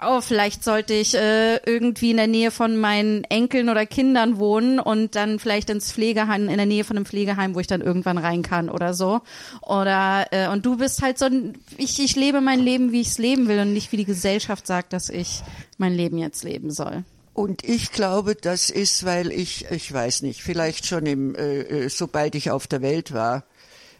oh, 0.05 0.21
vielleicht 0.21 0.63
sollte 0.63 0.93
ich 0.93 1.15
äh, 1.15 1.57
irgendwie 1.65 2.11
in 2.11 2.17
der 2.17 2.27
Nähe 2.27 2.51
von 2.51 2.77
meinen 2.77 3.23
Enkeln 3.25 3.69
oder 3.69 3.85
Kindern 3.85 4.37
wohnen 4.37 4.79
und 4.79 5.15
dann 5.15 5.39
vielleicht 5.39 5.69
ins 5.69 5.91
Pflegeheim, 5.91 6.49
in 6.49 6.57
der 6.57 6.65
Nähe 6.65 6.83
von 6.83 6.97
einem 6.97 7.05
Pflegeheim, 7.05 7.55
wo 7.55 7.59
ich 7.59 7.67
dann 7.67 7.81
irgendwann 7.81 8.17
rein 8.17 8.41
kann 8.41 8.69
oder 8.69 8.93
so. 8.93 9.21
Oder 9.61 10.27
äh, 10.31 10.47
und 10.49 10.65
du 10.65 10.77
bist 10.77 11.01
halt 11.01 11.17
so 11.17 11.25
ein, 11.25 11.57
ich, 11.77 11.99
ich 11.99 12.15
lebe 12.15 12.41
mein 12.41 12.59
Leben, 12.59 12.91
wie 12.91 13.01
ich 13.01 13.09
es 13.09 13.17
leben 13.17 13.47
will 13.47 13.59
und 13.59 13.73
nicht 13.73 13.91
wie 13.91 13.97
die 13.97 14.05
Gesellschaft 14.05 14.67
sagt, 14.67 14.93
dass 14.93 15.09
ich 15.09 15.41
mein 15.77 15.93
Leben 15.93 16.17
jetzt 16.17 16.43
leben 16.43 16.71
soll. 16.71 17.03
Und 17.33 17.63
ich 17.63 17.91
glaube, 17.91 18.35
das 18.35 18.69
ist, 18.69 19.05
weil 19.05 19.31
ich, 19.31 19.65
ich 19.71 19.91
weiß 19.91 20.21
nicht, 20.23 20.41
vielleicht 20.41 20.85
schon 20.85 21.05
im, 21.05 21.35
äh, 21.35 21.61
äh, 21.61 21.89
sobald 21.89 22.35
ich 22.35 22.51
auf 22.51 22.67
der 22.67 22.81
Welt 22.81 23.13
war, 23.13 23.45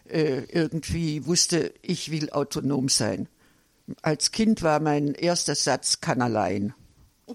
äh, 0.08 0.42
irgendwie 0.50 1.24
wusste, 1.26 1.72
ich 1.80 2.10
will 2.10 2.30
autonom 2.30 2.88
sein. 2.88 3.28
Als 4.02 4.30
Kind 4.32 4.62
war 4.62 4.80
mein 4.80 5.14
erster 5.14 5.54
Satz 5.54 6.00
kann 6.00 6.22
allein. 6.22 6.74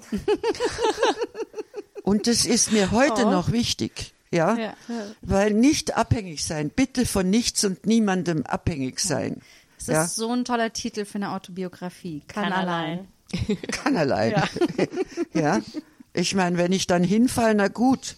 Und 2.04 2.28
das 2.28 2.46
ist 2.46 2.72
mir 2.72 2.92
heute 2.92 3.24
noch 3.24 3.52
wichtig. 3.52 4.14
Ja? 4.30 4.58
Ja. 4.58 4.74
weil 5.22 5.54
nicht 5.54 5.96
abhängig 5.96 6.44
sein, 6.44 6.70
bitte 6.70 7.06
von 7.06 7.30
nichts 7.30 7.64
und 7.64 7.86
niemandem 7.86 8.46
abhängig 8.46 9.00
sein. 9.00 9.42
Das 9.78 9.88
Ja. 9.88 10.04
ist 10.04 10.18
so 10.18 10.30
ein 10.34 10.44
toller 10.44 10.74
Titel 10.74 11.06
für 11.06 11.16
eine 11.16 11.32
Autobiografie. 11.32 12.24
Kann, 12.28 12.52
allein. 12.52 13.08
Kann 13.72 13.96
allein. 13.96 14.34
Ja. 15.34 15.62
Ich 16.14 16.36
meine, 16.36 16.58
wenn 16.58 16.74
ich 16.74 16.88
dann 16.88 17.06
hinfall, 17.06 17.56
na 17.56 17.70
gut. 17.70 18.18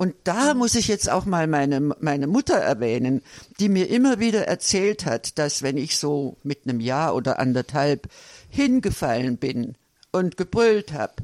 Und 0.00 0.14
da 0.24 0.54
muss 0.54 0.76
ich 0.76 0.88
jetzt 0.88 1.10
auch 1.10 1.26
mal 1.26 1.46
meine, 1.46 1.78
meine 1.78 2.26
Mutter 2.26 2.56
erwähnen, 2.56 3.20
die 3.58 3.68
mir 3.68 3.90
immer 3.90 4.18
wieder 4.18 4.48
erzählt 4.48 5.04
hat, 5.04 5.38
dass 5.38 5.62
wenn 5.62 5.76
ich 5.76 5.98
so 5.98 6.38
mit 6.42 6.60
einem 6.64 6.80
Jahr 6.80 7.14
oder 7.14 7.38
anderthalb 7.38 8.08
hingefallen 8.48 9.36
bin 9.36 9.76
und 10.10 10.38
gebrüllt 10.38 10.94
habe, 10.94 11.16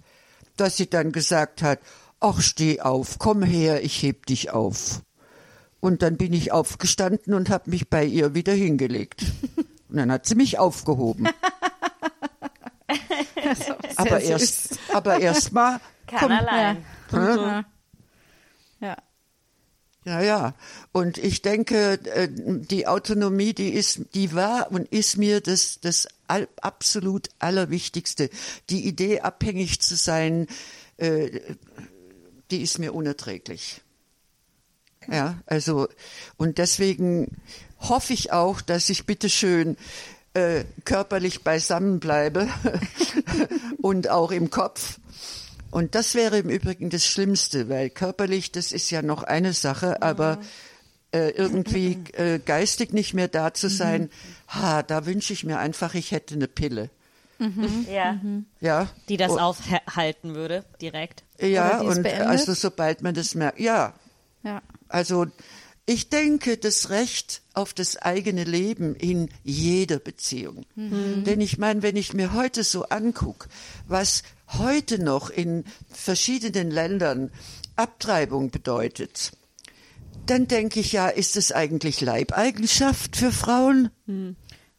dass 0.59 0.77
sie 0.77 0.91
dann 0.91 1.13
gesagt 1.13 1.63
hat, 1.63 1.79
ach 2.21 2.43
steh 2.43 2.83
auf, 2.83 3.19
komm 3.19 3.43
her, 3.43 3.83
ich 3.83 4.03
heb 4.03 4.27
dich 4.27 4.51
auf. 4.51 5.01
Und 5.81 6.03
dann 6.03 6.19
bin 6.19 6.35
ich 6.35 6.53
aufgestanden 6.53 7.33
und 7.33 7.49
habe 7.49 7.71
mich 7.71 7.89
bei 7.89 8.05
ihr 8.05 8.35
wieder 8.35 8.53
hingelegt. 8.53 9.25
Und 9.89 9.97
dann 9.97 10.13
hat 10.13 10.27
sie 10.27 10.35
mich 10.35 10.59
aufgehoben. 10.59 11.27
aber 13.97 14.21
erst, 14.21 14.79
aber 14.93 15.19
erst 15.19 15.55
mal 15.55 15.81
Kann 16.07 16.31
allein. 16.31 16.85
Ja. 17.11 17.65
Ja. 18.81 18.97
Ja, 20.07 20.21
ja. 20.21 20.55
Und 20.93 21.19
ich 21.19 21.43
denke, 21.43 21.95
äh, 22.05 22.29
die 22.31 22.87
Autonomie, 22.87 23.55
die 23.55 23.71
ist, 23.71 24.03
die 24.15 24.35
war 24.35 24.71
und 24.71 24.87
ist 24.93 25.17
mir 25.17 25.41
das, 25.41 25.81
das 25.81 26.07
absolut 26.29 27.29
Allerwichtigste. 27.41 28.31
Die 28.71 28.87
Idee, 28.87 29.21
abhängig 29.21 29.81
zu 29.81 29.97
sein, 29.97 30.47
äh, 30.97 31.41
die 32.53 32.63
ist 32.63 32.79
mir 32.79 32.95
unerträglich. 32.95 33.83
Ja, 35.11 35.41
also, 35.47 35.89
und 36.37 36.59
deswegen 36.59 37.37
hoffe 37.81 38.13
ich 38.13 38.33
auch, 38.33 38.61
dass 38.61 38.89
ich 38.89 39.07
bitteschön 39.07 39.77
äh, 40.35 40.65
körperlich 40.85 41.43
beisammen 41.43 41.99
bleibe 41.99 42.49
und 43.83 44.09
auch 44.09 44.31
im 44.31 44.51
Kopf. 44.51 44.99
Und 45.71 45.95
das 45.95 46.15
wäre 46.15 46.39
im 46.39 46.49
Übrigen 46.49 46.91
das 46.91 47.07
Schlimmste, 47.07 47.69
weil 47.69 47.91
körperlich, 47.91 48.53
das 48.53 48.73
ist 48.73 48.91
ja 48.91 49.03
noch 49.03 49.23
eine 49.23 49.53
Sache, 49.53 50.01
aber 50.03 50.39
äh, 51.13 51.31
irgendwie 51.31 51.99
äh, 52.15 52.39
geistig 52.39 52.93
nicht 52.93 53.15
mehr 53.15 53.29
da 53.29 53.53
zu 53.53 53.69
sein, 53.69 54.11
ha, 54.49 54.83
da 54.83 55.07
wünsche 55.07 55.33
ich 55.33 55.45
mir 55.45 55.59
einfach, 55.59 55.95
ich 55.95 56.13
hätte 56.13 56.35
eine 56.35 56.49
Pille. 56.49 56.91
Ja. 57.91 58.19
Ja. 58.61 58.89
Die 59.11 59.19
das 59.19 59.33
Oh, 59.33 59.39
aufhalten 59.39 60.35
würde, 60.35 60.65
direkt. 60.81 61.23
Ja, 61.39 61.81
und 61.81 62.03
beendet? 62.03 62.27
also 62.27 62.55
sobald 62.55 63.03
man 63.03 63.15
das 63.15 63.35
merkt, 63.35 63.61
ja, 63.61 63.93
Ja. 64.43 64.63
Also 64.89 65.27
ich 65.85 66.09
denke, 66.09 66.57
das 66.57 66.89
Recht 66.91 67.43
auf 67.57 67.73
das 67.73 67.97
eigene 67.97 68.45
Leben 68.45 68.95
in 68.95 69.31
jeder 69.43 69.99
Beziehung. 69.99 70.67
Denn 70.77 71.41
ich 71.41 71.59
meine, 71.59 71.83
wenn 71.83 71.97
ich 71.97 72.13
mir 72.13 72.35
heute 72.35 72.63
so 72.65 72.85
angucke, 72.85 73.49
was 73.89 74.23
heute 74.59 75.03
noch 75.03 75.31
in 75.31 75.65
verschiedenen 75.91 76.71
Ländern 76.71 77.31
Abtreibung 77.75 78.51
bedeutet, 78.51 79.33
dann 80.27 80.49
denke 80.49 80.81
ich 80.81 80.93
ja, 80.93 81.09
ist 81.09 81.37
es 81.37 81.51
eigentlich 81.51 82.01
Leibeigenschaft 82.01 83.17
für 83.17 83.33
Frauen? 83.33 83.91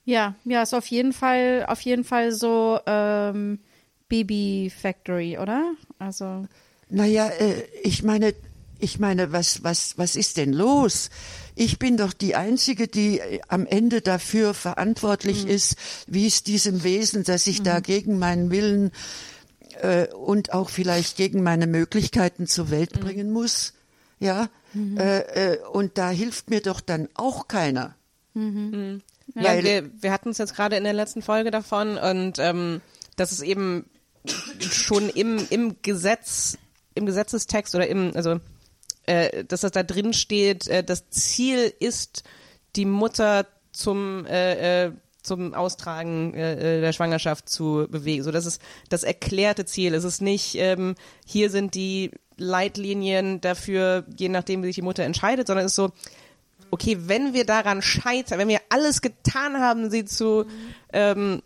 Ja, 0.05 0.35
ja, 0.45 0.61
ist 0.61 0.73
auf 0.73 0.87
jeden 0.87 1.13
Fall, 1.13 1.65
auf 1.67 1.81
jeden 1.81 2.03
Fall 2.03 2.31
so 2.31 2.79
ähm, 2.85 3.59
Baby 4.07 4.71
Factory, 4.73 5.37
oder? 5.37 5.73
Also 5.99 6.45
Naja, 6.89 7.27
äh, 7.27 7.63
ich 7.83 8.03
meine, 8.03 8.33
ich 8.79 8.99
meine, 8.99 9.31
was, 9.31 9.63
was, 9.63 9.97
was 9.97 10.15
ist 10.15 10.37
denn 10.37 10.53
los? 10.53 11.09
Ich 11.55 11.79
bin 11.79 11.97
doch 11.97 12.13
die 12.13 12.35
Einzige, 12.35 12.87
die 12.87 13.19
äh, 13.19 13.39
am 13.47 13.65
Ende 13.65 14.01
dafür 14.01 14.53
verantwortlich 14.53 15.47
ist, 15.47 15.75
wie 16.07 16.27
es 16.27 16.43
diesem 16.43 16.83
Wesen, 16.83 17.23
das 17.23 17.47
ich 17.47 17.63
da 17.63 17.79
gegen 17.79 18.19
meinen 18.19 18.51
Willen 18.51 18.91
äh, 19.81 20.07
und 20.13 20.53
auch 20.53 20.69
vielleicht 20.69 21.17
gegen 21.17 21.43
meine 21.43 21.67
Möglichkeiten 21.67 22.47
zur 22.47 22.69
Welt 22.69 22.99
bringen 22.99 23.31
muss. 23.31 23.73
Ja, 24.19 24.49
äh, 24.75 25.53
äh, 25.53 25.59
und 25.71 25.97
da 25.97 26.09
hilft 26.09 26.49
mir 26.49 26.61
doch 26.61 26.81
dann 26.81 27.07
auch 27.13 27.47
keiner. 27.47 27.95
Ja, 29.35 29.43
Weil- 29.43 29.63
wir, 29.63 29.89
wir 30.01 30.11
hatten 30.11 30.29
es 30.29 30.37
jetzt 30.37 30.55
gerade 30.55 30.75
in 30.75 30.83
der 30.83 30.93
letzten 30.93 31.21
Folge 31.21 31.51
davon 31.51 31.97
und 31.97 32.39
ähm, 32.39 32.81
dass 33.15 33.31
es 33.31 33.41
eben 33.41 33.85
schon 34.59 35.09
im, 35.09 35.45
im 35.49 35.77
Gesetz, 35.81 36.57
im 36.95 37.05
Gesetzestext 37.05 37.75
oder 37.75 37.87
im, 37.87 38.11
also 38.15 38.39
äh, 39.07 39.43
dass 39.43 39.61
das 39.61 39.71
da 39.71 39.83
drin 39.83 40.13
steht, 40.13 40.67
äh, 40.67 40.83
das 40.83 41.09
Ziel 41.09 41.73
ist, 41.79 42.23
die 42.75 42.85
Mutter 42.85 43.47
zum 43.71 44.25
äh, 44.25 44.85
äh, 44.85 44.91
zum 45.27 45.53
Austragen 45.53 46.33
äh, 46.33 46.77
äh, 46.77 46.81
der 46.81 46.93
Schwangerschaft 46.93 47.49
zu 47.49 47.87
bewegen. 47.89 48.23
So, 48.23 48.31
das 48.31 48.45
ist 48.45 48.61
das 48.89 49.03
erklärte 49.03 49.65
Ziel. 49.65 49.93
Es 49.93 50.05
ist 50.05 50.21
nicht, 50.21 50.55
ähm, 50.55 50.95
hier 51.25 51.49
sind 51.49 51.75
die 51.75 52.11
Leitlinien 52.37 53.41
dafür, 53.41 54.05
je 54.15 54.29
nachdem, 54.29 54.63
wie 54.63 54.67
sich 54.67 54.75
die 54.75 54.81
Mutter 54.81 55.03
entscheidet, 55.03 55.47
sondern 55.47 55.65
es 55.65 55.73
ist 55.73 55.75
so, 55.75 55.91
okay, 56.71 56.97
wenn 57.01 57.33
wir 57.33 57.45
daran 57.45 57.81
scheitern, 57.81 58.39
wenn 58.39 58.47
wir 58.47 58.61
alles 58.69 59.01
getan 59.01 59.57
haben, 59.57 59.89
sie 59.89 60.05
zu, 60.05 60.45
ähm, 60.93 61.41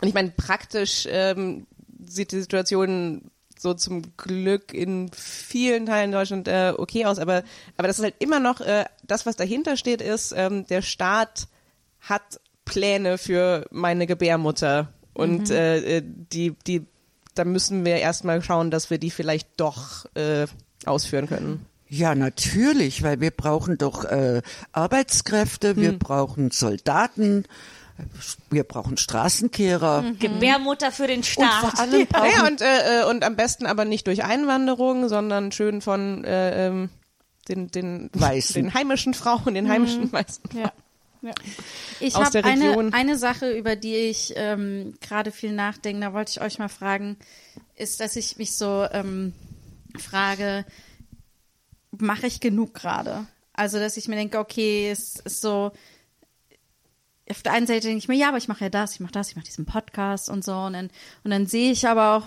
und 0.00 0.08
ich 0.08 0.14
meine, 0.14 0.30
praktisch 0.30 1.06
ähm, 1.08 1.66
sieht 2.04 2.32
die 2.32 2.40
Situation 2.40 3.30
so 3.62 3.74
zum 3.74 4.02
Glück 4.16 4.74
in 4.74 5.10
vielen 5.12 5.86
Teilen 5.86 6.12
Deutschland 6.12 6.48
äh, 6.48 6.74
okay 6.76 7.06
aus, 7.06 7.18
aber, 7.18 7.44
aber 7.76 7.88
das 7.88 7.98
ist 7.98 8.04
halt 8.04 8.16
immer 8.18 8.40
noch, 8.40 8.60
äh, 8.60 8.84
das, 9.04 9.24
was 9.24 9.36
dahinter 9.36 9.76
steht, 9.76 10.02
ist, 10.02 10.34
ähm, 10.36 10.66
der 10.66 10.82
Staat 10.82 11.48
hat 12.00 12.40
Pläne 12.64 13.18
für 13.18 13.66
meine 13.70 14.06
Gebärmutter. 14.06 14.92
Und 15.14 15.50
äh, 15.50 15.98
äh, 15.98 16.02
die, 16.04 16.54
die, 16.66 16.86
da 17.34 17.44
müssen 17.44 17.84
wir 17.84 17.96
erstmal 17.96 18.42
schauen, 18.42 18.70
dass 18.70 18.90
wir 18.90 18.98
die 18.98 19.10
vielleicht 19.10 19.48
doch 19.58 20.06
äh, 20.14 20.46
ausführen 20.84 21.28
können. 21.28 21.66
Ja, 21.88 22.14
natürlich, 22.14 23.02
weil 23.02 23.20
wir 23.20 23.30
brauchen 23.30 23.76
doch 23.76 24.04
äh, 24.04 24.40
Arbeitskräfte, 24.72 25.76
wir 25.76 25.98
brauchen 25.98 26.50
Soldaten, 26.50 27.44
wir 28.50 28.64
brauchen 28.64 28.96
Straßenkehrer. 28.96 30.12
Gebärmutter 30.18 30.92
für 30.92 31.06
den 31.06 31.18
Und 31.18 31.26
Staat. 31.26 31.60
vor 31.60 31.78
allem 31.78 32.06
brauchen 32.06 32.30
Ja, 32.30 32.46
und, 32.46 32.60
äh, 32.60 33.00
äh, 33.00 33.04
und 33.04 33.24
am 33.24 33.36
besten 33.36 33.66
aber 33.66 33.84
nicht 33.84 34.06
durch 34.06 34.24
Einwanderung, 34.24 35.08
sondern 35.08 35.52
schön 35.52 35.80
von 35.80 36.24
äh, 36.24 36.66
ähm, 36.66 36.90
den, 37.48 37.68
den, 37.68 38.10
Weißen. 38.12 38.54
den 38.54 38.74
heimischen 38.74 39.14
Frauen, 39.14 39.54
den 39.54 39.68
heimischen 39.68 40.12
Weißen. 40.12 40.44
Ja. 40.54 40.72
ja. 41.22 41.32
Ich 42.00 42.14
habe 42.14 42.44
eine, 42.44 42.92
eine 42.92 43.16
Sache, 43.18 43.50
über 43.50 43.76
die 43.76 43.94
ich 43.94 44.32
ähm, 44.36 44.94
gerade 45.00 45.32
viel 45.32 45.52
nachdenke, 45.52 46.00
da 46.00 46.12
wollte 46.12 46.30
ich 46.30 46.40
euch 46.40 46.58
mal 46.58 46.68
fragen, 46.68 47.16
ist, 47.76 48.00
dass 48.00 48.16
ich 48.16 48.36
mich 48.38 48.56
so 48.56 48.86
ähm, 48.92 49.32
frage, 49.98 50.64
mache 51.90 52.26
ich 52.26 52.40
genug 52.40 52.74
gerade? 52.74 53.26
Also, 53.54 53.78
dass 53.78 53.96
ich 53.96 54.08
mir 54.08 54.16
denke, 54.16 54.38
okay, 54.38 54.90
es 54.90 55.16
ist 55.16 55.40
so, 55.42 55.72
auf 57.30 57.42
der 57.42 57.52
einen 57.52 57.66
Seite 57.66 57.86
denke 57.86 57.98
ich 57.98 58.08
mir, 58.08 58.16
ja, 58.16 58.28
aber 58.28 58.38
ich 58.38 58.48
mache 58.48 58.64
ja 58.64 58.70
das, 58.70 58.94
ich 58.94 59.00
mache 59.00 59.12
das, 59.12 59.30
ich 59.30 59.36
mache 59.36 59.46
diesen 59.46 59.64
Podcast 59.64 60.28
und 60.28 60.44
so. 60.44 60.54
Und 60.54 60.74
dann, 60.74 60.90
und 61.24 61.30
dann 61.30 61.46
sehe 61.46 61.72
ich 61.72 61.86
aber 61.86 62.16
auch, 62.16 62.26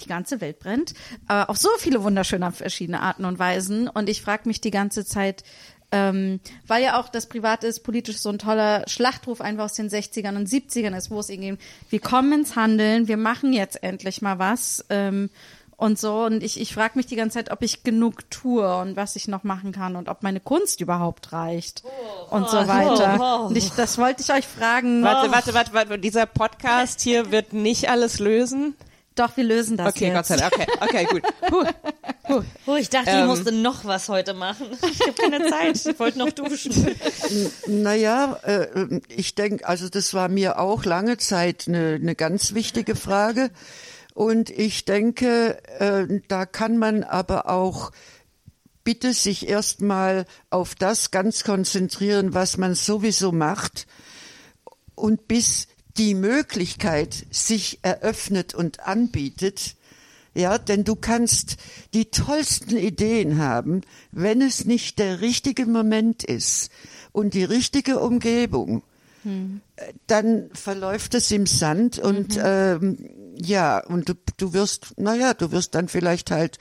die 0.00 0.08
ganze 0.08 0.40
Welt 0.40 0.58
brennt, 0.58 0.94
aber 1.28 1.48
auf 1.48 1.56
so 1.56 1.68
viele 1.78 2.02
wunderschöne 2.02 2.50
verschiedene 2.50 3.00
Arten 3.00 3.24
und 3.24 3.38
Weisen. 3.38 3.88
Und 3.88 4.08
ich 4.08 4.20
frage 4.20 4.48
mich 4.48 4.60
die 4.60 4.72
ganze 4.72 5.04
Zeit, 5.04 5.44
ähm, 5.92 6.40
weil 6.66 6.82
ja 6.82 6.98
auch 6.98 7.08
das 7.08 7.28
Privat 7.28 7.64
ist, 7.64 7.80
politisch 7.80 8.16
so 8.18 8.30
ein 8.30 8.38
toller 8.38 8.82
Schlachtruf 8.88 9.40
einfach 9.40 9.66
aus 9.66 9.74
den 9.74 9.90
60ern 9.90 10.36
und 10.36 10.48
70ern 10.48 10.96
ist, 10.96 11.10
wo 11.10 11.20
es 11.20 11.28
irgendwie, 11.28 11.58
wir 11.90 12.00
kommen 12.00 12.32
ins 12.32 12.56
Handeln, 12.56 13.08
wir 13.08 13.18
machen 13.18 13.52
jetzt 13.52 13.82
endlich 13.82 14.22
mal 14.22 14.38
was. 14.38 14.84
Ähm, 14.88 15.30
und 15.76 15.98
so. 15.98 16.24
Und 16.24 16.42
ich, 16.42 16.60
ich 16.60 16.74
frage 16.74 16.92
mich 16.94 17.06
die 17.06 17.16
ganze 17.16 17.34
Zeit, 17.38 17.50
ob 17.50 17.62
ich 17.62 17.82
genug 17.82 18.30
tue 18.30 18.76
und 18.78 18.96
was 18.96 19.16
ich 19.16 19.28
noch 19.28 19.42
machen 19.44 19.72
kann 19.72 19.96
und 19.96 20.08
ob 20.08 20.22
meine 20.22 20.40
Kunst 20.40 20.80
überhaupt 20.80 21.32
reicht 21.32 21.82
und 22.30 22.48
so 22.48 22.56
weiter. 22.68 23.46
Und 23.46 23.56
ich, 23.56 23.70
das 23.70 23.98
wollte 23.98 24.22
ich 24.22 24.32
euch 24.32 24.46
fragen. 24.46 25.02
Warte, 25.02 25.32
warte, 25.32 25.54
warte, 25.54 25.72
warte, 25.72 25.98
dieser 25.98 26.26
Podcast 26.26 27.00
hier 27.00 27.30
wird 27.30 27.52
nicht 27.52 27.88
alles 27.90 28.18
lösen. 28.18 28.74
Doch, 29.14 29.36
wir 29.36 29.44
lösen 29.44 29.76
das 29.76 29.88
Okay, 29.94 30.06
jetzt. 30.06 30.14
Gott 30.14 30.26
sei 30.26 30.36
Dank. 30.36 30.54
Okay, 30.54 30.66
okay, 30.80 31.04
gut. 31.04 31.22
Puh. 32.26 32.42
Oh, 32.64 32.76
ich 32.76 32.88
dachte, 32.88 33.10
Ähm. 33.10 33.20
ich 33.20 33.26
musste 33.26 33.52
noch 33.52 33.84
was 33.84 34.08
heute 34.08 34.32
machen. 34.32 34.66
Ich 34.90 35.00
habe 35.00 35.12
keine 35.12 35.50
Zeit. 35.50 35.84
Ich 35.84 35.98
wollte 36.00 36.18
noch 36.18 36.30
duschen. 36.30 36.96
Naja, 37.66 38.38
äh, 38.42 39.00
ich 39.08 39.34
denke, 39.34 39.68
also 39.68 39.90
das 39.90 40.14
war 40.14 40.28
mir 40.28 40.58
auch 40.58 40.86
lange 40.86 41.18
Zeit 41.18 41.64
eine, 41.68 41.98
eine 42.00 42.14
ganz 42.14 42.54
wichtige 42.54 42.96
Frage. 42.96 43.50
Und 44.14 44.50
ich 44.50 44.84
denke, 44.84 45.62
äh, 45.78 46.20
da 46.28 46.46
kann 46.46 46.76
man 46.76 47.02
aber 47.02 47.48
auch 47.48 47.92
bitte 48.84 49.14
sich 49.14 49.48
erstmal 49.48 50.26
auf 50.50 50.74
das 50.74 51.10
ganz 51.10 51.44
konzentrieren, 51.44 52.34
was 52.34 52.56
man 52.56 52.74
sowieso 52.74 53.32
macht. 53.32 53.86
Und 54.94 55.28
bis 55.28 55.68
die 55.96 56.14
Möglichkeit 56.14 57.26
sich 57.30 57.78
eröffnet 57.82 58.54
und 58.54 58.80
anbietet, 58.80 59.76
ja, 60.34 60.56
denn 60.56 60.84
du 60.84 60.96
kannst 60.96 61.56
die 61.92 62.06
tollsten 62.06 62.76
Ideen 62.76 63.38
haben, 63.38 63.82
wenn 64.12 64.40
es 64.40 64.64
nicht 64.64 64.98
der 64.98 65.20
richtige 65.20 65.66
Moment 65.66 66.24
ist 66.24 66.70
und 67.12 67.34
die 67.34 67.44
richtige 67.44 68.00
Umgebung, 68.00 68.82
äh, 69.24 69.92
dann 70.06 70.50
verläuft 70.52 71.14
es 71.14 71.30
im 71.30 71.46
Sand 71.46 71.98
und 71.98 72.38
ähm, 72.42 73.10
ja, 73.36 73.78
und 73.84 74.08
du, 74.08 74.14
du 74.36 74.52
wirst, 74.52 74.98
naja, 74.98 75.34
du 75.34 75.52
wirst 75.52 75.74
dann 75.74 75.88
vielleicht 75.88 76.30
halt, 76.30 76.58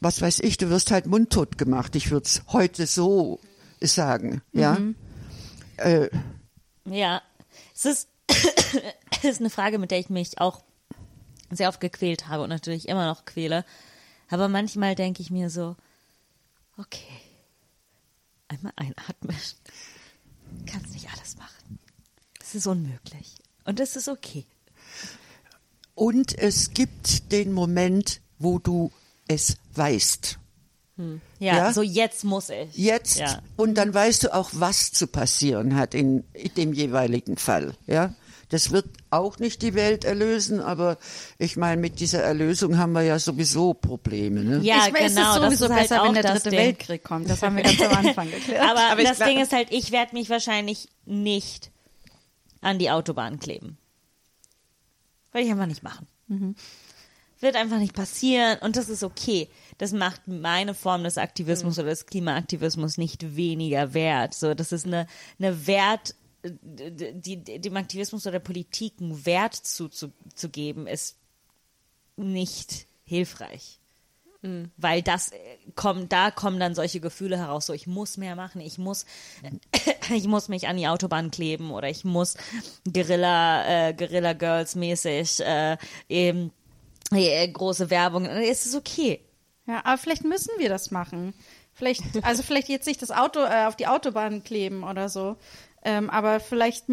was 0.00 0.20
weiß 0.20 0.40
ich, 0.40 0.56
du 0.56 0.70
wirst 0.70 0.90
halt 0.90 1.06
mundtot 1.06 1.58
gemacht. 1.58 1.94
Ich 1.96 2.10
würde 2.10 2.26
es 2.26 2.42
heute 2.48 2.86
so 2.86 3.40
sagen, 3.80 4.42
ja. 4.52 4.78
Äh, 5.76 6.08
Ja, 6.84 7.22
es 7.74 7.84
ist, 7.84 8.08
es 8.28 9.24
ist 9.24 9.40
eine 9.40 9.50
Frage, 9.50 9.78
mit 9.78 9.90
der 9.90 9.98
ich 9.98 10.10
mich 10.10 10.40
auch 10.40 10.62
sehr 11.50 11.68
oft 11.68 11.80
gequält 11.80 12.28
habe 12.28 12.42
und 12.44 12.48
natürlich 12.48 12.88
immer 12.88 13.06
noch 13.06 13.24
quäle. 13.24 13.64
Aber 14.28 14.48
manchmal 14.48 14.94
denke 14.94 15.22
ich 15.22 15.30
mir 15.30 15.50
so, 15.50 15.76
okay, 16.78 17.00
einmal 18.48 18.72
einatmen. 18.76 19.36
Kannst 20.66 20.92
nicht 20.92 21.08
alles 21.10 21.36
machen. 21.36 21.78
Es 22.40 22.54
ist 22.54 22.66
unmöglich. 22.66 23.34
Und 23.64 23.80
es 23.80 23.96
ist 23.96 24.08
okay. 24.08 24.44
Und 25.94 26.36
es 26.38 26.72
gibt 26.72 27.30
den 27.32 27.52
Moment, 27.52 28.20
wo 28.38 28.58
du 28.58 28.90
es 29.28 29.56
weißt. 29.74 30.38
Ja, 31.38 31.56
Ja? 31.56 31.72
so 31.72 31.80
jetzt 31.82 32.24
muss 32.24 32.50
ich. 32.50 32.74
Jetzt. 32.74 33.18
Ja. 33.18 33.40
Und 33.56 33.74
dann 33.76 33.94
weißt 33.94 34.24
du 34.24 34.34
auch, 34.34 34.50
was 34.52 34.92
zu 34.92 35.06
passieren 35.06 35.76
hat 35.76 35.94
in, 35.94 36.24
in 36.34 36.54
dem 36.54 36.72
jeweiligen 36.74 37.36
Fall. 37.38 37.74
Ja. 37.86 38.14
Das 38.50 38.72
wird 38.72 38.86
auch 39.10 39.38
nicht 39.38 39.62
die 39.62 39.74
Welt 39.74 40.04
erlösen, 40.04 40.60
aber 40.60 40.98
ich 41.38 41.56
meine, 41.56 41.80
mit 41.80 42.00
dieser 42.00 42.22
Erlösung 42.22 42.76
haben 42.78 42.92
wir 42.92 43.02
ja 43.02 43.18
sowieso 43.18 43.74
Probleme. 43.74 44.42
Ne? 44.44 44.60
Ja, 44.62 44.86
ich, 44.88 44.94
es 44.94 45.14
genau. 45.14 45.30
ist 45.30 45.34
sowieso 45.36 45.40
das 45.40 45.52
ist 45.54 45.70
halt 45.70 45.80
besser, 45.82 46.02
auch 46.02 46.06
wenn 46.06 46.14
der 46.14 46.22
das 46.24 46.32
dritte 46.34 46.50
Ding. 46.50 46.58
Weltkrieg 46.58 47.04
kommt. 47.04 47.30
Das 47.30 47.42
haben 47.42 47.56
wir 47.56 47.62
ganz 47.62 47.80
am 47.80 48.06
Anfang 48.06 48.30
geklärt. 48.30 48.62
Aber, 48.62 48.90
Aber 48.90 49.02
das 49.02 49.16
glaub- 49.16 49.28
Ding 49.28 49.40
ist 49.40 49.52
halt, 49.52 49.68
ich 49.70 49.92
werde 49.92 50.14
mich 50.14 50.28
wahrscheinlich 50.30 50.88
nicht 51.06 51.70
an 52.60 52.78
die 52.78 52.90
Autobahn 52.90 53.38
kleben. 53.38 53.78
Will 55.32 55.44
ich 55.44 55.50
einfach 55.50 55.66
nicht 55.66 55.82
machen. 55.82 56.06
Wird 57.40 57.56
einfach 57.56 57.78
nicht 57.78 57.94
passieren 57.94 58.58
und 58.60 58.76
das 58.76 58.88
ist 58.88 59.02
okay. 59.02 59.48
Das 59.78 59.92
macht 59.92 60.28
meine 60.28 60.74
Form 60.74 61.04
des 61.04 61.18
Aktivismus 61.18 61.78
oder 61.78 61.88
des 61.88 62.06
Klimaaktivismus 62.06 62.98
nicht 62.98 63.36
weniger 63.36 63.94
wert. 63.94 64.34
So, 64.34 64.54
das 64.54 64.72
ist 64.72 64.86
eine, 64.86 65.06
eine 65.38 65.66
Wert, 65.66 66.14
die, 66.42 67.42
dem 67.42 67.76
Aktivismus 67.76 68.26
oder 68.26 68.32
der 68.32 68.40
Politik 68.40 68.94
einen 69.00 69.26
Wert 69.26 69.54
zuzugeben, 69.54 70.86
ist 70.86 71.16
nicht 72.16 72.86
hilfreich. 73.04 73.80
Weil 74.78 75.02
das 75.02 75.32
äh, 75.32 75.36
kommt, 75.74 76.12
da 76.12 76.30
kommen 76.30 76.58
dann 76.58 76.74
solche 76.74 77.00
Gefühle 77.00 77.36
heraus, 77.36 77.66
so 77.66 77.74
ich 77.74 77.86
muss 77.86 78.16
mehr 78.16 78.36
machen, 78.36 78.62
ich 78.62 78.78
muss, 78.78 79.04
ich 80.14 80.26
muss 80.26 80.48
mich 80.48 80.66
an 80.66 80.78
die 80.78 80.88
Autobahn 80.88 81.30
kleben 81.30 81.70
oder 81.70 81.90
ich 81.90 82.04
muss 82.04 82.36
Guerilla, 82.90 83.88
äh, 83.88 83.92
Guerilla 83.92 84.32
Girls 84.32 84.76
mäßig 84.76 85.40
äh, 85.40 85.76
eben 86.08 86.52
äh, 87.12 87.46
große 87.48 87.90
Werbung. 87.90 88.24
Es 88.24 88.64
ist 88.64 88.74
okay. 88.74 89.20
Ja, 89.66 89.84
aber 89.84 89.98
vielleicht 89.98 90.24
müssen 90.24 90.52
wir 90.56 90.70
das 90.70 90.90
machen. 90.90 91.34
Vielleicht, 91.74 92.02
also 92.22 92.42
vielleicht 92.42 92.68
jetzt 92.68 92.86
nicht 92.86 93.02
das 93.02 93.10
Auto 93.10 93.40
äh, 93.40 93.66
auf 93.66 93.76
die 93.76 93.88
Autobahn 93.88 94.42
kleben 94.42 94.84
oder 94.84 95.10
so. 95.10 95.36
Ähm, 95.82 96.10
aber 96.10 96.40
vielleicht, 96.40 96.86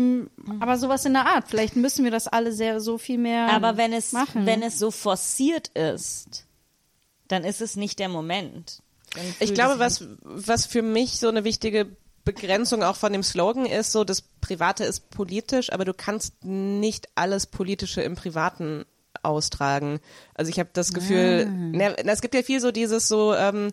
aber 0.59 0.77
sowas 0.77 1.05
in 1.05 1.13
der 1.13 1.25
Art. 1.25 1.49
Vielleicht 1.49 1.75
müssen 1.75 2.05
wir 2.05 2.11
das 2.11 2.27
alle 2.27 2.53
sehr 2.53 2.79
so 2.79 2.97
viel 2.97 3.17
mehr 3.17 3.49
Aber 3.51 3.75
wenn 3.75 3.91
es, 3.91 4.13
machen. 4.13 4.45
wenn 4.45 4.61
es 4.63 4.79
so 4.79 4.91
forciert 4.91 5.67
ist, 5.69 6.45
dann 7.27 7.43
ist 7.43 7.61
es 7.61 7.75
nicht 7.75 7.99
der 7.99 8.07
Moment. 8.07 8.81
Ich 9.39 9.53
glaube, 9.53 9.79
was, 9.79 10.05
was 10.21 10.65
für 10.65 10.81
mich 10.81 11.19
so 11.19 11.27
eine 11.27 11.43
wichtige 11.43 11.87
Begrenzung 12.23 12.83
auch 12.83 12.95
von 12.95 13.13
dem 13.13 13.23
Slogan 13.23 13.65
ist, 13.65 13.91
so 13.91 14.03
das 14.03 14.21
Private 14.21 14.83
ist 14.83 15.09
politisch, 15.09 15.71
aber 15.71 15.85
du 15.85 15.93
kannst 15.93 16.43
nicht 16.43 17.09
alles 17.15 17.45
Politische 17.45 18.01
im 18.01 18.15
Privaten 18.15 18.85
austragen. 19.23 19.99
Also 20.33 20.49
ich 20.49 20.59
habe 20.59 20.69
das 20.73 20.93
Gefühl, 20.93 21.45
na, 21.73 21.95
na, 22.03 22.11
es 22.11 22.21
gibt 22.21 22.35
ja 22.35 22.43
viel 22.43 22.59
so 22.59 22.71
dieses 22.71 23.07
so, 23.07 23.33
ähm, 23.33 23.71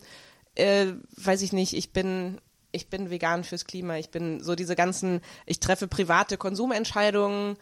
äh, 0.55 0.87
weiß 1.17 1.43
ich 1.43 1.53
nicht, 1.53 1.75
ich 1.75 1.93
bin 1.93 2.41
ich 2.75 2.89
bin 2.89 3.11
vegan 3.11 3.45
fürs 3.45 3.65
Klima, 3.65 3.97
ich 3.97 4.11
bin 4.11 4.43
so 4.43 4.55
diese 4.55 4.77
ganzen, 4.77 5.21
ich 5.47 5.61
treffe 5.61 5.89
private 5.89 6.37
Konsumentscheidungen, 6.37 7.57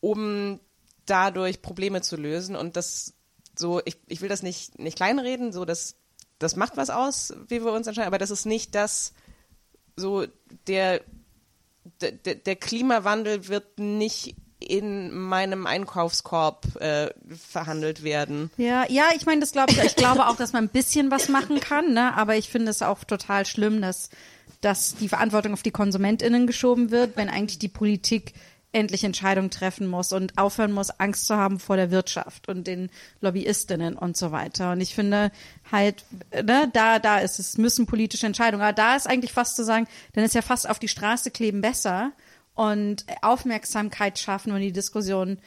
um 0.00 0.60
dadurch 1.06 1.62
Probleme 1.62 2.02
zu 2.02 2.16
lösen 2.16 2.56
und 2.56 2.76
das 2.76 3.14
so, 3.58 3.80
ich, 3.84 3.96
ich 4.08 4.20
will 4.20 4.28
das 4.28 4.42
nicht, 4.42 4.78
nicht 4.78 4.96
kleinreden, 4.96 5.52
so 5.52 5.64
das, 5.64 5.96
das 6.38 6.56
macht 6.56 6.76
was 6.76 6.90
aus, 6.90 7.34
wie 7.48 7.64
wir 7.64 7.72
uns 7.72 7.86
entscheiden, 7.86 8.08
aber 8.08 8.18
das 8.18 8.30
ist 8.30 8.44
nicht 8.44 8.74
das, 8.74 9.14
so 9.96 10.26
der, 10.66 11.00
der, 12.00 12.34
der 12.34 12.56
Klimawandel 12.56 13.48
wird 13.48 13.78
nicht 13.78 14.36
in 14.58 15.14
meinem 15.14 15.66
Einkaufskorb 15.66 16.80
äh, 16.80 17.10
verhandelt 17.28 18.02
werden. 18.02 18.50
Ja, 18.56 18.84
ja, 18.88 19.10
ich 19.14 19.26
meine, 19.26 19.40
das 19.40 19.52
glaube 19.52 19.72
ich. 19.72 19.78
Ich 19.78 19.96
glaube 19.96 20.26
auch, 20.26 20.36
dass 20.36 20.52
man 20.52 20.64
ein 20.64 20.70
bisschen 20.70 21.10
was 21.10 21.28
machen 21.28 21.60
kann, 21.60 21.92
ne? 21.92 22.16
Aber 22.16 22.36
ich 22.36 22.48
finde 22.48 22.70
es 22.70 22.80
auch 22.82 23.04
total 23.04 23.44
schlimm, 23.44 23.82
dass, 23.82 24.08
dass 24.60 24.94
die 24.96 25.08
Verantwortung 25.08 25.52
auf 25.52 25.62
die 25.62 25.70
KonsumentInnen 25.70 26.46
geschoben 26.46 26.90
wird, 26.90 27.16
wenn 27.16 27.28
eigentlich 27.28 27.58
die 27.58 27.68
Politik 27.68 28.34
endlich 28.72 29.04
Entscheidungen 29.04 29.50
treffen 29.50 29.86
muss 29.86 30.12
und 30.12 30.36
aufhören 30.36 30.72
muss, 30.72 30.90
Angst 30.90 31.26
zu 31.26 31.36
haben 31.36 31.58
vor 31.58 31.76
der 31.76 31.90
Wirtschaft 31.90 32.48
und 32.48 32.66
den 32.66 32.90
LobbyistInnen 33.22 33.96
und 33.96 34.16
so 34.16 34.32
weiter. 34.32 34.72
Und 34.72 34.82
ich 34.82 34.94
finde 34.94 35.32
halt, 35.72 36.04
ne, 36.32 36.70
da, 36.72 36.98
da 36.98 37.18
ist 37.18 37.38
es, 37.38 37.56
müssen 37.56 37.86
politische 37.86 38.26
Entscheidungen. 38.26 38.62
Aber 38.62 38.74
da 38.74 38.94
ist 38.94 39.08
eigentlich 39.08 39.32
fast 39.32 39.56
zu 39.56 39.64
sagen, 39.64 39.86
dann 40.12 40.24
ist 40.24 40.34
ja 40.34 40.42
fast 40.42 40.68
auf 40.68 40.78
die 40.78 40.88
Straße 40.88 41.30
kleben 41.30 41.62
besser 41.62 42.12
und 42.54 43.06
Aufmerksamkeit 43.22 44.18
schaffen 44.18 44.52
und 44.52 44.60
die 44.60 44.72
Diskussion 44.72 45.38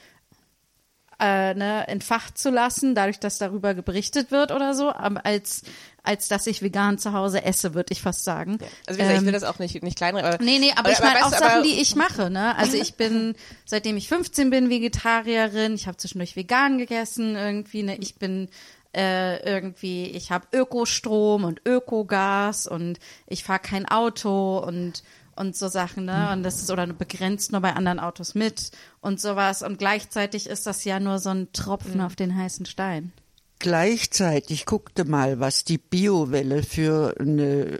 äh, 1.20 1.54
ne, 1.54 1.88
entfacht 1.88 2.38
zu 2.38 2.50
lassen, 2.50 2.96
dadurch, 2.96 3.20
dass 3.20 3.38
darüber 3.38 3.74
berichtet 3.74 4.32
wird 4.32 4.52
oder 4.52 4.74
so, 4.74 4.91
aber 4.94 5.26
als, 5.26 5.64
als 6.02 6.28
dass 6.30 6.48
ich 6.48 6.62
vegan 6.62 6.98
zu 6.98 7.12
Hause 7.14 7.44
esse, 7.44 7.74
würde 7.74 7.91
ich 7.91 8.02
fast 8.02 8.24
sagen. 8.24 8.58
Also 8.88 9.00
wie 9.00 9.04
gesagt, 9.04 9.18
ich 9.18 9.22
will 9.22 9.28
Ähm, 9.28 9.34
das 9.34 9.44
auch 9.44 9.60
nicht, 9.60 9.84
nicht 9.84 9.98
kleinreden. 9.98 10.32
Aber, 10.34 10.44
Nee, 10.44 10.60
nee, 10.60 10.72
aber, 10.76 10.91
ich 10.91 11.00
meine 11.00 11.26
auch 11.26 11.30
Sachen, 11.32 11.44
aber- 11.58 11.62
die 11.64 11.82
ich 11.82 11.96
mache, 11.96 12.30
ne? 12.30 12.56
Also 12.58 12.78
ich 12.78 12.96
bin, 12.96 13.36
seitdem 13.66 13.98
ich 13.98 14.08
15 14.08 14.50
bin, 14.50 14.70
Vegetarierin, 14.70 15.74
ich 15.76 15.88
habe 15.88 15.98
zwischendurch 15.98 16.36
vegan 16.36 16.78
gegessen 16.78 17.36
irgendwie, 17.36 17.84
ne? 17.84 17.98
Ich 17.98 18.16
bin 18.16 18.48
äh, 18.96 19.44
irgendwie, 19.44 20.06
ich 20.06 20.32
habe 20.32 20.48
Ökostrom 20.54 21.44
und 21.44 21.62
Ökogas 21.68 22.66
und 22.66 22.98
ich 23.28 23.44
fahre 23.44 23.60
kein 23.60 23.88
Auto 23.88 24.58
und 24.60 25.04
und 25.36 25.56
so 25.56 25.70
Sachen, 25.70 26.04
ne? 26.04 26.32
Und 26.34 26.44
das 26.44 26.62
ist 26.62 26.70
oder 26.70 26.86
begrenzt 26.88 27.54
nur 27.54 27.62
bei 27.62 27.72
anderen 27.74 28.00
Autos 28.02 28.36
mit 28.36 28.72
und 29.02 29.20
sowas. 29.20 29.62
Und 29.62 29.80
gleichzeitig 29.80 30.48
ist 30.48 30.68
das 30.68 30.84
ja 30.84 31.00
nur 31.00 31.20
so 31.20 31.30
ein 31.30 31.52
Tropfen 31.54 32.02
auf 32.02 32.16
den 32.16 32.36
heißen 32.36 32.66
Stein. 32.66 33.12
Gleichzeitig 33.60 34.66
guckte 34.66 35.04
mal, 35.04 35.40
was 35.40 35.66
die 35.66 35.78
Biowelle 35.78 36.64
für 36.64 37.16
eine 37.20 37.80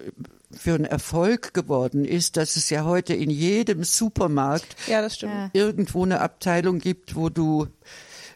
für 0.52 0.74
einen 0.74 0.86
Erfolg 0.86 1.54
geworden 1.54 2.06
ist, 2.06 2.36
dass 2.36 2.56
es 2.56 2.72
ja 2.72 2.84
heute 2.84 3.14
in 3.14 3.30
jedem 3.30 3.84
Supermarkt 3.84 4.76
Ja, 4.88 5.02
das 5.02 5.16
stimmt. 5.16 5.34
Ja. 5.34 5.50
irgendwo 5.54 6.04
eine 6.04 6.22
Abteilung 6.22 6.80
gibt, 6.80 7.16
wo 7.16 7.30
du 7.30 7.68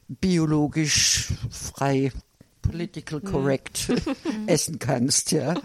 biologisch 0.08 1.30
frei, 1.50 2.12
political 2.62 3.20
correct 3.20 3.92
essen 4.46 4.78
kannst, 4.80 5.32
ja. 5.32 5.56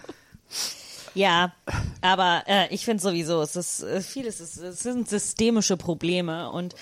Ja, 1.14 1.52
aber 2.00 2.44
äh, 2.46 2.72
ich 2.72 2.84
finde 2.84 3.02
sowieso, 3.02 3.42
es 3.42 3.56
ist 3.56 3.82
äh, 3.82 4.00
vieles, 4.00 4.40
ist, 4.40 4.56
es 4.56 4.80
sind 4.80 5.08
systemische 5.08 5.76
Probleme 5.76 6.50
und 6.50 6.74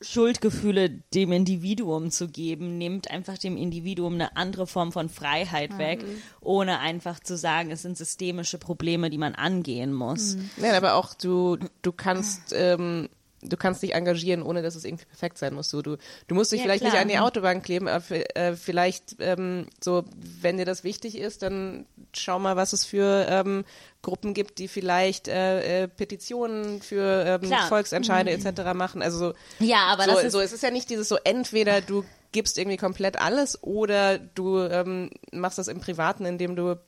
Schuldgefühle 0.00 0.90
dem 1.14 1.32
Individuum 1.32 2.10
zu 2.10 2.28
geben, 2.28 2.78
nimmt 2.78 3.10
einfach 3.10 3.38
dem 3.38 3.56
Individuum 3.56 4.14
eine 4.14 4.36
andere 4.36 4.66
Form 4.66 4.92
von 4.92 5.08
Freiheit 5.08 5.78
weg, 5.78 6.04
ohne 6.40 6.80
einfach 6.80 7.20
zu 7.20 7.36
sagen, 7.36 7.70
es 7.70 7.82
sind 7.82 7.96
systemische 7.96 8.58
Probleme, 8.58 9.10
die 9.10 9.18
man 9.18 9.34
angehen 9.34 9.92
muss. 9.92 10.36
Nein, 10.56 10.74
aber 10.74 10.94
auch 10.94 11.14
du, 11.14 11.58
du 11.82 11.92
kannst, 11.92 12.52
ähm, 12.54 13.08
du 13.42 13.56
kannst 13.56 13.82
dich 13.82 13.94
engagieren, 13.94 14.42
ohne 14.42 14.62
dass 14.62 14.74
es 14.74 14.84
irgendwie 14.84 15.04
perfekt 15.04 15.38
sein 15.38 15.54
muss. 15.54 15.68
Du, 15.70 15.82
du, 15.82 15.96
du 16.26 16.34
musst 16.34 16.52
dich 16.52 16.60
Ja, 16.60 16.64
vielleicht 16.64 16.82
nicht 16.82 16.92
klar. 16.92 17.02
an 17.02 17.08
die 17.08 17.18
Autobahn 17.18 17.62
kleben, 17.62 17.88
aber 17.88 18.04
äh, 18.36 18.56
vielleicht 18.56 19.16
ähm, 19.20 19.66
so, 19.82 20.04
wenn 20.40 20.56
dir 20.56 20.64
das 20.64 20.84
wichtig 20.84 21.18
ist, 21.18 21.42
dann 21.42 21.86
schau 22.14 22.38
mal, 22.38 22.56
was 22.56 22.72
es 22.72 22.84
für 22.84 23.26
ähm, 23.28 23.64
Gruppen 24.02 24.34
gibt, 24.34 24.58
die 24.58 24.68
vielleicht 24.68 25.28
äh, 25.28 25.82
äh, 25.84 25.88
Petitionen 25.88 26.80
für 26.80 27.40
ähm. 27.42 27.52
Volksentscheide 27.68 28.30
etc. 28.30 28.74
machen. 28.74 29.02
Also 29.02 29.18
so, 29.18 29.34
Ja, 29.58 29.86
aber 29.86 30.04
so, 30.04 30.10
das 30.12 30.24
ist 30.24 30.32
so, 30.32 30.40
es 30.40 30.52
ist 30.52 30.62
ja 30.62 30.70
nicht 30.70 30.88
dieses 30.90 31.08
so, 31.08 31.18
entweder 31.24 31.80
du 31.80 32.04
gibst 32.32 32.58
irgendwie 32.58 32.76
komplett 32.76 33.20
alles 33.20 33.62
oder 33.62 34.18
du 34.18 34.58
ähm, 34.60 35.10
machst 35.32 35.58
das 35.58 35.68
im 35.68 35.80
Privaten, 35.80 36.24
indem 36.26 36.54
du 36.54 36.78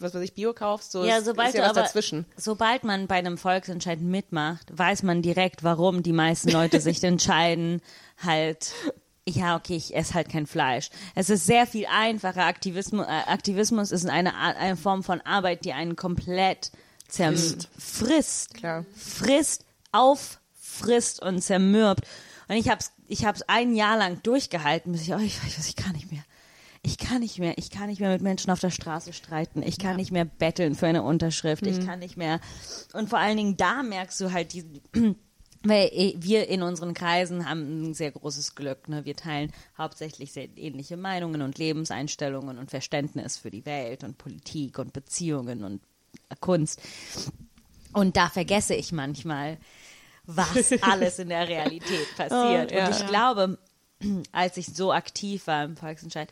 was 0.00 0.14
weiß 0.14 0.22
ich, 0.22 0.34
Bio 0.34 0.52
kaufst. 0.52 0.92
So, 0.92 1.04
Ja, 1.04 1.20
sobald 1.20 1.48
ist 1.50 1.54
ja 1.56 1.62
was 1.62 1.70
aber, 1.70 1.82
dazwischen. 1.82 2.24
sobald 2.36 2.84
man 2.84 3.06
bei 3.06 3.16
einem 3.16 3.38
Volksentscheid 3.38 4.00
mitmacht, 4.00 4.66
weiß 4.76 5.02
man 5.02 5.22
direkt, 5.22 5.62
warum 5.62 6.02
die 6.02 6.12
meisten 6.12 6.50
Leute 6.50 6.80
sich 6.80 7.02
entscheiden, 7.04 7.80
halt, 8.22 8.72
ja, 9.28 9.56
okay, 9.56 9.76
ich 9.76 9.94
esse 9.94 10.14
halt 10.14 10.28
kein 10.28 10.46
Fleisch. 10.46 10.90
Es 11.14 11.30
ist 11.30 11.46
sehr 11.46 11.66
viel 11.66 11.86
einfacher. 11.86 12.44
Aktivismus, 12.44 13.06
äh, 13.06 13.10
Aktivismus 13.30 13.92
ist 13.92 14.06
eine, 14.08 14.34
Art- 14.34 14.56
eine 14.56 14.76
Form 14.76 15.02
von 15.02 15.20
Arbeit, 15.20 15.64
die 15.64 15.72
einen 15.72 15.96
komplett 15.96 16.72
zerfrisst. 17.08 18.54
Klar. 18.54 18.84
Frisst, 18.96 19.64
auffrisst 19.92 21.22
und 21.22 21.40
zermürbt. 21.42 22.04
Und 22.48 22.56
ich 22.56 22.68
hab's, 22.68 22.92
ich 23.08 23.24
hab's 23.24 23.42
ein 23.46 23.74
Jahr 23.74 23.96
lang 23.96 24.22
durchgehalten, 24.22 24.92
bis 24.92 25.02
ich, 25.02 25.12
oh, 25.14 25.18
ich 25.18 25.42
weiß, 25.44 25.66
ich 25.68 25.76
kann 25.76 25.92
nicht 25.92 26.10
mehr. 26.10 26.22
Ich 26.84 26.98
kann 26.98 27.20
nicht 27.20 27.38
mehr, 27.38 27.56
ich 27.58 27.70
kann 27.70 27.88
nicht 27.88 28.00
mehr 28.00 28.10
mit 28.10 28.22
Menschen 28.22 28.50
auf 28.50 28.58
der 28.58 28.70
Straße 28.70 29.12
streiten. 29.12 29.62
Ich 29.62 29.78
kann 29.78 29.96
nicht 29.96 30.10
mehr 30.10 30.24
betteln 30.24 30.74
für 30.74 30.88
eine 30.88 31.04
Unterschrift. 31.04 31.64
Ich 31.64 31.86
kann 31.86 32.00
nicht 32.00 32.16
mehr. 32.16 32.40
Und 32.92 33.08
vor 33.08 33.20
allen 33.20 33.36
Dingen 33.36 33.56
da 33.56 33.84
merkst 33.84 34.20
du 34.20 34.32
halt 34.32 34.52
die, 34.52 34.64
weil 35.62 35.88
eh, 35.92 36.14
wir 36.18 36.48
in 36.48 36.62
unseren 36.62 36.92
Kreisen 36.92 37.48
haben 37.48 37.90
ein 37.90 37.94
sehr 37.94 38.10
großes 38.10 38.56
Glück. 38.56 38.88
Ne? 38.88 39.04
Wir 39.04 39.14
teilen 39.14 39.52
hauptsächlich 39.78 40.32
sehr 40.32 40.48
ähnliche 40.56 40.96
Meinungen 40.96 41.42
und 41.42 41.56
Lebenseinstellungen 41.56 42.58
und 42.58 42.70
Verständnis 42.70 43.36
für 43.36 43.52
die 43.52 43.64
Welt 43.64 44.02
und 44.02 44.18
Politik 44.18 44.80
und 44.80 44.92
Beziehungen 44.92 45.62
und 45.62 45.80
Kunst. 46.40 46.80
Und 47.92 48.16
da 48.16 48.28
vergesse 48.28 48.74
ich 48.74 48.90
manchmal, 48.90 49.58
was 50.24 50.72
alles 50.82 51.20
in 51.20 51.28
der 51.28 51.46
Realität 51.46 52.08
passiert. 52.16 52.72
Oh, 52.72 52.74
ja. 52.74 52.86
Und 52.86 52.96
ich 52.96 53.06
glaube, 53.06 53.58
als 54.32 54.56
ich 54.56 54.66
so 54.66 54.92
aktiv 54.92 55.46
war 55.46 55.64
im 55.64 55.76
Volksentscheid, 55.76 56.28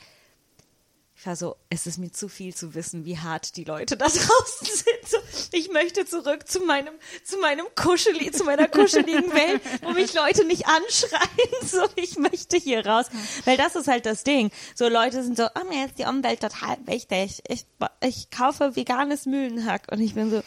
ich 1.21 1.27
war 1.27 1.37
so, 1.37 1.57
es 1.69 1.87
ist 1.87 1.99
mir 1.99 2.11
zu 2.11 2.29
viel 2.29 2.55
zu 2.55 2.75
wissen, 2.75 3.05
wie 3.05 3.19
hart 3.19 3.57
die 3.57 3.65
Leute 3.65 3.99
da 3.99 4.07
draußen 4.09 4.67
sind. 4.67 5.07
So, 5.07 5.19
ich 5.53 5.71
möchte 5.71 6.07
zurück 6.07 6.49
zu 6.49 6.61
meinem, 6.61 6.95
zu 7.25 7.37
meinem 7.41 7.67
Kuscheli, 7.75 8.31
zu 8.31 8.45
meiner 8.45 8.69
kuscheligen 8.69 9.31
Welt, 9.35 9.61
wo 9.83 9.91
mich 9.91 10.15
Leute 10.15 10.47
nicht 10.47 10.67
anschreien. 10.67 11.21
So, 11.63 11.85
ich 11.95 12.17
möchte 12.17 12.57
hier 12.57 12.87
raus. 12.87 13.07
Weil 13.45 13.59
das 13.59 13.77
ist 13.77 13.87
halt 13.87 14.07
das 14.07 14.25
Ding. 14.25 14.51
So 14.75 14.89
Leute 14.89 15.23
sind 15.23 15.37
so, 15.37 15.45
oh, 15.45 15.69
mir 15.69 15.85
ist 15.85 15.99
die 15.99 16.05
Umwelt 16.05 16.41
total 16.41 16.79
wichtig. 16.87 17.43
Ich, 17.49 17.67
ich 18.01 18.31
kaufe 18.31 18.75
veganes 18.77 19.27
Mühlenhack. 19.27 19.89
Und 19.93 20.01
ich 20.01 20.15
bin 20.15 20.31
so, 20.31 20.43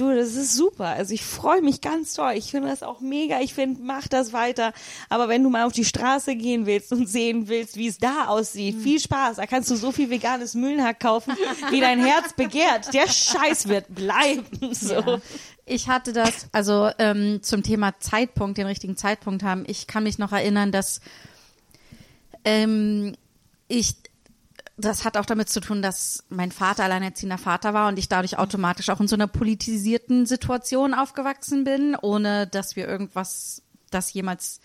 Du, 0.00 0.14
das 0.14 0.34
ist 0.34 0.54
super. 0.54 0.86
Also 0.86 1.12
ich 1.12 1.22
freue 1.22 1.60
mich 1.60 1.80
ganz 1.82 2.14
toll. 2.14 2.32
Ich 2.36 2.50
finde 2.50 2.68
das 2.68 2.82
auch 2.82 3.00
mega. 3.00 3.40
Ich 3.40 3.52
finde, 3.52 3.82
mach 3.82 4.08
das 4.08 4.32
weiter. 4.32 4.72
Aber 5.10 5.28
wenn 5.28 5.42
du 5.42 5.50
mal 5.50 5.64
auf 5.66 5.72
die 5.74 5.84
Straße 5.84 6.36
gehen 6.36 6.64
willst 6.64 6.90
und 6.92 7.06
sehen 7.06 7.48
willst, 7.48 7.76
wie 7.76 7.86
es 7.86 7.98
da 7.98 8.26
aussieht, 8.28 8.76
Hm. 8.76 8.82
viel 8.82 8.98
Spaß. 9.00 9.36
Da 9.36 9.46
kannst 9.46 9.70
du 9.70 9.76
so 9.76 9.92
viel 9.92 10.08
veganes 10.08 10.54
Mühlenhack 10.54 11.00
kaufen, 11.00 11.34
wie 11.70 11.80
dein 11.80 12.02
Herz 12.04 12.32
begehrt. 12.32 12.94
Der 12.94 13.08
Scheiß 13.08 13.68
wird 13.68 13.94
bleiben. 13.94 14.44
So. 14.72 14.94
Ja. 14.94 15.20
Ich 15.66 15.88
hatte 15.88 16.12
das, 16.12 16.48
also 16.52 16.90
ähm, 16.98 17.42
zum 17.42 17.62
Thema 17.62 17.98
Zeitpunkt, 18.00 18.58
den 18.58 18.66
richtigen 18.66 18.96
Zeitpunkt 18.96 19.42
haben. 19.42 19.64
Ich 19.66 19.86
kann 19.86 20.02
mich 20.04 20.18
noch 20.18 20.32
erinnern, 20.32 20.72
dass 20.72 21.00
ähm, 22.44 23.14
ich, 23.68 23.94
das 24.80 25.04
hat 25.04 25.16
auch 25.16 25.26
damit 25.26 25.48
zu 25.48 25.60
tun, 25.60 25.82
dass 25.82 26.24
mein 26.28 26.52
Vater 26.52 26.84
alleinerziehender 26.84 27.38
Vater 27.38 27.74
war 27.74 27.88
und 27.88 27.98
ich 27.98 28.08
dadurch 28.08 28.38
automatisch 28.38 28.88
auch 28.88 29.00
in 29.00 29.08
so 29.08 29.16
einer 29.16 29.26
politisierten 29.26 30.26
Situation 30.26 30.94
aufgewachsen 30.94 31.64
bin, 31.64 31.94
ohne 31.94 32.46
dass 32.46 32.76
wir 32.76 32.88
irgendwas, 32.88 33.62
das 33.90 34.12
jemals 34.12 34.60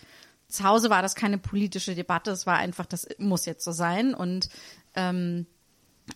zu 0.48 0.64
Hause 0.64 0.90
war, 0.90 1.02
das 1.02 1.14
keine 1.14 1.38
politische 1.38 1.94
Debatte, 1.94 2.30
es 2.30 2.46
war 2.46 2.56
einfach, 2.56 2.86
das 2.86 3.08
muss 3.18 3.46
jetzt 3.46 3.64
so 3.64 3.72
sein. 3.72 4.14
Und 4.14 4.48
ähm, 4.94 5.46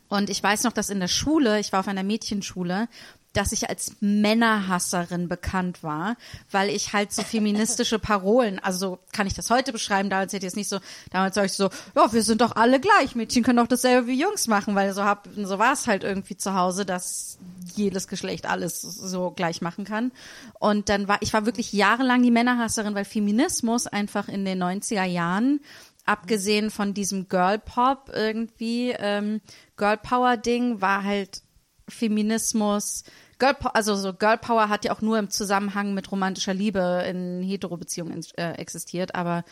Und 0.09 0.31
ich 0.31 0.41
weiß 0.43 0.63
noch, 0.65 0.73
dass 0.73 0.91
in 0.91 1.01
der 1.01 1.09
Schule, 1.09 1.59
ich 1.59 1.73
war 1.73 1.81
auf 1.81 1.89
einer 1.89 2.05
Mädchenschule, 2.05 2.89
dass 3.33 3.53
ich 3.53 3.69
als 3.69 3.97
Männerhasserin 4.01 5.29
bekannt 5.29 5.83
war, 5.83 6.17
weil 6.51 6.69
ich 6.69 6.93
halt 6.93 7.13
so 7.13 7.23
feministische 7.23 7.99
Parolen, 7.99 8.59
also 8.59 8.99
kann 9.13 9.27
ich 9.27 9.35
das 9.35 9.51
heute 9.51 9.73
beschreiben, 9.73 10.11
damals 10.11 10.33
hätte 10.33 10.47
ich 10.47 10.53
es 10.53 10.57
nicht 10.57 10.69
so, 10.69 10.81
damals 11.11 11.37
war 11.37 11.45
ich 11.45 11.53
so, 11.53 11.71
ja, 11.95 12.13
wir 12.13 12.23
sind 12.23 12.41
doch 12.41 12.57
alle 12.57 12.81
gleich, 12.81 13.15
Mädchen 13.15 13.45
können 13.45 13.59
doch 13.59 13.69
dasselbe 13.69 14.09
wie 14.09 14.21
Jungs 14.21 14.49
machen, 14.49 14.75
weil 14.75 14.93
so 14.95 15.05
hab, 15.05 15.29
so 15.37 15.59
war 15.59 15.73
es 15.73 15.87
halt 15.87 16.03
irgendwie 16.03 16.37
zu 16.37 16.55
Hause, 16.55 16.85
dass 16.85 17.39
jedes 17.77 18.09
Geschlecht 18.09 18.47
alles 18.47 18.81
so 18.81 19.31
gleich 19.31 19.63
machen 19.63 19.85
kann. 19.85 20.11
Und 20.59 20.89
dann 20.89 21.07
war, 21.07 21.19
ich 21.21 21.33
war 21.33 21.47
wirklich 21.47 21.73
jahrelang 21.73 22.23
die 22.23 22.33
Männerhasserin, 22.33 22.95
weil 22.95 23.05
Feminismus 23.05 23.87
einfach 23.87 24.29
in 24.29 24.45
den 24.45 24.63
90er 24.63 25.05
Jahren 25.05 25.61
abgesehen 26.05 26.71
von 26.71 26.95
diesem 26.95 27.29
Girl 27.29 27.59
Pop 27.59 28.11
irgendwie, 28.13 28.91
ähm, 28.99 29.41
Girl 29.77 29.97
Power 29.97 30.37
Ding, 30.37 30.81
war 30.81 31.05
halt 31.05 31.43
Feminismus. 31.91 33.05
Girl, 33.39 33.57
also 33.75 33.95
so 33.95 34.13
Girl 34.13 34.39
Power 34.39 34.69
hat 34.69 34.85
ja 34.85 34.93
auch 34.93 35.01
nur 35.01 35.19
im 35.19 35.31
Zusammenhang 35.31 35.95
mit 35.95 36.11
romantischer 36.11 36.55
Liebe 36.55 37.05
in 37.09 37.43
Hetero-Beziehungen 37.43 38.25
äh, 38.37 38.53
existiert, 38.53 39.15
aber 39.15 39.45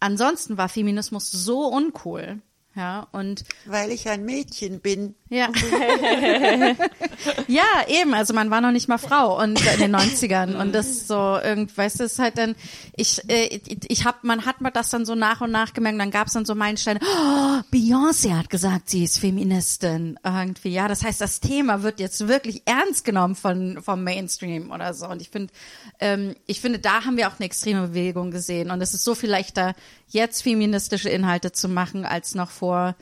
ansonsten 0.00 0.58
war 0.58 0.68
Feminismus 0.68 1.30
so 1.30 1.66
uncool. 1.66 2.40
Ja, 2.74 3.06
und 3.12 3.44
Weil 3.66 3.90
ich 3.90 4.08
ein 4.08 4.24
Mädchen 4.24 4.80
bin. 4.80 5.14
ja. 5.28 5.48
ja, 7.46 7.64
eben. 7.86 8.14
Also 8.14 8.32
man 8.32 8.50
war 8.50 8.62
noch 8.62 8.70
nicht 8.70 8.88
mal 8.88 8.96
Frau 8.96 9.38
und 9.38 9.60
in 9.74 9.78
den 9.78 9.94
90ern 9.94 10.58
und 10.58 10.74
das 10.74 10.88
ist 10.88 11.06
so 11.06 11.38
irgend, 11.42 11.76
weißt 11.76 12.00
du, 12.00 12.04
es 12.04 12.12
ist 12.12 12.18
halt 12.18 12.38
dann 12.38 12.54
ich 12.96 13.28
äh, 13.28 13.60
ich 13.88 14.06
hab 14.06 14.24
man 14.24 14.46
hat 14.46 14.62
mal 14.62 14.70
das 14.70 14.88
dann 14.88 15.04
so 15.04 15.14
nach 15.14 15.42
und 15.42 15.50
nach 15.50 15.74
gemerkt, 15.74 15.94
und 15.94 15.98
dann 15.98 16.10
gab 16.10 16.28
es 16.28 16.32
dann 16.32 16.46
so 16.46 16.54
Meilensteine. 16.54 17.00
Oh, 17.02 17.60
Beyoncé 17.70 18.34
hat 18.34 18.48
gesagt, 18.48 18.88
sie 18.88 19.04
ist 19.04 19.18
Feministin 19.18 20.18
irgendwie. 20.24 20.70
Ja, 20.70 20.88
das 20.88 21.04
heißt, 21.04 21.20
das 21.20 21.40
Thema 21.40 21.82
wird 21.82 22.00
jetzt 22.00 22.26
wirklich 22.26 22.62
ernst 22.64 23.04
genommen 23.04 23.34
von 23.34 23.82
vom 23.82 24.02
Mainstream 24.02 24.70
oder 24.70 24.94
so 24.94 25.08
und 25.08 25.20
ich 25.20 25.28
finde 25.28 25.52
ähm, 26.00 26.34
ich 26.46 26.62
finde, 26.62 26.78
da 26.78 27.04
haben 27.04 27.18
wir 27.18 27.28
auch 27.28 27.38
eine 27.38 27.44
extreme 27.44 27.88
Bewegung 27.88 28.30
gesehen 28.30 28.70
und 28.70 28.80
es 28.80 28.94
ist 28.94 29.04
so 29.04 29.14
viel 29.14 29.28
leichter 29.30 29.74
jetzt 30.08 30.42
feministische 30.42 31.08
Inhalte 31.08 31.52
zu 31.52 31.68
machen 31.68 32.04
als 32.04 32.34
noch 32.34 32.50
vor 32.62 32.94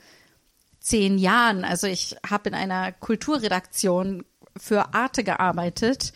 zehn 0.79 1.19
Jahren. 1.19 1.63
Also 1.63 1.85
ich 1.85 2.15
habe 2.27 2.49
in 2.49 2.55
einer 2.55 2.91
Kulturredaktion 2.91 4.25
für 4.57 4.95
Arte 4.95 5.23
gearbeitet, 5.23 6.13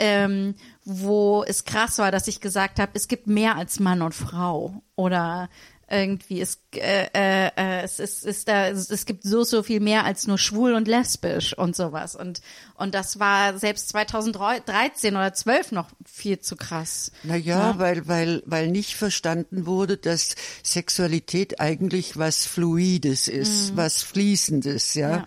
ähm, 0.00 0.56
wo 0.84 1.44
es 1.46 1.64
krass 1.64 1.98
war, 1.98 2.10
dass 2.10 2.26
ich 2.26 2.40
gesagt 2.40 2.80
habe, 2.80 2.90
es 2.94 3.06
gibt 3.06 3.28
mehr 3.28 3.54
als 3.54 3.78
Mann 3.78 4.02
und 4.02 4.16
Frau 4.16 4.82
oder 4.96 5.48
irgendwie 5.90 6.40
es 6.40 6.60
äh, 6.74 7.06
äh, 7.14 7.50
äh, 7.56 7.82
es 7.82 7.98
ist 7.98 8.24
ist 8.24 8.48
da 8.48 8.68
es, 8.68 9.06
gibt 9.06 9.24
so 9.24 9.42
so 9.42 9.62
viel 9.62 9.80
mehr 9.80 10.04
als 10.04 10.26
nur 10.26 10.38
schwul 10.38 10.74
und 10.74 10.86
lesbisch 10.86 11.56
und 11.56 11.74
sowas 11.74 12.14
und 12.14 12.40
und 12.74 12.94
das 12.94 13.18
war 13.18 13.58
selbst 13.58 13.88
2013 13.88 15.16
oder 15.16 15.32
12 15.32 15.72
noch 15.72 15.88
viel 16.06 16.38
zu 16.38 16.54
krass. 16.56 17.10
Naja, 17.24 17.74
weil, 17.78 18.06
weil, 18.06 18.42
weil 18.46 18.68
nicht 18.68 18.94
verstanden 18.94 19.66
wurde, 19.66 19.96
dass 19.96 20.36
Sexualität 20.62 21.60
eigentlich 21.60 22.16
was 22.16 22.46
Fluides 22.46 23.26
ist, 23.26 23.76
was 23.76 24.02
Fließendes, 24.02 24.94
ja. 24.94 25.10
Ja. 25.10 25.26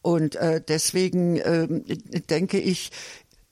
Und 0.00 0.36
äh, 0.36 0.62
deswegen 0.66 1.36
ähm, 1.44 1.84
denke 2.30 2.60
ich, 2.60 2.92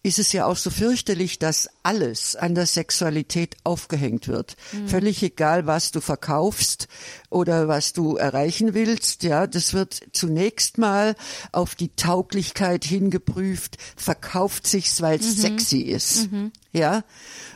ist 0.04 0.18
es 0.18 0.32
ja 0.32 0.44
auch 0.44 0.58
so 0.58 0.68
fürchterlich, 0.68 1.38
dass 1.38 1.68
alles 1.82 2.36
an 2.36 2.54
der 2.54 2.66
Sexualität 2.66 3.56
aufgehängt 3.64 4.28
wird. 4.28 4.54
Völlig 4.86 5.22
egal, 5.22 5.66
was 5.66 5.92
du 5.92 6.02
verkaufst 6.02 6.88
oder 7.34 7.66
was 7.66 7.92
du 7.92 8.16
erreichen 8.16 8.74
willst, 8.74 9.24
ja, 9.24 9.48
das 9.48 9.74
wird 9.74 10.00
zunächst 10.12 10.78
mal 10.78 11.16
auf 11.50 11.74
die 11.74 11.88
Tauglichkeit 11.96 12.84
hingeprüft, 12.84 13.76
verkauft 13.96 14.68
sich's, 14.68 15.02
weil 15.02 15.18
es 15.18 15.36
sexy 15.38 15.80
ist, 15.80 16.28
ja. 16.72 17.02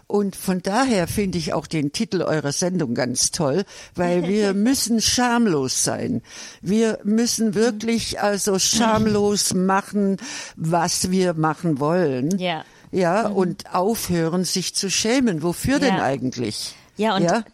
Und 0.08 0.36
von 0.36 0.62
daher 0.62 1.06
finde 1.06 1.38
ich 1.38 1.52
auch 1.52 1.66
den 1.66 1.92
Titel 1.92 2.22
eurer 2.22 2.50
Sendung 2.52 2.94
ganz 2.94 3.30
toll, 3.30 3.64
weil 3.94 4.26
wir 4.26 4.52
müssen 4.68 5.00
schamlos 5.00 5.84
sein. 5.84 6.22
Wir 6.60 6.98
müssen 7.04 7.54
wirklich 7.54 8.20
also 8.20 8.58
schamlos 8.58 9.54
machen, 9.54 10.16
was 10.56 11.10
wir 11.10 11.34
machen 11.34 11.78
wollen. 11.78 12.36
Ja. 12.38 12.64
Ja, 12.90 13.28
und 13.28 13.74
aufhören, 13.74 14.44
sich 14.44 14.74
zu 14.74 14.90
schämen. 14.90 15.42
Wofür 15.42 15.78
denn 15.78 15.96
Ja. 15.96 16.02
eigentlich? 16.02 16.74
Ja, 16.96 17.16
und 17.16 17.22
ja? 17.24 17.44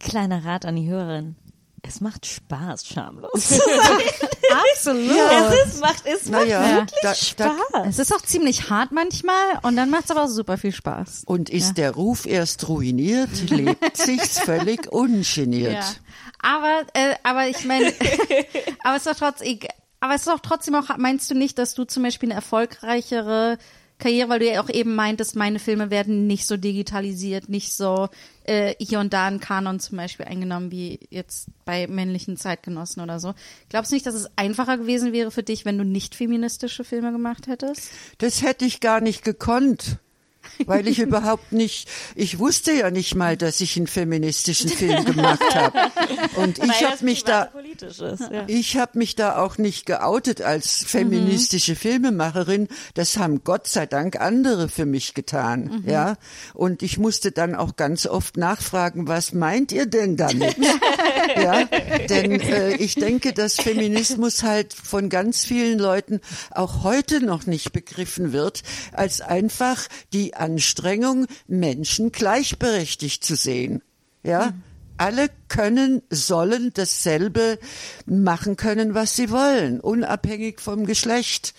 Kleiner 0.00 0.44
Rat 0.44 0.64
an 0.66 0.74
die 0.76 0.88
Hörerin. 0.88 1.36
Es 1.82 2.00
macht 2.00 2.26
Spaß, 2.26 2.86
schamlos. 2.86 3.32
Absolut. 4.72 5.10
es 5.10 5.66
ist, 5.74 5.80
macht, 5.80 6.02
es 6.06 6.28
macht 6.28 6.42
Naja, 6.42 6.76
wirklich 6.76 7.36
da- 7.36 7.44
da- 7.46 7.54
Spaß. 7.54 7.86
Es 7.88 7.98
ist 7.98 8.14
auch 8.14 8.20
ziemlich 8.20 8.68
hart 8.68 8.92
manchmal 8.92 9.58
und 9.62 9.76
dann 9.76 9.88
macht 9.90 10.04
es 10.04 10.10
aber 10.10 10.24
auch 10.24 10.28
super 10.28 10.58
viel 10.58 10.72
Spaß. 10.72 11.22
Und 11.26 11.48
ist 11.48 11.74
der 11.78 11.92
Ruf 11.92 12.26
erst 12.26 12.68
ruiniert, 12.68 13.30
lebt 13.50 13.96
sich's 13.96 14.38
völlig 14.44 14.92
ungeniert. 14.92 15.72
Ja. 15.72 15.84
Aber, 16.42 16.82
äh, 16.94 17.14
aber 17.22 17.48
ich 17.48 17.64
meine, 17.64 17.86
aber 18.84 18.96
es 18.96 19.06
ist 19.06 19.14
doch 19.14 19.16
trotzdem, 19.18 19.58
aber 20.00 20.14
es 20.14 20.20
ist 20.22 20.28
doch 20.28 20.40
trotzdem 20.40 20.74
auch, 20.74 20.96
meinst 20.98 21.30
du 21.30 21.34
nicht, 21.34 21.58
dass 21.58 21.74
du 21.74 21.84
zum 21.84 22.02
Beispiel 22.02 22.28
eine 22.28 22.36
erfolgreichere 22.36 23.58
Karriere, 24.00 24.28
weil 24.28 24.40
du 24.40 24.50
ja 24.50 24.62
auch 24.62 24.68
eben 24.68 24.94
meintest, 24.94 25.36
meine 25.36 25.58
Filme 25.58 25.90
werden 25.90 26.26
nicht 26.26 26.46
so 26.46 26.56
digitalisiert, 26.56 27.48
nicht 27.48 27.72
so 27.72 28.08
äh, 28.44 28.74
hier 28.80 28.98
und 28.98 29.12
da 29.12 29.26
ein 29.26 29.38
Kanon 29.38 29.78
zum 29.78 29.96
Beispiel 29.96 30.26
eingenommen 30.26 30.72
wie 30.72 30.98
jetzt 31.10 31.48
bei 31.64 31.86
männlichen 31.86 32.36
Zeitgenossen 32.36 33.02
oder 33.02 33.20
so. 33.20 33.34
Glaubst 33.68 33.92
du 33.92 33.94
nicht, 33.94 34.06
dass 34.06 34.14
es 34.14 34.28
einfacher 34.36 34.78
gewesen 34.78 35.12
wäre 35.12 35.30
für 35.30 35.44
dich, 35.44 35.64
wenn 35.64 35.78
du 35.78 35.84
nicht 35.84 36.16
feministische 36.16 36.82
Filme 36.82 37.12
gemacht 37.12 37.46
hättest? 37.46 37.90
Das 38.18 38.42
hätte 38.42 38.64
ich 38.64 38.80
gar 38.80 39.00
nicht 39.00 39.22
gekonnt. 39.22 39.98
Weil 40.66 40.88
ich 40.88 40.98
überhaupt 40.98 41.52
nicht, 41.52 41.88
ich 42.14 42.38
wusste 42.38 42.72
ja 42.72 42.90
nicht 42.90 43.14
mal, 43.14 43.36
dass 43.36 43.60
ich 43.60 43.76
einen 43.76 43.86
feministischen 43.86 44.68
Film 44.68 45.04
gemacht 45.04 45.54
habe. 45.54 45.90
Und 46.36 46.58
ich 46.58 46.84
habe 46.84 47.04
mich 47.04 47.24
da, 47.24 47.46
politisch 47.46 48.00
ist. 48.00 48.20
Ja. 48.30 48.44
ich 48.46 48.76
habe 48.76 48.98
mich 48.98 49.16
da 49.16 49.38
auch 49.38 49.58
nicht 49.58 49.86
geoutet 49.86 50.42
als 50.42 50.84
feministische 50.84 51.76
Filmemacherin. 51.76 52.68
Das 52.94 53.16
haben 53.16 53.42
Gott 53.44 53.66
sei 53.66 53.86
Dank 53.86 54.20
andere 54.20 54.68
für 54.68 54.86
mich 54.86 55.14
getan, 55.14 55.82
ja. 55.86 56.16
Und 56.54 56.82
ich 56.82 56.98
musste 56.98 57.32
dann 57.32 57.54
auch 57.54 57.76
ganz 57.76 58.06
oft 58.06 58.36
nachfragen, 58.36 59.08
was 59.08 59.32
meint 59.32 59.72
ihr 59.72 59.86
denn 59.86 60.16
damit? 60.16 60.56
ja, 61.36 61.64
denn 62.08 62.40
äh, 62.40 62.76
ich 62.76 62.94
denke, 62.94 63.32
dass 63.32 63.56
Feminismus 63.56 64.42
halt 64.42 64.72
von 64.74 65.08
ganz 65.08 65.44
vielen 65.44 65.78
Leuten 65.78 66.20
auch 66.50 66.82
heute 66.82 67.24
noch 67.24 67.46
nicht 67.46 67.72
begriffen 67.72 68.32
wird, 68.32 68.62
als 68.92 69.20
einfach 69.20 69.86
die 70.12 70.34
Anstrengung, 70.34 71.26
Menschen 71.46 72.12
gleichberechtigt 72.12 73.24
zu 73.24 73.36
sehen. 73.36 73.82
Ja, 74.22 74.52
alle 75.00 75.30
können, 75.48 76.02
sollen 76.10 76.72
dasselbe 76.74 77.58
machen 78.04 78.56
können, 78.56 78.92
was 78.94 79.16
sie 79.16 79.30
wollen, 79.30 79.80
unabhängig 79.80 80.60
vom 80.60 80.84
Geschlecht 80.84 81.54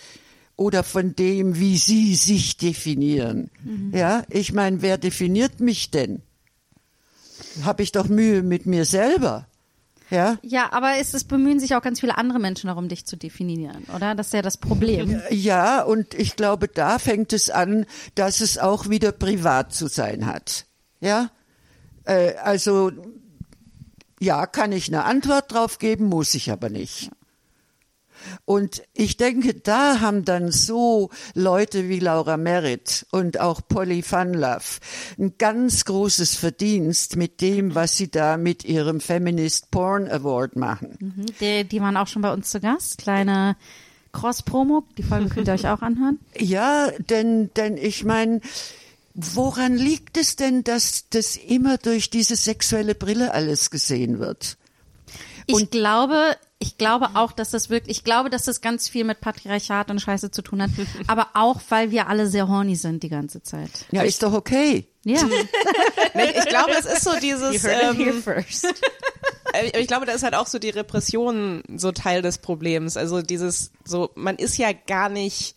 oder 0.57 0.83
von 0.83 1.15
dem, 1.15 1.57
wie 1.57 1.77
sie 1.77 2.13
sich 2.13 2.57
definieren. 2.57 3.49
Ja, 3.97 4.23
ich 4.29 4.53
meine, 4.53 4.83
wer 4.83 4.99
definiert 4.99 5.59
mich 5.59 5.89
denn? 5.89 6.21
Habe 7.63 7.83
ich 7.83 7.91
doch 7.91 8.07
Mühe 8.07 8.43
mit 8.43 8.65
mir 8.65 8.85
selber. 8.85 9.47
Ja, 10.09 10.37
Ja, 10.41 10.73
aber 10.73 10.97
es, 10.99 11.13
es 11.13 11.23
bemühen 11.23 11.59
sich 11.59 11.73
auch 11.73 11.81
ganz 11.81 12.01
viele 12.01 12.17
andere 12.17 12.37
Menschen 12.37 12.67
darum, 12.67 12.89
dich 12.89 13.05
zu 13.05 13.15
definieren, 13.15 13.85
oder? 13.95 14.13
Das 14.13 14.27
ist 14.27 14.33
ja 14.33 14.41
das 14.41 14.57
Problem. 14.57 15.21
Ja, 15.29 15.83
und 15.83 16.13
ich 16.13 16.35
glaube, 16.35 16.67
da 16.67 16.99
fängt 16.99 17.31
es 17.31 17.49
an, 17.49 17.85
dass 18.15 18.41
es 18.41 18.57
auch 18.57 18.89
wieder 18.89 19.13
privat 19.13 19.73
zu 19.73 19.87
sein 19.87 20.25
hat. 20.25 20.65
Ja, 20.99 21.31
äh, 22.03 22.35
also 22.35 22.91
ja, 24.19 24.45
kann 24.45 24.73
ich 24.73 24.87
eine 24.89 25.05
Antwort 25.05 25.53
drauf 25.53 25.79
geben, 25.79 26.05
muss 26.05 26.35
ich 26.35 26.51
aber 26.51 26.69
nicht. 26.69 27.09
Und 28.45 28.83
ich 28.93 29.17
denke, 29.17 29.53
da 29.53 29.99
haben 29.99 30.25
dann 30.25 30.51
so 30.51 31.09
Leute 31.33 31.89
wie 31.89 31.99
Laura 31.99 32.37
Merritt 32.37 33.05
und 33.11 33.39
auch 33.39 33.61
Polly 33.67 34.01
Funlove 34.01 34.79
ein 35.19 35.35
ganz 35.37 35.85
großes 35.85 36.35
Verdienst 36.35 37.15
mit 37.15 37.41
dem, 37.41 37.75
was 37.75 37.97
sie 37.97 38.09
da 38.09 38.37
mit 38.37 38.65
ihrem 38.65 38.99
Feminist 38.99 39.71
Porn 39.71 40.07
Award 40.07 40.55
machen. 40.55 41.25
Die, 41.39 41.63
die 41.63 41.81
waren 41.81 41.97
auch 41.97 42.07
schon 42.07 42.21
bei 42.21 42.33
uns 42.33 42.49
zu 42.49 42.59
Gast. 42.59 42.97
Kleine 42.97 43.55
Cross-Promo. 44.13 44.83
Die 44.97 45.03
Folge 45.03 45.29
könnt 45.29 45.47
ihr 45.47 45.53
euch 45.53 45.67
auch 45.67 45.81
anhören. 45.81 46.19
Ja, 46.37 46.89
denn, 47.09 47.51
denn 47.55 47.77
ich 47.77 48.03
meine, 48.03 48.41
woran 49.13 49.75
liegt 49.75 50.17
es 50.17 50.35
denn, 50.35 50.63
dass 50.63 51.09
das 51.09 51.35
immer 51.35 51.77
durch 51.77 52.09
diese 52.09 52.35
sexuelle 52.35 52.95
Brille 52.95 53.33
alles 53.33 53.69
gesehen 53.69 54.19
wird? 54.19 54.57
Ich 55.59 55.71
glaube, 55.71 56.35
ich 56.59 56.77
glaube 56.77 57.09
auch, 57.15 57.31
dass 57.31 57.49
das 57.49 57.69
wirklich, 57.69 57.97
ich 57.97 58.03
glaube, 58.03 58.29
dass 58.29 58.43
das 58.43 58.61
ganz 58.61 58.87
viel 58.87 59.03
mit 59.03 59.19
Patriarchat 59.19 59.89
und 59.89 59.99
Scheiße 59.99 60.31
zu 60.31 60.41
tun 60.41 60.61
hat. 60.61 60.69
aber 61.07 61.29
auch, 61.33 61.59
weil 61.69 61.91
wir 61.91 62.07
alle 62.07 62.27
sehr 62.27 62.47
horny 62.47 62.75
sind 62.75 63.03
die 63.03 63.09
ganze 63.09 63.41
Zeit. 63.41 63.71
Ja, 63.91 64.03
ist 64.03 64.21
doch 64.23 64.33
okay. 64.33 64.87
Ja. 65.03 65.19
Ich 66.13 66.45
glaube, 66.45 66.71
es 66.77 66.85
ist 66.85 67.03
so 67.03 67.11
dieses, 67.21 67.63
ähm, 67.63 68.21
first. 68.21 68.67
Äh, 69.53 69.81
ich 69.81 69.87
glaube, 69.87 70.05
da 70.05 70.13
ist 70.13 70.23
halt 70.23 70.33
auch 70.33 70.47
so 70.47 70.59
die 70.59 70.69
Repression 70.69 71.61
so 71.75 71.91
Teil 71.91 72.21
des 72.21 72.37
Problems. 72.37 72.95
Also 72.95 73.21
dieses, 73.21 73.71
so, 73.83 74.11
man 74.15 74.37
ist 74.37 74.57
ja 74.57 74.71
gar 74.71 75.09
nicht, 75.09 75.55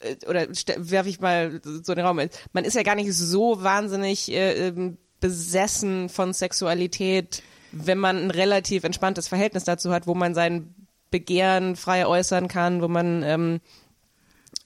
äh, 0.00 0.16
oder 0.26 0.46
werfe 0.76 1.08
ich 1.08 1.18
mal 1.20 1.60
so 1.64 1.92
in 1.92 1.96
den 1.96 2.04
Raum, 2.04 2.20
man 2.52 2.64
ist 2.64 2.74
ja 2.74 2.82
gar 2.82 2.96
nicht 2.96 3.14
so 3.14 3.62
wahnsinnig 3.62 4.30
äh, 4.30 4.68
ähm, 4.68 4.98
besessen 5.20 6.08
von 6.08 6.32
Sexualität, 6.34 7.42
wenn 7.72 7.98
man 7.98 8.16
ein 8.16 8.30
relativ 8.30 8.84
entspanntes 8.84 9.28
Verhältnis 9.28 9.64
dazu 9.64 9.92
hat, 9.92 10.06
wo 10.06 10.14
man 10.14 10.34
sein 10.34 10.74
Begehren 11.10 11.76
frei 11.76 12.06
äußern 12.06 12.48
kann, 12.48 12.82
wo 12.82 12.88
man 12.88 13.22
ähm, 13.22 13.60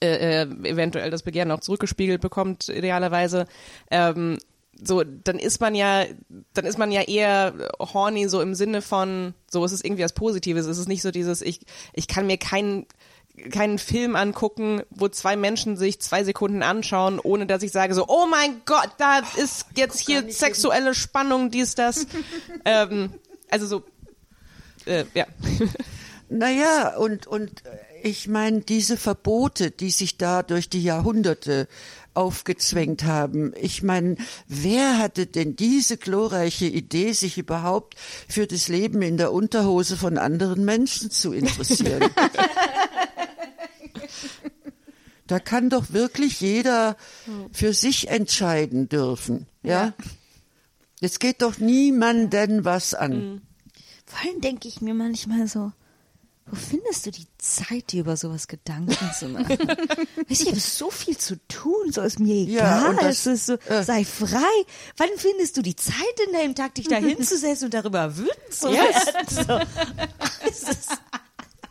äh, 0.00 0.42
äh, 0.42 0.48
eventuell 0.64 1.10
das 1.10 1.22
Begehren 1.22 1.50
auch 1.50 1.60
zurückgespiegelt 1.60 2.20
bekommt, 2.20 2.68
idealerweise. 2.68 3.46
Ähm, 3.90 4.38
so, 4.82 5.04
dann 5.04 5.38
ist 5.38 5.60
man 5.60 5.74
ja, 5.74 6.04
dann 6.54 6.64
ist 6.64 6.78
man 6.78 6.90
ja 6.90 7.02
eher 7.02 7.54
horny 7.78 8.28
so 8.28 8.40
im 8.40 8.54
Sinne 8.54 8.82
von, 8.82 9.34
so 9.48 9.64
ist 9.64 9.72
es 9.72 9.84
irgendwie 9.84 10.02
was 10.02 10.14
Positives. 10.14 10.66
Es 10.66 10.78
ist 10.78 10.88
nicht 10.88 11.02
so 11.02 11.10
dieses, 11.10 11.42
ich, 11.42 11.60
ich 11.92 12.08
kann 12.08 12.26
mir 12.26 12.38
keinen 12.38 12.86
keinen 13.50 13.78
Film 13.78 14.14
angucken, 14.14 14.82
wo 14.90 15.08
zwei 15.08 15.36
Menschen 15.36 15.76
sich 15.76 16.00
zwei 16.00 16.22
Sekunden 16.24 16.62
anschauen, 16.62 17.18
ohne 17.18 17.46
dass 17.46 17.62
ich 17.62 17.72
sage 17.72 17.94
so, 17.94 18.06
oh 18.08 18.26
mein 18.26 18.60
Gott, 18.66 18.90
da 18.98 19.22
ist 19.36 19.66
jetzt 19.74 20.00
hier 20.00 20.30
sexuelle 20.30 20.94
Spannung, 20.94 21.50
dies, 21.50 21.74
das. 21.74 22.06
ähm, 22.64 23.14
also 23.50 23.66
so, 23.66 23.84
äh, 24.86 25.04
ja. 25.14 25.26
Naja, 26.28 26.96
und, 26.96 27.26
und 27.26 27.62
ich 28.02 28.26
meine, 28.26 28.60
diese 28.60 28.96
Verbote, 28.96 29.70
die 29.70 29.90
sich 29.90 30.16
da 30.16 30.42
durch 30.42 30.70
die 30.70 30.82
Jahrhunderte 30.82 31.68
aufgezwängt 32.14 33.04
haben. 33.04 33.52
Ich 33.60 33.82
meine, 33.82 34.16
wer 34.46 34.98
hatte 34.98 35.26
denn 35.26 35.56
diese 35.56 35.96
glorreiche 35.96 36.66
Idee, 36.66 37.12
sich 37.12 37.38
überhaupt 37.38 37.94
für 38.28 38.46
das 38.46 38.68
Leben 38.68 39.02
in 39.02 39.16
der 39.16 39.32
Unterhose 39.32 39.96
von 39.96 40.18
anderen 40.18 40.64
Menschen 40.64 41.10
zu 41.10 41.32
interessieren? 41.32 42.02
da 45.32 45.38
kann 45.40 45.70
doch 45.70 45.92
wirklich 45.94 46.40
jeder 46.42 46.96
für 47.52 47.72
sich 47.72 48.08
entscheiden 48.08 48.88
dürfen, 48.90 49.46
ja? 49.62 49.94
Es 51.00 51.18
geht 51.18 51.40
doch 51.40 51.56
niemanden 51.58 52.64
was 52.66 52.92
an. 52.94 53.40
Vor 54.04 54.20
allem 54.28 54.42
denke 54.42 54.68
ich 54.68 54.82
mir 54.82 54.92
manchmal 54.92 55.48
so, 55.48 55.72
wo 56.46 56.54
findest 56.56 57.06
du 57.06 57.10
die 57.12 57.26
Zeit, 57.38 57.92
dir 57.92 58.00
über 58.00 58.16
sowas 58.18 58.46
Gedanken 58.46 59.10
zu 59.18 59.28
machen? 59.28 59.56
weißt 59.58 59.68
du, 59.68 60.24
ich 60.28 60.46
habe 60.48 60.60
so 60.60 60.90
viel 60.90 61.16
zu 61.16 61.36
tun, 61.48 61.90
so 61.92 62.02
ist 62.02 62.18
mir 62.20 62.42
Ja, 62.44 62.78
egal. 62.80 62.90
und 62.90 63.02
das- 63.02 63.24
es 63.24 63.26
ist 63.26 63.46
so, 63.46 63.54
äh. 63.72 63.82
sei 63.84 64.04
frei. 64.04 64.36
Wann 64.98 65.08
findest 65.16 65.56
du 65.56 65.62
die 65.62 65.76
Zeit 65.76 65.94
in 66.26 66.34
deinem 66.34 66.54
Tag, 66.54 66.74
dich 66.74 66.88
da 66.88 66.96
hinzusetzen 66.98 67.66
und 67.66 67.74
darüber 67.74 68.16
wütend 68.18 68.36
zu 68.50 68.68
Yes. 68.68 69.06
werden? 69.06 69.66
So. 70.52 70.82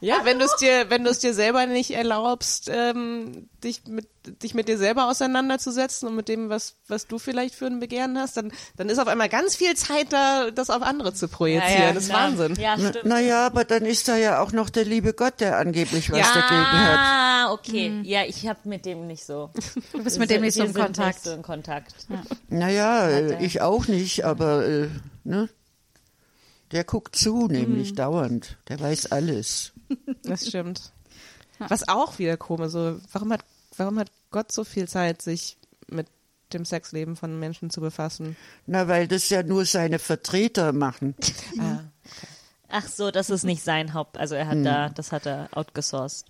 Ja, 0.03 0.21
wenn 0.23 0.39
du 0.39 0.45
es 0.45 0.55
dir, 0.55 0.89
wenn 0.89 1.03
du 1.03 1.11
es 1.11 1.19
dir 1.19 1.33
selber 1.35 1.67
nicht 1.67 1.91
erlaubst, 1.91 2.69
ähm, 2.73 3.47
dich 3.63 3.83
mit 3.87 4.07
dich 4.41 4.53
mit 4.55 4.67
dir 4.67 4.77
selber 4.77 5.07
auseinanderzusetzen 5.09 6.07
und 6.07 6.15
mit 6.15 6.27
dem, 6.27 6.49
was 6.49 6.75
was 6.87 7.05
du 7.07 7.19
vielleicht 7.19 7.53
für 7.53 7.67
ein 7.67 7.79
Begehren 7.79 8.17
hast, 8.17 8.35
dann 8.35 8.51
dann 8.77 8.89
ist 8.89 8.97
auf 8.97 9.07
einmal 9.07 9.29
ganz 9.29 9.55
viel 9.55 9.75
Zeit 9.75 10.11
da, 10.11 10.49
das 10.49 10.71
auf 10.71 10.81
andere 10.81 11.13
zu 11.13 11.27
projizieren. 11.27 11.93
das 11.93 12.03
ist 12.05 12.09
klar. 12.09 12.29
Wahnsinn. 12.31 12.55
Ja, 12.59 12.75
Na, 12.79 12.89
stimmt. 12.89 13.05
naja, 13.05 13.45
aber 13.45 13.63
dann 13.63 13.85
ist 13.85 14.07
da 14.07 14.17
ja 14.17 14.41
auch 14.41 14.51
noch 14.51 14.69
der 14.71 14.85
liebe 14.85 15.13
Gott, 15.13 15.39
der 15.39 15.57
angeblich 15.59 16.11
was 16.11 16.19
Ja. 16.19 16.33
dagegen 16.33 16.85
hat. 16.85 16.97
Ah, 16.99 17.51
okay. 17.53 17.99
Ja, 18.03 18.23
ich 18.25 18.47
habe 18.47 18.59
mit 18.63 18.85
dem 18.85 19.05
nicht 19.07 19.23
so. 19.25 19.51
Du 19.93 20.03
bist 20.03 20.17
mit 20.17 20.29
dem 20.31 20.41
nicht 20.41 20.55
so 20.55 20.63
im 20.63 20.73
Kontakt. 20.73 21.15
Nicht 21.15 21.23
so 21.25 21.31
in 21.33 21.41
Kontakt. 21.43 21.93
Naja, 22.49 23.07
äh, 23.07 23.45
ich 23.45 23.61
auch 23.61 23.87
nicht, 23.87 24.25
aber 24.25 24.65
äh, 24.67 24.89
ne? 25.23 25.47
Der 26.71 26.85
guckt 26.85 27.15
zu, 27.15 27.47
nämlich 27.47 27.95
dauernd. 27.95 28.57
Der 28.69 28.79
weiß 28.79 29.11
alles. 29.11 29.73
Das 30.23 30.47
stimmt. 30.47 30.91
Was 31.59 31.87
auch 31.87 32.17
wieder 32.17 32.37
komisch, 32.37 32.71
so 32.71 32.99
warum 33.11 33.33
hat 33.33 33.43
warum 33.77 33.99
hat 33.99 34.11
Gott 34.31 34.51
so 34.51 34.63
viel 34.63 34.87
Zeit, 34.87 35.21
sich 35.21 35.57
mit 35.87 36.07
dem 36.53 36.65
Sexleben 36.65 37.15
von 37.15 37.39
Menschen 37.39 37.69
zu 37.69 37.81
befassen? 37.81 38.35
Na, 38.65 38.87
weil 38.87 39.07
das 39.07 39.29
ja 39.29 39.43
nur 39.43 39.65
seine 39.65 39.99
Vertreter 39.99 40.73
machen. 40.73 41.15
Ah. 41.59 41.79
Ach 42.73 42.87
so, 42.87 43.11
das 43.11 43.29
ist 43.29 43.43
nicht 43.43 43.63
sein 43.63 43.93
Haupt. 43.93 44.17
Also 44.17 44.35
er 44.35 44.47
hat 44.47 44.63
da, 44.63 44.89
das 44.89 45.11
hat 45.11 45.25
er 45.25 45.49
outgesourced. 45.51 46.25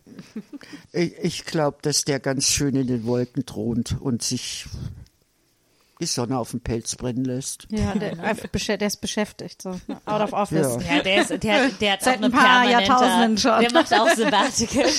Ich, 0.91 1.13
ich 1.19 1.45
glaube, 1.45 1.77
dass 1.83 2.03
der 2.03 2.19
ganz 2.19 2.45
schön 2.45 2.75
in 2.75 2.87
den 2.87 3.05
Wolken 3.05 3.45
thront 3.45 3.95
und 4.01 4.23
sich 4.23 4.65
die 6.01 6.07
Sonne 6.07 6.37
auf 6.37 6.51
den 6.51 6.61
Pelz 6.61 6.95
brennen 6.95 7.23
lässt. 7.23 7.67
Ja, 7.69 7.93
der, 7.93 8.15
der 8.77 8.87
ist 8.87 9.01
beschäftigt, 9.01 9.61
so 9.61 9.69
out 10.05 10.21
of 10.21 10.33
office. 10.33 10.77
Ja. 10.83 10.97
Ja, 10.97 11.03
der 11.03 11.21
ist, 11.21 11.29
der, 11.43 11.69
der 11.69 11.93
hat 11.93 12.01
Seit 12.03 12.15
auch 12.15 12.23
eine 12.23 12.25
ein 12.25 12.31
paar 12.31 12.69
Jahrtausenden 12.69 13.37
schon. 13.37 13.59
Der 13.61 13.71
macht 13.71 13.93
auch 13.93 14.09
Sabbatical. 14.09 14.85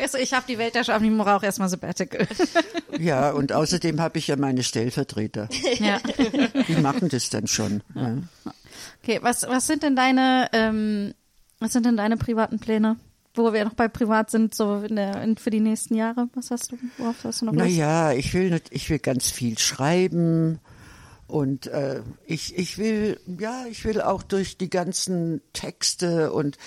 Also 0.00 0.18
ich 0.18 0.32
habe 0.32 0.44
die 0.48 0.58
Welt 0.58 0.74
der 0.74 0.82
Schaffen, 0.82 1.04
ich 1.16 1.24
brauche 1.24 1.46
erstmal 1.46 1.68
Sabbatical. 1.68 2.26
Ja, 2.98 3.30
und 3.30 3.52
außerdem 3.52 4.00
habe 4.00 4.18
ich 4.18 4.28
ja 4.28 4.36
meine 4.36 4.62
Stellvertreter. 4.62 5.48
ja. 5.78 5.98
Die 6.68 6.74
machen 6.74 7.08
das 7.08 7.30
dann 7.30 7.46
schon. 7.46 7.82
Ja. 7.94 8.18
Okay, 9.02 9.18
was, 9.22 9.42
was 9.48 9.66
sind 9.66 9.82
denn 9.82 9.96
deine, 9.96 10.48
ähm, 10.52 11.14
was 11.58 11.72
sind 11.72 11.86
denn 11.86 11.96
deine 11.96 12.16
privaten 12.16 12.58
Pläne? 12.58 12.96
Wo 13.34 13.52
wir 13.52 13.64
noch 13.64 13.74
bei 13.74 13.88
privat 13.88 14.30
sind, 14.30 14.54
so 14.54 14.82
in 14.82 14.96
der, 14.96 15.22
in, 15.22 15.36
für 15.36 15.50
die 15.50 15.60
nächsten 15.60 15.94
Jahre. 15.94 16.28
Was 16.34 16.50
hast 16.50 16.72
du, 16.72 16.78
worauf 16.98 17.24
hast 17.24 17.40
du 17.40 17.46
noch? 17.46 17.52
Naja, 17.52 18.12
ich 18.12 18.34
will, 18.34 18.60
ich 18.70 18.90
will 18.90 18.98
ganz 18.98 19.30
viel 19.30 19.58
schreiben 19.58 20.60
und 21.26 21.66
äh, 21.68 22.02
ich, 22.26 22.58
ich 22.58 22.76
will, 22.76 23.18
ja, 23.38 23.64
ich 23.70 23.84
will 23.86 24.02
auch 24.02 24.22
durch 24.22 24.58
die 24.58 24.68
ganzen 24.68 25.40
Texte 25.54 26.30
und 26.32 26.58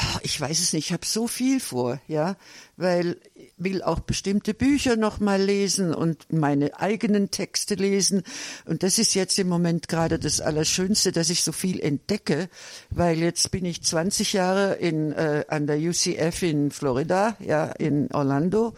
ach, 0.00 0.20
ich 0.22 0.40
weiß 0.40 0.60
es 0.60 0.72
nicht, 0.72 0.86
ich 0.86 0.92
habe 0.92 1.04
so 1.04 1.26
viel 1.26 1.58
vor, 1.58 2.00
ja, 2.06 2.36
weil 2.76 3.16
ich 3.34 3.52
will 3.56 3.82
auch 3.82 3.98
bestimmte 3.98 4.54
Bücher 4.54 4.94
noch 4.94 5.18
mal 5.18 5.42
lesen 5.42 5.92
und 5.92 6.32
meine 6.32 6.78
eigenen 6.78 7.32
Texte 7.32 7.74
lesen. 7.74 8.22
Und 8.64 8.84
das 8.84 8.98
ist 8.98 9.14
jetzt 9.14 9.38
im 9.40 9.48
Moment 9.48 9.88
gerade 9.88 10.20
das 10.20 10.40
Allerschönste, 10.40 11.10
dass 11.10 11.30
ich 11.30 11.42
so 11.42 11.50
viel 11.50 11.80
entdecke, 11.80 12.48
weil 12.90 13.18
jetzt 13.18 13.50
bin 13.50 13.64
ich 13.64 13.82
20 13.82 14.34
Jahre 14.34 14.74
in 14.74 15.10
äh, 15.12 15.44
an 15.48 15.66
der 15.66 15.78
UCF 15.78 16.42
in 16.42 16.70
Florida, 16.70 17.36
ja, 17.40 17.64
in 17.66 18.12
Orlando. 18.12 18.74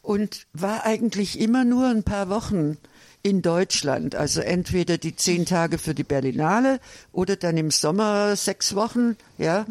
Und 0.00 0.46
war 0.54 0.84
eigentlich 0.84 1.38
immer 1.38 1.64
nur 1.64 1.88
ein 1.88 2.02
paar 2.02 2.30
Wochen 2.30 2.78
in 3.24 3.40
Deutschland. 3.42 4.14
Also 4.14 4.42
entweder 4.42 4.98
die 4.98 5.16
zehn 5.16 5.46
Tage 5.46 5.78
für 5.78 5.94
die 5.94 6.04
Berlinale 6.04 6.78
oder 7.10 7.34
dann 7.36 7.56
im 7.56 7.72
Sommer 7.72 8.36
sechs 8.36 8.76
Wochen. 8.76 9.16
Ja, 9.38 9.66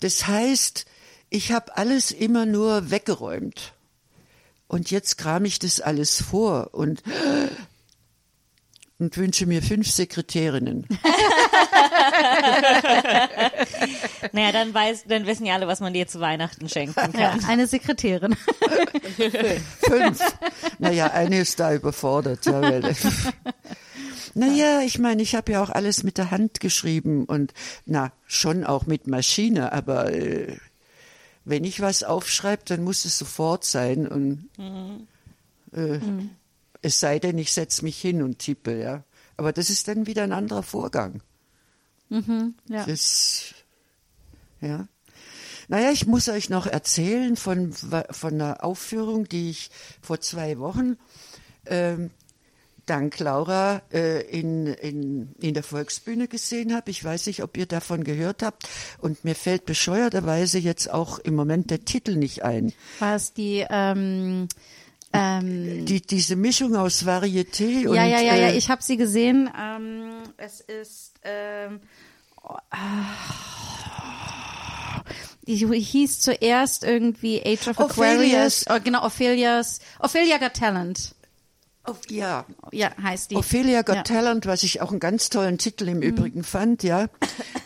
das 0.00 0.26
heißt, 0.26 0.86
ich 1.28 1.52
habe 1.52 1.76
alles 1.76 2.10
immer 2.10 2.46
nur 2.46 2.90
weggeräumt. 2.90 3.74
Und 4.66 4.90
jetzt 4.90 5.18
kram 5.18 5.44
ich 5.44 5.58
das 5.58 5.80
alles 5.80 6.22
vor 6.22 6.70
und 6.72 7.02
und 9.00 9.16
wünsche 9.16 9.46
mir 9.46 9.62
fünf 9.62 9.90
Sekretärinnen. 9.90 10.86
Naja, 14.32 14.52
dann 14.52 14.72
weiß, 14.72 15.04
dann 15.08 15.26
wissen 15.26 15.46
ja 15.46 15.54
alle, 15.54 15.66
was 15.66 15.80
man 15.80 15.92
dir 15.92 16.06
zu 16.06 16.20
Weihnachten 16.20 16.68
schenken 16.68 16.94
kann. 16.94 17.12
Ja, 17.18 17.36
eine 17.48 17.66
Sekretärin. 17.66 18.36
Fünf. 19.80 20.20
naja, 20.78 21.08
eine 21.08 21.40
ist 21.40 21.58
da 21.58 21.74
überfordert. 21.74 22.46
Ja, 22.46 22.60
weil, 22.60 22.82
naja, 24.34 24.82
ich 24.82 24.98
meine, 24.98 25.22
ich 25.22 25.34
habe 25.34 25.52
ja 25.52 25.62
auch 25.62 25.70
alles 25.70 26.02
mit 26.02 26.18
der 26.18 26.30
Hand 26.30 26.60
geschrieben 26.60 27.24
und 27.24 27.52
na, 27.86 28.12
schon 28.26 28.64
auch 28.64 28.86
mit 28.86 29.06
Maschine, 29.06 29.72
aber 29.72 30.12
äh, 30.12 30.56
wenn 31.44 31.64
ich 31.64 31.80
was 31.80 32.04
aufschreibe, 32.04 32.62
dann 32.66 32.84
muss 32.84 33.04
es 33.04 33.18
sofort 33.18 33.64
sein 33.64 34.06
und 34.06 34.48
äh, 35.72 35.98
es 36.82 37.00
sei 37.00 37.18
denn, 37.18 37.38
ich 37.38 37.52
setze 37.52 37.84
mich 37.84 38.00
hin 38.00 38.22
und 38.22 38.38
tippe, 38.38 38.78
ja. 38.78 39.04
Aber 39.36 39.52
das 39.52 39.70
ist 39.70 39.88
dann 39.88 40.06
wieder 40.06 40.22
ein 40.22 40.32
anderer 40.32 40.62
Vorgang. 40.62 41.22
Ja. 42.68 42.84
Das, 42.86 43.54
ja. 44.60 44.88
Naja, 45.68 45.92
ich 45.92 46.06
muss 46.06 46.28
euch 46.28 46.50
noch 46.50 46.66
erzählen 46.66 47.36
von, 47.36 47.72
von 47.72 48.34
einer 48.34 48.64
Aufführung, 48.64 49.28
die 49.28 49.50
ich 49.50 49.70
vor 50.02 50.20
zwei 50.20 50.58
Wochen 50.58 50.96
ähm, 51.66 52.10
dank 52.86 53.20
Laura 53.20 53.82
äh, 53.92 54.22
in, 54.22 54.66
in, 54.66 55.32
in 55.40 55.54
der 55.54 55.62
Volksbühne 55.62 56.26
gesehen 56.26 56.74
habe. 56.74 56.90
Ich 56.90 57.04
weiß 57.04 57.26
nicht, 57.26 57.42
ob 57.44 57.56
ihr 57.56 57.66
davon 57.66 58.02
gehört 58.02 58.42
habt. 58.42 58.68
Und 58.98 59.24
mir 59.24 59.36
fällt 59.36 59.64
bescheuerterweise 59.64 60.58
jetzt 60.58 60.90
auch 60.90 61.20
im 61.20 61.36
Moment 61.36 61.70
der 61.70 61.84
Titel 61.84 62.16
nicht 62.16 62.42
ein. 62.42 62.72
War 62.98 63.14
es 63.14 63.32
die, 63.32 63.64
ähm, 63.70 64.48
ähm, 65.12 65.84
Die, 65.86 66.00
diese 66.00 66.36
Mischung 66.36 66.76
aus 66.76 67.04
Varieté 67.04 67.88
und 67.88 67.94
ja, 67.94 68.04
ja, 68.04 68.20
ja, 68.20 68.34
ja, 68.36 68.48
äh, 68.48 68.56
ich 68.56 68.70
habe 68.70 68.82
sie 68.82 68.96
gesehen. 68.96 69.50
Ähm, 69.60 70.22
es 70.36 70.60
ist, 70.60 71.14
ähm, 71.24 71.80
oh, 72.42 72.56
ah, 72.70 73.06
die 75.42 75.66
hieß 75.66 76.20
zuerst 76.20 76.84
irgendwie 76.84 77.40
Age 77.44 77.68
of 77.68 77.78
Ophelia's. 77.80 78.66
Aquarius. 78.66 78.66
Oh, 78.70 78.78
genau, 78.84 79.04
Ophelia's, 79.04 79.80
Ophelia 79.98 80.38
Got 80.38 80.54
Talent. 80.54 81.14
Ja, 82.08 82.46
Ja, 82.72 82.90
heißt 83.02 83.30
die. 83.30 83.36
Ophelia 83.36 83.82
Got 83.82 83.96
ja. 83.96 84.02
Talent, 84.02 84.46
was 84.46 84.62
ich 84.62 84.80
auch 84.80 84.90
einen 84.90 85.00
ganz 85.00 85.28
tollen 85.30 85.58
Titel 85.58 85.88
im 85.88 86.02
Übrigen 86.02 86.44
fand, 86.44 86.82
ja. 86.82 87.08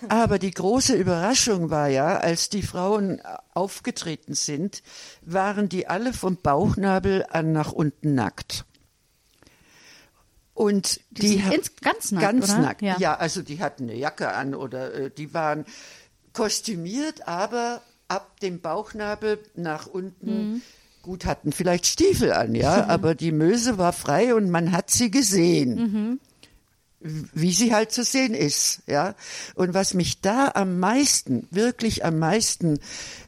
Aber 0.09 0.39
die 0.39 0.53
große 0.53 0.95
Überraschung 0.95 1.69
war 1.71 1.89
ja, 1.89 2.17
als 2.19 2.49
die 2.49 2.63
Frauen 2.63 3.21
aufgetreten 3.53 4.35
sind, 4.35 4.83
waren 5.23 5.69
die 5.69 5.89
alle 5.89 6.13
vom 6.13 6.37
Bauchnabel 6.37 7.27
an 7.29 7.53
nach 7.53 7.73
unten 7.73 8.15
nackt. 8.15 8.65
Und 10.55 11.01
die, 11.11 11.37
Die 11.37 11.43
sind 11.43 11.83
ganz 11.83 12.13
nackt, 12.13 12.23
ganz 12.25 12.51
oder? 12.51 12.59
nackt. 12.61 12.83
Ja. 12.83 12.97
Ja. 12.99 13.17
also 13.17 13.43
die 13.43 13.61
hatten 13.61 13.85
eine 13.85 13.97
Jacke 13.97 14.33
an 14.33 14.55
oder 14.55 14.95
äh, 14.95 15.11
die 15.11 15.35
waren 15.35 15.67
kostümiert, 16.33 17.27
aber 17.27 17.83
ab 18.09 18.39
dem 18.41 18.61
Bauchnabel 18.61 19.41
nach 19.57 19.87
unten. 19.87 20.53
Mhm. 20.53 20.63
Gut, 21.05 21.27
hatten 21.27 21.53
vielleicht 21.53 21.87
Stiefel 21.87 22.33
an, 22.33 22.55
ja, 22.55 22.87
aber 22.89 23.15
die 23.15 23.31
Möse 23.31 23.77
war 23.77 23.93
frei 23.93 24.35
und 24.35 24.49
man 24.49 24.73
hat 24.73 24.91
sie 24.91 25.11
gesehen 25.11 25.75
Mhm. 25.77 26.21
wie 27.35 27.53
sie 27.53 27.75
halt 27.75 27.93
zu 27.93 28.03
sehen 28.03 28.33
ist, 28.33 28.81
ja. 28.87 29.15
Und 29.55 29.75
was 29.75 29.93
mich 29.93 30.23
da 30.23 30.53
am 30.55 30.79
meisten, 30.81 31.47
wirklich 31.51 32.03
am 32.03 32.19
meisten 32.19 32.81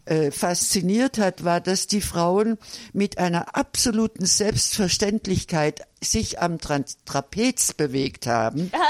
äh, 0.07 0.31
fasziniert 0.31 1.19
hat, 1.19 1.45
war, 1.45 1.61
dass 1.61 1.87
die 1.87 2.01
Frauen 2.01 2.57
mit 2.95 3.19
einer 3.19 3.55
absoluten 3.55 4.25
Selbstverständlichkeit 4.25 5.83
sich 6.03 6.41
am 6.41 6.59
Trans 6.59 6.97
Trapez 7.05 7.75
bewegt 7.75 8.27
haben. 8.27 8.73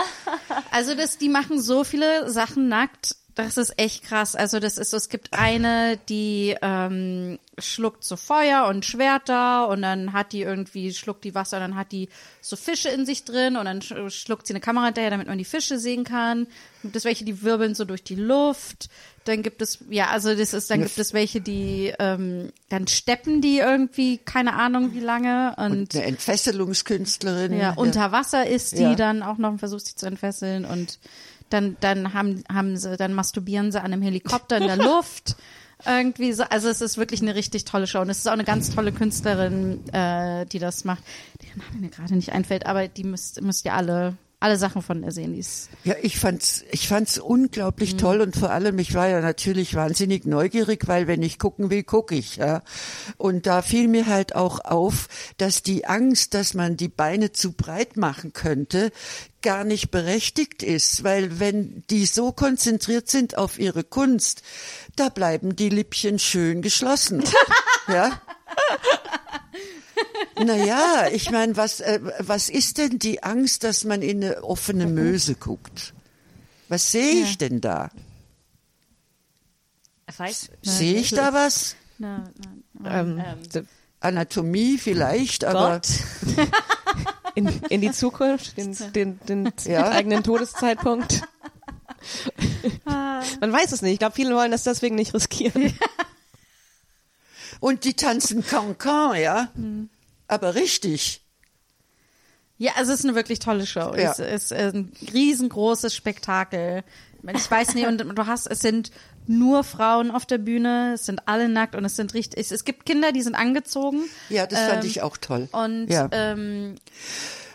Also 0.70 0.94
das, 0.94 1.16
die 1.16 1.30
machen 1.30 1.60
so 1.60 1.84
viele 1.84 2.30
Sachen 2.30 2.68
nackt. 2.68 3.16
Das 3.36 3.58
ist 3.58 3.74
echt 3.78 4.02
krass. 4.04 4.34
Also 4.34 4.60
das 4.60 4.78
ist 4.78 4.90
so, 4.90 4.96
es 4.96 5.10
gibt 5.10 5.34
eine, 5.34 5.98
die 6.08 6.56
ähm, 6.62 7.38
schluckt 7.58 8.02
so 8.02 8.16
Feuer 8.16 8.66
und 8.66 8.84
Schwerter 8.86 9.68
und 9.68 9.82
dann 9.82 10.14
hat 10.14 10.32
die 10.32 10.40
irgendwie, 10.40 10.92
schluckt 10.94 11.22
die 11.22 11.34
Wasser 11.34 11.58
und 11.58 11.62
dann 11.62 11.76
hat 11.76 11.92
die 11.92 12.08
so 12.40 12.56
Fische 12.56 12.88
in 12.88 13.04
sich 13.04 13.24
drin 13.24 13.56
und 13.56 13.66
dann 13.66 13.80
sch- 13.80 14.08
schluckt 14.10 14.46
sie 14.46 14.54
eine 14.54 14.60
Kamera 14.60 14.86
hinterher, 14.86 15.10
damit 15.10 15.26
man 15.28 15.36
die 15.36 15.44
Fische 15.44 15.78
sehen 15.78 16.02
kann. 16.04 16.46
Gibt 16.82 16.96
es 16.96 17.04
welche, 17.04 17.24
die 17.26 17.42
wirbeln 17.42 17.74
so 17.74 17.84
durch 17.84 18.02
die 18.02 18.14
Luft. 18.14 18.88
Dann 19.24 19.42
gibt 19.42 19.60
es, 19.60 19.80
ja, 19.90 20.06
also 20.08 20.34
das 20.34 20.54
ist, 20.54 20.70
dann 20.70 20.80
gibt 20.82 20.96
es 20.96 21.12
welche, 21.12 21.42
die 21.42 21.92
ähm, 21.98 22.50
dann 22.70 22.86
steppen 22.86 23.42
die 23.42 23.58
irgendwie, 23.58 24.16
keine 24.18 24.54
Ahnung 24.54 24.94
wie 24.94 25.00
lange 25.00 25.54
und, 25.58 25.94
Eine 25.94 26.04
Entfesselungskünstlerin. 26.04 27.58
ja, 27.58 27.74
unter 27.74 28.12
Wasser 28.12 28.46
ist 28.46 28.78
die 28.78 28.82
Ja. 28.82 28.94
dann 28.94 29.22
auch 29.22 29.36
noch 29.36 29.50
und 29.50 29.58
versucht 29.58 29.84
sich 29.86 29.96
zu 29.96 30.06
entfesseln 30.06 30.64
und 30.64 30.98
dann 31.50 31.76
dann 31.80 32.14
haben 32.14 32.42
haben 32.52 32.76
sie 32.76 32.96
dann 32.96 33.12
masturbieren 33.14 33.72
sie 33.72 33.78
an 33.80 33.92
einem 33.92 34.02
Helikopter 34.02 34.58
in 34.58 34.66
der 34.66 34.76
Luft. 34.84 35.36
Irgendwie 35.84 36.32
so. 36.32 36.42
Also 36.44 36.68
es 36.68 36.80
ist 36.80 36.96
wirklich 36.96 37.20
eine 37.20 37.34
richtig 37.34 37.66
tolle 37.66 37.86
Show. 37.86 38.00
Und 38.00 38.08
es 38.08 38.18
ist 38.18 38.28
auch 38.28 38.32
eine 38.32 38.44
ganz 38.44 38.74
tolle 38.74 38.92
Künstlerin 38.92 39.86
äh, 39.92 40.46
die 40.46 40.58
das 40.58 40.84
macht. 40.84 41.02
Deren 41.42 41.58
Name 41.58 41.80
mir 41.80 41.90
gerade 41.90 42.14
nicht 42.14 42.32
einfällt 42.32 42.66
aber 42.66 42.88
die 42.88 43.04
müsst 43.04 43.40
müsst 43.42 43.64
ihr 43.64 43.74
alle 43.74 44.16
alle 44.38 44.58
Sachen 44.58 44.82
von 44.82 45.02
ihr 45.02 45.12
sehen. 45.12 45.42
Ja, 45.84 45.94
ich 46.02 46.18
fand's, 46.18 46.62
ich 46.70 46.88
fand's 46.88 47.16
unglaublich 47.18 47.94
Mhm. 47.94 47.98
toll 47.98 48.20
und 48.20 48.36
vor 48.36 48.50
allem, 48.50 48.78
ich 48.78 48.92
war 48.92 49.08
ja 49.08 49.22
natürlich 49.22 49.74
wahnsinnig 49.74 50.26
neugierig, 50.26 50.86
weil 50.86 51.06
wenn 51.06 51.22
ich 51.22 51.38
gucken 51.38 51.70
will, 51.70 51.82
gucke 51.82 52.14
ich, 52.14 52.36
ja. 52.36 52.62
Und 53.16 53.46
da 53.46 53.62
fiel 53.62 53.88
mir 53.88 54.06
halt 54.06 54.36
auch 54.36 54.60
auf, 54.60 55.08
dass 55.38 55.62
die 55.62 55.86
Angst, 55.86 56.34
dass 56.34 56.52
man 56.52 56.76
die 56.76 56.88
Beine 56.88 57.32
zu 57.32 57.52
breit 57.52 57.96
machen 57.96 58.34
könnte, 58.34 58.92
gar 59.46 59.62
nicht 59.64 59.90
berechtigt 59.92 60.62
ist, 60.64 61.04
weil 61.04 61.38
wenn 61.38 61.84
die 61.88 62.04
so 62.04 62.32
konzentriert 62.32 63.08
sind 63.08 63.38
auf 63.38 63.58
ihre 63.60 63.84
Kunst, 63.84 64.42
da 64.96 65.08
bleiben 65.08 65.54
die 65.54 65.68
Lippchen 65.68 66.18
schön 66.18 66.62
geschlossen, 66.62 67.22
ja. 67.88 68.20
Naja, 70.44 71.06
ich 71.12 71.30
meine, 71.30 71.56
was, 71.56 71.80
äh, 71.80 72.00
was 72.18 72.48
ist 72.48 72.78
denn 72.78 72.98
die 72.98 73.22
Angst, 73.22 73.62
dass 73.64 73.84
man 73.84 74.02
in 74.02 74.22
eine 74.22 74.42
offene 74.44 74.86
Möse 74.86 75.34
guckt? 75.36 75.94
Was 76.68 76.90
sehe 76.90 77.22
ich 77.22 77.38
denn 77.38 77.60
da? 77.60 77.90
Sehe 80.62 80.96
ich 80.98 81.10
da 81.10 81.32
was? 81.32 81.76
na, 81.98 82.30
na, 82.74 83.00
Ähm, 83.00 83.22
d- 83.54 83.62
Anatomie 84.00 84.76
vielleicht, 84.78 85.44
aber 85.44 85.80
Gott. 85.80 85.88
in, 87.36 87.46
in 87.68 87.80
die 87.80 87.92
Zukunft, 87.92 88.56
den, 88.56 88.76
den, 88.92 89.20
den 89.28 89.52
Ja. 89.64 89.88
eigenen 89.90 90.24
Todeszeitpunkt. 90.24 91.22
Man 92.84 93.52
weiß 93.52 93.72
es 93.72 93.82
nicht. 93.82 93.92
Ich 93.94 93.98
glaube, 93.98 94.14
viele 94.14 94.34
wollen 94.34 94.50
das 94.50 94.64
deswegen 94.64 94.96
nicht 94.96 95.14
riskieren. 95.14 95.72
und 97.60 97.84
die 97.84 97.94
tanzen 97.94 98.44
Cancan, 98.44 99.20
ja? 99.20 99.50
Aber 100.28 100.54
richtig. 100.56 101.22
ja 102.58 102.72
also 102.76 102.92
es 102.92 103.00
ist 103.00 103.04
eine 103.04 103.14
wirklich 103.14 103.38
tolle 103.38 103.66
Show 103.66 103.94
Ja. 103.96 104.10
es 104.12 104.18
ist 104.18 104.52
ein 104.52 104.92
riesengroßes 105.12 105.94
Spektakel 105.94 106.82
ich 107.34 107.50
weiß 107.50 107.74
nicht 107.74 107.86
und 107.86 107.98
du 107.98 108.26
hast 108.26 108.46
es 108.46 108.60
sind 108.60 108.90
nur 109.28 109.64
Frauen 109.64 110.10
auf 110.10 110.24
der 110.26 110.38
Bühne 110.38 110.92
es 110.94 111.06
sind 111.06 111.22
alle 111.26 111.48
nackt 111.48 111.74
und 111.74 111.84
es 111.84 111.96
sind 111.96 112.14
richtig 112.14 112.38
es, 112.40 112.50
es 112.52 112.64
gibt 112.64 112.86
Kinder 112.86 113.12
die 113.12 113.22
sind 113.22 113.34
angezogen 113.34 114.00
Ja, 114.28 114.46
das 114.46 114.60
fand 114.60 114.84
Ähm, 114.84 114.90
ich 114.90 115.02
auch 115.02 115.16
toll. 115.16 115.48
Und 115.52 115.88
ja. 115.88 116.08
ähm, 116.12 116.76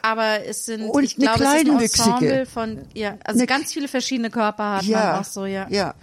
aber 0.03 0.45
es 0.45 0.65
sind, 0.65 0.81
Und 0.89 1.03
ich 1.03 1.15
glaube, 1.15 1.43
es 1.43 1.49
ist 1.53 1.68
ein. 1.68 2.14
Ensemble 2.14 2.45
von, 2.48 2.81
ja, 2.95 3.18
also 3.23 3.39
Eine- 3.39 3.45
ganz 3.48 3.72
viele 3.72 3.88
verschiedene 3.88 4.30
Körper 4.31 4.77
hat 4.77 4.84
ja, 4.84 4.98
man 5.11 5.19
auch 5.19 5.23
so, 5.26 5.45
ja. 5.45 5.68
ja. 5.69 5.93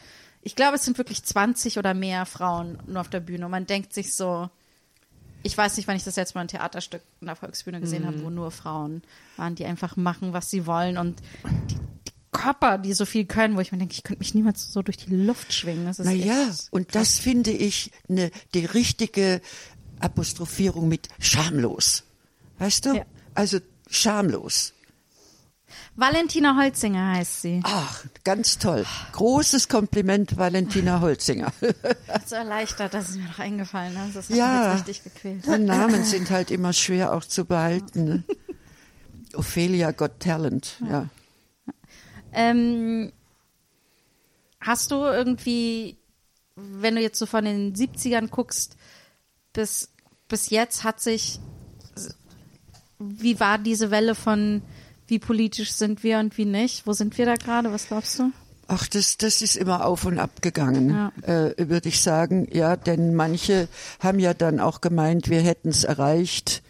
Ich 0.43 0.55
glaube, 0.55 0.77
es 0.77 0.85
sind 0.85 0.97
wirklich 0.99 1.25
20 1.25 1.79
oder 1.79 1.95
mehr 1.95 2.25
Frauen 2.25 2.79
nur 2.87 3.01
auf 3.01 3.09
der 3.11 3.19
Bühne. 3.21 3.45
Und 3.47 3.51
man 3.51 3.67
denkt 3.67 3.93
sich 3.93 4.15
so, 4.15 4.49
ich 5.43 5.59
weiß 5.59 5.77
nicht, 5.77 5.89
wann 5.89 5.97
ich 5.97 6.05
das 6.05 6.15
letzte 6.15 6.37
Mal 6.39 6.43
ein 6.43 6.49
Theaterstück 6.49 7.03
in 7.21 7.27
der 7.27 7.35
Volksbühne 7.35 7.81
gesehen 7.81 8.03
Mhm. 8.03 8.07
habe, 8.07 8.23
wo 8.23 8.31
nur 8.31 8.53
Frauen 8.53 9.03
waren, 9.37 9.57
die 9.57 9.65
einfach 9.65 9.97
machen, 9.97 10.33
was 10.33 10.49
sie 10.49 10.65
wollen 10.67 10.97
und 10.97 11.17
die 11.71 11.77
Körper, 12.33 12.79
die 12.79 12.93
so 12.93 13.05
viel 13.07 13.25
können, 13.25 13.57
wo 13.57 13.61
ich 13.61 13.73
mir 13.73 13.79
denke, 13.79 13.95
ich 13.95 14.03
könnte 14.03 14.21
mich 14.21 14.35
niemals 14.35 14.73
so 14.73 14.83
durch 14.83 14.97
die 14.99 15.15
Luft 15.15 15.53
schwingen. 15.53 15.87
Das 15.87 15.99
ist 15.99 16.07
Naja, 16.07 16.49
und 16.71 16.95
das 16.95 17.19
finde 17.19 17.51
ich 17.51 17.91
ne, 18.09 18.31
die 18.55 18.65
richtige 18.67 19.41
Apostrophierung 20.01 20.89
mit 20.89 21.09
schamlos. 21.19 22.05
Weißt 22.59 22.87
du? 22.87 22.95
Ja. 22.97 23.05
Also 23.35 23.59
schamlos. 23.91 24.73
Valentina 25.97 26.57
Holzinger 26.57 27.17
heißt 27.17 27.43
sie. 27.43 27.61
Ach, 27.65 28.05
ganz 28.25 28.59
toll. 28.59 28.87
Großes 29.13 29.69
Kompliment, 29.69 30.37
Valentina 30.37 31.01
Holzinger. 31.01 31.53
So 32.27 32.37
erleichtert, 32.37 32.95
dass 32.95 33.09
es 33.11 33.17
mir 33.17 33.25
noch 33.25 33.39
eingefallen 33.39 33.97
ist. 34.09 34.17
Das 34.17 34.29
hat 34.31 34.37
Ja. 34.37 34.69
mich 34.75 34.87
richtig 34.89 35.05
gequält. 35.05 35.47
Die 35.47 35.59
Namen 35.65 36.05
sind 36.05 36.31
halt 36.31 36.51
immer 36.51 36.73
schwer 36.73 37.13
auch 37.15 37.25
zu 37.25 37.45
behalten. 37.45 38.05
Ne? 38.05 38.25
Ophelia 39.35 39.91
Got 39.91 40.21
Talent, 40.21 40.77
ja. 40.89 41.09
Ähm, 42.39 43.11
hast 44.61 44.93
du 44.93 44.95
irgendwie, 44.95 45.97
wenn 46.55 46.95
du 46.95 47.03
jetzt 47.03 47.19
so 47.19 47.27
von 47.27 47.45
den 47.45 47.75
70ern 47.75 48.29
guckst, 48.29 48.77
bis, 49.53 49.91
bis 50.29 50.49
jetzt 50.51 50.85
hat 50.85 51.01
sich, 51.01 51.41
wie 53.01 53.41
war 53.41 53.59
diese 53.59 53.91
Welle 53.91 54.15
von, 54.15 54.63
wie 55.09 55.19
politisch 55.19 55.73
sind 55.73 56.05
wir 56.05 56.21
und 56.21 56.39
wie 56.39 56.45
nicht? 56.45 56.87
Wo 56.87 56.93
sind 56.93 57.19
wir 57.19 57.27
da 57.27 57.35
gerade? 57.35 57.73
Was 57.73 57.89
glaubst 57.89 58.21
du? 58.21 58.31
Ach, 58.69 58.87
das, 58.87 59.17
das 59.17 59.43
ist 59.43 59.57
immer 59.57 59.85
auf 59.85 60.05
und 60.05 60.21
ab 60.21 60.41
gegangen, 60.41 61.11
äh, 61.23 61.55
würde 61.57 61.89
ich 61.89 62.01
sagen. 62.03 62.47
Ja, 62.53 62.77
denn 62.77 63.17
manche 63.17 63.67
haben 63.99 64.21
ja 64.21 64.33
dann 64.33 64.61
auch 64.61 64.81
gemeint, 64.81 65.29
wir 65.29 65.41
hätten 65.41 65.71
es 65.71 65.83
erreicht. 65.83 66.63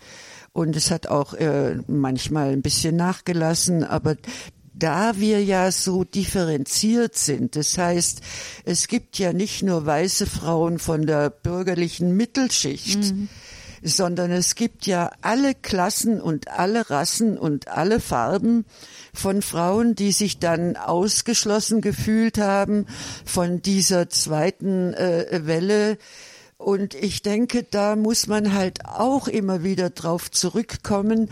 Und 0.52 0.76
es 0.76 0.90
hat 0.90 1.08
auch 1.08 1.34
äh, 1.34 1.76
manchmal 1.88 2.52
ein 2.52 2.62
bisschen 2.62 2.96
nachgelassen, 2.96 3.84
aber 3.84 4.16
da 4.78 5.16
wir 5.16 5.42
ja 5.42 5.70
so 5.72 6.04
differenziert 6.04 7.16
sind, 7.16 7.56
das 7.56 7.76
heißt, 7.76 8.20
es 8.64 8.88
gibt 8.88 9.18
ja 9.18 9.32
nicht 9.32 9.62
nur 9.62 9.84
weiße 9.84 10.26
Frauen 10.26 10.78
von 10.78 11.06
der 11.06 11.30
bürgerlichen 11.30 12.16
Mittelschicht, 12.16 13.14
sondern 13.82 14.30
es 14.30 14.54
gibt 14.54 14.86
ja 14.86 15.10
alle 15.20 15.54
Klassen 15.54 16.20
und 16.20 16.48
alle 16.48 16.90
Rassen 16.90 17.38
und 17.38 17.68
alle 17.68 18.00
Farben 18.00 18.64
von 19.14 19.42
Frauen, 19.42 19.94
die 19.94 20.12
sich 20.12 20.38
dann 20.38 20.76
ausgeschlossen 20.76 21.80
gefühlt 21.80 22.38
haben 22.38 22.86
von 23.24 23.62
dieser 23.62 24.08
zweiten 24.10 24.94
äh, 24.94 25.42
Welle. 25.44 25.98
Und 26.56 26.94
ich 26.94 27.22
denke, 27.22 27.62
da 27.62 27.94
muss 27.94 28.26
man 28.26 28.52
halt 28.52 28.84
auch 28.84 29.28
immer 29.28 29.62
wieder 29.62 29.90
drauf 29.90 30.30
zurückkommen, 30.30 31.30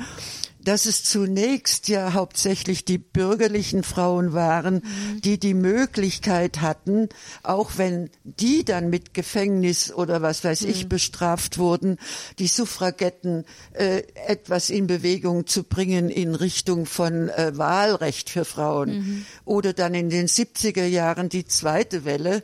dass 0.67 0.87
es 0.87 1.05
zunächst 1.05 1.89
ja 1.89 2.13
hauptsächlich 2.13 2.85
die 2.85 2.99
bürgerlichen 2.99 3.85
Frauen 3.85 4.33
waren, 4.33 4.83
die 5.23 5.39
die 5.39 5.55
Möglichkeit 5.55 6.61
hatten, 6.61 7.09
auch 7.45 7.73
wenn 7.77 8.11
die 8.25 8.65
dann 8.65 8.91
mit 8.91 9.15
Gefängnis 9.15 9.93
oder 9.93 10.23
was 10.23 10.43
weiß 10.43 10.63
ich 10.63 10.89
bestraft 10.89 11.59
wurden, 11.59 11.99
die 12.41 12.49
Suffragetten 12.49 13.45
äh, 13.75 14.03
etwas 14.27 14.69
in 14.69 14.89
Bewegung 14.89 15.47
zu 15.47 15.63
bringen 15.63 16.11
in 16.11 16.35
Richtung 16.35 16.87
von 16.87 17.29
äh, 17.29 17.57
Wahlrecht 17.57 18.29
für 18.29 18.45
Frauen. 18.45 19.25
Oder 19.45 19.73
dann 19.73 19.95
in 19.95 20.11
den 20.11 20.27
70er 20.27 20.87
Jahren 20.87 21.29
die 21.29 21.47
zweite 21.47 22.05
Welle 22.05 22.43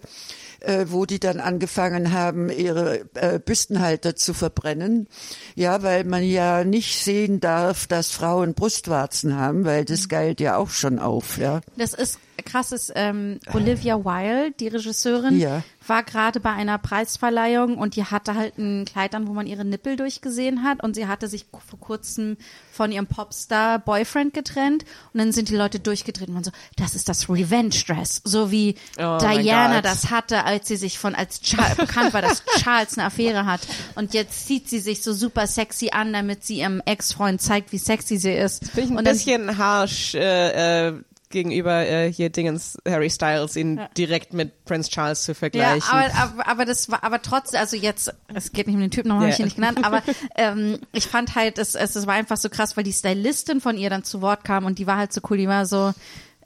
äh, 0.64 0.86
wo 0.88 1.06
die 1.06 1.20
dann 1.20 1.40
angefangen 1.40 2.12
haben, 2.12 2.48
ihre 2.50 3.04
äh, 3.14 3.38
Büstenhalter 3.38 4.16
zu 4.16 4.34
verbrennen. 4.34 5.08
Ja, 5.54 5.82
weil 5.82 6.04
man 6.04 6.22
ja 6.22 6.64
nicht 6.64 7.02
sehen 7.02 7.40
darf, 7.40 7.86
dass 7.86 8.10
Frauen 8.10 8.54
Brustwarzen 8.54 9.36
haben, 9.36 9.64
weil 9.64 9.84
das 9.84 10.08
geilt 10.08 10.40
ja 10.40 10.56
auch 10.56 10.70
schon 10.70 10.98
auf, 10.98 11.38
ja. 11.38 11.60
Das 11.76 11.94
ist 11.94 12.18
krass, 12.42 12.72
ist, 12.72 12.92
ähm, 12.94 13.38
Olivia 13.52 14.04
Wilde, 14.04 14.52
die 14.58 14.68
Regisseurin, 14.68 15.38
Ja. 15.38 15.62
war 15.86 16.02
gerade 16.02 16.40
bei 16.40 16.50
einer 16.50 16.78
Preisverleihung 16.78 17.76
und 17.78 17.96
die 17.96 18.04
hatte 18.04 18.34
halt 18.34 18.58
ein 18.58 18.84
Kleid 18.84 19.14
an, 19.14 19.26
wo 19.26 19.32
man 19.32 19.46
ihre 19.46 19.64
Nippel 19.64 19.96
durchgesehen 19.96 20.62
hat 20.64 20.82
und 20.82 20.94
sie 20.94 21.06
hatte 21.06 21.28
sich 21.28 21.46
vor 21.68 21.78
kurzem 21.80 22.36
von 22.72 22.92
ihrem 22.92 23.06
Popstar-Boyfriend 23.06 24.32
getrennt 24.34 24.84
und 25.12 25.18
dann 25.18 25.32
sind 25.32 25.48
die 25.48 25.56
Leute 25.56 25.80
durchgedreht 25.80 26.28
und 26.28 26.34
waren 26.34 26.44
so, 26.44 26.52
das 26.76 26.94
ist 26.94 27.08
das 27.08 27.28
Revenge-Dress, 27.28 28.22
so 28.24 28.50
wie 28.50 28.76
Oh 28.98 29.18
Diana 29.18 29.82
das 29.82 30.10
hatte, 30.10 30.44
als 30.44 30.68
sie 30.68 30.76
sich 30.76 30.98
von, 30.98 31.14
als 31.14 31.40
Charles, 31.40 31.76
bekannt 31.76 32.14
war, 32.14 32.22
dass 32.22 32.42
Charles 32.60 32.96
eine 32.98 33.06
Affäre 33.06 33.46
hat 33.46 33.60
und 33.94 34.14
jetzt 34.14 34.46
zieht 34.46 34.68
sie 34.68 34.78
sich 34.78 35.02
so 35.02 35.12
super 35.12 35.46
sexy 35.46 35.90
an, 35.92 36.12
damit 36.12 36.44
sie 36.44 36.58
ihrem 36.60 36.80
Ex-Freund 36.84 37.40
zeigt, 37.40 37.72
wie 37.72 37.78
sexy 37.78 38.16
sie 38.18 38.32
ist. 38.32 38.64
Finde 38.66 38.80
ich 38.82 38.90
ein 38.90 38.96
und 38.98 39.04
dann 39.06 39.14
bisschen 39.14 39.58
harsh 39.58 40.14
äh, 40.14 40.88
äh, 40.88 40.94
gegenüber 41.32 41.84
äh, 41.86 42.12
hier 42.12 42.30
Dingens 42.30 42.78
Harry 42.86 43.10
Styles, 43.10 43.56
ihn 43.56 43.80
direkt 43.98 44.32
mit 44.32 44.64
Prince 44.64 44.88
Charles 44.90 45.22
zu 45.24 45.32
Ja, 45.32 45.34
vergleichen. 45.34 45.88
aber, 45.90 46.14
aber, 46.14 46.46
aber 46.48 46.64
das 46.64 46.88
war, 46.90 47.02
aber 47.02 47.20
trotzdem, 47.20 47.58
also 47.58 47.76
jetzt, 47.76 48.14
es 48.32 48.52
geht 48.52 48.68
nicht 48.68 48.76
um 48.76 48.80
den 48.82 48.90
Typen, 48.92 49.08
nochmal 49.08 49.24
habe 49.24 49.32
ich 49.32 49.38
Ja. 49.38 49.42
ihn 49.42 49.46
nicht 49.46 49.56
genannt, 49.56 49.80
aber 49.82 50.02
ähm, 50.36 50.78
ich 50.92 51.08
fand 51.08 51.34
halt, 51.34 51.58
es, 51.58 51.74
es, 51.74 51.96
es 51.96 52.06
war 52.06 52.14
einfach 52.14 52.36
so 52.36 52.48
krass, 52.48 52.76
weil 52.76 52.84
die 52.84 52.92
Stylistin 52.92 53.60
von 53.60 53.76
ihr 53.76 53.90
dann 53.90 54.04
zu 54.04 54.22
Wort 54.22 54.44
kam 54.44 54.64
und 54.66 54.78
die 54.78 54.86
war 54.86 54.98
halt 54.98 55.12
so 55.12 55.20
cool, 55.28 55.38
die 55.38 55.48
war 55.48 55.66
so, 55.66 55.92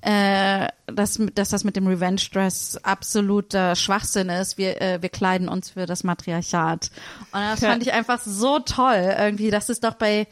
äh, 0.03 0.69
dass, 0.87 1.21
dass 1.35 1.49
das 1.49 1.65
mit 1.65 1.75
dem 1.75 1.87
Revenge 1.87 2.21
Dress 2.33 2.79
absoluter 2.83 3.75
Schwachsinn 3.75 4.29
ist. 4.29 4.57
Wir, 4.59 4.81
äh, 4.81 5.03
wir 5.03 5.09
kleiden 5.09 5.49
uns 5.49 5.71
für 5.71 5.87
das 5.87 6.05
Matriarchat. 6.05 6.91
Und 7.33 7.41
das 7.41 7.61
fand 7.61 7.83
ich 7.83 7.93
einfach 7.93 8.21
so 8.25 8.59
toll, 8.61 9.15
irgendwie, 9.19 9.51
dass 9.51 9.69
es 9.69 9.81
doch 9.81 9.95
bei 9.95 10.27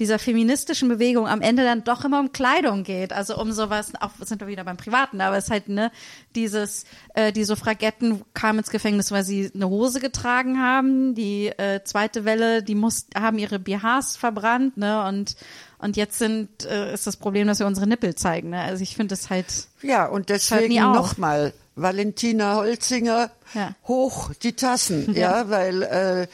dieser 0.00 0.18
feministischen 0.18 0.88
Bewegung 0.88 1.28
am 1.28 1.42
Ende 1.42 1.62
dann 1.62 1.84
doch 1.84 2.04
immer 2.04 2.18
um 2.18 2.32
Kleidung 2.32 2.82
geht. 2.82 3.12
Also 3.12 3.38
um 3.38 3.52
sowas, 3.52 3.92
auch 4.00 4.10
sind 4.24 4.40
wir 4.40 4.48
wieder 4.48 4.64
beim 4.64 4.76
Privaten, 4.76 5.20
aber 5.20 5.36
es 5.36 5.44
ist 5.44 5.50
halt, 5.50 5.68
ne, 5.68 5.92
dieses, 6.34 6.84
äh, 7.14 7.30
die 7.32 7.44
Suffragetten 7.44 8.22
kamen 8.34 8.58
ins 8.60 8.70
Gefängnis, 8.70 9.12
weil 9.12 9.22
sie 9.22 9.50
eine 9.54 9.68
Hose 9.68 10.00
getragen 10.00 10.60
haben. 10.60 11.14
Die 11.14 11.46
äh, 11.48 11.84
zweite 11.84 12.24
Welle, 12.24 12.62
die 12.64 12.74
muss, 12.74 13.06
haben 13.14 13.38
ihre 13.38 13.58
BHs 13.60 14.16
verbrannt, 14.16 14.76
ne, 14.76 15.04
und 15.06 15.36
und 15.82 15.96
jetzt 15.96 16.18
sind, 16.18 16.66
äh, 16.66 16.92
ist 16.92 17.06
das 17.06 17.16
Problem, 17.16 17.46
dass 17.46 17.58
wir 17.58 17.66
unsere 17.66 17.86
Nippel 17.86 18.14
zeigen. 18.14 18.50
Ne? 18.50 18.60
Also 18.60 18.82
ich 18.82 18.96
finde 18.96 19.14
das 19.14 19.30
halt, 19.30 19.46
Ja, 19.80 20.04
und 20.04 20.28
deswegen 20.28 20.74
nochmal, 20.74 21.54
Valentina 21.74 22.56
Holzinger, 22.56 23.30
Ja. 23.54 23.74
hoch 23.88 24.30
die 24.42 24.52
Tassen, 24.52 25.14
ja, 25.14 25.48
weil, 25.48 25.82
äh, 25.82 26.26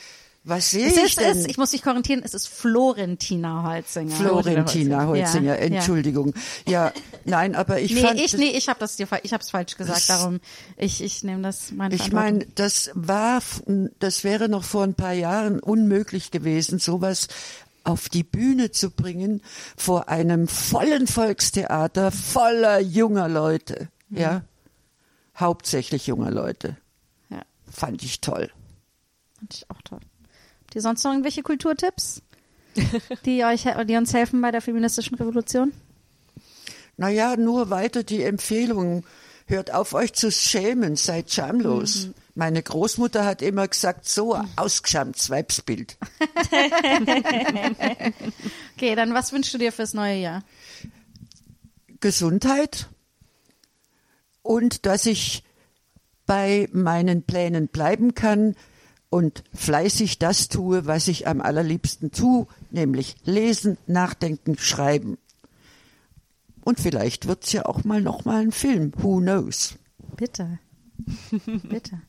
was 0.49 0.71
sehe 0.71 0.87
ich 0.87 0.97
ist, 0.97 1.21
denn? 1.21 1.39
es, 1.39 1.47
ich 1.47 1.59
muss 1.59 1.73
dich 1.73 1.83
korrigieren, 1.83 2.23
es 2.25 2.33
ist 2.33 2.47
Florentina 2.49 3.65
Holzinger. 3.65 4.15
Florentina 4.15 5.07
Holzinger, 5.07 5.59
Ja, 5.59 5.65
ja. 5.65 5.77
Entschuldigung. 5.77 6.35
Ja, 6.69 6.93
nein, 7.25 7.57
aber 7.57 7.81
ich 7.81 7.93
nee, 7.93 8.01
fand, 8.01 8.21
ich, 8.21 8.33
nee, 8.37 8.51
ich 8.51 8.69
habe 8.69 8.79
das 8.79 8.95
dir, 8.95 9.09
ich 9.25 9.33
habe 9.33 9.43
es 9.43 9.51
falsch 9.51 9.77
gesagt. 9.77 10.09
Darum, 10.09 10.41
ich, 10.77 11.03
ich 11.03 11.25
nehme 11.25 11.43
das 11.43 11.73
meine 11.73 11.95
ich 11.97 12.13
meine, 12.13 12.47
das 12.55 12.91
war, 12.95 13.43
das 13.99 14.23
wäre 14.23 14.49
noch 14.49 14.63
vor 14.63 14.85
ein 14.85 14.95
paar 14.95 15.15
Jahren 15.15 15.59
unmöglich 15.59 16.31
gewesen, 16.31 16.79
sowas 16.79 17.27
auf 17.83 18.09
die 18.09 18.23
Bühne 18.25 18.71
zu 18.71 18.91
bringen 18.91 19.43
vor 19.77 20.09
einem 20.09 20.47
vollen 20.49 21.07
Volkstheater 21.09 22.11
voller 22.13 22.81
junger 22.81 23.29
Leute, 23.29 23.89
Mhm. 24.09 24.19
ja, 24.19 24.45
hauptsächlich 25.37 26.07
junger 26.07 26.31
Leute. 26.31 26.77
Ja. 27.31 27.43
Fand 27.69 28.05
ich 28.05 28.21
toll. 28.21 28.51
Fand 29.39 29.53
ich 29.55 29.69
auch 29.71 29.83
toll. 29.83 30.01
Habt 30.77 30.85
ihr 30.85 30.91
sonst 30.91 31.05
noch 31.05 31.13
irgendwelche 31.13 31.43
Kulturtipps, 31.43 32.21
die 33.25 33.45
euch, 33.45 33.65
die 33.89 33.97
uns 33.97 34.13
helfen 34.13 34.43
bei 34.43 34.51
der 34.51 34.61
feministischen 34.61 35.17
Revolution? 35.17 35.73
Naja, 36.99 37.35
nur 37.39 37.71
weiter 37.71 38.03
die 38.03 38.23
Empfehlung. 38.23 39.03
Hört 39.47 39.73
auf, 39.73 39.95
euch 39.95 40.13
zu 40.13 40.31
schämen, 40.31 40.97
seid 40.97 41.33
schamlos. 41.33 42.11
Meine 42.35 42.63
Großmutter 42.63 43.25
hat 43.25 43.41
immer 43.41 43.67
gesagt, 43.67 44.07
so 44.07 44.35
ein 44.35 44.51
ausgeschamtes 44.57 45.31
Weibsbild. 45.31 45.97
Okay, 48.77 48.95
dann 48.95 49.15
was 49.15 49.33
wünschst 49.33 49.55
du 49.55 49.59
dir 49.59 49.73
fürs 49.73 49.95
neue 49.95 50.17
Jahr? 50.17 50.43
Gesundheit 52.01 52.91
und 54.43 54.85
dass 54.85 55.07
ich 55.07 55.43
bei 56.27 56.69
meinen 56.71 57.23
Plänen 57.23 57.69
bleiben 57.69 58.15
kann 58.15 58.55
und 59.11 59.45
fleißig 59.55 60.19
das 60.19 60.49
tue, 60.49 60.87
was 60.87 61.09
ich 61.09 61.27
am 61.27 61.41
allerliebsten 61.41 62.11
tue, 62.13 62.47
nämlich 62.71 63.17
lesen, 63.25 63.79
nachdenken, 63.87 64.59
schreiben. 64.59 65.19
Und 66.65 66.81
vielleicht 66.81 67.29
wird's 67.29 67.53
ja 67.53 67.65
auch 67.67 67.85
mal 67.85 68.01
noch 68.01 68.25
mal 68.25 68.43
ein 68.43 68.53
Film. 68.53 68.93
Who 68.97 69.21
knows? 69.21 69.77
Bitte. 70.17 70.59
Bitte. 71.47 72.01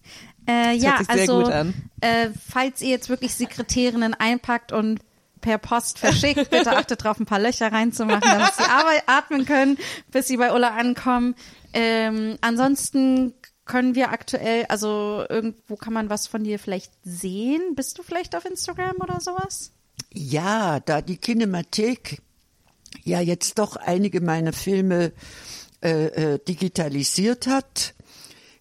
Äh, 0.47 0.75
ja, 0.77 0.91
hört 0.91 0.97
sich 0.99 1.07
sehr 1.07 1.19
also 1.21 1.43
gut 1.43 1.51
an. 1.51 1.73
Äh, 2.01 2.29
falls 2.49 2.81
ihr 2.81 2.89
jetzt 2.89 3.09
wirklich 3.09 3.33
Sekretärinnen 3.35 4.13
einpackt 4.13 4.71
und 4.71 4.99
per 5.41 5.57
Post 5.57 5.99
verschickt, 5.99 6.49
bitte 6.49 6.75
achtet 6.75 7.03
drauf, 7.03 7.19
ein 7.19 7.25
paar 7.25 7.39
Löcher 7.39 7.71
reinzumachen, 7.71 8.21
damit 8.21 8.53
sie 8.55 8.63
atmen 9.07 9.45
können, 9.45 9.77
bis 10.11 10.27
sie 10.27 10.37
bei 10.37 10.53
Ulla 10.53 10.75
ankommen. 10.75 11.35
Ähm, 11.73 12.37
ansonsten 12.41 13.33
können 13.67 13.93
wir 13.95 14.11
aktuell, 14.11 14.65
also 14.69 15.23
irgendwo 15.29 15.75
kann 15.75 15.93
man 15.93 16.09
was 16.09 16.27
von 16.27 16.43
dir 16.43 16.57
vielleicht 16.59 16.91
sehen. 17.03 17.75
Bist 17.75 17.97
du 17.97 18.03
vielleicht 18.03 18.35
auf 18.35 18.45
Instagram 18.45 18.95
oder 18.97 19.19
sowas? 19.21 19.71
Ja, 20.13 20.79
da 20.79 21.01
die 21.01 21.17
Kinemathek 21.17 22.21
ja 23.03 23.19
jetzt 23.21 23.59
doch 23.59 23.75
einige 23.75 24.21
meiner 24.21 24.53
Filme 24.53 25.11
äh, 25.83 26.05
äh, 26.35 26.39
digitalisiert 26.47 27.47
hat, 27.47 27.93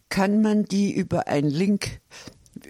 kann 0.08 0.42
man 0.42 0.64
die 0.64 0.92
über 0.92 1.26
einen 1.28 1.50
Link 1.50 2.00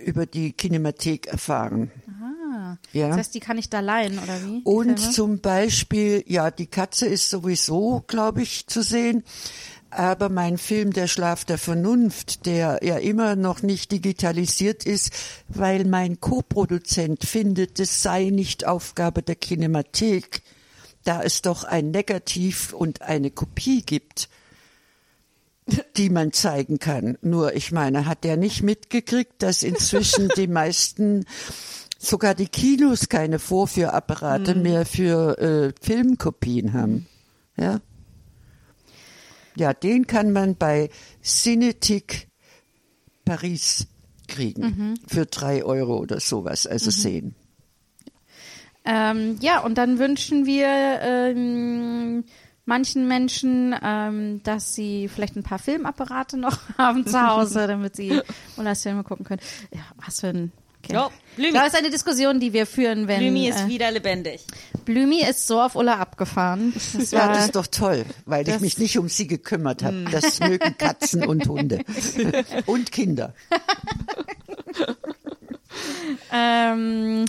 über 0.04 0.26
die 0.26 0.52
Kinemathek 0.52 1.26
erfahren. 1.26 1.90
Ah, 2.08 2.76
Ja. 2.92 3.08
das 3.08 3.18
heißt, 3.18 3.34
die 3.34 3.40
kann 3.40 3.56
ich 3.58 3.70
da 3.70 3.80
leihen, 3.80 4.18
oder 4.18 4.40
wie? 4.44 4.60
Und 4.64 4.98
zum 4.98 5.40
Beispiel, 5.40 6.24
ja, 6.26 6.50
die 6.50 6.66
Katze 6.66 7.06
ist 7.06 7.30
sowieso, 7.30 8.02
glaube 8.06 8.42
ich, 8.42 8.66
zu 8.66 8.82
sehen. 8.82 9.22
Aber 9.90 10.28
mein 10.28 10.58
Film 10.58 10.92
Der 10.92 11.06
Schlaf 11.06 11.44
der 11.44 11.58
Vernunft, 11.58 12.46
der 12.46 12.80
ja 12.82 12.98
immer 12.98 13.36
noch 13.36 13.62
nicht 13.62 13.92
digitalisiert 13.92 14.84
ist, 14.84 15.10
weil 15.48 15.84
mein 15.84 16.20
Co-Produzent 16.20 17.24
findet, 17.24 17.78
es 17.80 18.02
sei 18.02 18.30
nicht 18.30 18.66
Aufgabe 18.66 19.22
der 19.22 19.36
Kinemathek, 19.36 20.42
da 21.04 21.22
es 21.22 21.40
doch 21.42 21.64
ein 21.64 21.92
Negativ 21.92 22.72
und 22.72 23.02
eine 23.02 23.30
Kopie 23.30 23.82
gibt, 23.82 24.28
die 25.96 26.10
man 26.10 26.32
zeigen 26.32 26.78
kann. 26.78 27.16
Nur, 27.22 27.54
ich 27.54 27.72
meine, 27.72 28.06
hat 28.06 28.24
der 28.24 28.36
nicht 28.36 28.62
mitgekriegt, 28.62 29.42
dass 29.42 29.62
inzwischen 29.62 30.28
die 30.36 30.48
meisten 30.48 31.24
sogar 31.98 32.34
die 32.34 32.48
Kinos 32.48 33.08
keine 33.08 33.38
Vorführapparate 33.38 34.54
mehr 34.54 34.84
für 34.84 35.38
äh, 35.38 35.72
Filmkopien 35.80 36.72
haben. 36.72 37.06
Ja. 37.56 37.80
Ja, 39.56 39.72
den 39.72 40.06
kann 40.06 40.32
man 40.32 40.56
bei 40.56 40.90
Cinetic 41.22 42.28
Paris 43.24 43.86
kriegen. 44.28 44.96
Für 45.06 45.26
drei 45.26 45.64
Euro 45.64 45.98
oder 45.98 46.20
sowas, 46.20 46.66
also 46.66 46.90
sehen. 46.90 47.34
Ähm, 48.84 49.36
ja, 49.40 49.60
und 49.60 49.78
dann 49.78 49.98
wünschen 49.98 50.46
wir 50.46 50.68
ähm, 50.68 52.24
manchen 52.66 53.08
Menschen, 53.08 53.74
ähm, 53.82 54.42
dass 54.44 54.74
sie 54.74 55.08
vielleicht 55.08 55.36
ein 55.36 55.42
paar 55.42 55.58
Filmapparate 55.58 56.36
noch 56.36 56.58
haben 56.78 57.04
zu 57.06 57.20
Hause, 57.20 57.66
damit 57.66 57.96
sie 57.96 58.20
Ullas 58.56 58.82
Filme 58.82 59.02
gucken 59.02 59.24
können. 59.24 59.40
Ja, 59.72 59.80
was 60.04 60.20
für 60.20 60.28
ein... 60.28 60.52
Okay. 60.88 60.94
Jo, 60.94 61.10
Blümi. 61.36 61.52
Das 61.52 61.68
ist 61.68 61.76
eine 61.78 61.90
Diskussion, 61.90 62.40
die 62.40 62.52
wir 62.52 62.66
führen, 62.66 63.08
wenn 63.08 63.18
Blümi 63.18 63.48
ist 63.48 63.60
äh, 63.60 63.68
wieder 63.68 63.90
lebendig. 63.90 64.44
Blümi 64.84 65.20
ist 65.22 65.46
so 65.46 65.60
auf 65.60 65.74
Ulla 65.74 65.96
abgefahren. 65.96 66.72
Das 66.94 67.10
Ja, 67.10 67.20
war, 67.20 67.28
das 67.34 67.46
ist 67.46 67.56
doch 67.56 67.66
toll, 67.66 68.04
weil 68.24 68.44
das- 68.44 68.56
ich 68.56 68.60
mich 68.60 68.78
nicht 68.78 68.98
um 68.98 69.08
sie 69.08 69.26
gekümmert 69.26 69.82
habe. 69.82 70.04
Das 70.10 70.40
mögen 70.40 70.76
Katzen 70.78 71.26
und 71.26 71.46
Hunde. 71.48 71.82
und 72.66 72.92
Kinder. 72.92 73.34
ähm, 76.32 77.24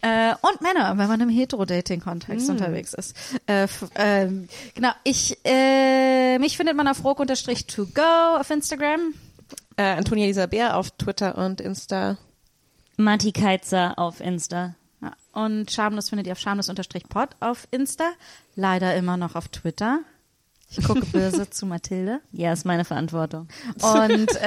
äh, 0.00 0.34
und 0.40 0.60
Männer, 0.60 0.96
wenn 0.98 1.08
man 1.08 1.20
im 1.20 1.28
Hetero-Dating-Kontext 1.28 2.48
unterwegs 2.48 2.94
ist. 2.94 3.14
Äh, 3.46 3.66
ähm, 3.96 4.48
genau, 4.74 4.90
ich, 5.04 5.38
äh, 5.44 6.38
mich 6.38 6.56
findet 6.56 6.76
man 6.76 6.88
auf 6.88 7.04
rock-to-go 7.04 8.36
auf 8.40 8.50
Instagram. 8.50 9.14
Äh, 9.76 9.82
Antonia 9.82 10.26
Lisa 10.26 10.46
Bär 10.46 10.76
auf 10.76 10.90
Twitter 10.92 11.36
und 11.38 11.60
Insta. 11.60 12.18
Matti 13.02 13.32
Keitzer 13.32 13.98
auf 13.98 14.20
Insta. 14.20 14.74
Und 15.32 15.70
Schamlos 15.72 16.10
findet 16.10 16.26
ihr 16.26 16.32
auf 16.32 16.38
schamlos-pod 16.38 17.30
auf 17.40 17.66
Insta. 17.70 18.12
Leider 18.54 18.94
immer 18.94 19.16
noch 19.16 19.34
auf 19.34 19.48
Twitter. 19.48 20.00
Ich 20.76 20.84
gucke 20.84 21.04
böse 21.06 21.48
zu 21.50 21.66
Mathilde. 21.66 22.20
Ja, 22.32 22.52
ist 22.52 22.64
meine 22.64 22.84
Verantwortung. 22.84 23.48
Und, 23.82 24.28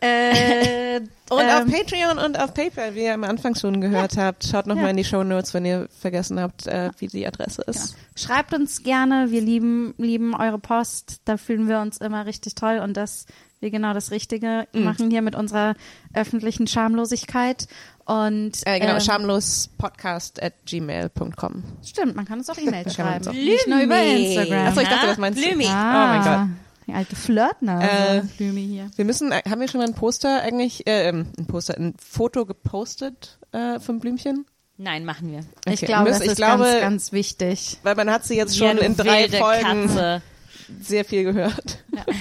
äh, 0.00 0.96
äh, 0.96 1.00
Und 1.30 1.40
auf 1.40 1.62
ähm, 1.62 1.70
Patreon 1.70 2.18
und 2.18 2.38
auf 2.38 2.52
PayPal, 2.54 2.94
wie 2.94 3.04
ihr 3.04 3.14
am 3.14 3.24
Anfang 3.24 3.54
schon 3.54 3.80
gehört 3.80 4.16
habt. 4.16 4.44
Schaut 4.44 4.66
nochmal 4.66 4.84
Ja. 4.84 4.90
in 4.90 4.96
die 4.96 5.04
Show 5.04 5.22
Notes, 5.22 5.54
wenn 5.54 5.64
ihr 5.64 5.88
vergessen 6.00 6.40
habt, 6.40 6.66
äh, 6.66 6.90
wie 6.98 7.06
die 7.06 7.26
Adresse 7.26 7.62
ist. 7.62 7.96
Schreibt 8.16 8.52
uns 8.52 8.82
gerne, 8.82 9.30
wir 9.30 9.40
lieben, 9.40 9.94
lieben 9.98 10.34
eure 10.34 10.58
Post. 10.58 11.20
Da 11.24 11.36
fühlen 11.36 11.68
wir 11.68 11.80
uns 11.80 11.98
immer 11.98 12.26
richtig 12.26 12.54
toll 12.54 12.78
und 12.82 12.96
dass 12.96 13.26
wir 13.60 13.70
genau 13.70 13.94
das 13.94 14.10
Richtige 14.10 14.66
Mhm. 14.74 14.82
machen 14.82 15.10
hier 15.10 15.22
mit 15.22 15.36
unserer 15.36 15.74
öffentlichen 16.14 16.66
Schamlosigkeit. 16.66 17.68
Und 18.04 18.52
Äh, 18.66 18.80
genau, 18.80 18.94
ähm, 18.94 19.00
schamlospodcast 19.00 20.42
at 20.42 20.54
gmail.com. 20.66 21.62
stimmt, 21.84 22.16
man 22.16 22.24
kann 22.24 22.38
uns 22.38 22.50
auch 22.50 22.56
man 22.64 22.90
schreiben. 22.90 23.28
auch- 23.28 23.32
Nicht 23.32 23.68
nur 23.68 23.80
über 23.80 24.00
Instagram. 24.02 24.66
Achso, 24.68 24.80
ich 24.80 24.88
dachte, 24.88 25.06
das 25.06 25.18
meinst 25.18 25.40
du. 25.42 25.46
Blümi. 25.48 25.66
ah, 25.68 25.70
Oh 26.04 26.08
mein 26.08 26.24
Gott. 26.48 26.56
Die 26.88 26.92
alte 26.94 27.14
Flirtnase, 27.16 27.86
Äh, 27.86 28.22
Blümi 28.38 28.66
hier. 28.66 28.90
Wir 28.96 29.04
müssen, 29.04 29.30
äh, 29.30 29.40
haben 29.48 29.60
wir 29.60 29.68
schon 29.68 29.80
mal 29.80 29.86
ein 29.86 29.94
Poster 29.94 30.42
eigentlich, 30.42 30.84
äh, 30.88 31.08
ähm, 31.08 31.28
ein 31.38 31.46
Poster, 31.46 31.76
ein 31.78 31.94
Foto 31.96 32.44
gepostet 32.44 33.38
äh, 33.52 33.78
vom 33.78 34.00
Blümchen? 34.00 34.46
Nein, 34.78 35.04
machen 35.04 35.30
wir. 35.30 35.40
Ich 35.66 35.74
Okay, 35.74 35.86
glaube, 35.86 36.04
müssen- 36.08 36.14
das 36.18 36.22
ich 36.24 36.30
ist 36.32 36.36
glaube- 36.38 36.64
ganz, 36.64 36.80
ganz 36.80 37.12
wichtig. 37.12 37.78
Weil 37.84 37.94
man 37.94 38.10
hat 38.10 38.24
sie 38.24 38.34
jetzt 38.36 38.56
Ja, 38.56 38.66
schon 38.68 38.78
du 38.78 38.82
in 38.82 38.96
drei 38.96 39.28
Folgen 39.28 39.86
Katze. 39.86 40.22
sehr 40.82 41.04
viel 41.04 41.22
gehört. 41.22 41.84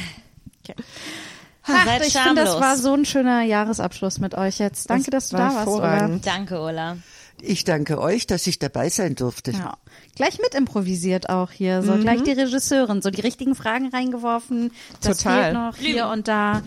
Ach, 1.63 1.85
Seid 1.85 2.05
ich 2.07 2.13
finde, 2.17 2.43
das 2.43 2.59
war 2.59 2.75
so 2.77 2.93
ein 2.93 3.05
schöner 3.05 3.43
Jahresabschluss 3.43 4.19
mit 4.19 4.35
euch 4.35 4.57
jetzt. 4.59 4.89
Danke, 4.89 5.11
Das 5.11 5.29
dass 5.29 5.29
du 5.29 5.37
war 5.37 5.49
da 5.49 5.55
warst, 5.55 5.67
hervorragend. 5.67 6.25
Danke, 6.25 6.59
Ola. 6.59 6.97
Ich 7.43 7.63
danke 7.63 7.99
euch, 7.99 8.27
dass 8.27 8.45
ich 8.45 8.59
dabei 8.59 8.89
sein 8.89 9.15
durfte. 9.15 9.51
Ja. 9.51 9.77
Gleich 10.15 10.39
mit 10.39 10.53
improvisiert 10.53 11.29
auch 11.29 11.51
hier, 11.51 11.81
so 11.81 11.93
gleich 11.97 12.21
die 12.23 12.31
Regisseurin, 12.31 13.01
so 13.01 13.09
die 13.09 13.21
richtigen 13.21 13.55
Fragen 13.55 13.89
reingeworfen. 13.89 14.71
Das 15.01 15.17
Total. 15.19 15.43
fehlt 15.43 15.53
noch 15.55 15.75
hier 15.77 16.07
und 16.07 16.27
da. 16.27 16.61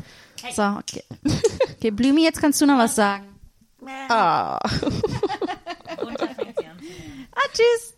So, 0.54 0.62
okay. 0.62 1.04
Okay, 1.76 1.90
Blümi, 1.90 2.22
jetzt 2.24 2.40
kannst 2.40 2.60
du 2.62 2.66
noch 2.66 2.78
was 2.78 2.94
sagen. 2.94 3.24
Ah. 4.08 4.58
Ah, 7.36 7.48
tschüss. 7.52 7.93